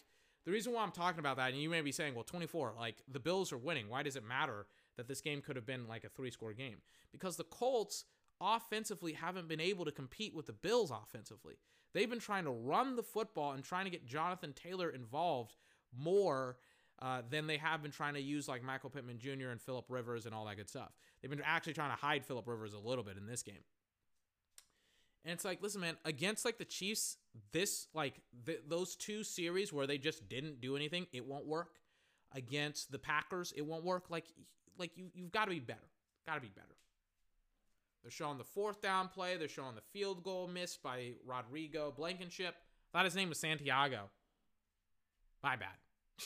the 0.47 0.51
reason 0.51 0.73
why 0.73 0.83
I'm 0.83 0.93
talking 0.93 1.19
about 1.19 1.37
that, 1.37 1.51
and 1.51 1.61
you 1.61 1.69
may 1.69 1.83
be 1.83 1.93
saying, 1.93 2.15
well, 2.15 2.25
24, 2.25 2.75
like 2.79 3.03
the 3.11 3.21
Bills 3.21 3.53
are 3.53 3.59
winning. 3.59 3.89
Why 3.89 4.03
does 4.03 4.17
it 4.17 4.25
matter 4.25 4.67
that 4.97 5.09
this 5.09 5.21
game 5.21 5.43
could 5.43 5.57
have 5.57 5.67
been 5.67 5.87
like 5.87 6.05
a 6.05 6.09
three 6.09 6.31
score 6.31 6.53
game? 6.53 6.77
Because 7.13 7.37
the 7.37 7.45
Colts 7.45 8.05
offensively 8.41 9.13
haven't 9.13 9.49
been 9.49 9.61
able 9.61 9.85
to 9.85 9.93
compete 9.93 10.35
with 10.35 10.47
the 10.47 10.53
Bills 10.53 10.91
offensively. 10.91 11.57
They've 11.95 12.11
been 12.11 12.21
trying 12.21 12.45
to 12.45 12.51
run 12.51 12.97
the 12.97 13.03
football 13.03 13.53
and 13.53 13.65
trying 13.65 13.85
to 13.85 13.91
get 13.91 14.05
Jonathan 14.05 14.53
Taylor 14.53 14.91
involved 14.91 15.55
more 15.97 16.57
uh, 17.01 17.23
than 17.29 17.47
they 17.47 17.57
have 17.57 17.83
been 17.83 17.91
trying 17.91 18.15
to 18.15 18.21
use 18.21 18.49
like 18.49 18.63
Michael 18.63 18.91
Pittman 18.91 19.19
Jr. 19.19 19.49
and 19.51 19.61
Philip 19.61 19.87
Rivers 19.89 20.27
and 20.27 20.35
all 20.35 20.45
that 20.47 20.57
good 20.57 20.69
stuff. 20.69 20.91
They've 21.23 21.31
been 21.31 21.41
actually 21.45 21.75
trying 21.75 21.91
to 21.91 21.97
hide 21.97 22.25
Philip 22.25 22.47
Rivers 22.47 22.75
a 22.75 22.79
little 22.79 23.05
bit 23.05 23.17
in 23.17 23.27
this 23.27 23.43
game. 23.43 23.63
And 25.25 25.33
it's 25.33 25.45
like, 25.45 25.63
listen, 25.63 25.81
man, 25.81 25.97
against 26.05 26.45
like 26.45 26.59
the 26.59 26.65
Chiefs, 26.65 27.17
this 27.53 27.87
like 27.95 28.21
th- 28.45 28.61
those 28.69 28.95
two 28.95 29.25
series 29.25 29.73
where 29.73 29.87
they 29.87 29.97
just 29.97 30.29
didn't 30.29 30.61
do 30.61 30.77
anything, 30.77 31.07
it 31.13 31.25
won't 31.25 31.47
work. 31.47 31.79
Against 32.33 32.91
the 32.91 32.99
Packers, 32.99 33.53
it 33.57 33.63
won't 33.63 33.85
work. 33.85 34.11
Like, 34.11 34.27
like 34.77 34.91
you 34.97 35.07
you've 35.15 35.33
got 35.33 35.45
to 35.45 35.53
be 35.53 35.61
better. 35.61 35.89
Got 36.27 36.35
to 36.35 36.41
be 36.41 36.51
better. 36.55 36.75
They're 38.05 38.11
showing 38.11 38.37
the 38.37 38.45
fourth 38.45 38.83
down 38.83 39.09
play. 39.09 39.39
They're 39.39 39.49
showing 39.49 39.75
the 39.75 39.81
field 39.81 40.23
goal 40.23 40.47
missed 40.47 40.83
by 40.83 41.13
Rodrigo 41.27 41.91
Blankenship. 41.97 42.55
thought 42.93 43.07
his 43.07 43.17
name 43.17 43.31
was 43.31 43.41
Santiago. 43.41 44.11
My 45.43 45.57
bad. 45.57 45.71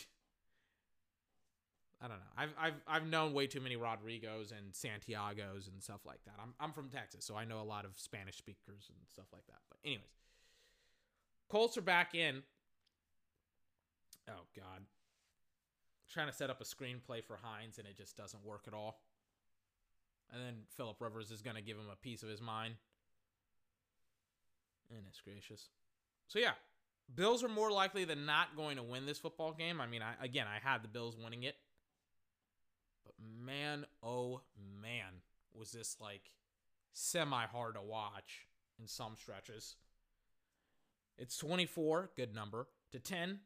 I 2.02 2.08
don't 2.08 2.18
know. 2.18 2.32
I've, 2.36 2.50
I've, 2.60 2.74
I've 2.88 3.06
known 3.06 3.32
way 3.32 3.46
too 3.46 3.60
many 3.60 3.76
Rodrigos 3.76 4.50
and 4.50 4.72
Santiagos 4.72 5.68
and 5.72 5.80
stuff 5.80 6.00
like 6.04 6.18
that. 6.24 6.34
I'm, 6.42 6.52
I'm 6.58 6.72
from 6.72 6.88
Texas, 6.88 7.24
so 7.24 7.36
I 7.36 7.44
know 7.44 7.60
a 7.60 7.62
lot 7.62 7.84
of 7.84 7.92
Spanish 7.94 8.36
speakers 8.36 8.88
and 8.88 8.98
stuff 9.08 9.26
like 9.32 9.46
that. 9.46 9.60
But, 9.70 9.78
anyways, 9.84 10.02
Colts 11.48 11.78
are 11.78 11.82
back 11.82 12.12
in. 12.16 12.42
Oh, 14.28 14.46
God. 14.56 14.82
trying 16.12 16.26
to 16.26 16.32
set 16.32 16.50
up 16.50 16.60
a 16.60 16.64
screenplay 16.64 17.22
for 17.24 17.38
Hines, 17.40 17.78
and 17.78 17.86
it 17.86 17.96
just 17.96 18.16
doesn't 18.16 18.44
work 18.44 18.64
at 18.66 18.74
all. 18.74 19.00
And 20.32 20.42
then 20.42 20.54
Philip 20.76 21.00
Rivers 21.00 21.30
is 21.30 21.42
going 21.42 21.56
to 21.56 21.62
give 21.62 21.76
him 21.76 21.86
a 21.90 21.96
piece 21.96 22.22
of 22.22 22.28
his 22.28 22.40
mind. 22.40 22.74
It's 25.08 25.20
gracious. 25.20 25.68
So, 26.28 26.38
yeah, 26.38 26.52
Bills 27.14 27.42
are 27.42 27.48
more 27.48 27.70
likely 27.70 28.04
than 28.04 28.26
not 28.26 28.56
going 28.56 28.76
to 28.76 28.82
win 28.82 29.06
this 29.06 29.18
football 29.18 29.52
game. 29.52 29.80
I 29.80 29.86
mean, 29.86 30.02
I, 30.02 30.22
again, 30.22 30.46
I 30.46 30.58
had 30.66 30.82
the 30.82 30.88
Bills 30.88 31.16
winning 31.16 31.44
it. 31.44 31.56
But 33.04 33.14
man, 33.44 33.86
oh 34.02 34.42
man, 34.82 35.22
was 35.54 35.72
this 35.72 35.96
like 36.00 36.30
semi 36.92 37.46
hard 37.46 37.74
to 37.74 37.82
watch 37.82 38.46
in 38.78 38.86
some 38.86 39.14
stretches. 39.16 39.76
It's 41.16 41.36
24, 41.38 42.10
good 42.16 42.34
number, 42.34 42.68
to 42.92 43.00
10 43.00 43.40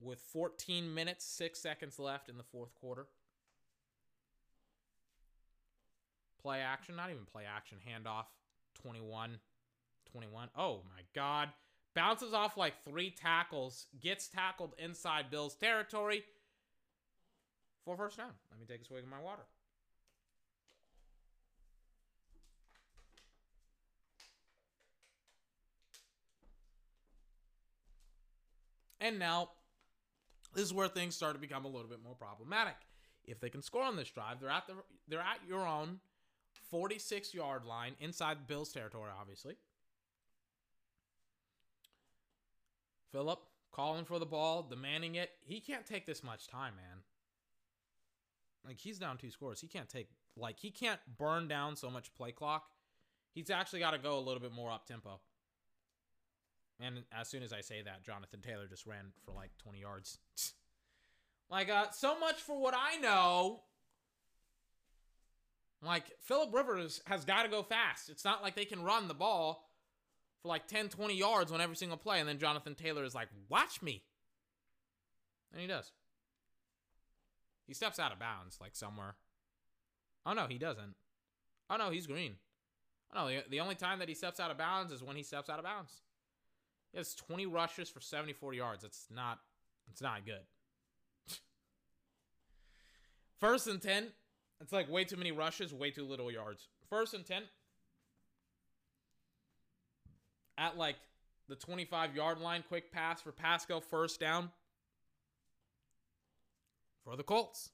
with 0.00 0.20
14 0.20 0.92
minutes, 0.92 1.24
6 1.24 1.58
seconds 1.58 1.98
left 1.98 2.28
in 2.28 2.36
the 2.36 2.42
fourth 2.42 2.74
quarter. 2.74 3.06
Play 6.44 6.60
action, 6.60 6.94
not 6.94 7.08
even 7.08 7.24
play 7.24 7.44
action, 7.46 7.78
handoff 7.88 8.26
21. 8.82 9.38
21. 10.12 10.48
Oh 10.54 10.82
my 10.84 11.00
God. 11.14 11.48
Bounces 11.94 12.34
off 12.34 12.58
like 12.58 12.74
three 12.84 13.10
tackles, 13.10 13.86
gets 13.98 14.28
tackled 14.28 14.74
inside 14.78 15.30
Bill's 15.30 15.54
territory 15.54 16.22
for 17.82 17.96
first 17.96 18.18
down. 18.18 18.32
Let 18.50 18.60
me 18.60 18.66
take 18.66 18.82
a 18.82 18.84
swig 18.84 19.04
of 19.04 19.08
my 19.08 19.20
water. 19.20 19.44
And 29.00 29.18
now, 29.18 29.50
this 30.54 30.64
is 30.64 30.74
where 30.74 30.88
things 30.88 31.14
start 31.14 31.34
to 31.34 31.40
become 31.40 31.64
a 31.64 31.68
little 31.68 31.88
bit 31.88 32.02
more 32.02 32.14
problematic. 32.14 32.76
If 33.24 33.40
they 33.40 33.48
can 33.48 33.62
score 33.62 33.82
on 33.84 33.96
this 33.96 34.10
drive, 34.10 34.40
they're 34.40 34.50
at 34.50 34.66
the 34.66 34.74
they're 35.08 35.20
at 35.20 35.40
your 35.48 35.66
own 35.66 36.00
46 36.70 37.34
yard 37.34 37.64
line 37.64 37.94
inside 38.00 38.46
Bills 38.46 38.72
territory, 38.72 39.10
obviously. 39.18 39.56
Philip 43.12 43.40
calling 43.72 44.04
for 44.04 44.18
the 44.18 44.26
ball, 44.26 44.62
demanding 44.62 45.14
it. 45.16 45.30
He 45.44 45.60
can't 45.60 45.86
take 45.86 46.06
this 46.06 46.22
much 46.22 46.48
time, 46.48 46.74
man. 46.76 47.02
Like 48.66 48.80
he's 48.80 48.98
down 48.98 49.18
two 49.18 49.30
scores. 49.30 49.60
He 49.60 49.66
can't 49.66 49.88
take 49.88 50.08
like 50.36 50.58
he 50.58 50.70
can't 50.70 51.00
burn 51.18 51.48
down 51.48 51.76
so 51.76 51.90
much 51.90 52.14
play 52.14 52.32
clock. 52.32 52.64
He's 53.34 53.50
actually 53.50 53.80
got 53.80 53.90
to 53.92 53.98
go 53.98 54.18
a 54.18 54.20
little 54.20 54.40
bit 54.40 54.52
more 54.52 54.70
up 54.70 54.86
tempo. 54.86 55.20
And 56.80 57.04
as 57.12 57.28
soon 57.28 57.42
as 57.42 57.52
I 57.52 57.60
say 57.60 57.82
that, 57.82 58.04
Jonathan 58.04 58.40
Taylor 58.40 58.66
just 58.66 58.86
ran 58.86 59.12
for 59.24 59.32
like 59.32 59.50
20 59.58 59.80
yards. 59.80 60.18
like 61.50 61.68
uh 61.68 61.90
so 61.90 62.18
much 62.18 62.36
for 62.36 62.58
what 62.58 62.74
I 62.74 62.96
know. 62.96 63.60
Like 65.84 66.04
Philip 66.20 66.54
Rivers 66.54 67.00
has 67.06 67.24
got 67.24 67.42
to 67.42 67.48
go 67.48 67.62
fast. 67.62 68.08
It's 68.08 68.24
not 68.24 68.42
like 68.42 68.54
they 68.54 68.64
can 68.64 68.82
run 68.82 69.08
the 69.08 69.14
ball 69.14 69.68
for 70.42 70.48
like 70.48 70.66
10, 70.66 70.88
20 70.88 71.14
yards 71.14 71.52
on 71.52 71.60
every 71.60 71.76
single 71.76 71.98
play. 71.98 72.20
And 72.20 72.28
then 72.28 72.38
Jonathan 72.38 72.74
Taylor 72.74 73.04
is 73.04 73.14
like, 73.14 73.28
watch 73.48 73.82
me. 73.82 74.02
And 75.52 75.60
he 75.60 75.66
does. 75.66 75.92
He 77.66 77.74
steps 77.74 77.98
out 77.98 78.12
of 78.12 78.18
bounds, 78.18 78.58
like 78.60 78.76
somewhere. 78.76 79.14
Oh, 80.26 80.32
no, 80.32 80.46
he 80.46 80.58
doesn't. 80.58 80.94
Oh, 81.70 81.76
no, 81.76 81.90
he's 81.90 82.06
green. 82.06 82.36
Oh, 83.14 83.28
no, 83.28 83.40
the, 83.48 83.60
only 83.60 83.74
time 83.74 84.00
that 84.00 84.08
he 84.08 84.14
steps 84.14 84.40
out 84.40 84.50
of 84.50 84.58
bounds 84.58 84.92
is 84.92 85.02
when 85.02 85.16
he 85.16 85.22
steps 85.22 85.48
out 85.48 85.58
of 85.58 85.64
bounds. 85.64 86.02
He 86.92 86.98
has 86.98 87.14
20 87.14 87.46
rushes 87.46 87.88
for 87.88 88.00
74 88.00 88.54
yards. 88.54 88.84
It's 88.84 89.06
not, 89.10 89.38
it's 89.90 90.02
not 90.02 90.26
good. 90.26 90.42
First 93.40 93.66
and 93.66 93.80
10. 93.80 94.08
It's 94.64 94.72
like 94.72 94.90
way 94.90 95.04
too 95.04 95.18
many 95.18 95.30
rushes, 95.30 95.74
way 95.74 95.90
too 95.90 96.06
little 96.06 96.32
yards. 96.32 96.68
First 96.88 97.12
and 97.12 97.24
10. 97.24 97.42
At 100.56 100.78
like 100.78 100.96
the 101.50 101.54
25 101.54 102.16
yard 102.16 102.40
line, 102.40 102.64
quick 102.66 102.90
pass 102.90 103.20
for 103.20 103.30
Pascal, 103.30 103.82
first 103.82 104.18
down 104.20 104.50
for 107.04 107.14
the 107.14 107.22
Colts. 107.22 107.68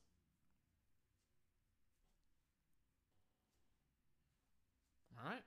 All 5.17 5.31
right. 5.31 5.43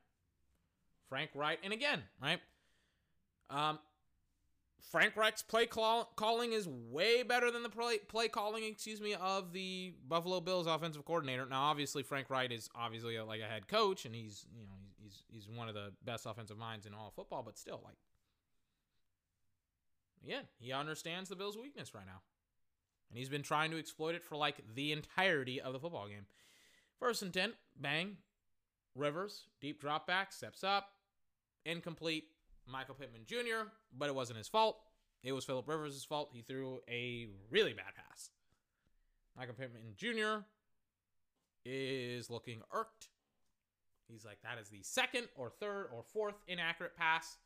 Frank 1.10 1.32
Reich. 1.36 1.60
And 1.62 1.74
again, 1.74 2.04
right? 2.22 2.40
Um, 3.50 3.80
Frank 4.92 5.16
Reich's 5.16 5.42
play 5.42 5.66
call- 5.66 6.12
calling 6.16 6.54
is 6.54 6.68
way 6.68 7.24
better 7.24 7.50
than 7.50 7.64
the 7.64 7.70
play, 7.70 7.98
play 8.00 8.28
calling, 8.28 8.64
excuse 8.64 9.02
me, 9.02 9.16
of 9.16 9.54
the 9.54 9.94
Buffalo 10.08 10.40
Bills 10.40 10.68
offensive 10.68 11.06
coordinator. 11.06 11.46
Now, 11.46 11.64
obviously, 11.64 12.04
Frank 12.04 12.30
Reich 12.30 12.52
is 12.52 12.70
obviously 12.76 13.16
a, 13.16 13.26
like 13.26 13.42
a 13.42 13.46
head 13.46 13.68
coach, 13.68 14.06
and 14.06 14.14
he's 14.14 14.46
you 14.56 14.66
know 14.66 14.74
he's 15.02 15.24
he's 15.30 15.48
one 15.48 15.68
of 15.68 15.74
the 15.74 15.94
best 16.04 16.26
offensive 16.26 16.58
minds 16.58 16.86
in 16.86 16.94
all 16.94 17.12
football. 17.16 17.44
But 17.44 17.58
still, 17.58 17.82
like, 17.84 17.98
again, 20.24 20.44
he 20.60 20.72
understands 20.74 21.30
the 21.30 21.36
Bills' 21.36 21.58
weakness 21.58 21.96
right 21.96 22.06
now, 22.06 22.22
and 23.10 23.18
he's 23.18 23.30
been 23.30 23.42
trying 23.42 23.72
to 23.72 23.80
exploit 23.80 24.16
it 24.16 24.24
for 24.24 24.36
like 24.36 24.58
the 24.76 24.92
entirety 24.92 25.60
of 25.60 25.74
the 25.74 25.80
football 25.80 26.08
game. 26.08 26.26
First 27.00 27.22
and 27.24 27.34
ten, 27.34 27.54
bang, 27.80 28.18
Rivers 28.96 29.48
deep 29.60 29.82
drop 29.82 30.06
back, 30.06 30.32
steps 30.32 30.64
up, 30.64 30.90
incomplete. 31.66 32.26
Michael 32.68 32.96
Pittman 32.96 33.26
Jr., 33.26 33.70
but 33.98 34.10
it 34.10 34.16
wasn't 34.16 34.38
his 34.38 34.48
fault. 34.48 34.78
It 35.24 35.32
was 35.32 35.46
Philip 35.46 35.68
Rivers' 35.68 36.04
fault. 36.04 36.30
He 36.34 36.42
threw 36.42 36.80
a 36.90 37.28
really 37.50 37.74
bad 37.74 37.96
pass. 37.96 38.30
Michael 39.38 39.56
Pittman 39.56 39.94
Jr. 39.96 40.44
is 41.66 42.30
looking 42.30 42.62
irked. 42.72 43.10
He's 44.08 44.26
like, 44.26 44.40
that 44.44 44.60
is 44.60 44.70
the 44.70 44.84
second 44.84 45.28
or 45.36 45.50
third 45.50 45.88
or 45.94 46.04
fourth 46.04 46.36
inaccurate 46.48 46.96
pass 46.96 47.38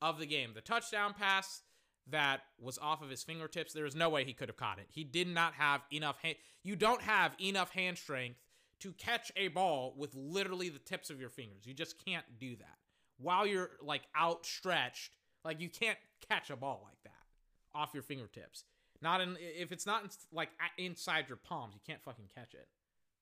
of 0.00 0.18
the 0.18 0.26
game. 0.26 0.52
The 0.54 0.60
touchdown 0.60 1.12
pass 1.12 1.62
that 2.10 2.40
was 2.58 2.78
off 2.78 3.02
of 3.02 3.10
his 3.10 3.22
fingertips, 3.22 3.72
there 3.72 3.84
is 3.84 3.96
no 3.96 4.08
way 4.08 4.24
he 4.24 4.32
could 4.32 4.48
have 4.48 4.56
caught 4.56 4.78
it. 4.78 4.86
He 4.88 5.04
did 5.04 5.28
not 5.28 5.54
have 5.54 5.82
enough 5.92 6.18
hand. 6.22 6.36
You 6.62 6.76
don't 6.76 7.02
have 7.02 7.32
enough 7.40 7.70
hand 7.70 7.98
strength 7.98 8.38
to 8.80 8.92
catch 8.92 9.32
a 9.36 9.48
ball 9.48 9.94
with 9.96 10.14
literally 10.14 10.68
the 10.68 10.78
tips 10.78 11.10
of 11.10 11.20
your 11.20 11.30
fingers. 11.30 11.66
You 11.66 11.74
just 11.74 12.02
can't 12.02 12.24
do 12.38 12.56
that 12.56 12.77
while 13.18 13.46
you're 13.46 13.70
like 13.82 14.02
outstretched. 14.18 15.12
Like 15.44 15.60
you 15.60 15.68
can't 15.68 15.98
catch 16.28 16.50
a 16.50 16.56
ball 16.56 16.80
like 16.84 17.02
that 17.04 17.78
off 17.78 17.90
your 17.94 18.02
fingertips. 18.02 18.64
Not 19.00 19.20
in 19.20 19.36
if 19.38 19.70
it's 19.72 19.86
not 19.86 20.04
in, 20.04 20.10
like 20.32 20.50
inside 20.76 21.26
your 21.28 21.36
palms, 21.36 21.74
you 21.74 21.80
can't 21.86 22.02
fucking 22.02 22.30
catch 22.34 22.54
it. 22.54 22.68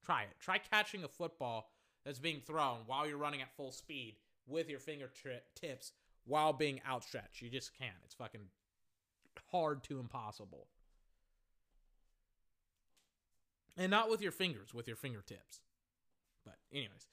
Try 0.05 0.23
it. 0.23 0.36
Try 0.40 0.59
catching 0.59 1.05
a 1.05 1.09
football 1.09 1.70
that's 2.05 2.18
being 2.18 2.40
thrown 2.40 2.78
while 2.86 3.06
you're 3.06 3.18
running 3.18 3.43
at 3.43 3.55
full 3.56 3.73
speed 3.73 4.16
with 4.47 4.68
your 4.70 4.78
fingertips 4.78 5.93
while 6.24 6.52
being 6.52 6.81
outstretched. 6.89 7.43
You 7.43 7.51
just 7.51 7.77
can't. 7.77 7.97
It's 8.05 8.14
fucking 8.14 8.48
hard 9.51 9.82
to 9.85 9.98
impossible. 9.98 10.68
And 13.77 13.90
not 13.90 14.09
with 14.09 14.23
your 14.23 14.32
fingers, 14.32 14.73
with 14.73 14.86
your 14.86 14.97
fingertips. 14.97 15.60
But 16.44 16.55
anyways, 16.73 17.06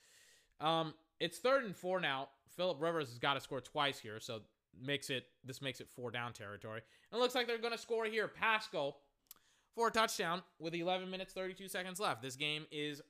um, 0.61 0.93
it's 1.23 1.37
third 1.37 1.63
and 1.63 1.73
four 1.75 2.01
now. 2.01 2.27
Philip 2.57 2.81
Rivers 2.81 3.07
has 3.07 3.17
got 3.17 3.35
to 3.35 3.39
score 3.39 3.61
twice 3.61 3.97
here, 3.97 4.19
so 4.19 4.41
makes 4.79 5.09
it 5.09 5.25
this 5.45 5.61
makes 5.61 5.79
it 5.79 5.87
four 5.95 6.11
down 6.11 6.33
territory. 6.33 6.81
And 7.11 7.17
it 7.17 7.21
looks 7.21 7.33
like 7.33 7.47
they're 7.47 7.57
going 7.57 7.71
to 7.71 7.79
score 7.79 8.05
here. 8.05 8.27
Pascal 8.27 8.97
for 9.73 9.87
a 9.87 9.91
touchdown 9.91 10.43
with 10.59 10.75
11 10.75 11.09
minutes 11.09 11.33
32 11.33 11.69
seconds 11.69 11.99
left. 11.99 12.21
This 12.21 12.35
game 12.35 12.65
is 12.71 13.01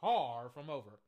far 0.00 0.48
from 0.48 0.70
over. 0.70 0.98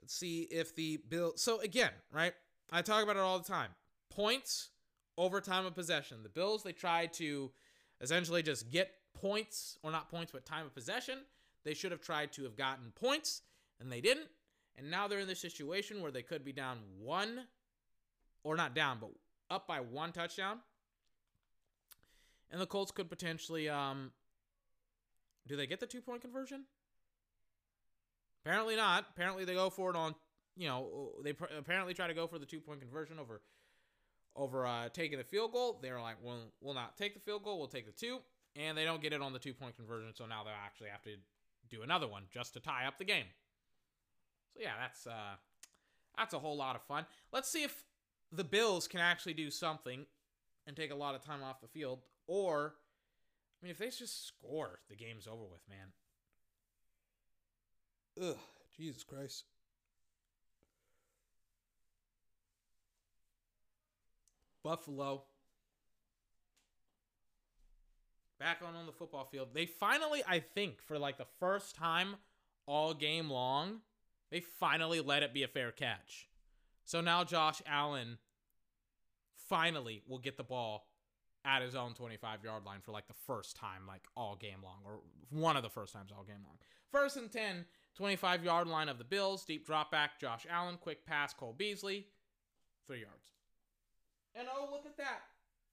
Let's 0.00 0.14
see 0.14 0.48
if 0.50 0.74
the 0.74 0.98
bill. 1.08 1.34
So 1.36 1.60
again, 1.60 1.92
right? 2.10 2.32
I 2.72 2.82
talk 2.82 3.04
about 3.04 3.16
it 3.16 3.20
all 3.20 3.38
the 3.38 3.48
time. 3.48 3.70
Points 4.10 4.70
over 5.16 5.40
time 5.40 5.64
of 5.64 5.76
possession. 5.76 6.24
The 6.24 6.28
Bills 6.28 6.64
they 6.64 6.72
try 6.72 7.06
to 7.06 7.52
essentially 8.00 8.42
just 8.42 8.68
get 8.68 8.90
points 9.14 9.78
or 9.82 9.90
not 9.90 10.10
points, 10.10 10.32
but 10.32 10.44
time 10.44 10.66
of 10.66 10.74
possession 10.74 11.18
they 11.64 11.74
should 11.74 11.92
have 11.92 12.00
tried 12.00 12.32
to 12.32 12.44
have 12.44 12.56
gotten 12.56 12.92
points, 12.94 13.42
and 13.80 13.90
they 13.90 14.00
didn't. 14.00 14.28
And 14.76 14.90
now 14.90 15.06
they're 15.06 15.20
in 15.20 15.28
this 15.28 15.40
situation 15.40 16.00
where 16.00 16.10
they 16.10 16.22
could 16.22 16.44
be 16.44 16.52
down 16.52 16.78
one, 16.98 17.46
or 18.42 18.56
not 18.56 18.74
down, 18.74 18.98
but 19.00 19.10
up 19.50 19.66
by 19.66 19.80
one 19.80 20.12
touchdown. 20.12 20.58
And 22.50 22.60
the 22.60 22.66
Colts 22.66 22.90
could 22.90 23.08
potentially, 23.08 23.68
um, 23.68 24.10
do 25.46 25.56
they 25.56 25.66
get 25.66 25.80
the 25.80 25.86
two 25.86 26.00
point 26.00 26.22
conversion? 26.22 26.64
Apparently 28.44 28.76
not. 28.76 29.06
Apparently 29.14 29.44
they 29.44 29.54
go 29.54 29.70
for 29.70 29.90
it 29.90 29.96
on, 29.96 30.14
you 30.56 30.66
know, 30.66 31.12
they 31.22 31.32
pr- 31.32 31.44
apparently 31.56 31.94
try 31.94 32.08
to 32.08 32.14
go 32.14 32.26
for 32.26 32.38
the 32.38 32.46
two 32.46 32.60
point 32.60 32.80
conversion 32.80 33.18
over, 33.18 33.40
over 34.34 34.66
uh, 34.66 34.88
taking 34.88 35.18
the 35.18 35.24
field 35.24 35.52
goal. 35.52 35.78
They're 35.80 36.00
like, 36.00 36.16
well, 36.22 36.40
we'll 36.60 36.74
not 36.74 36.96
take 36.96 37.14
the 37.14 37.20
field 37.20 37.44
goal. 37.44 37.58
We'll 37.58 37.68
take 37.68 37.86
the 37.86 37.92
two, 37.92 38.18
and 38.56 38.76
they 38.76 38.84
don't 38.84 39.02
get 39.02 39.12
it 39.12 39.22
on 39.22 39.32
the 39.32 39.38
two 39.38 39.54
point 39.54 39.76
conversion. 39.76 40.12
So 40.14 40.26
now 40.26 40.44
they'll 40.44 40.52
actually 40.64 40.90
have 40.90 41.02
to 41.02 41.16
do 41.70 41.82
another 41.82 42.06
one 42.06 42.24
just 42.30 42.54
to 42.54 42.60
tie 42.60 42.86
up 42.86 42.98
the 42.98 43.04
game. 43.04 43.26
So 44.54 44.60
yeah, 44.62 44.72
that's 44.80 45.06
uh 45.06 45.36
that's 46.16 46.34
a 46.34 46.38
whole 46.38 46.56
lot 46.56 46.76
of 46.76 46.82
fun. 46.82 47.06
Let's 47.32 47.48
see 47.48 47.62
if 47.62 47.84
the 48.30 48.44
Bills 48.44 48.86
can 48.86 49.00
actually 49.00 49.34
do 49.34 49.50
something 49.50 50.06
and 50.66 50.76
take 50.76 50.90
a 50.90 50.94
lot 50.96 51.14
of 51.14 51.22
time 51.22 51.42
off 51.42 51.60
the 51.60 51.68
field 51.68 52.00
or 52.26 52.74
I 53.60 53.66
mean 53.66 53.70
if 53.70 53.78
they 53.78 53.88
just 53.88 54.26
score, 54.26 54.80
the 54.88 54.96
game's 54.96 55.26
over 55.26 55.44
with, 55.44 55.62
man. 55.68 55.92
Ugh, 58.20 58.38
Jesus 58.76 59.04
Christ. 59.04 59.44
Buffalo 64.62 65.24
back 68.42 68.58
on 68.66 68.74
on 68.74 68.86
the 68.86 68.92
football 68.92 69.24
field. 69.24 69.50
They 69.54 69.66
finally, 69.66 70.22
I 70.26 70.40
think, 70.40 70.82
for 70.82 70.98
like 70.98 71.16
the 71.16 71.26
first 71.38 71.76
time 71.76 72.16
all 72.66 72.92
game 72.92 73.30
long, 73.30 73.82
they 74.32 74.40
finally 74.40 75.00
let 75.00 75.22
it 75.22 75.32
be 75.32 75.44
a 75.44 75.48
fair 75.48 75.70
catch. 75.70 76.28
So 76.84 77.00
now 77.00 77.22
Josh 77.22 77.62
Allen 77.66 78.18
finally 79.48 80.02
will 80.08 80.18
get 80.18 80.36
the 80.36 80.42
ball 80.42 80.88
at 81.44 81.62
his 81.62 81.76
own 81.76 81.94
25 81.94 82.42
yard 82.42 82.64
line 82.64 82.80
for 82.80 82.90
like 82.90 83.06
the 83.06 83.14
first 83.26 83.54
time, 83.54 83.82
like 83.86 84.02
all 84.16 84.34
game 84.34 84.58
long, 84.64 84.80
or 84.84 85.00
one 85.30 85.56
of 85.56 85.62
the 85.62 85.70
first 85.70 85.92
times 85.92 86.10
all 86.10 86.24
game 86.24 86.42
long. 86.44 86.56
First 86.90 87.16
and 87.16 87.30
10, 87.30 87.64
25 87.96 88.44
yard 88.44 88.66
line 88.66 88.88
of 88.88 88.98
the 88.98 89.04
Bills, 89.04 89.44
deep 89.44 89.64
drop 89.64 89.92
back, 89.92 90.18
Josh 90.20 90.46
Allen, 90.50 90.78
quick 90.80 91.06
pass, 91.06 91.32
Cole 91.32 91.54
Beasley, 91.56 92.08
three 92.88 93.00
yards. 93.00 93.30
And 94.34 94.48
oh, 94.52 94.68
look 94.72 94.84
at 94.84 94.96
that. 94.96 95.20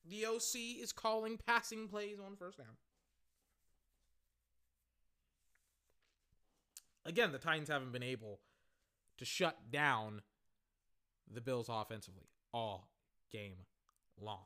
The 0.08 0.26
OC 0.26 0.82
is 0.82 0.92
calling 0.92 1.40
passing 1.46 1.88
plays 1.88 2.20
on 2.20 2.36
first 2.36 2.58
down. 2.58 2.68
Again, 7.06 7.32
the 7.32 7.38
Titans 7.38 7.70
haven't 7.70 7.92
been 7.92 8.04
able 8.04 8.40
to 9.18 9.26
shut 9.26 9.72
down 9.72 10.22
the 11.32 11.42
Bills 11.42 11.68
offensively 11.70 12.28
all 12.54 12.90
game 13.32 13.66
long. 14.20 14.44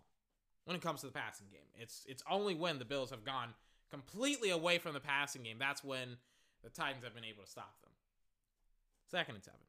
When 0.66 0.76
it 0.76 0.82
comes 0.82 1.02
to 1.02 1.08
the 1.08 1.14
passing 1.14 1.48
game, 1.52 1.68
it's 1.76 2.06
it's 2.08 2.24
only 2.30 2.56
when 2.56 2.80
the 2.80 2.86
Bills 2.86 3.10
have 3.10 3.26
gone 3.26 3.54
completely 3.90 4.50
away 4.50 4.80
from 4.80 4.94
the 4.94 5.00
passing 5.00 5.44
game 5.44 5.58
that's 5.60 5.84
when 5.84 6.18
the 6.64 6.70
Titans 6.70 7.04
have 7.04 7.14
been 7.14 7.26
able 7.26 7.44
to 7.44 7.50
stop 7.50 7.76
them. 7.84 7.92
Second 9.12 9.36
and 9.36 9.44
seven. 9.44 9.60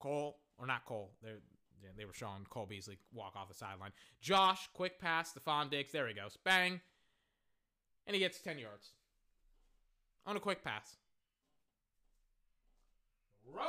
Cole 0.00 0.38
or 0.58 0.66
not 0.66 0.84
Cole? 0.84 1.12
They're 1.22 1.38
yeah, 1.82 1.90
they 1.96 2.04
were 2.04 2.12
showing 2.12 2.44
Cole 2.48 2.66
Beasley 2.66 2.98
walk 3.12 3.34
off 3.36 3.48
the 3.48 3.54
sideline. 3.54 3.92
Josh, 4.20 4.68
quick 4.74 5.00
pass, 5.00 5.32
Stefon 5.32 5.70
Diggs. 5.70 5.92
There 5.92 6.08
he 6.08 6.14
goes. 6.14 6.36
Bang. 6.44 6.80
And 8.06 8.14
he 8.14 8.20
gets 8.20 8.40
10 8.40 8.58
yards 8.58 8.92
on 10.26 10.36
a 10.36 10.40
quick 10.40 10.64
pass. 10.64 10.96
Roll 13.46 13.64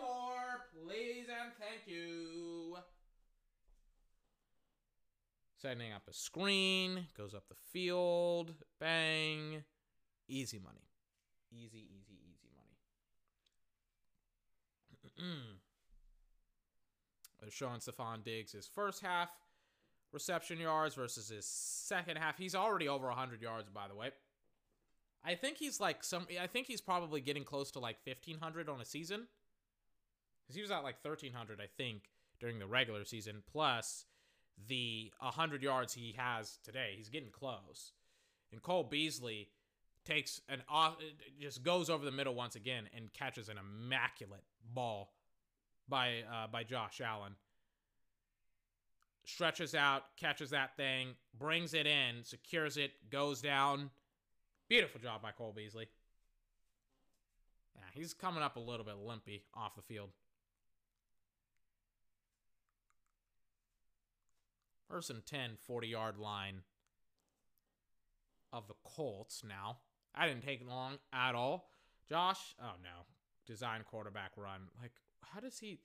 more, 0.00 0.68
please 0.74 1.26
and 1.28 1.52
thank 1.58 1.86
you. 1.86 2.76
Setting 5.60 5.92
up 5.92 6.02
a 6.08 6.12
screen, 6.12 7.06
goes 7.16 7.34
up 7.34 7.48
the 7.48 7.54
field, 7.72 8.54
bang. 8.78 9.64
Easy 10.28 10.58
money. 10.58 10.90
Easy, 11.50 11.78
easy, 11.78 12.18
easy 12.22 12.48
money. 15.16 15.38
Uh, 17.44 17.46
They're 17.46 17.50
showing 17.50 17.80
Stefon 17.80 18.24
Diggs 18.24 18.52
his 18.52 18.66
first 18.66 19.02
half 19.02 19.28
reception 20.12 20.58
yards 20.58 20.94
versus 20.94 21.28
his 21.28 21.44
second 21.46 22.16
half. 22.16 22.38
He's 22.38 22.54
already 22.54 22.88
over 22.88 23.08
100 23.08 23.42
yards, 23.42 23.68
by 23.68 23.88
the 23.88 23.94
way. 23.94 24.10
I 25.24 25.34
think 25.34 25.56
he's 25.58 25.80
like 25.80 26.04
some. 26.04 26.26
I 26.40 26.46
think 26.46 26.66
he's 26.66 26.80
probably 26.80 27.20
getting 27.20 27.44
close 27.44 27.70
to 27.72 27.80
like 27.80 27.96
1500 28.04 28.68
on 28.68 28.80
a 28.80 28.84
season. 28.84 29.26
Because 30.42 30.56
he 30.56 30.62
was 30.62 30.70
at 30.70 30.84
like 30.84 30.96
1300, 31.02 31.60
I 31.60 31.66
think, 31.78 32.02
during 32.38 32.58
the 32.58 32.66
regular 32.66 33.04
season. 33.04 33.42
Plus 33.50 34.04
the 34.68 35.10
100 35.20 35.62
yards 35.62 35.94
he 35.94 36.14
has 36.18 36.58
today. 36.62 36.94
He's 36.96 37.08
getting 37.08 37.30
close. 37.30 37.92
And 38.52 38.62
Cole 38.62 38.84
Beasley 38.84 39.48
takes 40.04 40.40
an 40.50 40.62
off, 40.68 40.96
just 41.40 41.62
goes 41.62 41.88
over 41.88 42.04
the 42.04 42.12
middle 42.12 42.34
once 42.34 42.54
again 42.54 42.84
and 42.94 43.12
catches 43.14 43.48
an 43.48 43.56
immaculate 43.58 44.44
ball 44.74 45.13
by 45.88 46.22
uh, 46.30 46.46
by 46.46 46.64
Josh 46.64 47.00
Allen. 47.00 47.32
Stretches 49.26 49.74
out, 49.74 50.02
catches 50.18 50.50
that 50.50 50.76
thing, 50.76 51.08
brings 51.38 51.72
it 51.72 51.86
in, 51.86 52.22
secures 52.22 52.76
it, 52.76 52.92
goes 53.10 53.40
down. 53.40 53.90
Beautiful 54.68 55.00
job 55.00 55.22
by 55.22 55.30
Cole 55.30 55.54
Beasley. 55.56 55.88
Yeah, 57.74 57.82
he's 57.94 58.12
coming 58.12 58.42
up 58.42 58.56
a 58.56 58.60
little 58.60 58.84
bit 58.84 58.96
limpy 58.96 59.44
off 59.54 59.76
the 59.76 59.82
field. 59.82 60.10
First 64.88 65.10
and 65.10 65.24
10, 65.24 65.52
40 65.66 65.88
yard 65.88 66.18
line 66.18 66.62
of 68.52 68.68
the 68.68 68.74
Colts 68.84 69.42
now. 69.46 69.78
I 70.14 70.28
didn't 70.28 70.44
take 70.44 70.66
long 70.66 70.98
at 71.12 71.34
all. 71.34 71.70
Josh, 72.08 72.54
oh 72.62 72.74
no. 72.82 73.06
Design 73.46 73.80
quarterback 73.90 74.32
run. 74.36 74.68
Like, 74.80 74.92
how 75.32 75.40
does 75.40 75.58
he 75.58 75.80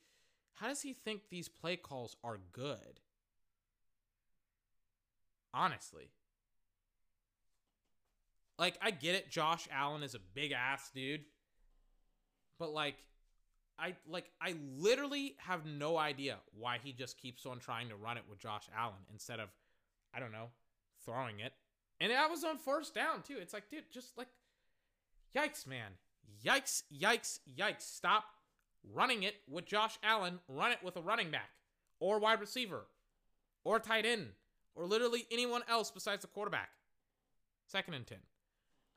how 0.56 0.68
does 0.68 0.82
he 0.82 0.94
think 0.94 1.30
these 1.30 1.48
play 1.48 1.78
calls 1.78 2.18
are 2.24 2.38
good? 2.52 3.00
Honestly. 5.54 6.10
Like, 8.58 8.78
I 8.82 8.92
get 8.92 9.16
it, 9.16 9.32
Josh 9.32 9.70
Allen 9.72 10.04
is 10.04 10.16
a 10.16 10.20
big 10.20 10.52
ass 10.52 10.92
dude. 10.94 11.22
But 12.60 12.74
like 12.74 12.96
I 13.80 13.96
like 14.08 14.30
I 14.42 14.56
literally 14.78 15.36
have 15.38 15.66
no 15.66 15.98
idea 15.98 16.38
why 16.58 16.78
he 16.84 16.92
just 16.92 17.18
keeps 17.18 17.46
on 17.46 17.60
trying 17.60 17.88
to 17.88 17.96
run 17.96 18.18
it 18.18 18.24
with 18.30 18.40
Josh 18.40 18.66
Allen 18.78 19.06
instead 19.12 19.40
of 19.40 19.48
I 20.14 20.20
don't 20.20 20.34
know, 20.34 20.48
throwing 21.06 21.40
it. 21.40 21.54
And 22.02 22.12
that 22.12 22.30
was 22.30 22.44
on 22.44 22.58
first 22.58 22.94
down 22.94 23.22
too. 23.22 23.38
It's 23.40 23.54
like, 23.54 23.70
dude, 23.70 23.84
just 23.92 24.18
like 24.18 24.28
yikes, 25.36 25.66
man. 25.66 25.92
Yikes, 26.44 26.84
yikes, 26.94 27.40
yikes. 27.58 27.82
Stop 27.82 28.26
running 28.84 29.24
it 29.24 29.36
with 29.50 29.66
Josh 29.66 29.98
Allen. 30.04 30.40
Run 30.48 30.72
it 30.72 30.84
with 30.84 30.96
a 30.98 31.02
running 31.02 31.32
back 31.32 31.50
or 32.00 32.20
wide 32.20 32.40
receiver 32.40 32.86
or 33.64 33.80
tight 33.80 34.06
end 34.06 34.30
or 34.76 34.86
literally 34.86 35.26
anyone 35.32 35.62
else 35.68 35.92
besides 35.92 36.22
the 36.22 36.28
quarterback. 36.28 36.70
Second 37.66 37.94
and 37.94 38.08
10. 38.08 38.18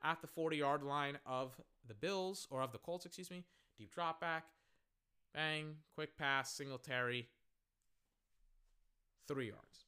At 0.04 0.20
the 0.20 0.26
40 0.26 0.56
yard 0.56 0.82
line 0.82 1.18
of 1.26 1.60
the 1.86 1.94
Bills 1.94 2.46
or 2.50 2.62
of 2.62 2.72
the 2.72 2.78
Colts, 2.78 3.06
excuse 3.06 3.30
me. 3.30 3.44
Deep 3.78 3.92
drop 3.92 4.20
back. 4.20 4.44
Bang. 5.34 5.76
Quick 5.94 6.16
pass. 6.16 6.52
Singletary. 6.52 7.28
Three 9.28 9.46
yards. 9.46 9.86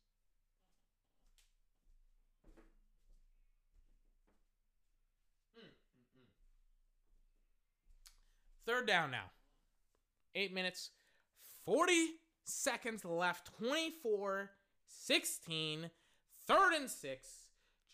Hmm, 5.54 5.60
hmm, 5.60 6.02
hmm. 6.14 6.26
Third 8.66 8.86
down 8.86 9.10
now. 9.10 9.30
Eight 10.34 10.52
minutes, 10.52 10.90
40 11.64 12.08
seconds 12.44 13.04
left. 13.04 13.50
24 13.58 14.50
16. 14.86 15.90
Third 16.46 16.72
and 16.72 16.90
six. 16.90 17.28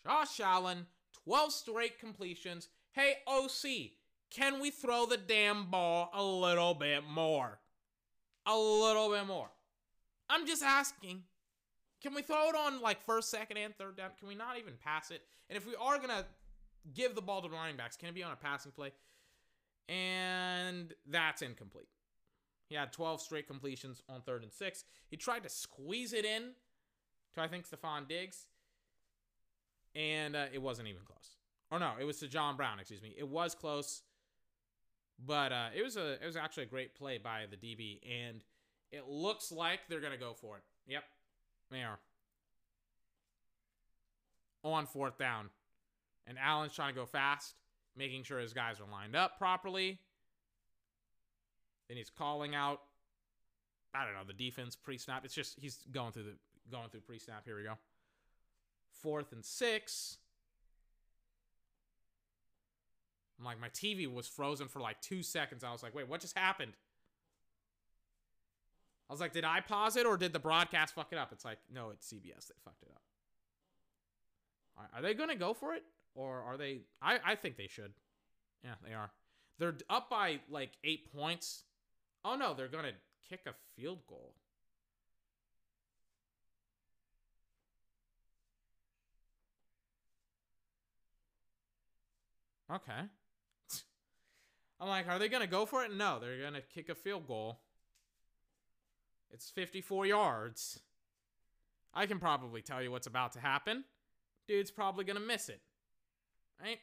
Josh 0.04 0.40
Allen, 0.40 0.86
12 1.24 1.52
straight 1.52 1.98
completions. 1.98 2.68
Hey, 2.92 3.16
OC, 3.26 3.92
can 4.30 4.60
we 4.60 4.70
throw 4.70 5.06
the 5.06 5.16
damn 5.16 5.70
ball 5.70 6.10
a 6.14 6.22
little 6.22 6.74
bit 6.74 7.04
more? 7.08 7.60
A 8.46 8.56
little 8.56 9.10
bit 9.10 9.26
more. 9.26 9.50
I'm 10.28 10.46
just 10.46 10.62
asking. 10.62 11.22
Can 12.02 12.14
we 12.14 12.22
throw 12.22 12.48
it 12.48 12.54
on 12.54 12.80
like 12.80 13.04
first, 13.04 13.30
second, 13.30 13.58
and 13.58 13.76
third 13.76 13.96
down? 13.96 14.10
Can 14.18 14.28
we 14.28 14.34
not 14.34 14.58
even 14.58 14.74
pass 14.82 15.10
it? 15.10 15.22
And 15.48 15.56
if 15.56 15.66
we 15.66 15.74
are 15.76 15.98
going 15.98 16.08
to 16.08 16.24
give 16.94 17.14
the 17.14 17.20
ball 17.20 17.42
to 17.42 17.48
the 17.48 17.54
running 17.54 17.76
backs, 17.76 17.96
can 17.96 18.08
it 18.08 18.14
be 18.14 18.22
on 18.22 18.32
a 18.32 18.36
passing 18.36 18.72
play? 18.72 18.92
And 19.88 20.94
that's 21.06 21.42
incomplete. 21.42 21.88
He 22.70 22.76
had 22.76 22.92
12 22.92 23.20
straight 23.20 23.48
completions 23.48 24.00
on 24.08 24.22
third 24.22 24.44
and 24.44 24.52
six. 24.52 24.84
He 25.08 25.16
tried 25.16 25.42
to 25.42 25.48
squeeze 25.48 26.12
it 26.12 26.24
in 26.24 26.52
to, 27.34 27.40
I 27.40 27.48
think, 27.48 27.68
Stefon 27.68 28.08
Diggs. 28.08 28.46
And 29.96 30.36
uh, 30.36 30.46
it 30.52 30.62
wasn't 30.62 30.86
even 30.86 31.02
close. 31.04 31.36
Or 31.72 31.80
no, 31.80 31.94
it 32.00 32.04
was 32.04 32.20
to 32.20 32.28
John 32.28 32.56
Brown, 32.56 32.78
excuse 32.78 33.02
me. 33.02 33.12
It 33.18 33.28
was 33.28 33.56
close. 33.56 34.02
But 35.26 35.52
uh, 35.52 35.68
it 35.76 35.82
was 35.82 35.96
a 35.96 36.12
it 36.12 36.24
was 36.24 36.36
actually 36.36 36.62
a 36.62 36.66
great 36.66 36.94
play 36.94 37.18
by 37.18 37.44
the 37.50 37.56
DB, 37.56 37.98
and 38.08 38.42
it 38.90 39.06
looks 39.06 39.52
like 39.52 39.80
they're 39.88 40.00
gonna 40.00 40.16
go 40.16 40.32
for 40.32 40.56
it. 40.56 40.62
Yep, 40.86 41.04
they 41.70 41.82
are. 41.82 41.98
On 44.64 44.86
fourth 44.86 45.18
down, 45.18 45.50
and 46.26 46.38
Allen's 46.38 46.74
trying 46.74 46.94
to 46.94 47.00
go 47.00 47.04
fast, 47.04 47.54
making 47.96 48.22
sure 48.22 48.38
his 48.38 48.54
guys 48.54 48.80
are 48.80 48.90
lined 48.90 49.14
up 49.14 49.36
properly. 49.36 49.98
Then 51.90 51.96
he's 51.96 52.08
calling 52.08 52.54
out. 52.54 52.82
I 53.92 54.04
don't 54.04 54.14
know 54.14 54.20
the 54.24 54.32
defense 54.32 54.76
pre-snap. 54.76 55.24
It's 55.24 55.34
just 55.34 55.58
he's 55.60 55.78
going 55.90 56.12
through 56.12 56.22
the 56.22 56.36
going 56.70 56.88
through 56.88 57.00
pre-snap. 57.00 57.42
Here 57.44 57.56
we 57.56 57.64
go. 57.64 57.72
Fourth 58.92 59.32
and 59.32 59.44
six. 59.44 60.18
I'm 63.40 63.44
like, 63.44 63.60
my 63.60 63.70
TV 63.70 64.06
was 64.06 64.28
frozen 64.28 64.68
for 64.68 64.78
like 64.78 65.00
two 65.00 65.24
seconds. 65.24 65.64
I 65.64 65.72
was 65.72 65.82
like, 65.82 65.92
wait, 65.92 66.08
what 66.08 66.20
just 66.20 66.38
happened? 66.38 66.74
I 69.08 69.12
was 69.12 69.20
like, 69.20 69.32
did 69.32 69.44
I 69.44 69.58
pause 69.58 69.96
it 69.96 70.06
or 70.06 70.16
did 70.16 70.32
the 70.32 70.38
broadcast 70.38 70.94
fuck 70.94 71.08
it 71.10 71.18
up? 71.18 71.32
It's 71.32 71.44
like, 71.44 71.58
no, 71.74 71.90
it's 71.90 72.06
CBS. 72.06 72.46
They 72.46 72.54
fucked 72.64 72.84
it 72.84 72.90
up. 72.94 73.02
Are 74.94 75.02
they 75.02 75.14
going 75.14 75.30
to 75.30 75.34
go 75.34 75.54
for 75.54 75.74
it? 75.74 75.82
Or 76.14 76.40
are 76.42 76.56
they? 76.56 76.82
I, 77.02 77.18
I 77.24 77.34
think 77.34 77.56
they 77.56 77.66
should. 77.66 77.94
Yeah, 78.62 78.74
they 78.86 78.94
are. 78.94 79.10
They're 79.58 79.74
up 79.90 80.08
by 80.08 80.38
like 80.48 80.70
eight 80.84 81.12
points. 81.12 81.64
Oh, 82.24 82.36
no, 82.36 82.54
they're 82.54 82.68
going 82.68 82.84
to 82.84 82.92
kick 83.28 83.40
a 83.46 83.54
field 83.76 84.00
goal. 84.06 84.34
Okay. 92.70 92.92
I'm 94.80 94.88
like, 94.88 95.08
are 95.08 95.18
they 95.18 95.28
going 95.28 95.42
to 95.42 95.48
go 95.48 95.66
for 95.66 95.82
it? 95.84 95.92
No, 95.92 96.18
they're 96.20 96.38
going 96.38 96.54
to 96.54 96.60
kick 96.60 96.88
a 96.88 96.94
field 96.94 97.26
goal. 97.26 97.60
It's 99.32 99.50
54 99.50 100.06
yards. 100.06 100.80
I 101.94 102.06
can 102.06 102.18
probably 102.18 102.62
tell 102.62 102.82
you 102.82 102.90
what's 102.90 103.06
about 103.06 103.32
to 103.32 103.40
happen. 103.40 103.84
Dude's 104.46 104.70
probably 104.70 105.04
going 105.04 105.18
to 105.18 105.26
miss 105.26 105.48
it. 105.48 105.60
Right? 106.62 106.78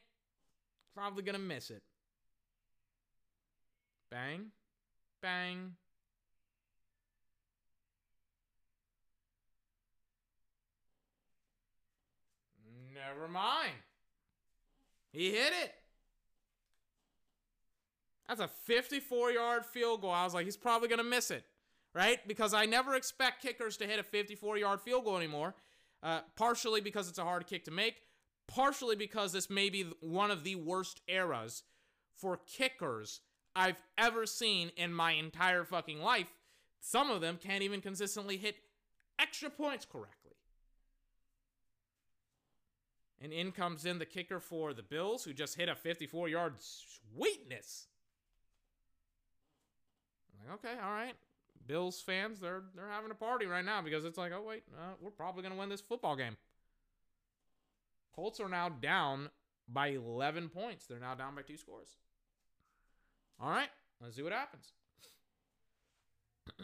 Probably 0.96 1.24
going 1.24 1.36
to 1.36 1.42
miss 1.42 1.70
it. 1.70 1.84
Bang. 4.10 4.52
Never 12.94 13.28
mind. 13.28 13.74
He 15.12 15.32
hit 15.32 15.54
it. 15.64 15.74
That's 18.28 18.42
a 18.42 18.48
54 18.48 19.32
yard 19.32 19.66
field 19.66 20.02
goal. 20.02 20.12
I 20.12 20.24
was 20.24 20.34
like, 20.34 20.46
he's 20.46 20.58
probably 20.58 20.90
going 20.90 20.98
to 20.98 21.04
miss 21.04 21.32
it, 21.32 21.46
right? 21.94 22.20
Because 22.28 22.54
I 22.54 22.66
never 22.66 22.96
expect 22.96 23.42
kickers 23.42 23.78
to 23.78 23.88
hit 23.88 24.00
a 24.00 24.04
54 24.04 24.58
yard 24.58 24.82
field 24.82 25.06
goal 25.06 25.18
anymore. 25.18 25.56
Uh, 26.04 26.20
partially 26.36 26.82
because 26.82 27.10
it's 27.10 27.18
a 27.18 27.24
hard 27.24 27.48
kick 27.48 27.66
to 27.66 27.72
make, 27.72 28.04
partially 28.48 28.96
because 28.96 29.32
this 29.32 29.50
may 29.50 29.70
be 29.70 29.84
one 30.00 30.30
of 30.30 30.44
the 30.44 30.56
worst 30.56 31.02
eras 31.08 31.64
for 32.16 32.38
kickers 32.38 33.22
I've 33.58 33.82
ever 33.98 34.28
seen 34.28 34.72
in 34.78 34.94
my 34.94 35.14
entire 35.14 35.64
fucking 35.64 36.00
life. 36.00 36.32
Some 36.80 37.10
of 37.10 37.22
them 37.22 37.40
can't 37.42 37.64
even 37.64 37.82
consistently 37.82 38.38
hit 38.38 38.58
extra 39.18 39.50
points 39.50 39.84
correctly. 39.84 40.36
And 43.20 43.34
in 43.34 43.52
comes 43.52 43.84
in 43.84 43.98
the 43.98 44.06
kicker 44.06 44.40
for 44.40 44.76
the 44.76 44.84
Bills, 44.84 45.24
who 45.24 45.34
just 45.34 45.56
hit 45.56 45.70
a 45.70 45.76
54 45.76 46.30
yard 46.30 46.54
sweetness. 46.60 47.88
Like, 50.40 50.54
okay, 50.60 50.80
all 50.80 50.92
right. 50.92 51.16
Bills 51.66 52.00
fans, 52.00 52.40
they're 52.40 52.62
they're 52.76 52.88
having 52.88 53.10
a 53.10 53.16
party 53.16 53.48
right 53.48 53.66
now 53.66 53.82
because 53.82 54.06
it's 54.06 54.20
like, 54.20 54.32
oh 54.34 54.44
wait, 54.48 54.64
uh, 54.78 54.94
we're 55.02 55.10
probably 55.10 55.42
gonna 55.42 55.56
win 55.56 55.68
this 55.68 55.82
football 55.82 56.16
game. 56.16 56.38
Colts 58.16 58.40
are 58.40 58.48
now 58.48 58.70
down 58.70 59.30
by 59.68 59.88
11 59.88 60.50
points. 60.50 60.86
They're 60.86 61.00
now 61.00 61.16
down 61.16 61.36
by 61.36 61.42
two 61.42 61.58
scores. 61.58 61.98
All 63.40 63.50
right, 63.50 63.70
let's 64.02 64.16
see 64.16 64.24
what 64.24 64.34
happens. 64.34 64.72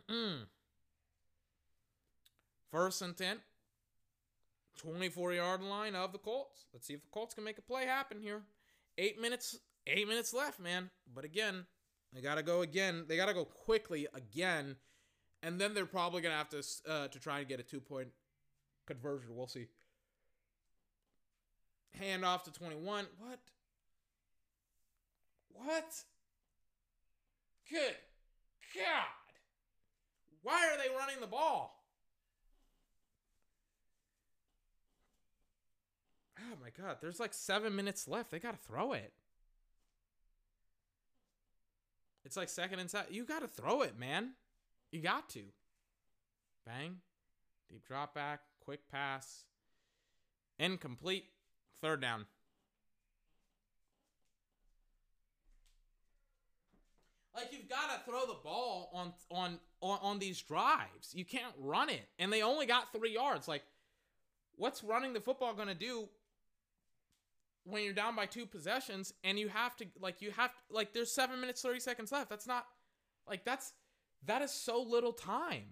First 2.71 3.01
and 3.01 3.15
10. 3.15 3.37
24 4.77 5.33
yard 5.33 5.61
line 5.61 5.95
of 5.95 6.11
the 6.11 6.17
Colts. 6.17 6.65
Let's 6.73 6.87
see 6.87 6.93
if 6.93 7.01
the 7.01 7.09
Colts 7.11 7.33
can 7.35 7.43
make 7.43 7.57
a 7.57 7.61
play 7.61 7.85
happen 7.85 8.19
here. 8.19 8.41
Eight 8.97 9.21
minutes, 9.21 9.59
eight 9.87 10.07
minutes 10.07 10.33
left, 10.33 10.59
man. 10.59 10.89
But 11.13 11.25
again, 11.25 11.65
they 12.11 12.21
gotta 12.21 12.43
go 12.43 12.61
again. 12.61 13.05
They 13.07 13.15
gotta 13.15 13.33
go 13.33 13.45
quickly 13.45 14.07
again, 14.13 14.75
and 15.41 15.59
then 15.59 15.73
they're 15.73 15.85
probably 15.85 16.21
gonna 16.21 16.35
have 16.35 16.49
to 16.49 16.63
uh, 16.87 17.07
to 17.07 17.19
try 17.19 17.39
and 17.39 17.47
get 17.47 17.59
a 17.59 17.63
two 17.63 17.79
point 17.79 18.09
conversion. 18.85 19.35
We'll 19.35 19.47
see. 19.47 19.67
Hand 21.99 22.25
off 22.25 22.43
to 22.45 22.51
21. 22.51 23.05
What? 23.19 23.39
What? 25.53 26.03
Good 27.69 27.95
God. 28.75 29.05
Why 30.41 30.67
are 30.67 30.77
they 30.77 30.93
running 30.95 31.21
the 31.21 31.27
ball? 31.27 31.83
Oh 36.39 36.57
my 36.61 36.69
God. 36.69 36.97
There's 37.01 37.19
like 37.19 37.33
seven 37.33 37.75
minutes 37.75 38.07
left. 38.07 38.31
They 38.31 38.39
got 38.39 38.51
to 38.51 38.67
throw 38.67 38.93
it. 38.93 39.13
It's 42.25 42.37
like 42.37 42.49
second 42.49 42.79
and 42.79 42.89
set. 42.89 43.13
You 43.13 43.25
got 43.25 43.41
to 43.41 43.47
throw 43.47 43.81
it, 43.81 43.97
man. 43.97 44.31
You 44.91 45.01
got 45.01 45.29
to. 45.29 45.43
Bang. 46.65 46.97
Deep 47.69 47.85
drop 47.85 48.13
back. 48.13 48.41
Quick 48.63 48.81
pass. 48.91 49.45
Incomplete. 50.59 51.25
Third 51.81 52.01
down. 52.01 52.25
Like 57.35 57.51
you've 57.51 57.67
got 57.67 57.87
to 57.87 58.09
throw 58.09 58.27
the 58.27 58.37
ball 58.43 58.91
on, 58.93 59.13
on 59.31 59.59
on 59.81 59.99
on 60.01 60.19
these 60.19 60.41
drives. 60.41 61.13
You 61.13 61.25
can't 61.25 61.53
run 61.57 61.89
it, 61.89 62.07
and 62.19 62.31
they 62.31 62.43
only 62.43 62.67
got 62.67 62.93
three 62.93 63.13
yards. 63.13 63.47
Like, 63.47 63.63
what's 64.55 64.83
running 64.83 65.13
the 65.13 65.19
football 65.19 65.53
going 65.55 65.67
to 65.67 65.73
do 65.73 66.07
when 67.63 67.83
you're 67.83 67.93
down 67.93 68.15
by 68.15 68.25
two 68.25 68.45
possessions 68.45 69.13
and 69.23 69.39
you 69.39 69.47
have 69.47 69.75
to 69.77 69.85
like 69.99 70.21
you 70.21 70.29
have 70.31 70.51
like 70.69 70.93
there's 70.93 71.11
seven 71.11 71.41
minutes 71.41 71.61
thirty 71.61 71.79
seconds 71.79 72.11
left? 72.11 72.29
That's 72.29 72.45
not 72.45 72.67
like 73.27 73.43
that's 73.43 73.73
that 74.25 74.43
is 74.43 74.51
so 74.51 74.83
little 74.83 75.13
time, 75.13 75.65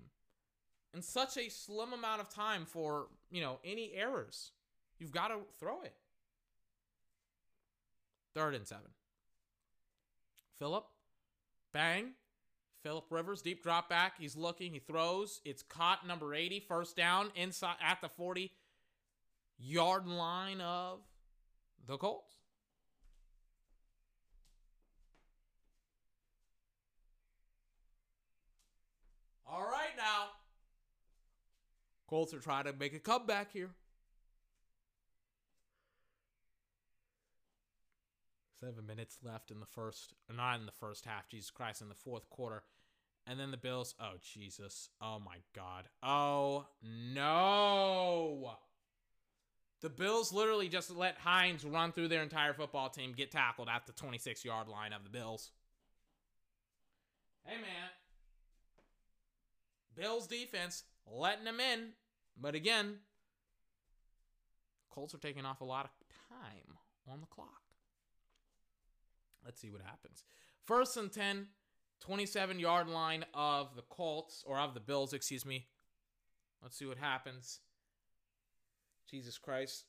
and 0.95 1.03
such 1.03 1.37
a 1.37 1.47
slim 1.49 1.93
amount 1.93 2.21
of 2.21 2.29
time 2.29 2.65
for 2.65 3.07
you 3.29 3.41
know 3.41 3.59
any 3.63 3.91
errors. 3.93 4.51
You've 4.97 5.11
got 5.11 5.27
to 5.27 5.37
throw 5.59 5.81
it. 5.81 5.93
Third 8.33 8.55
and 8.55 8.67
seven. 8.67 8.89
Philip 10.57 10.85
Bang. 11.73 12.13
Philip 12.83 13.05
Rivers, 13.09 13.41
deep 13.41 13.61
drop 13.63 13.89
back. 13.89 14.13
He's 14.19 14.35
looking. 14.35 14.73
He 14.73 14.79
throws. 14.79 15.41
It's 15.45 15.61
caught. 15.61 16.05
Number 16.05 16.33
80. 16.33 16.65
First 16.67 16.95
down 16.95 17.31
inside 17.35 17.75
at 17.81 18.01
the 18.01 18.09
40 18.09 18.51
yard 19.59 20.07
line 20.07 20.61
of 20.61 20.99
the 21.87 21.97
Colts. 21.97 22.35
All 29.45 29.63
right 29.63 29.95
now. 29.97 30.29
Colts 32.07 32.33
are 32.33 32.39
trying 32.39 32.65
to 32.65 32.73
make 32.73 32.93
a 32.93 32.99
comeback 32.99 33.51
here. 33.53 33.69
Seven 38.61 38.85
minutes 38.85 39.17
left 39.23 39.49
in 39.49 39.59
the 39.59 39.65
first, 39.65 40.13
not 40.31 40.59
in 40.59 40.67
the 40.67 40.71
first 40.71 41.05
half, 41.05 41.27
Jesus 41.27 41.49
Christ, 41.49 41.81
in 41.81 41.89
the 41.89 41.95
fourth 41.95 42.29
quarter. 42.29 42.61
And 43.25 43.39
then 43.39 43.49
the 43.49 43.57
Bills, 43.57 43.95
oh, 43.99 44.17
Jesus. 44.21 44.89
Oh, 45.01 45.17
my 45.19 45.37
God. 45.55 45.85
Oh, 46.03 46.67
no. 46.83 48.51
The 49.81 49.89
Bills 49.89 50.31
literally 50.31 50.69
just 50.69 50.95
let 50.95 51.17
Hines 51.17 51.65
run 51.65 51.91
through 51.91 52.09
their 52.09 52.21
entire 52.21 52.53
football 52.53 52.89
team, 52.89 53.13
get 53.13 53.31
tackled 53.31 53.67
at 53.67 53.87
the 53.87 53.93
26 53.93 54.45
yard 54.45 54.67
line 54.67 54.93
of 54.93 55.03
the 55.03 55.09
Bills. 55.09 55.49
Hey, 57.43 57.55
man. 57.55 57.89
Bills 59.95 60.27
defense 60.27 60.83
letting 61.11 61.45
them 61.45 61.59
in. 61.59 61.93
But 62.39 62.53
again, 62.53 62.97
Colts 64.91 65.15
are 65.15 65.19
taking 65.19 65.45
off 65.45 65.61
a 65.61 65.65
lot 65.65 65.85
of 65.85 65.91
time 66.29 66.77
on 67.11 67.21
the 67.21 67.27
clock. 67.27 67.61
Let's 69.43 69.59
see 69.59 69.71
what 69.71 69.81
happens. 69.81 70.23
First 70.65 70.97
and 70.97 71.11
10, 71.11 71.47
27 72.01 72.59
yard 72.59 72.87
line 72.87 73.25
of 73.33 73.75
the 73.75 73.83
Colts, 73.83 74.43
or 74.45 74.59
of 74.59 74.73
the 74.73 74.79
Bills, 74.79 75.13
excuse 75.13 75.45
me. 75.45 75.67
Let's 76.61 76.77
see 76.77 76.85
what 76.85 76.97
happens. 76.97 77.59
Jesus 79.09 79.37
Christ. 79.37 79.85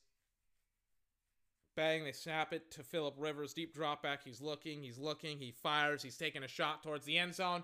Bang, 1.75 2.03
they 2.03 2.11
snap 2.11 2.53
it 2.53 2.69
to 2.71 2.83
Philip 2.83 3.15
Rivers. 3.17 3.53
Deep 3.53 3.73
drop 3.73 4.03
back. 4.03 4.23
He's 4.23 4.41
looking, 4.41 4.83
he's 4.83 4.97
looking, 4.97 5.39
he 5.39 5.51
fires, 5.51 6.03
he's 6.03 6.17
taking 6.17 6.43
a 6.43 6.47
shot 6.47 6.83
towards 6.83 7.05
the 7.05 7.17
end 7.17 7.33
zone. 7.33 7.63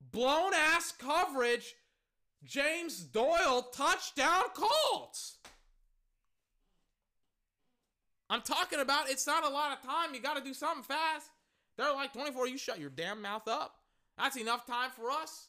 Blown 0.00 0.52
ass 0.54 0.92
coverage. 0.92 1.74
James 2.44 3.00
Doyle, 3.00 3.62
touchdown 3.72 4.44
Colts. 4.54 5.38
I'm 8.30 8.42
talking 8.42 8.80
about 8.80 9.08
it's 9.08 9.26
not 9.26 9.44
a 9.44 9.48
lot 9.48 9.72
of 9.72 9.82
time. 9.82 10.14
You 10.14 10.20
got 10.20 10.36
to 10.36 10.42
do 10.42 10.52
something 10.52 10.82
fast. 10.82 11.30
They're 11.76 11.92
like 11.92 12.12
24. 12.12 12.48
You 12.48 12.58
shut 12.58 12.78
your 12.78 12.90
damn 12.90 13.22
mouth 13.22 13.48
up. 13.48 13.76
That's 14.18 14.36
enough 14.36 14.66
time 14.66 14.90
for 14.90 15.10
us. 15.10 15.48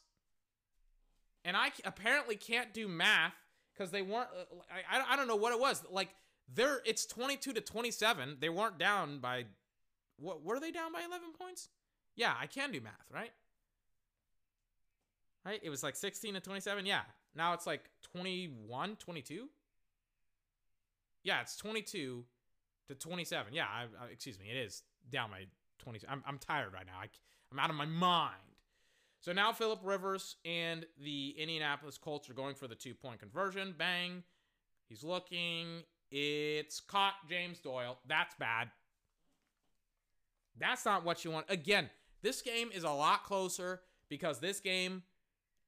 And 1.44 1.56
I 1.56 1.72
apparently 1.84 2.36
can't 2.36 2.72
do 2.72 2.86
math 2.88 3.34
because 3.72 3.90
they 3.90 4.02
weren't. 4.02 4.28
Uh, 4.38 4.56
I, 4.90 5.14
I 5.14 5.16
don't 5.16 5.26
know 5.28 5.36
what 5.36 5.52
it 5.52 5.60
was. 5.60 5.82
Like 5.90 6.10
they're 6.54 6.80
it's 6.84 7.06
22 7.06 7.54
to 7.54 7.60
27. 7.60 8.36
They 8.40 8.48
weren't 8.48 8.78
down 8.78 9.18
by 9.18 9.44
what 10.18 10.44
were 10.44 10.60
they 10.60 10.70
down 10.70 10.92
by 10.92 11.00
11 11.00 11.32
points? 11.38 11.68
Yeah, 12.14 12.34
I 12.38 12.46
can 12.46 12.70
do 12.70 12.80
math, 12.80 12.92
right? 13.12 13.32
Right? 15.44 15.60
It 15.62 15.70
was 15.70 15.82
like 15.82 15.96
16 15.96 16.34
to 16.34 16.40
27. 16.40 16.84
Yeah. 16.84 17.00
Now 17.34 17.54
it's 17.54 17.66
like 17.66 17.88
21, 18.12 18.96
22. 18.96 19.48
Yeah, 21.22 21.40
it's 21.40 21.56
22 21.56 22.24
to 22.90 22.94
27. 22.96 23.54
Yeah, 23.54 23.64
I, 23.64 23.82
I, 23.82 24.08
excuse 24.12 24.38
me. 24.38 24.46
It 24.50 24.56
is 24.56 24.82
down 25.10 25.30
by 25.30 25.44
20. 25.78 26.00
I'm, 26.08 26.22
I'm 26.26 26.38
tired 26.38 26.72
right 26.72 26.86
now. 26.86 26.98
I, 27.00 27.06
I'm 27.50 27.58
out 27.58 27.70
of 27.70 27.76
my 27.76 27.86
mind. 27.86 28.34
So 29.20 29.32
now 29.32 29.52
Philip 29.52 29.80
Rivers 29.82 30.36
and 30.44 30.86
the 31.02 31.34
Indianapolis 31.38 31.98
Colts 31.98 32.30
are 32.30 32.34
going 32.34 32.54
for 32.54 32.66
the 32.66 32.74
two 32.74 32.94
point 32.94 33.20
conversion. 33.20 33.74
Bang. 33.76 34.22
He's 34.88 35.04
looking. 35.04 35.82
It's 36.10 36.80
caught 36.80 37.14
James 37.28 37.58
Doyle. 37.60 37.98
That's 38.06 38.34
bad. 38.34 38.70
That's 40.58 40.84
not 40.84 41.04
what 41.04 41.24
you 41.24 41.30
want. 41.30 41.46
Again, 41.48 41.90
this 42.22 42.42
game 42.42 42.70
is 42.74 42.84
a 42.84 42.90
lot 42.90 43.24
closer 43.24 43.82
because 44.08 44.40
this 44.40 44.58
game 44.60 45.02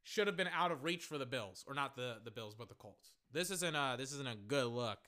should 0.02 0.26
have 0.26 0.36
been 0.36 0.48
out 0.54 0.72
of 0.72 0.82
reach 0.82 1.04
for 1.04 1.18
the 1.18 1.26
Bills, 1.26 1.64
or 1.68 1.74
not 1.74 1.94
the 1.94 2.16
the 2.24 2.30
Bills, 2.30 2.54
but 2.54 2.68
the 2.68 2.74
Colts. 2.74 3.12
This 3.32 3.50
isn't 3.50 3.74
a 3.74 3.96
this 3.98 4.12
isn't 4.12 4.28
a 4.28 4.34
good 4.34 4.66
look 4.66 4.98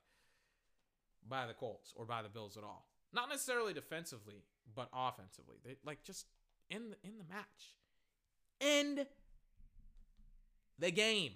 by 1.28 1.46
the 1.46 1.54
Colts 1.54 1.92
or 1.96 2.04
by 2.04 2.22
the 2.22 2.28
Bills 2.28 2.56
at 2.56 2.64
all. 2.64 2.86
Not 3.12 3.28
necessarily 3.28 3.72
defensively, 3.72 4.42
but 4.74 4.88
offensively. 4.92 5.56
They 5.64 5.76
like 5.84 6.02
just 6.02 6.26
in 6.70 6.90
the, 6.90 6.96
in 7.04 7.18
the 7.18 7.24
match. 7.24 7.74
End 8.60 9.06
the 10.78 10.90
game. 10.90 11.32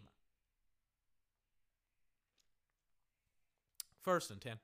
First 4.03 4.31
and 4.31 4.41
10. 4.41 4.57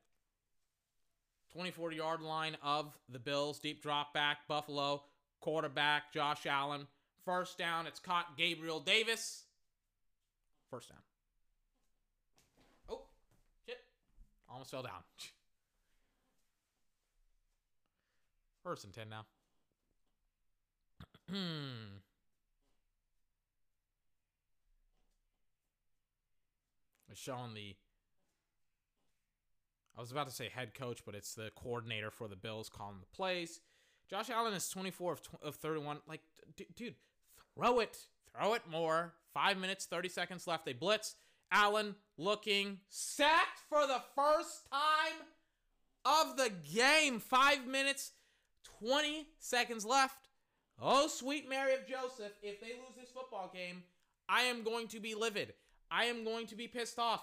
24 1.52 1.92
yard 1.92 2.20
line 2.20 2.56
of 2.62 2.92
the 3.09 3.18
Bills. 3.18 3.59
Deep 3.59 3.82
drop 3.82 4.12
back. 4.12 4.38
Buffalo. 4.48 5.02
Quarterback. 5.40 6.12
Josh 6.12 6.46
Allen. 6.46 6.86
First 7.24 7.59
down. 7.59 7.86
It's 7.86 8.01
caught 8.01 8.36
Gabriel 8.36 8.80
Davis. 8.80 9.44
First 10.70 10.88
down. 10.88 10.98
Oh, 12.88 13.02
shit. 13.66 13.78
Almost 14.55 14.70
fell 14.70 14.82
down. 14.82 14.93
First 18.62 18.85
and 18.85 18.94
10 18.94 19.09
now. 19.10 19.26
It's 27.10 27.20
showing 27.22 27.55
the. 27.55 27.76
I 29.97 30.01
was 30.01 30.10
about 30.10 30.26
to 30.26 30.35
say 30.35 30.48
head 30.48 30.74
coach, 30.74 31.02
but 31.06 31.14
it's 31.14 31.32
the 31.35 31.52
coordinator 31.55 32.10
for 32.10 32.26
the 32.26 32.35
Bills 32.35 32.68
calling 32.68 32.97
the 32.98 33.06
plays. 33.16 33.60
Josh 34.10 34.31
Allen 34.31 34.52
is 34.52 34.68
24 34.68 35.12
of, 35.12 35.22
tw- 35.22 35.28
of 35.40 35.55
31. 35.55 35.98
Like, 36.09 36.22
d- 36.56 36.66
dude, 36.74 36.94
throw 37.55 37.78
it. 37.78 37.98
Throw 38.36 38.55
it 38.55 38.62
more. 38.68 39.14
Five 39.32 39.59
minutes, 39.59 39.86
30 39.86 40.09
seconds 40.09 40.48
left. 40.48 40.64
They 40.64 40.72
blitz. 40.72 41.14
Allen 41.50 41.94
looking 42.16 42.78
sacked 42.88 43.60
for 43.68 43.86
the 43.86 44.02
first 44.14 44.70
time 44.70 45.26
of 46.04 46.36
the 46.36 46.50
game. 46.74 47.18
Five 47.20 47.66
minutes, 47.66 48.12
20 48.80 49.28
seconds 49.38 49.84
left. 49.84 50.28
Oh, 50.80 51.08
sweet 51.08 51.48
Mary 51.48 51.74
of 51.74 51.86
Joseph, 51.86 52.32
if 52.42 52.60
they 52.60 52.68
lose 52.68 52.96
this 52.98 53.10
football 53.10 53.50
game, 53.54 53.82
I 54.28 54.42
am 54.42 54.62
going 54.62 54.88
to 54.88 55.00
be 55.00 55.14
livid. 55.14 55.54
I 55.90 56.06
am 56.06 56.24
going 56.24 56.46
to 56.48 56.56
be 56.56 56.66
pissed 56.66 56.98
off. 56.98 57.22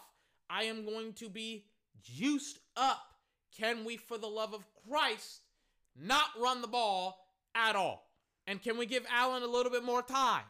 I 0.49 0.63
am 0.63 0.85
going 0.85 1.13
to 1.13 1.29
be 1.29 1.65
juiced 2.01 2.59
up. 2.77 3.01
Can 3.57 3.83
we, 3.83 3.97
for 3.97 4.17
the 4.17 4.27
love 4.27 4.53
of 4.53 4.65
Christ, 4.89 5.41
not 5.99 6.27
run 6.39 6.61
the 6.61 6.67
ball 6.67 7.27
at 7.53 7.75
all? 7.75 8.09
And 8.47 8.61
can 8.61 8.77
we 8.77 8.85
give 8.85 9.05
Allen 9.09 9.43
a 9.43 9.47
little 9.47 9.71
bit 9.71 9.83
more 9.83 10.01
time? 10.01 10.43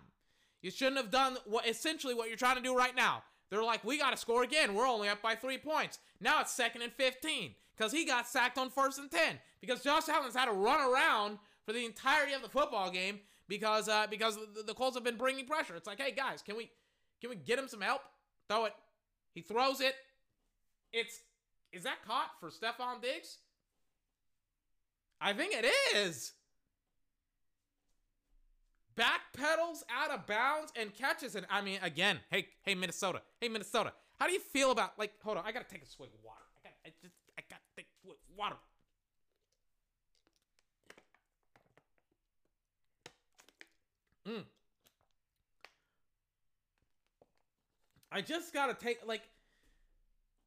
You 0.61 0.69
shouldn't 0.69 0.97
have 0.97 1.11
done 1.11 1.37
what 1.45 1.67
essentially 1.67 2.13
what 2.13 2.27
you're 2.27 2.37
trying 2.37 2.57
to 2.57 2.61
do 2.61 2.75
right 2.75 2.95
now. 2.95 3.23
They're 3.51 3.63
like, 3.63 3.83
we 3.83 3.99
got 3.99 4.11
to 4.11 4.17
score 4.17 4.43
again. 4.43 4.73
We're 4.73 4.87
only 4.87 5.09
up 5.09 5.21
by 5.21 5.35
three 5.35 5.57
points. 5.57 5.99
Now 6.21 6.39
it's 6.39 6.53
second 6.53 6.81
and 6.81 6.93
15 6.93 7.53
because 7.77 7.91
he 7.91 8.05
got 8.05 8.27
sacked 8.27 8.57
on 8.57 8.69
first 8.69 8.97
and 8.97 9.11
10 9.11 9.39
because 9.59 9.83
Josh 9.83 10.07
Allen's 10.07 10.35
had 10.35 10.45
to 10.45 10.53
run 10.53 10.79
around 10.79 11.37
for 11.65 11.73
the 11.73 11.85
entirety 11.85 12.33
of 12.33 12.41
the 12.41 12.49
football 12.49 12.89
game 12.89 13.19
because 13.49 13.89
uh, 13.89 14.07
because 14.09 14.37
the, 14.37 14.63
the 14.65 14.73
Colts 14.73 14.95
have 14.95 15.03
been 15.03 15.17
bringing 15.17 15.45
pressure. 15.45 15.75
It's 15.75 15.85
like, 15.85 15.99
hey 15.99 16.11
guys, 16.11 16.41
can 16.41 16.55
we 16.55 16.71
can 17.19 17.29
we 17.29 17.35
get 17.35 17.59
him 17.59 17.67
some 17.67 17.81
help? 17.81 18.01
Throw 18.47 18.65
it. 18.65 18.73
He 19.33 19.41
throws 19.41 19.81
it. 19.81 19.95
It's 20.93 21.19
is 21.73 21.83
that 21.83 22.05
caught 22.07 22.31
for 22.39 22.49
Stefon 22.49 23.01
Diggs? 23.01 23.37
I 25.19 25.33
think 25.33 25.53
it 25.53 25.65
is. 25.95 26.33
Backpedals 28.97 29.83
out 29.89 30.11
of 30.11 30.27
bounds 30.27 30.71
and 30.75 30.93
catches 30.93 31.35
it. 31.35 31.45
I 31.49 31.61
mean, 31.61 31.79
again, 31.81 32.19
hey, 32.29 32.47
hey, 32.63 32.75
Minnesota, 32.75 33.21
hey, 33.39 33.47
Minnesota. 33.47 33.93
How 34.19 34.27
do 34.27 34.33
you 34.33 34.39
feel 34.39 34.71
about 34.71 34.97
like? 34.99 35.13
Hold 35.23 35.37
on, 35.37 35.43
I 35.45 35.51
gotta 35.51 35.65
take 35.65 35.81
a 35.81 35.87
swig 35.87 36.09
of 36.13 36.23
water. 36.23 36.41
I 36.57 36.67
got, 36.67 36.73
I 36.85 36.89
just, 37.01 37.15
I 37.37 37.41
got 37.49 37.57
to 37.57 37.75
take 37.75 37.87
a 37.87 38.05
swig 38.05 38.17
of 38.29 38.37
water. 38.37 38.55
Mm. 44.27 44.43
I 48.11 48.21
just 48.21 48.53
gotta 48.53 48.73
take 48.73 48.99
like 49.07 49.23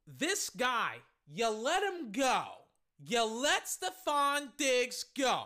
this 0.07 0.49
guy. 0.49 0.95
You 1.27 1.49
let 1.49 1.83
him 1.83 2.11
go. 2.11 2.43
You 3.03 3.25
let 3.25 3.65
Stefon 3.65 4.49
Diggs 4.57 5.03
go. 5.17 5.45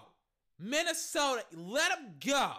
Minnesota, 0.59 1.45
let 1.55 1.97
him 1.97 2.13
go 2.23 2.51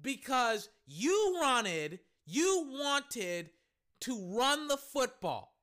because 0.00 0.68
you 0.86 1.36
wanted, 1.40 2.00
you 2.26 2.66
wanted 2.70 3.50
to 4.00 4.36
run 4.36 4.68
the 4.68 4.76
football. 4.76 5.54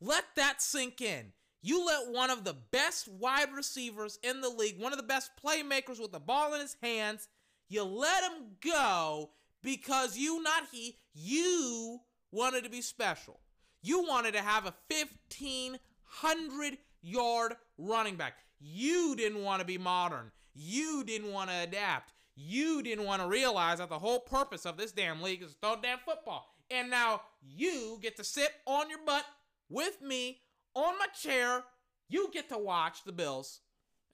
Let 0.00 0.24
that 0.36 0.62
sink 0.62 1.00
in. 1.00 1.32
You 1.62 1.84
let 1.84 2.10
one 2.10 2.30
of 2.30 2.44
the 2.44 2.56
best 2.70 3.08
wide 3.08 3.52
receivers 3.54 4.18
in 4.22 4.40
the 4.40 4.48
league, 4.48 4.80
one 4.80 4.92
of 4.92 4.98
the 4.98 5.02
best 5.04 5.30
playmakers 5.42 6.00
with 6.00 6.12
the 6.12 6.20
ball 6.20 6.54
in 6.54 6.60
his 6.60 6.76
hands, 6.82 7.28
you 7.68 7.84
let 7.84 8.24
him 8.24 8.56
go 8.64 9.30
because 9.62 10.16
you, 10.16 10.42
not 10.42 10.64
he, 10.72 10.96
you 11.14 12.00
wanted 12.32 12.64
to 12.64 12.70
be 12.70 12.80
special. 12.80 13.40
You 13.82 14.06
wanted 14.06 14.32
to 14.32 14.40
have 14.40 14.64
a 14.64 14.74
1,500 14.88 16.78
yard 17.02 17.54
running 17.78 18.16
back. 18.16 18.34
You 18.58 19.14
didn't 19.16 19.42
want 19.42 19.60
to 19.60 19.66
be 19.66 19.78
modern. 19.78 20.30
You 20.54 21.04
didn't 21.04 21.32
want 21.32 21.50
to 21.50 21.56
adapt. 21.56 22.12
You 22.42 22.82
didn't 22.82 23.04
want 23.04 23.20
to 23.20 23.28
realize 23.28 23.78
that 23.78 23.90
the 23.90 23.98
whole 23.98 24.20
purpose 24.20 24.64
of 24.64 24.78
this 24.78 24.92
damn 24.92 25.20
league 25.20 25.42
is 25.42 25.52
to 25.52 25.56
throw 25.60 25.76
damn 25.80 25.98
football. 25.98 26.54
And 26.70 26.88
now 26.88 27.20
you 27.42 27.98
get 28.00 28.16
to 28.16 28.24
sit 28.24 28.50
on 28.66 28.88
your 28.88 29.00
butt 29.04 29.26
with 29.68 30.00
me 30.00 30.40
on 30.74 30.98
my 30.98 31.06
chair. 31.08 31.64
You 32.08 32.30
get 32.32 32.48
to 32.48 32.56
watch 32.56 33.04
the 33.04 33.12
Bills 33.12 33.60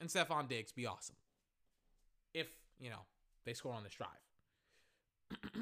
and 0.01 0.09
Stefon 0.09 0.49
Diggs 0.49 0.73
be 0.73 0.85
awesome. 0.85 1.15
If, 2.33 2.47
you 2.79 2.89
know, 2.89 3.05
they 3.45 3.53
score 3.53 3.73
on 3.73 3.83
this 3.83 3.93
drive. 3.93 4.09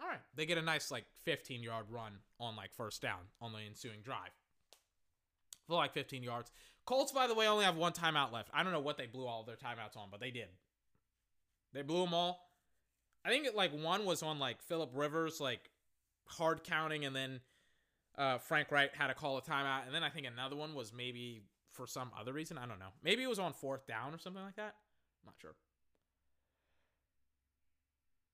All 0.00 0.08
right. 0.08 0.18
They 0.34 0.44
get 0.44 0.58
a 0.58 0.62
nice, 0.62 0.90
like, 0.90 1.04
15 1.24 1.62
yard 1.62 1.86
run 1.90 2.12
on, 2.40 2.56
like, 2.56 2.74
first 2.74 3.00
down 3.00 3.20
on 3.40 3.52
the 3.52 3.60
ensuing 3.60 4.00
drive. 4.02 4.30
For 5.68 5.74
like 5.74 5.92
15 5.92 6.22
yards. 6.22 6.50
Colts, 6.88 7.12
by 7.12 7.26
the 7.26 7.34
way, 7.34 7.46
only 7.46 7.66
have 7.66 7.76
one 7.76 7.92
timeout 7.92 8.32
left. 8.32 8.48
I 8.54 8.62
don't 8.62 8.72
know 8.72 8.80
what 8.80 8.96
they 8.96 9.04
blew 9.04 9.26
all 9.26 9.42
their 9.42 9.56
timeouts 9.56 9.98
on, 9.98 10.08
but 10.10 10.20
they 10.20 10.30
did. 10.30 10.48
They 11.74 11.82
blew 11.82 12.02
them 12.02 12.14
all. 12.14 12.48
I 13.26 13.28
think 13.28 13.44
it, 13.44 13.54
like 13.54 13.72
one 13.72 14.06
was 14.06 14.22
on 14.22 14.38
like 14.38 14.62
Philip 14.62 14.92
Rivers, 14.94 15.38
like 15.38 15.60
hard 16.24 16.64
counting, 16.64 17.04
and 17.04 17.14
then 17.14 17.40
uh, 18.16 18.38
Frank 18.38 18.72
Reich 18.72 18.96
had 18.96 19.08
to 19.08 19.14
call 19.14 19.36
a 19.36 19.42
timeout, 19.42 19.84
and 19.84 19.94
then 19.94 20.02
I 20.02 20.08
think 20.08 20.26
another 20.26 20.56
one 20.56 20.74
was 20.74 20.90
maybe 20.90 21.42
for 21.72 21.86
some 21.86 22.10
other 22.18 22.32
reason. 22.32 22.56
I 22.56 22.64
don't 22.64 22.78
know. 22.78 22.94
Maybe 23.04 23.22
it 23.22 23.28
was 23.28 23.38
on 23.38 23.52
fourth 23.52 23.86
down 23.86 24.14
or 24.14 24.18
something 24.18 24.42
like 24.42 24.56
that. 24.56 24.74
I'm 25.22 25.26
not 25.26 25.34
sure. 25.42 25.56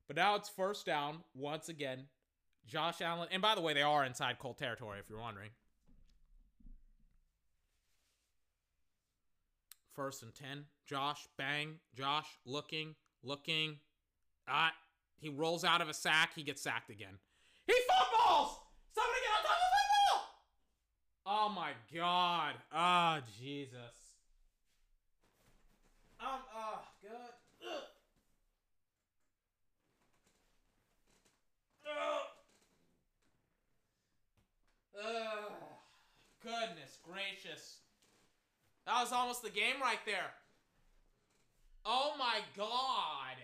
But 0.07 0.15
now 0.15 0.37
it's 0.37 0.49
first 0.49 0.87
down 0.87 1.25
once 1.35 1.69
again. 1.69 2.05
Josh 2.69 3.01
Allen, 3.01 3.27
and 3.33 3.43
by 3.43 3.57
the 3.57 3.61
way, 3.61 3.75
they 3.75 3.83
are 3.83 4.05
inside 4.05 4.39
Colt 4.39 4.59
territory 4.59 5.01
if 5.01 5.11
you're 5.11 5.19
wondering. 5.19 5.51
First 9.95 10.25
and 10.25 10.35
10. 10.35 10.65
Josh, 10.87 11.29
bang. 11.39 11.77
Josh, 11.97 12.27
looking, 12.45 12.97
looking. 13.23 13.79
Ah, 14.49 14.73
he 15.21 15.29
rolls 15.29 15.65
out 15.65 15.81
of 15.81 15.89
a 15.89 15.95
sack. 15.95 16.33
He 16.35 16.43
gets 16.43 16.63
sacked 16.63 16.91
again. 16.91 17.19
He 17.67 17.73
footballs! 17.73 18.59
Somebody 18.93 19.21
get 19.23 19.31
on 19.31 19.45
top 19.45 19.57
of! 19.57 19.65
Oh 21.27 21.49
my 21.49 21.71
god. 21.95 22.55
Ah, 22.73 23.19
oh, 23.19 23.25
Jesus. 23.41 24.19
Um, 26.21 26.41
oh, 26.55 26.81
God. 27.03 27.33
Ugh. 27.63 27.83
Ugh. 31.87 32.27
Ugh. 35.07 35.53
Goodness 36.43 36.99
gracious. 37.03 37.84
That 38.87 39.01
was 39.01 39.13
almost 39.13 39.43
the 39.43 39.51
game 39.51 39.81
right 39.81 39.99
there. 40.05 40.33
Oh 41.87 42.13
my 42.19 42.41
god. 42.57 43.37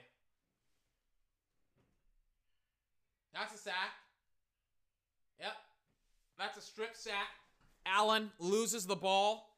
That's 3.32 3.54
a 3.54 3.58
sack. 3.58 3.92
Yep. 5.38 5.52
That's 6.38 6.58
a 6.58 6.60
strip 6.60 6.94
sack. 6.94 7.28
Allen 7.86 8.30
loses 8.38 8.86
the 8.86 8.96
ball. 8.96 9.56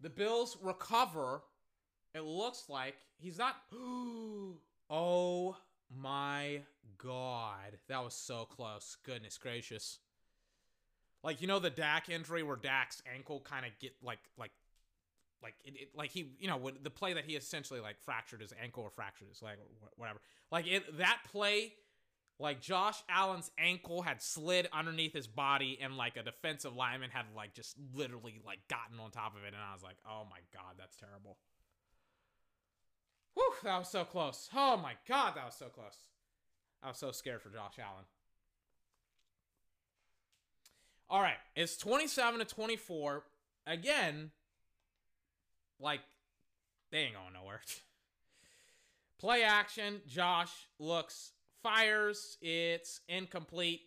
The 0.00 0.10
Bills 0.10 0.56
recover. 0.62 1.42
It 2.14 2.22
looks 2.22 2.64
like 2.68 2.96
he's 3.18 3.38
not. 3.38 3.56
oh 4.90 5.56
my 5.96 6.62
god. 6.98 7.78
That 7.88 8.02
was 8.02 8.14
so 8.14 8.44
close. 8.44 8.96
Goodness 9.04 9.38
gracious. 9.38 9.98
Like 11.22 11.40
you 11.40 11.46
know 11.46 11.58
the 11.58 11.70
Dak 11.70 12.08
injury 12.08 12.42
where 12.42 12.56
Dak's 12.56 13.02
ankle 13.14 13.40
kind 13.40 13.66
of 13.66 13.72
get 13.78 13.94
like 14.02 14.20
like 14.38 14.52
like 15.42 15.54
it, 15.64 15.74
it, 15.74 15.88
like 15.94 16.10
he 16.10 16.32
you 16.38 16.48
know 16.48 16.56
when 16.56 16.74
the 16.82 16.90
play 16.90 17.12
that 17.14 17.24
he 17.24 17.36
essentially 17.36 17.80
like 17.80 17.98
fractured 18.00 18.40
his 18.40 18.52
ankle 18.62 18.82
or 18.82 18.90
fractured 18.90 19.28
his 19.28 19.42
leg 19.42 19.58
or 19.58 19.88
whatever. 19.96 20.20
Like 20.50 20.66
it 20.66 20.98
that 20.98 21.20
play 21.30 21.74
like 22.38 22.62
Josh 22.62 23.02
Allen's 23.10 23.50
ankle 23.58 24.00
had 24.00 24.22
slid 24.22 24.66
underneath 24.72 25.12
his 25.12 25.26
body 25.26 25.78
and 25.80 25.96
like 25.96 26.16
a 26.16 26.22
defensive 26.22 26.74
lineman 26.74 27.10
had 27.10 27.26
like 27.36 27.54
just 27.54 27.76
literally 27.94 28.40
like 28.46 28.60
gotten 28.68 28.98
on 28.98 29.10
top 29.10 29.36
of 29.36 29.44
it 29.44 29.48
and 29.48 29.62
I 29.62 29.74
was 29.74 29.82
like, 29.82 29.96
"Oh 30.08 30.26
my 30.30 30.38
god, 30.52 30.76
that's 30.78 30.96
terrible." 30.96 31.36
Whew, 33.34 33.52
that 33.62 33.78
was 33.78 33.90
so 33.90 34.04
close. 34.04 34.48
Oh 34.54 34.76
my 34.78 34.94
god, 35.06 35.34
that 35.36 35.44
was 35.44 35.54
so 35.54 35.66
close. 35.66 36.06
I 36.82 36.88
was 36.88 36.96
so 36.96 37.12
scared 37.12 37.42
for 37.42 37.50
Josh 37.50 37.78
Allen. 37.78 38.04
All 41.10 41.20
right, 41.20 41.38
it's 41.56 41.76
27 41.76 42.38
to 42.38 42.44
24. 42.44 43.24
Again, 43.66 44.30
like 45.80 46.00
they 46.92 46.98
ain't 46.98 47.14
going 47.14 47.32
nowhere. 47.34 47.60
Play 49.18 49.42
action. 49.42 50.00
Josh 50.06 50.52
looks, 50.78 51.32
fires. 51.64 52.38
It's 52.40 53.00
incomplete. 53.08 53.80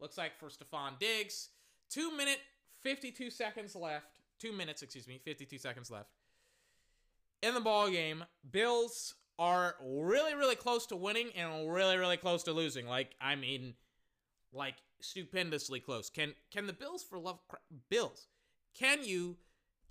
Looks 0.00 0.16
like 0.16 0.38
for 0.38 0.46
Stefon 0.46 0.98
Diggs. 0.98 1.50
Two 1.90 2.16
minute, 2.16 2.38
52 2.80 3.30
seconds 3.30 3.76
left. 3.76 4.06
Two 4.40 4.52
minutes, 4.52 4.80
excuse 4.80 5.06
me, 5.06 5.20
52 5.22 5.58
seconds 5.58 5.90
left. 5.90 6.08
In 7.42 7.52
the 7.52 7.60
ball 7.60 7.90
game, 7.90 8.24
Bills 8.50 9.14
are 9.38 9.76
really, 9.84 10.34
really 10.34 10.56
close 10.56 10.86
to 10.86 10.96
winning 10.96 11.28
and 11.36 11.70
really, 11.70 11.98
really 11.98 12.16
close 12.16 12.42
to 12.44 12.52
losing. 12.52 12.86
Like, 12.86 13.14
I 13.20 13.36
mean, 13.36 13.74
like 14.52 14.76
stupendously 15.00 15.80
close. 15.80 16.10
Can 16.10 16.34
can 16.50 16.66
the 16.66 16.72
Bills 16.72 17.02
for 17.02 17.18
love 17.18 17.38
Bills? 17.88 18.26
Can 18.74 19.04
you 19.04 19.36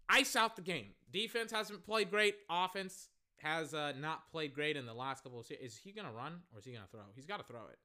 ice 0.10 0.36
out 0.36 0.56
the 0.56 0.62
game? 0.62 0.90
Defense 1.12 1.52
hasn't 1.52 1.86
played 1.86 2.10
great. 2.10 2.36
Offense 2.50 3.10
has 3.42 3.74
uh, 3.74 3.94
not 4.00 4.30
played 4.32 4.54
great 4.54 4.76
in 4.78 4.86
the 4.86 4.94
last 4.94 5.24
couple 5.24 5.40
of 5.40 5.46
seasons. 5.46 5.74
Is 5.74 5.78
he 5.78 5.92
gonna 5.92 6.12
run 6.12 6.42
or 6.54 6.60
is 6.60 6.66
he 6.66 6.72
gonna 6.74 6.88
throw? 6.92 7.02
He's 7.16 7.26
got 7.26 7.38
to 7.38 7.44
throw 7.44 7.68
it, 7.72 7.80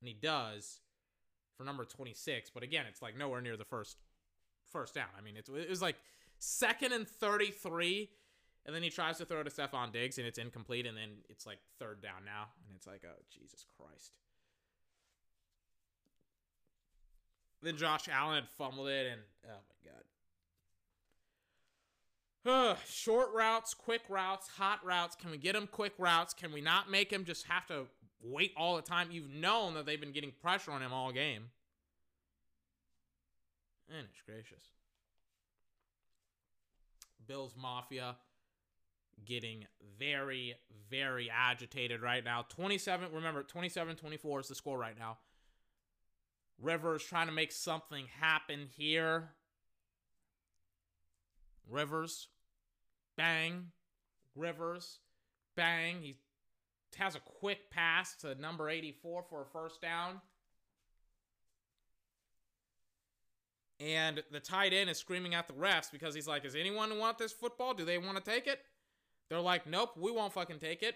and 0.00 0.08
he 0.08 0.14
does. 0.14 0.80
for 1.56 1.64
number 1.64 1.84
26. 1.84 2.50
But 2.50 2.62
again, 2.62 2.86
it's 2.88 3.02
like 3.02 3.16
nowhere 3.16 3.40
near 3.40 3.56
the 3.56 3.64
first 3.64 3.96
first 4.70 4.94
down. 4.94 5.08
I 5.16 5.20
mean, 5.20 5.36
it's, 5.36 5.48
it 5.48 5.68
was 5.68 5.82
like 5.82 5.96
second 6.38 6.92
and 6.92 7.06
33. 7.06 8.10
And 8.64 8.74
then 8.74 8.82
he 8.82 8.90
tries 8.90 9.18
to 9.18 9.24
throw 9.24 9.42
to 9.42 9.50
Stefon 9.50 9.92
Diggs 9.92 10.18
and 10.18 10.26
it's 10.26 10.38
incomplete. 10.38 10.86
And 10.86 10.96
then 10.96 11.10
it's 11.28 11.46
like 11.46 11.58
third 11.78 12.00
down 12.00 12.24
now. 12.24 12.46
And 12.66 12.76
it's 12.76 12.86
like, 12.86 13.02
oh, 13.04 13.20
Jesus 13.30 13.64
Christ. 13.76 14.12
Then 17.62 17.76
Josh 17.76 18.08
Allen 18.10 18.34
had 18.36 18.48
fumbled 18.48 18.88
it. 18.88 19.06
And 19.12 19.20
oh 19.46 19.60
my 22.44 22.54
God. 22.70 22.78
Short 22.86 23.32
routes, 23.32 23.72
quick 23.72 24.02
routes, 24.08 24.48
hot 24.48 24.84
routes. 24.84 25.14
Can 25.14 25.30
we 25.30 25.38
get 25.38 25.54
them 25.54 25.68
quick 25.70 25.92
routes? 25.98 26.34
Can 26.34 26.52
we 26.52 26.60
not 26.60 26.90
make 26.90 27.10
him 27.10 27.24
just 27.24 27.46
have 27.46 27.66
to 27.66 27.86
wait 28.20 28.52
all 28.56 28.76
the 28.76 28.82
time? 28.82 29.08
You've 29.10 29.30
known 29.30 29.74
that 29.74 29.86
they've 29.86 30.00
been 30.00 30.12
getting 30.12 30.32
pressure 30.42 30.72
on 30.72 30.82
him 30.82 30.92
all 30.92 31.12
game. 31.12 31.50
And 33.88 34.06
it's 34.10 34.22
gracious. 34.22 34.64
Bills 37.26 37.54
Mafia 37.60 38.16
getting 39.24 39.66
very, 39.98 40.54
very 40.90 41.30
agitated 41.30 42.02
right 42.02 42.24
now. 42.24 42.44
27, 42.48 43.08
remember, 43.12 43.42
27 43.42 43.96
24 43.96 44.40
is 44.40 44.48
the 44.48 44.54
score 44.54 44.78
right 44.78 44.98
now. 44.98 45.18
Rivers 46.62 47.02
trying 47.02 47.26
to 47.26 47.32
make 47.32 47.50
something 47.50 48.06
happen 48.20 48.68
here. 48.76 49.30
Rivers, 51.68 52.28
bang. 53.16 53.72
Rivers, 54.36 55.00
bang. 55.56 56.00
He 56.02 56.16
has 56.96 57.16
a 57.16 57.20
quick 57.20 57.70
pass 57.70 58.14
to 58.16 58.36
number 58.36 58.70
84 58.70 59.24
for 59.28 59.42
a 59.42 59.46
first 59.46 59.82
down. 59.82 60.20
And 63.80 64.22
the 64.30 64.38
tight 64.38 64.72
end 64.72 64.88
is 64.88 64.98
screaming 64.98 65.34
at 65.34 65.48
the 65.48 65.54
refs 65.54 65.90
because 65.90 66.14
he's 66.14 66.28
like, 66.28 66.44
Does 66.44 66.54
anyone 66.54 66.96
want 66.98 67.18
this 67.18 67.32
football? 67.32 67.74
Do 67.74 67.84
they 67.84 67.98
want 67.98 68.16
to 68.16 68.22
take 68.22 68.46
it? 68.46 68.60
They're 69.28 69.40
like, 69.40 69.66
Nope, 69.66 69.96
we 69.96 70.12
won't 70.12 70.32
fucking 70.32 70.60
take 70.60 70.84
it. 70.84 70.94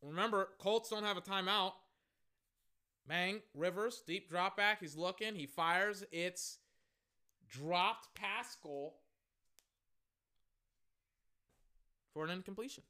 Remember, 0.00 0.50
Colts 0.60 0.90
don't 0.90 1.02
have 1.02 1.16
a 1.16 1.20
timeout. 1.20 1.72
Bang, 3.08 3.40
Rivers, 3.54 4.02
deep 4.06 4.28
drop 4.28 4.56
back. 4.56 4.80
He's 4.80 4.94
looking. 4.94 5.34
He 5.34 5.46
fires. 5.46 6.04
It's 6.12 6.58
dropped 7.48 8.14
Pascal 8.14 8.94
for 12.12 12.24
an 12.24 12.30
incompletion. 12.30 12.82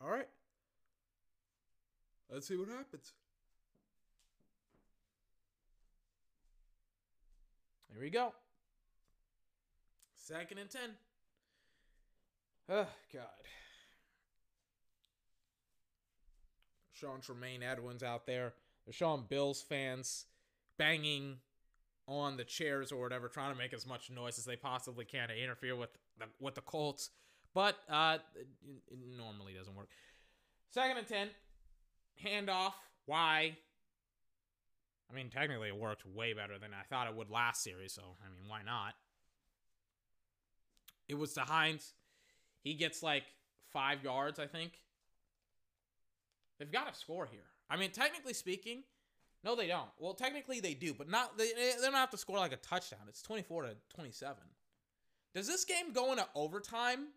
All 0.00 0.10
right. 0.10 0.28
Let's 2.32 2.46
see 2.46 2.56
what 2.56 2.68
happens. 2.68 3.12
Here 7.92 8.00
we 8.00 8.10
go. 8.10 8.32
Second 10.14 10.58
and 10.58 10.70
10. 10.70 10.80
Oh, 12.68 12.86
God. 13.12 13.24
Sean 17.02 17.20
Tremaine 17.20 17.62
Edmunds 17.62 18.02
out 18.02 18.26
there. 18.26 18.54
They're 18.86 18.92
showing 18.92 19.24
Bills 19.28 19.60
fans 19.60 20.26
banging 20.78 21.38
on 22.06 22.36
the 22.36 22.44
chairs 22.44 22.92
or 22.92 23.00
whatever, 23.00 23.28
trying 23.28 23.52
to 23.52 23.58
make 23.58 23.72
as 23.72 23.86
much 23.86 24.10
noise 24.10 24.38
as 24.38 24.44
they 24.44 24.56
possibly 24.56 25.04
can 25.04 25.28
to 25.28 25.36
interfere 25.36 25.74
with 25.74 25.90
the, 26.18 26.26
with 26.40 26.54
the 26.54 26.60
Colts. 26.60 27.10
But 27.54 27.76
uh, 27.90 28.18
it, 28.34 28.46
it 28.90 28.98
normally 29.16 29.52
doesn't 29.52 29.74
work. 29.74 29.88
Second 30.70 30.98
and 30.98 31.06
10. 31.08 31.28
Handoff. 32.24 32.72
Why? 33.06 33.56
I 35.10 35.14
mean, 35.14 35.28
technically, 35.28 35.68
it 35.68 35.76
worked 35.76 36.06
way 36.06 36.32
better 36.32 36.58
than 36.58 36.70
I 36.72 36.84
thought 36.88 37.08
it 37.08 37.16
would 37.16 37.30
last 37.30 37.62
series. 37.64 37.92
So, 37.92 38.02
I 38.24 38.30
mean, 38.30 38.48
why 38.48 38.62
not? 38.62 38.94
It 41.08 41.18
was 41.18 41.34
to 41.34 41.40
Hines. 41.40 41.94
He 42.62 42.74
gets 42.74 43.02
like 43.02 43.24
five 43.72 44.04
yards, 44.04 44.38
I 44.38 44.46
think. 44.46 44.72
They've 46.62 46.70
got 46.70 46.92
to 46.92 46.96
score 46.96 47.26
here. 47.26 47.42
I 47.68 47.76
mean, 47.76 47.90
technically 47.90 48.34
speaking, 48.34 48.84
no, 49.42 49.56
they 49.56 49.66
don't. 49.66 49.88
Well, 49.98 50.14
technically 50.14 50.60
they 50.60 50.74
do, 50.74 50.94
but 50.94 51.10
not 51.10 51.36
they, 51.36 51.48
they 51.48 51.72
don't 51.82 51.92
have 51.94 52.10
to 52.10 52.16
score 52.16 52.38
like 52.38 52.52
a 52.52 52.56
touchdown. 52.56 53.00
It's 53.08 53.20
24 53.20 53.62
to 53.62 53.76
27. 53.96 54.36
Does 55.34 55.48
this 55.48 55.64
game 55.64 55.92
go 55.92 56.12
into 56.12 56.24
overtime? 56.36 57.08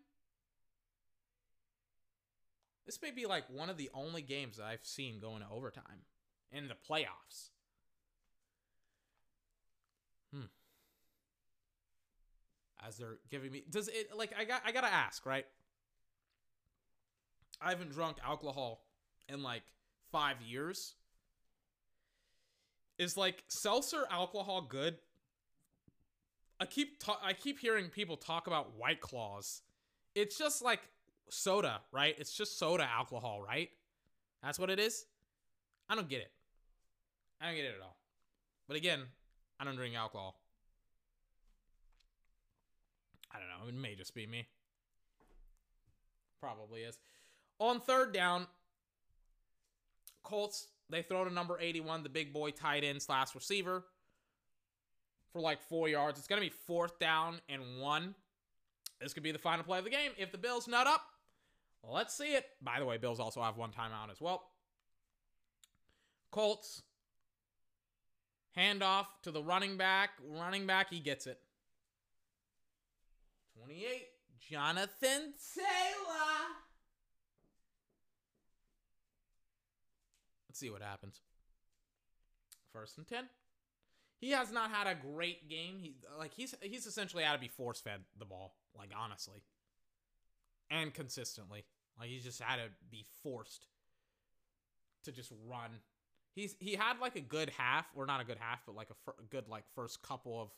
This 2.86 2.98
may 3.00 3.12
be 3.12 3.26
like 3.26 3.44
one 3.48 3.70
of 3.70 3.76
the 3.76 3.88
only 3.94 4.20
games 4.20 4.56
that 4.56 4.64
I've 4.64 4.84
seen 4.84 5.20
go 5.20 5.36
into 5.36 5.46
overtime 5.48 6.02
in 6.50 6.66
the 6.66 6.74
playoffs. 6.74 7.50
Hmm. 10.34 10.46
As 12.84 12.96
they're 12.96 13.18
giving 13.30 13.52
me 13.52 13.62
does 13.70 13.86
it 13.86 14.08
like 14.16 14.34
I 14.36 14.44
got 14.44 14.62
I 14.66 14.72
got 14.72 14.80
to 14.80 14.92
ask, 14.92 15.24
right? 15.24 15.46
I 17.60 17.70
haven't 17.70 17.92
drunk 17.92 18.16
alcohol 18.24 18.85
in 19.28 19.42
like 19.42 19.62
5 20.12 20.40
years. 20.42 20.94
Is 22.98 23.16
like 23.16 23.44
seltzer 23.48 24.06
alcohol 24.10 24.62
good? 24.62 24.96
I 26.58 26.64
keep 26.64 26.98
ta- 26.98 27.20
I 27.22 27.34
keep 27.34 27.58
hearing 27.58 27.88
people 27.88 28.16
talk 28.16 28.46
about 28.46 28.76
white 28.78 29.00
claws. 29.02 29.60
It's 30.14 30.38
just 30.38 30.62
like 30.62 30.80
soda, 31.28 31.80
right? 31.92 32.14
It's 32.18 32.34
just 32.34 32.58
soda 32.58 32.88
alcohol, 32.90 33.42
right? 33.42 33.68
That's 34.42 34.58
what 34.58 34.70
it 34.70 34.78
is. 34.78 35.04
I 35.90 35.94
don't 35.94 36.08
get 36.08 36.20
it. 36.20 36.30
I 37.40 37.46
don't 37.46 37.56
get 37.56 37.66
it 37.66 37.74
at 37.76 37.82
all. 37.82 37.96
But 38.66 38.78
again, 38.78 39.02
I 39.60 39.64
don't 39.64 39.76
drink 39.76 39.94
alcohol. 39.94 40.40
I 43.32 43.38
don't 43.38 43.48
know. 43.48 43.68
It 43.68 43.74
may 43.74 43.94
just 43.94 44.14
be 44.14 44.26
me. 44.26 44.46
Probably 46.40 46.82
is. 46.82 46.98
On 47.58 47.80
third 47.80 48.12
down, 48.12 48.46
Colts, 50.26 50.66
they 50.90 51.02
throw 51.02 51.24
to 51.24 51.32
number 51.32 51.58
81, 51.58 52.02
the 52.02 52.08
big 52.08 52.32
boy 52.32 52.50
tight 52.50 52.84
end 52.84 53.00
slash 53.00 53.34
receiver, 53.34 53.84
for 55.32 55.40
like 55.40 55.62
four 55.62 55.88
yards. 55.88 56.18
It's 56.18 56.28
going 56.28 56.42
to 56.42 56.46
be 56.46 56.54
fourth 56.66 56.98
down 56.98 57.40
and 57.48 57.80
one. 57.80 58.14
This 59.00 59.14
could 59.14 59.22
be 59.22 59.32
the 59.32 59.38
final 59.38 59.64
play 59.64 59.78
of 59.78 59.84
the 59.84 59.90
game. 59.90 60.10
If 60.18 60.32
the 60.32 60.38
Bills 60.38 60.66
nut 60.66 60.86
up, 60.86 61.02
let's 61.82 62.16
see 62.16 62.34
it. 62.34 62.46
By 62.60 62.80
the 62.80 62.84
way, 62.84 62.98
Bills 62.98 63.20
also 63.20 63.40
have 63.42 63.56
one 63.56 63.70
timeout 63.70 64.10
as 64.10 64.20
well. 64.20 64.50
Colts, 66.30 66.82
handoff 68.56 69.06
to 69.22 69.30
the 69.30 69.42
running 69.42 69.76
back. 69.76 70.10
Running 70.28 70.66
back, 70.66 70.90
he 70.90 70.98
gets 70.98 71.26
it. 71.26 71.38
28, 73.62 74.06
Jonathan 74.50 75.34
Taylor. 75.54 76.65
Let's 80.56 80.62
see 80.62 80.70
what 80.70 80.80
happens. 80.80 81.20
First 82.72 82.96
and 82.96 83.06
10. 83.06 83.24
He 84.16 84.30
has 84.30 84.50
not 84.50 84.70
had 84.70 84.86
a 84.86 84.94
great 84.94 85.50
game. 85.50 85.76
He 85.78 85.96
like 86.18 86.32
he's 86.32 86.54
he's 86.62 86.86
essentially 86.86 87.24
had 87.24 87.34
to 87.34 87.38
be 87.38 87.48
force 87.48 87.78
fed 87.78 88.00
the 88.18 88.24
ball, 88.24 88.54
like 88.74 88.88
honestly. 88.96 89.42
And 90.70 90.94
consistently. 90.94 91.66
Like 92.00 92.08
he's 92.08 92.24
just 92.24 92.40
had 92.40 92.56
to 92.56 92.70
be 92.90 93.04
forced 93.22 93.66
to 95.04 95.12
just 95.12 95.30
run. 95.46 95.72
He's 96.34 96.56
he 96.58 96.74
had 96.74 97.00
like 97.02 97.16
a 97.16 97.20
good 97.20 97.50
half, 97.58 97.84
or 97.94 98.06
not 98.06 98.22
a 98.22 98.24
good 98.24 98.38
half, 98.40 98.60
but 98.64 98.74
like 98.74 98.88
a, 98.88 98.94
fir- 99.04 99.20
a 99.20 99.24
good 99.24 99.50
like 99.50 99.64
first 99.74 100.00
couple 100.00 100.40
of 100.40 100.48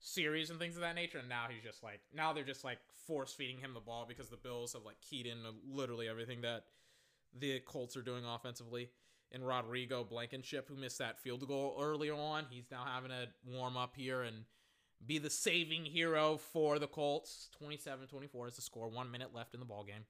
series 0.00 0.50
and 0.50 0.58
things 0.58 0.74
of 0.74 0.80
that 0.80 0.96
nature. 0.96 1.18
And 1.18 1.28
now 1.28 1.46
he's 1.48 1.62
just 1.62 1.84
like 1.84 2.00
now 2.12 2.32
they're 2.32 2.42
just 2.42 2.64
like 2.64 2.78
force 3.06 3.32
feeding 3.32 3.58
him 3.58 3.74
the 3.74 3.80
ball 3.80 4.06
because 4.08 4.28
the 4.28 4.36
Bills 4.36 4.72
have 4.72 4.82
like 4.82 5.00
keyed 5.08 5.26
in 5.26 5.36
literally 5.70 6.08
everything 6.08 6.40
that 6.40 6.64
the 7.36 7.60
Colts 7.60 7.96
are 7.96 8.02
doing 8.02 8.24
offensively. 8.24 8.90
And 9.30 9.46
Rodrigo 9.46 10.04
Blankenship, 10.04 10.68
who 10.68 10.76
missed 10.76 10.98
that 10.98 11.20
field 11.20 11.46
goal 11.46 11.78
earlier 11.80 12.14
on, 12.14 12.46
he's 12.48 12.70
now 12.70 12.84
having 12.86 13.10
to 13.10 13.28
warm 13.46 13.76
up 13.76 13.94
here 13.94 14.22
and 14.22 14.44
be 15.06 15.18
the 15.18 15.30
saving 15.30 15.84
hero 15.84 16.38
for 16.38 16.78
the 16.78 16.86
Colts. 16.86 17.50
27-24 17.62 18.48
is 18.48 18.56
the 18.56 18.62
score. 18.62 18.88
One 18.88 19.10
minute 19.10 19.34
left 19.34 19.54
in 19.54 19.60
the 19.60 19.66
ball 19.66 19.84
game. 19.84 20.04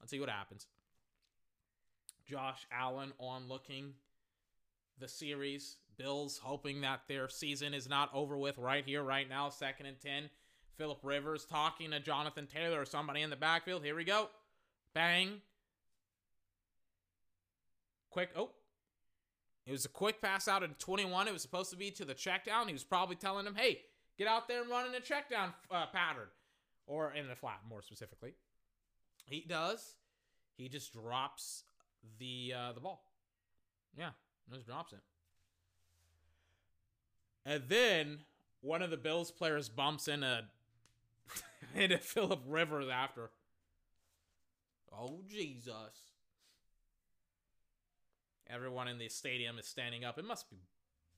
Let's 0.00 0.10
see 0.10 0.20
what 0.20 0.28
happens. 0.28 0.66
Josh 2.28 2.66
Allen 2.72 3.12
on 3.18 3.48
looking 3.48 3.94
the 4.98 5.08
series. 5.08 5.76
Bills 5.96 6.40
hoping 6.42 6.80
that 6.80 7.02
their 7.08 7.28
season 7.28 7.74
is 7.74 7.88
not 7.88 8.10
over 8.14 8.36
with 8.38 8.56
right 8.58 8.84
here, 8.84 9.02
right 9.02 9.28
now. 9.28 9.48
Second 9.48 9.86
and 9.86 10.00
10. 10.00 10.30
Philip 10.76 11.00
Rivers 11.02 11.44
talking 11.44 11.90
to 11.90 12.00
Jonathan 12.00 12.46
Taylor 12.46 12.80
or 12.80 12.86
somebody 12.86 13.20
in 13.20 13.30
the 13.30 13.36
backfield. 13.36 13.84
Here 13.84 13.94
we 13.94 14.04
go. 14.04 14.28
Bang. 14.94 15.42
Quick. 18.10 18.30
Oh. 18.36 18.50
It 19.66 19.72
was 19.72 19.84
a 19.84 19.88
quick 19.88 20.20
pass 20.20 20.48
out 20.48 20.62
in 20.62 20.70
21. 20.78 21.28
It 21.28 21.32
was 21.32 21.42
supposed 21.42 21.70
to 21.70 21.76
be 21.76 21.90
to 21.92 22.04
the 22.04 22.14
check 22.14 22.44
down. 22.44 22.66
He 22.66 22.72
was 22.72 22.82
probably 22.82 23.14
telling 23.14 23.46
him, 23.46 23.54
hey, 23.54 23.80
get 24.18 24.26
out 24.26 24.48
there 24.48 24.62
and 24.62 24.70
run 24.70 24.86
in 24.86 24.94
a 24.94 25.00
check 25.00 25.30
down 25.30 25.52
uh, 25.70 25.86
pattern. 25.86 26.28
Or 26.86 27.12
in 27.12 27.28
the 27.28 27.36
flat, 27.36 27.60
more 27.68 27.82
specifically. 27.82 28.34
He 29.26 29.44
does. 29.48 29.94
He 30.56 30.68
just 30.68 30.92
drops 30.92 31.62
the 32.18 32.52
uh, 32.56 32.72
the 32.72 32.80
ball. 32.80 33.04
Yeah, 33.96 34.10
just 34.52 34.66
drops 34.66 34.92
it. 34.92 35.00
And 37.46 37.62
then 37.68 38.18
one 38.60 38.82
of 38.82 38.90
the 38.90 38.96
Bills 38.96 39.30
players 39.30 39.68
bumps 39.68 40.08
into 40.08 40.44
into 41.74 41.98
Philip 41.98 42.40
Rivers 42.46 42.88
after. 42.92 43.30
Oh 44.92 45.20
Jesus. 45.28 46.09
Everyone 48.52 48.88
in 48.88 48.98
the 48.98 49.08
stadium 49.08 49.58
is 49.58 49.66
standing 49.66 50.04
up. 50.04 50.18
It 50.18 50.24
must 50.24 50.50
be 50.50 50.58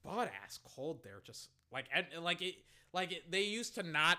butt 0.04 0.30
ass 0.44 0.58
cold 0.76 1.02
there. 1.02 1.22
Just 1.24 1.48
like 1.72 1.86
like 2.20 2.42
it 2.42 2.56
like 2.92 3.12
it, 3.12 3.30
they 3.30 3.42
used 3.42 3.74
to 3.76 3.82
not 3.82 4.18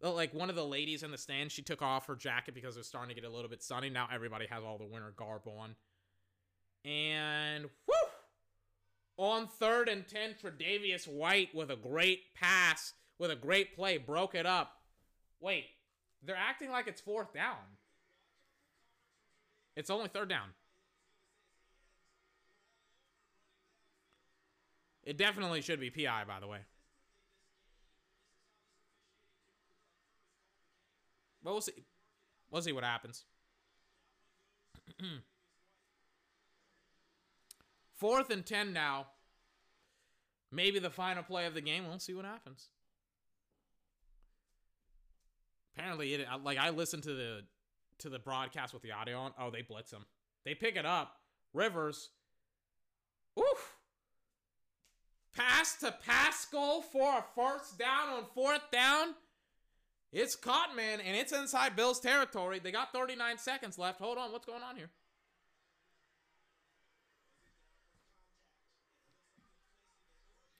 like 0.00 0.34
one 0.34 0.50
of 0.50 0.56
the 0.56 0.64
ladies 0.64 1.02
in 1.02 1.10
the 1.10 1.18
stand. 1.18 1.52
She 1.52 1.62
took 1.62 1.82
off 1.82 2.06
her 2.06 2.16
jacket 2.16 2.54
because 2.54 2.76
it 2.76 2.80
was 2.80 2.86
starting 2.86 3.14
to 3.14 3.20
get 3.20 3.28
a 3.28 3.32
little 3.32 3.50
bit 3.50 3.62
sunny. 3.62 3.90
Now 3.90 4.08
everybody 4.12 4.46
has 4.46 4.62
all 4.62 4.78
the 4.78 4.86
winter 4.86 5.12
garb 5.16 5.42
on. 5.46 5.74
And 6.84 7.64
whoo! 7.86 7.94
On 9.16 9.46
third 9.46 9.88
and 9.88 10.06
ten, 10.08 10.34
Tre'Davious 10.42 11.06
White 11.06 11.54
with 11.54 11.70
a 11.70 11.76
great 11.76 12.34
pass, 12.34 12.94
with 13.18 13.30
a 13.30 13.36
great 13.36 13.76
play, 13.76 13.98
broke 13.98 14.34
it 14.34 14.46
up. 14.46 14.78
Wait, 15.40 15.66
they're 16.24 16.36
acting 16.36 16.70
like 16.70 16.88
it's 16.88 17.00
fourth 17.00 17.32
down. 17.32 17.56
It's 19.76 19.90
only 19.90 20.08
third 20.08 20.28
down. 20.28 20.48
It 25.04 25.16
definitely 25.16 25.62
should 25.62 25.80
be 25.80 25.90
PI, 25.90 26.24
by 26.26 26.38
the 26.40 26.46
way. 26.46 26.58
But 31.42 31.52
we'll 31.52 31.60
see. 31.60 31.84
We'll 32.50 32.62
see 32.62 32.72
what 32.72 32.84
happens. 32.84 33.24
Fourth 37.96 38.30
and 38.30 38.44
10 38.46 38.72
now. 38.72 39.06
Maybe 40.50 40.78
the 40.78 40.90
final 40.90 41.22
play 41.22 41.46
of 41.46 41.54
the 41.54 41.60
game. 41.60 41.88
We'll 41.88 41.98
see 41.98 42.14
what 42.14 42.24
happens. 42.26 42.68
Apparently, 45.74 46.14
it 46.14 46.28
like 46.44 46.58
I 46.58 46.68
listened 46.70 47.04
to 47.04 47.14
the 47.14 47.42
to 48.00 48.10
the 48.10 48.18
broadcast 48.18 48.74
with 48.74 48.82
the 48.82 48.92
audio 48.92 49.18
on. 49.18 49.32
Oh, 49.38 49.50
they 49.50 49.62
blitz 49.62 49.90
him. 49.90 50.04
They 50.44 50.54
pick 50.54 50.76
it 50.76 50.84
up. 50.84 51.16
Rivers. 51.54 52.10
Oof. 53.38 53.71
Pass 55.34 55.76
to 55.76 55.94
Pascal 56.04 56.82
for 56.82 57.18
a 57.18 57.24
first 57.34 57.78
down 57.78 58.08
on 58.10 58.24
fourth 58.34 58.70
down. 58.70 59.14
It's 60.12 60.36
caught, 60.36 60.76
man, 60.76 61.00
and 61.00 61.16
it's 61.16 61.32
inside 61.32 61.74
Bills 61.74 61.98
territory. 61.98 62.58
They 62.58 62.70
got 62.70 62.92
39 62.92 63.38
seconds 63.38 63.78
left. 63.78 63.98
Hold 63.98 64.18
on, 64.18 64.30
what's 64.30 64.44
going 64.44 64.62
on 64.62 64.76
here? 64.76 64.90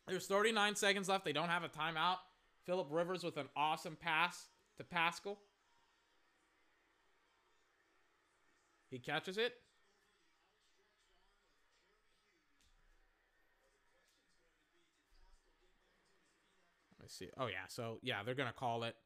There's 0.09 0.27
39 0.27 0.77
seconds 0.77 1.09
left. 1.09 1.25
They 1.25 1.33
don't 1.33 1.49
have 1.49 1.65
a 1.65 1.69
timeout. 1.69 2.19
Philip 2.65 2.89
Rivers 2.91 3.25
with 3.25 3.37
an 3.37 3.49
awesome 3.57 3.97
pass 3.97 4.47
to 4.79 4.85
Pascal. 4.85 5.39
He 8.91 8.99
catches 8.99 9.39
it. 9.39 9.55
See. 17.17 17.29
Oh, 17.39 17.47
yeah. 17.47 17.67
So, 17.69 17.99
yeah, 18.03 18.23
they're 18.25 18.35
to 18.49 18.55
call 18.55 18.85
it. 18.85 18.97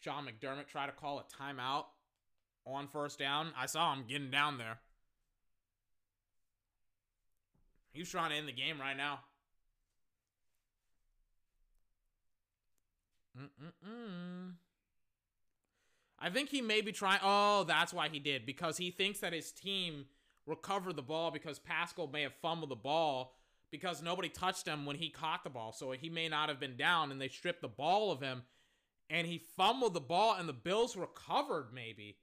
Sean 0.00 0.26
McDermott 0.26 0.66
try 0.66 0.86
to 0.86 0.92
call 0.92 1.18
a 1.18 1.42
timeout 1.42 1.84
on 2.66 2.88
first 2.88 3.18
down. 3.18 3.52
I 3.58 3.66
saw 3.66 3.92
him 3.92 4.04
getting 4.08 4.30
down 4.30 4.58
there. 4.58 4.78
He's 7.92 8.08
trying 8.08 8.30
to 8.30 8.36
end 8.36 8.48
the 8.48 8.52
game 8.52 8.80
right 8.80 8.96
now. 8.96 9.20
Mm-mm-mm. 13.38 14.52
I 16.18 16.30
think 16.30 16.50
he 16.50 16.60
may 16.60 16.80
be 16.82 16.92
trying. 16.92 17.20
Oh, 17.22 17.64
that's 17.64 17.92
why 17.92 18.08
he 18.08 18.18
did. 18.18 18.44
Because 18.46 18.76
he 18.76 18.90
thinks 18.90 19.20
that 19.20 19.32
his 19.32 19.50
team 19.50 20.06
recovered 20.46 20.96
the 20.96 21.02
ball 21.02 21.30
because 21.30 21.58
Pascal 21.58 22.06
may 22.06 22.22
have 22.22 22.34
fumbled 22.42 22.70
the 22.70 22.76
ball 22.76 23.34
because 23.70 24.02
nobody 24.02 24.28
touched 24.28 24.66
him 24.66 24.86
when 24.86 24.96
he 24.96 25.08
caught 25.08 25.44
the 25.44 25.50
ball. 25.50 25.72
So 25.72 25.92
he 25.92 26.10
may 26.10 26.28
not 26.28 26.48
have 26.48 26.60
been 26.60 26.76
down 26.76 27.10
and 27.10 27.20
they 27.20 27.28
stripped 27.28 27.62
the 27.62 27.68
ball 27.68 28.10
of 28.10 28.20
him 28.20 28.42
and 29.08 29.26
he 29.26 29.38
fumbled 29.56 29.94
the 29.94 30.00
ball 30.00 30.36
and 30.38 30.48
the 30.48 30.52
Bills 30.52 30.96
recovered 30.96 31.68
maybe. 31.72 32.16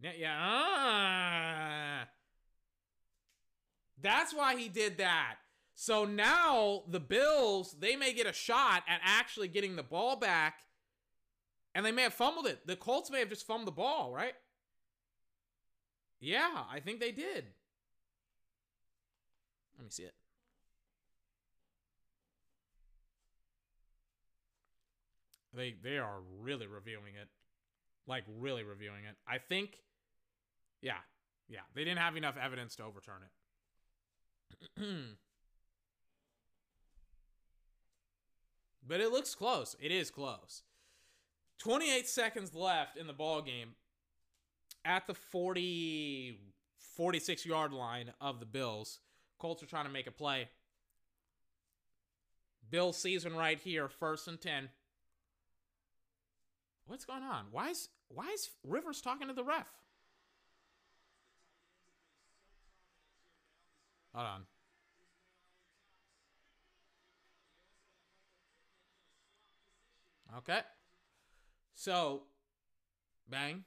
Yeah. 0.00 0.12
yeah. 0.18 2.02
Uh. 2.02 2.06
That's 4.00 4.32
why 4.32 4.56
he 4.56 4.68
did 4.68 4.98
that. 4.98 5.36
So 5.74 6.04
now 6.04 6.82
the 6.88 7.00
Bills, 7.00 7.76
they 7.78 7.96
may 7.96 8.12
get 8.12 8.26
a 8.26 8.32
shot 8.32 8.82
at 8.88 9.00
actually 9.02 9.48
getting 9.48 9.76
the 9.76 9.82
ball 9.82 10.16
back 10.16 10.60
and 11.74 11.84
they 11.84 11.92
may 11.92 12.02
have 12.02 12.14
fumbled 12.14 12.46
it. 12.46 12.66
The 12.66 12.76
Colts 12.76 13.10
may 13.10 13.20
have 13.20 13.28
just 13.28 13.46
fumbled 13.46 13.68
the 13.68 13.72
ball, 13.72 14.12
right? 14.12 14.34
Yeah, 16.20 16.64
I 16.70 16.80
think 16.80 16.98
they 17.00 17.12
did. 17.12 17.46
Let 19.78 19.84
me 19.84 19.90
see 19.90 20.02
it. 20.02 20.14
They 25.54 25.74
they 25.82 25.98
are 25.98 26.18
really 26.40 26.66
reviewing 26.66 27.14
it. 27.20 27.28
Like 28.06 28.24
really 28.38 28.64
reviewing 28.64 29.04
it. 29.08 29.16
I 29.26 29.38
think 29.38 29.78
yeah. 30.82 30.98
Yeah, 31.48 31.60
they 31.74 31.82
didn't 31.82 32.00
have 32.00 32.16
enough 32.16 32.36
evidence 32.36 32.76
to 32.76 32.84
overturn 32.84 33.22
it. 34.76 34.82
but 38.86 39.00
it 39.00 39.10
looks 39.10 39.34
close. 39.34 39.74
It 39.80 39.90
is 39.90 40.10
close. 40.10 40.62
28 41.58 42.06
seconds 42.06 42.54
left 42.54 42.96
in 42.98 43.06
the 43.06 43.12
ball 43.12 43.40
game 43.40 43.70
at 44.84 45.06
the 45.06 45.14
40 45.14 46.38
46 46.96 47.46
yard 47.46 47.72
line 47.72 48.12
of 48.20 48.40
the 48.40 48.46
Bills. 48.46 49.00
Colts 49.38 49.62
are 49.62 49.66
trying 49.66 49.86
to 49.86 49.90
make 49.90 50.06
a 50.06 50.12
play. 50.12 50.48
Bill 52.70 52.92
season 52.92 53.34
right 53.34 53.58
here, 53.58 53.88
first 53.88 54.28
and 54.28 54.40
10. 54.40 54.68
What's 56.86 57.04
going 57.04 57.22
on? 57.22 57.46
Why 57.50 57.68
is 57.68 57.88
why 58.08 58.28
is 58.28 58.50
Rivers 58.66 59.00
talking 59.00 59.28
to 59.28 59.34
the 59.34 59.44
ref? 59.44 59.68
Hold 64.14 64.26
on. 64.26 64.42
Okay. 70.38 70.60
So, 71.74 72.22
bang. 73.30 73.64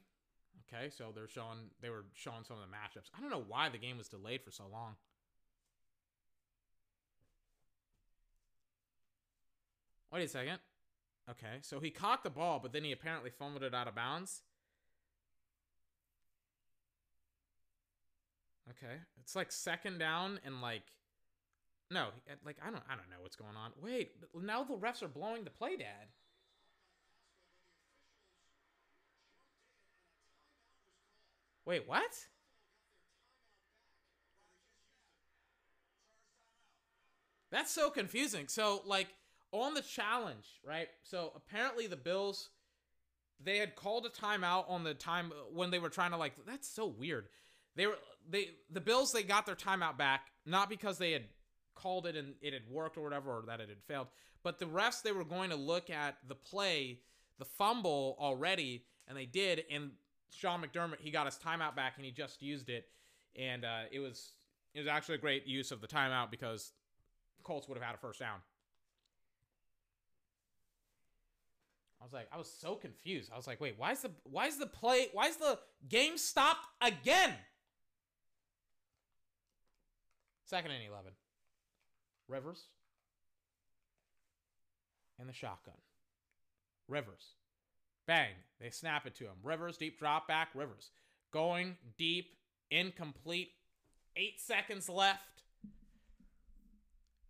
Okay, 0.68 0.90
so 0.90 1.12
they're 1.14 1.28
showing 1.28 1.70
they 1.82 1.90
were 1.90 2.06
showing 2.14 2.44
some 2.48 2.58
of 2.58 2.64
the 2.64 2.76
matchups. 2.76 3.10
I 3.18 3.22
don't 3.22 3.30
know 3.30 3.44
why 3.48 3.70
the 3.70 3.78
game 3.78 3.98
was 3.98 4.08
delayed 4.08 4.42
for 4.42 4.52
so 4.52 4.64
long. 4.72 4.96
Wait 10.12 10.24
a 10.24 10.28
second. 10.28 10.60
Okay, 11.30 11.60
so 11.62 11.80
he 11.80 11.90
caught 11.90 12.24
the 12.24 12.30
ball, 12.30 12.60
but 12.60 12.74
then 12.74 12.84
he 12.84 12.92
apparently 12.92 13.30
fumbled 13.30 13.64
it 13.64 13.74
out 13.74 13.88
of 13.88 13.96
bounds. 13.96 14.42
Okay, 18.70 18.96
it's 19.20 19.36
like 19.36 19.52
second 19.52 20.00
down 20.00 20.40
and 20.46 20.62
like, 20.62 20.84
no, 21.90 22.08
like 22.46 22.58
I 22.66 22.72
don't, 22.72 22.84
I 22.90 22.96
don't 22.96 23.10
know 23.10 23.22
what's 23.22 23.36
going 23.36 23.56
on. 23.56 23.72
Wait, 23.82 24.14
now 24.42 24.64
the 24.64 24.76
refs 24.76 25.04
are 25.04 25.08
blowing 25.08 25.44
the 25.44 25.50
play, 25.50 25.78
Dad. 25.78 26.08
Wait, 31.66 31.88
what? 31.88 32.12
That's 37.52 37.72
so 37.72 37.90
confusing. 37.90 38.48
So 38.48 38.82
like 38.86 39.10
on 39.52 39.74
the 39.74 39.82
challenge, 39.82 40.60
right? 40.66 40.88
So 41.04 41.32
apparently 41.36 41.88
the 41.88 41.98
Bills 41.98 42.50
they 43.44 43.58
had 43.58 43.76
called 43.76 44.06
a 44.06 44.10
timeout 44.10 44.70
on 44.70 44.84
the 44.84 44.94
time 44.94 45.32
when 45.52 45.72
they 45.72 45.80
were 45.80 45.90
trying 45.90 46.12
to 46.12 46.18
like 46.18 46.34
that's 46.46 46.68
so 46.68 46.88
weird. 46.88 47.28
They 47.76 47.88
were 47.88 47.98
they 48.30 48.52
the 48.70 48.82
Bills 48.82 49.12
they 49.12 49.24
got 49.24 49.46
their 49.46 49.56
timeout 49.56 49.98
back 49.98 50.28
not 50.46 50.70
because 50.70 50.98
they 50.98 51.12
had 51.12 51.24
called 51.76 52.06
it 52.06 52.16
and 52.16 52.34
it 52.42 52.54
had 52.54 52.64
worked 52.70 52.98
or 52.98 53.02
whatever 53.02 53.38
or 53.38 53.44
that 53.48 53.60
it 53.60 53.70
had 53.70 53.82
failed, 53.88 54.08
but 54.44 54.60
the 54.60 54.66
refs 54.66 55.02
they 55.02 55.12
were 55.12 55.24
going 55.24 55.50
to 55.50 55.56
look 55.56 55.90
at 55.90 56.18
the 56.28 56.36
play, 56.36 57.00
the 57.40 57.46
fumble 57.46 58.18
already 58.20 58.84
and 59.08 59.18
they 59.18 59.26
did 59.26 59.64
and 59.72 59.92
Sean 60.30 60.64
McDermott 60.64 61.00
he 61.00 61.12
got 61.12 61.26
his 61.26 61.36
timeout 61.36 61.76
back 61.76 61.94
and 61.98 62.06
he 62.06 62.12
just 62.12 62.42
used 62.42 62.70
it 62.70 62.88
and 63.36 63.66
uh, 63.66 63.84
it 63.92 64.00
was 64.00 64.34
it 64.74 64.80
was 64.80 64.88
actually 64.88 65.16
a 65.16 65.20
great 65.20 65.46
use 65.46 65.72
of 65.72 65.82
the 65.82 65.88
timeout 65.88 66.32
because 66.32 66.72
Colts 67.44 67.68
would 67.68 67.78
have 67.78 67.86
had 67.86 67.96
a 67.96 67.98
first 67.98 68.20
down. 68.20 68.40
I 72.02 72.04
was 72.04 72.14
like, 72.14 72.28
I 72.34 72.38
was 72.38 72.52
so 72.52 72.74
confused. 72.76 73.30
I 73.32 73.38
was 73.38 73.46
like, 73.46 73.62
wait, 73.62 73.76
why 73.78 73.92
is 73.92 74.02
the 74.02 74.10
why 74.24 74.48
is 74.48 74.58
the 74.58 74.66
play 74.66 75.10
why 75.14 75.28
is 75.28 75.38
the 75.38 75.60
game 75.88 76.18
stopped 76.18 76.66
again? 76.82 77.34
Second 80.46 80.72
and 80.72 80.84
11. 80.84 81.12
Rivers. 82.28 82.64
And 85.20 85.30
the 85.30 85.34
shotgun. 85.34 85.76
Rivers. 86.88 87.36
Bang. 88.08 88.32
They 88.60 88.72
snap 88.72 89.06
it 89.06 89.16
to 89.16 89.26
him. 89.26 89.36
Rivers, 89.44 89.78
deep 89.78 90.00
drop 90.00 90.28
back. 90.28 90.50
Rivers. 90.56 90.90
Going 91.32 91.78
deep, 91.98 92.36
incomplete. 92.72 93.52
Eight 94.18 94.42
seconds 94.42 94.90
left. 94.90 95.44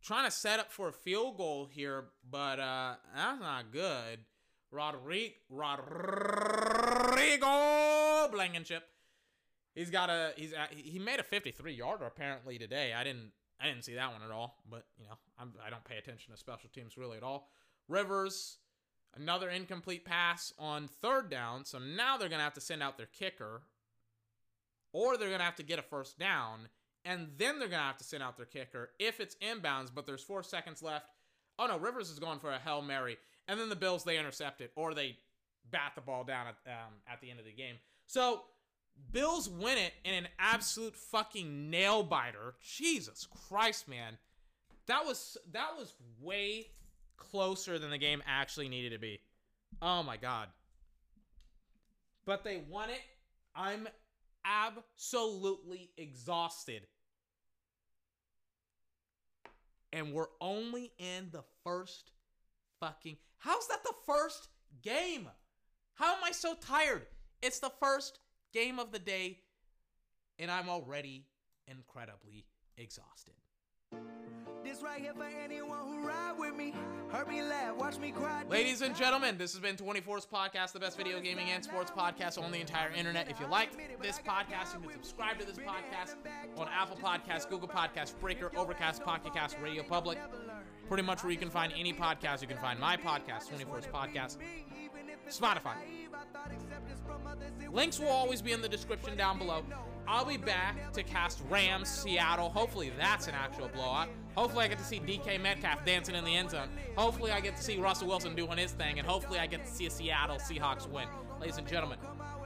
Trying 0.02 0.26
to 0.26 0.32
set 0.32 0.60
up 0.60 0.72
for 0.72 0.88
a 0.88 0.94
field 0.94 1.38
goal 1.38 1.68
here, 1.72 2.06
but 2.28 2.60
uh 2.60 2.96
that's 3.14 3.40
not 3.40 3.72
good. 3.72 4.20
Rodrigo, 4.72 5.36
Rodrigo 7.12 8.30
Blankenship. 8.32 8.84
He's 9.76 9.90
got 9.90 10.10
a 10.10 10.34
he's 10.36 10.54
at, 10.54 10.74
he 10.74 11.00
made 11.00 11.20
a 11.20 11.24
53 11.24 11.74
yarder 11.74 12.06
apparently 12.06 12.58
today. 12.58 12.94
I 12.94 13.04
didn't 13.04 13.32
I 13.60 13.68
didn't 13.68 13.84
see 13.84 13.96
that 13.96 14.12
one 14.12 14.22
at 14.24 14.32
all, 14.32 14.64
but 14.70 14.86
you 14.98 15.06
know 15.06 15.16
I'm 15.40 15.54
I 15.66 15.70
don't 15.70 15.84
pay 15.84 15.98
attention 15.98 16.34
to 16.34 16.40
special 16.40 16.70
teams 16.74 16.98
really 16.98 17.18
at 17.18 17.24
all. 17.24 17.50
Rivers, 17.88 18.58
another 19.16 19.50
incomplete 19.50 20.06
pass 20.06 20.54
on 20.58 20.88
third 20.88 21.30
down, 21.30 21.66
so 21.66 21.78
now 21.78 22.18
they're 22.18 22.30
gonna 22.30 22.44
have 22.44 22.54
to 22.54 22.62
send 22.62 22.82
out 22.82 22.98
their 22.98 23.08
kicker, 23.08 23.64
or 24.94 25.18
they're 25.18 25.32
gonna 25.32 25.44
have 25.44 25.56
to 25.56 25.64
get 25.64 25.80
a 25.80 25.84
first 25.84 26.18
down, 26.18 26.70
and 27.06 27.30
then 27.38 27.60
they're 27.60 27.68
gonna 27.68 27.84
have 27.84 27.98
to 27.98 28.04
send 28.04 28.24
out 28.24 28.38
their 28.38 28.46
kicker 28.46 28.92
if 29.00 29.20
it's 29.20 29.36
inbounds, 29.42 29.90
but 29.94 30.06
there's 30.06 30.24
four 30.24 30.44
seconds 30.44 30.82
left. 30.82 31.06
Oh 31.60 31.68
no, 31.68 31.78
Rivers 31.78 32.10
is 32.10 32.20
going 32.20 32.40
for 32.40 32.52
a 32.52 32.60
hail 32.60 32.82
mary, 32.82 33.18
and 33.52 33.60
then 33.60 33.68
the 33.68 33.76
Bills 33.76 34.06
they 34.06 34.18
intercept 34.18 34.62
it 34.62 34.72
or 34.76 34.94
they 34.94 35.18
bat 35.70 35.92
the 35.94 36.02
ball 36.02 36.24
down 36.24 36.48
at 36.48 36.72
um, 36.72 36.94
at 37.12 37.20
the 37.20 37.30
end 37.30 37.38
of 37.38 37.46
the 37.46 37.52
game. 37.52 37.76
So 38.08 38.44
Bills 39.12 39.50
win 39.50 39.78
it 39.78 39.94
in 40.06 40.14
an 40.14 40.28
absolute 40.40 40.96
fucking 40.96 41.70
nail 41.70 42.02
biter. 42.02 42.56
Jesus 42.62 43.28
Christ, 43.50 43.90
man. 43.90 44.18
That 44.88 45.06
was 45.06 45.38
that 45.52 45.72
was 45.78 45.94
way 46.22 46.68
closer 47.18 47.78
than 47.78 47.90
the 47.92 47.98
game 47.98 48.24
actually 48.26 48.70
needed 48.70 48.94
to 48.94 49.00
be. 49.00 49.20
Oh 49.82 50.02
my 50.02 50.16
god. 50.16 50.48
But 52.26 52.46
they 52.46 52.64
won 52.70 52.90
it. 52.90 53.02
I'm 53.54 53.90
absolutely 54.46 55.90
exhausted. 55.98 56.84
And 59.92 60.14
we're 60.14 60.28
only 60.40 60.94
in 60.98 61.30
the 61.34 61.44
first 61.66 62.12
fucking 62.82 63.16
How's 63.38 63.68
that 63.70 63.84
the 63.84 63.94
first 64.06 64.50
game? 64.84 65.28
How 65.96 66.16
am 66.16 66.24
I 66.24 66.32
so 66.32 66.56
tired? 66.56 67.08
It's 67.42 67.60
the 67.60 67.72
first 67.80 68.20
game 68.54 68.78
of 68.78 68.92
the 68.92 69.00
day, 69.00 69.40
and 70.38 70.52
I'm 70.52 70.70
already 70.70 71.26
incredibly 71.68 72.46
exhausted. 72.78 73.34
This 74.64 74.84
right 74.84 75.02
here 75.02 75.14
for 75.16 75.26
anyone 75.44 75.80
who 75.88 76.08
ride 76.08 76.36
with 76.38 76.56
me. 76.56 76.74
Heard 77.10 77.28
me 77.28 77.42
laugh, 77.42 77.76
watch 77.76 77.98
me 77.98 78.12
cry. 78.12 78.44
Ladies 78.48 78.84
and 78.84 78.96
gentlemen, 78.96 79.40
this 79.40 79.54
has 79.54 79.60
been 79.60 79.76
24's 79.76 80.28
Podcast, 80.28 80.74
the 80.74 80.80
best 80.80 80.98
video 80.98 81.20
gaming 81.20 81.50
and 81.50 81.64
sports 81.64 81.92
podcast 81.92 82.42
on 82.42 82.52
the 82.52 82.60
entire 82.60 82.92
internet. 82.92 83.30
If 83.30 83.40
you 83.40 83.48
liked 83.48 83.76
this 84.02 84.20
podcast, 84.20 84.76
you 84.76 84.88
can 84.88 84.94
subscribe 84.94 85.40
to 85.40 85.46
this 85.46 85.58
podcast 85.58 86.16
on 86.58 86.68
Apple 86.68 86.98
Podcasts, 86.98 87.50
Google 87.50 87.68
Podcasts, 87.68 88.18
Breaker, 88.20 88.52
Overcast, 88.56 89.04
Pocket 89.04 89.34
Cast, 89.34 89.58
Radio 89.60 89.82
Public. 89.82 90.20
Pretty 90.92 91.04
much 91.04 91.24
where 91.24 91.32
you 91.32 91.38
can 91.38 91.50
find 91.50 91.72
any 91.78 91.94
podcast, 91.94 92.42
you 92.42 92.50
can 92.50 92.58
find 92.58 92.78
my 92.78 92.98
podcast, 92.98 93.50
24's 93.50 93.88
Podcast, 93.88 94.36
Spotify. 95.30 95.76
Links 97.72 97.98
will 97.98 98.10
always 98.10 98.42
be 98.42 98.52
in 98.52 98.62
the 98.62 98.68
description 98.68 99.16
down 99.16 99.38
below. 99.38 99.64
I'll 100.06 100.26
be 100.26 100.36
back 100.36 100.92
to 100.92 101.02
cast 101.02 101.44
Rams, 101.50 101.88
Seattle. 101.88 102.50
Hopefully 102.50 102.92
that's 102.98 103.30
an 103.30 103.36
actual 103.36 103.70
blowout. 103.70 104.10
Hopefully 104.36 104.66
I 104.66 104.68
get 104.68 104.80
to 104.80 104.84
see 104.84 105.00
DK 105.00 105.42
Metcalf 105.42 105.86
dancing 105.86 106.14
in 106.14 106.26
the 106.26 106.36
end 106.36 106.52
zone. 106.52 106.68
Hopefully 106.98 107.32
I 107.32 107.40
get 107.40 107.56
to 107.56 107.64
see 107.64 107.78
Russell 107.78 108.10
Wilson 108.10 108.36
doing 108.36 108.58
his 108.58 108.74
thing. 108.74 109.00
And 109.00 109.08
hopefully 109.08 109.40
I 109.40 109.48
get 109.48 109.66
to 109.66 109.72
see 109.72 109.86
a 109.86 109.90
Seattle 109.90 110.40
Seahawks 110.40 110.90
win. 110.90 111.08
Ladies 111.40 111.58
and 111.58 111.66
gentlemen, 111.66 112.00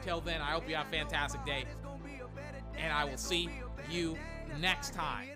till 0.04 0.22
then, 0.22 0.42
I 0.42 0.52
hope 0.52 0.70
you 0.70 0.76
have 0.76 0.86
a 0.86 0.92
fantastic 0.92 1.44
day. 1.48 1.66
And 2.78 2.94
I 2.94 3.06
will 3.06 3.18
see 3.18 3.50
you 3.90 4.16
next 4.62 4.94
time. 4.94 5.30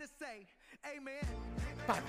Papai. 1.89 2.03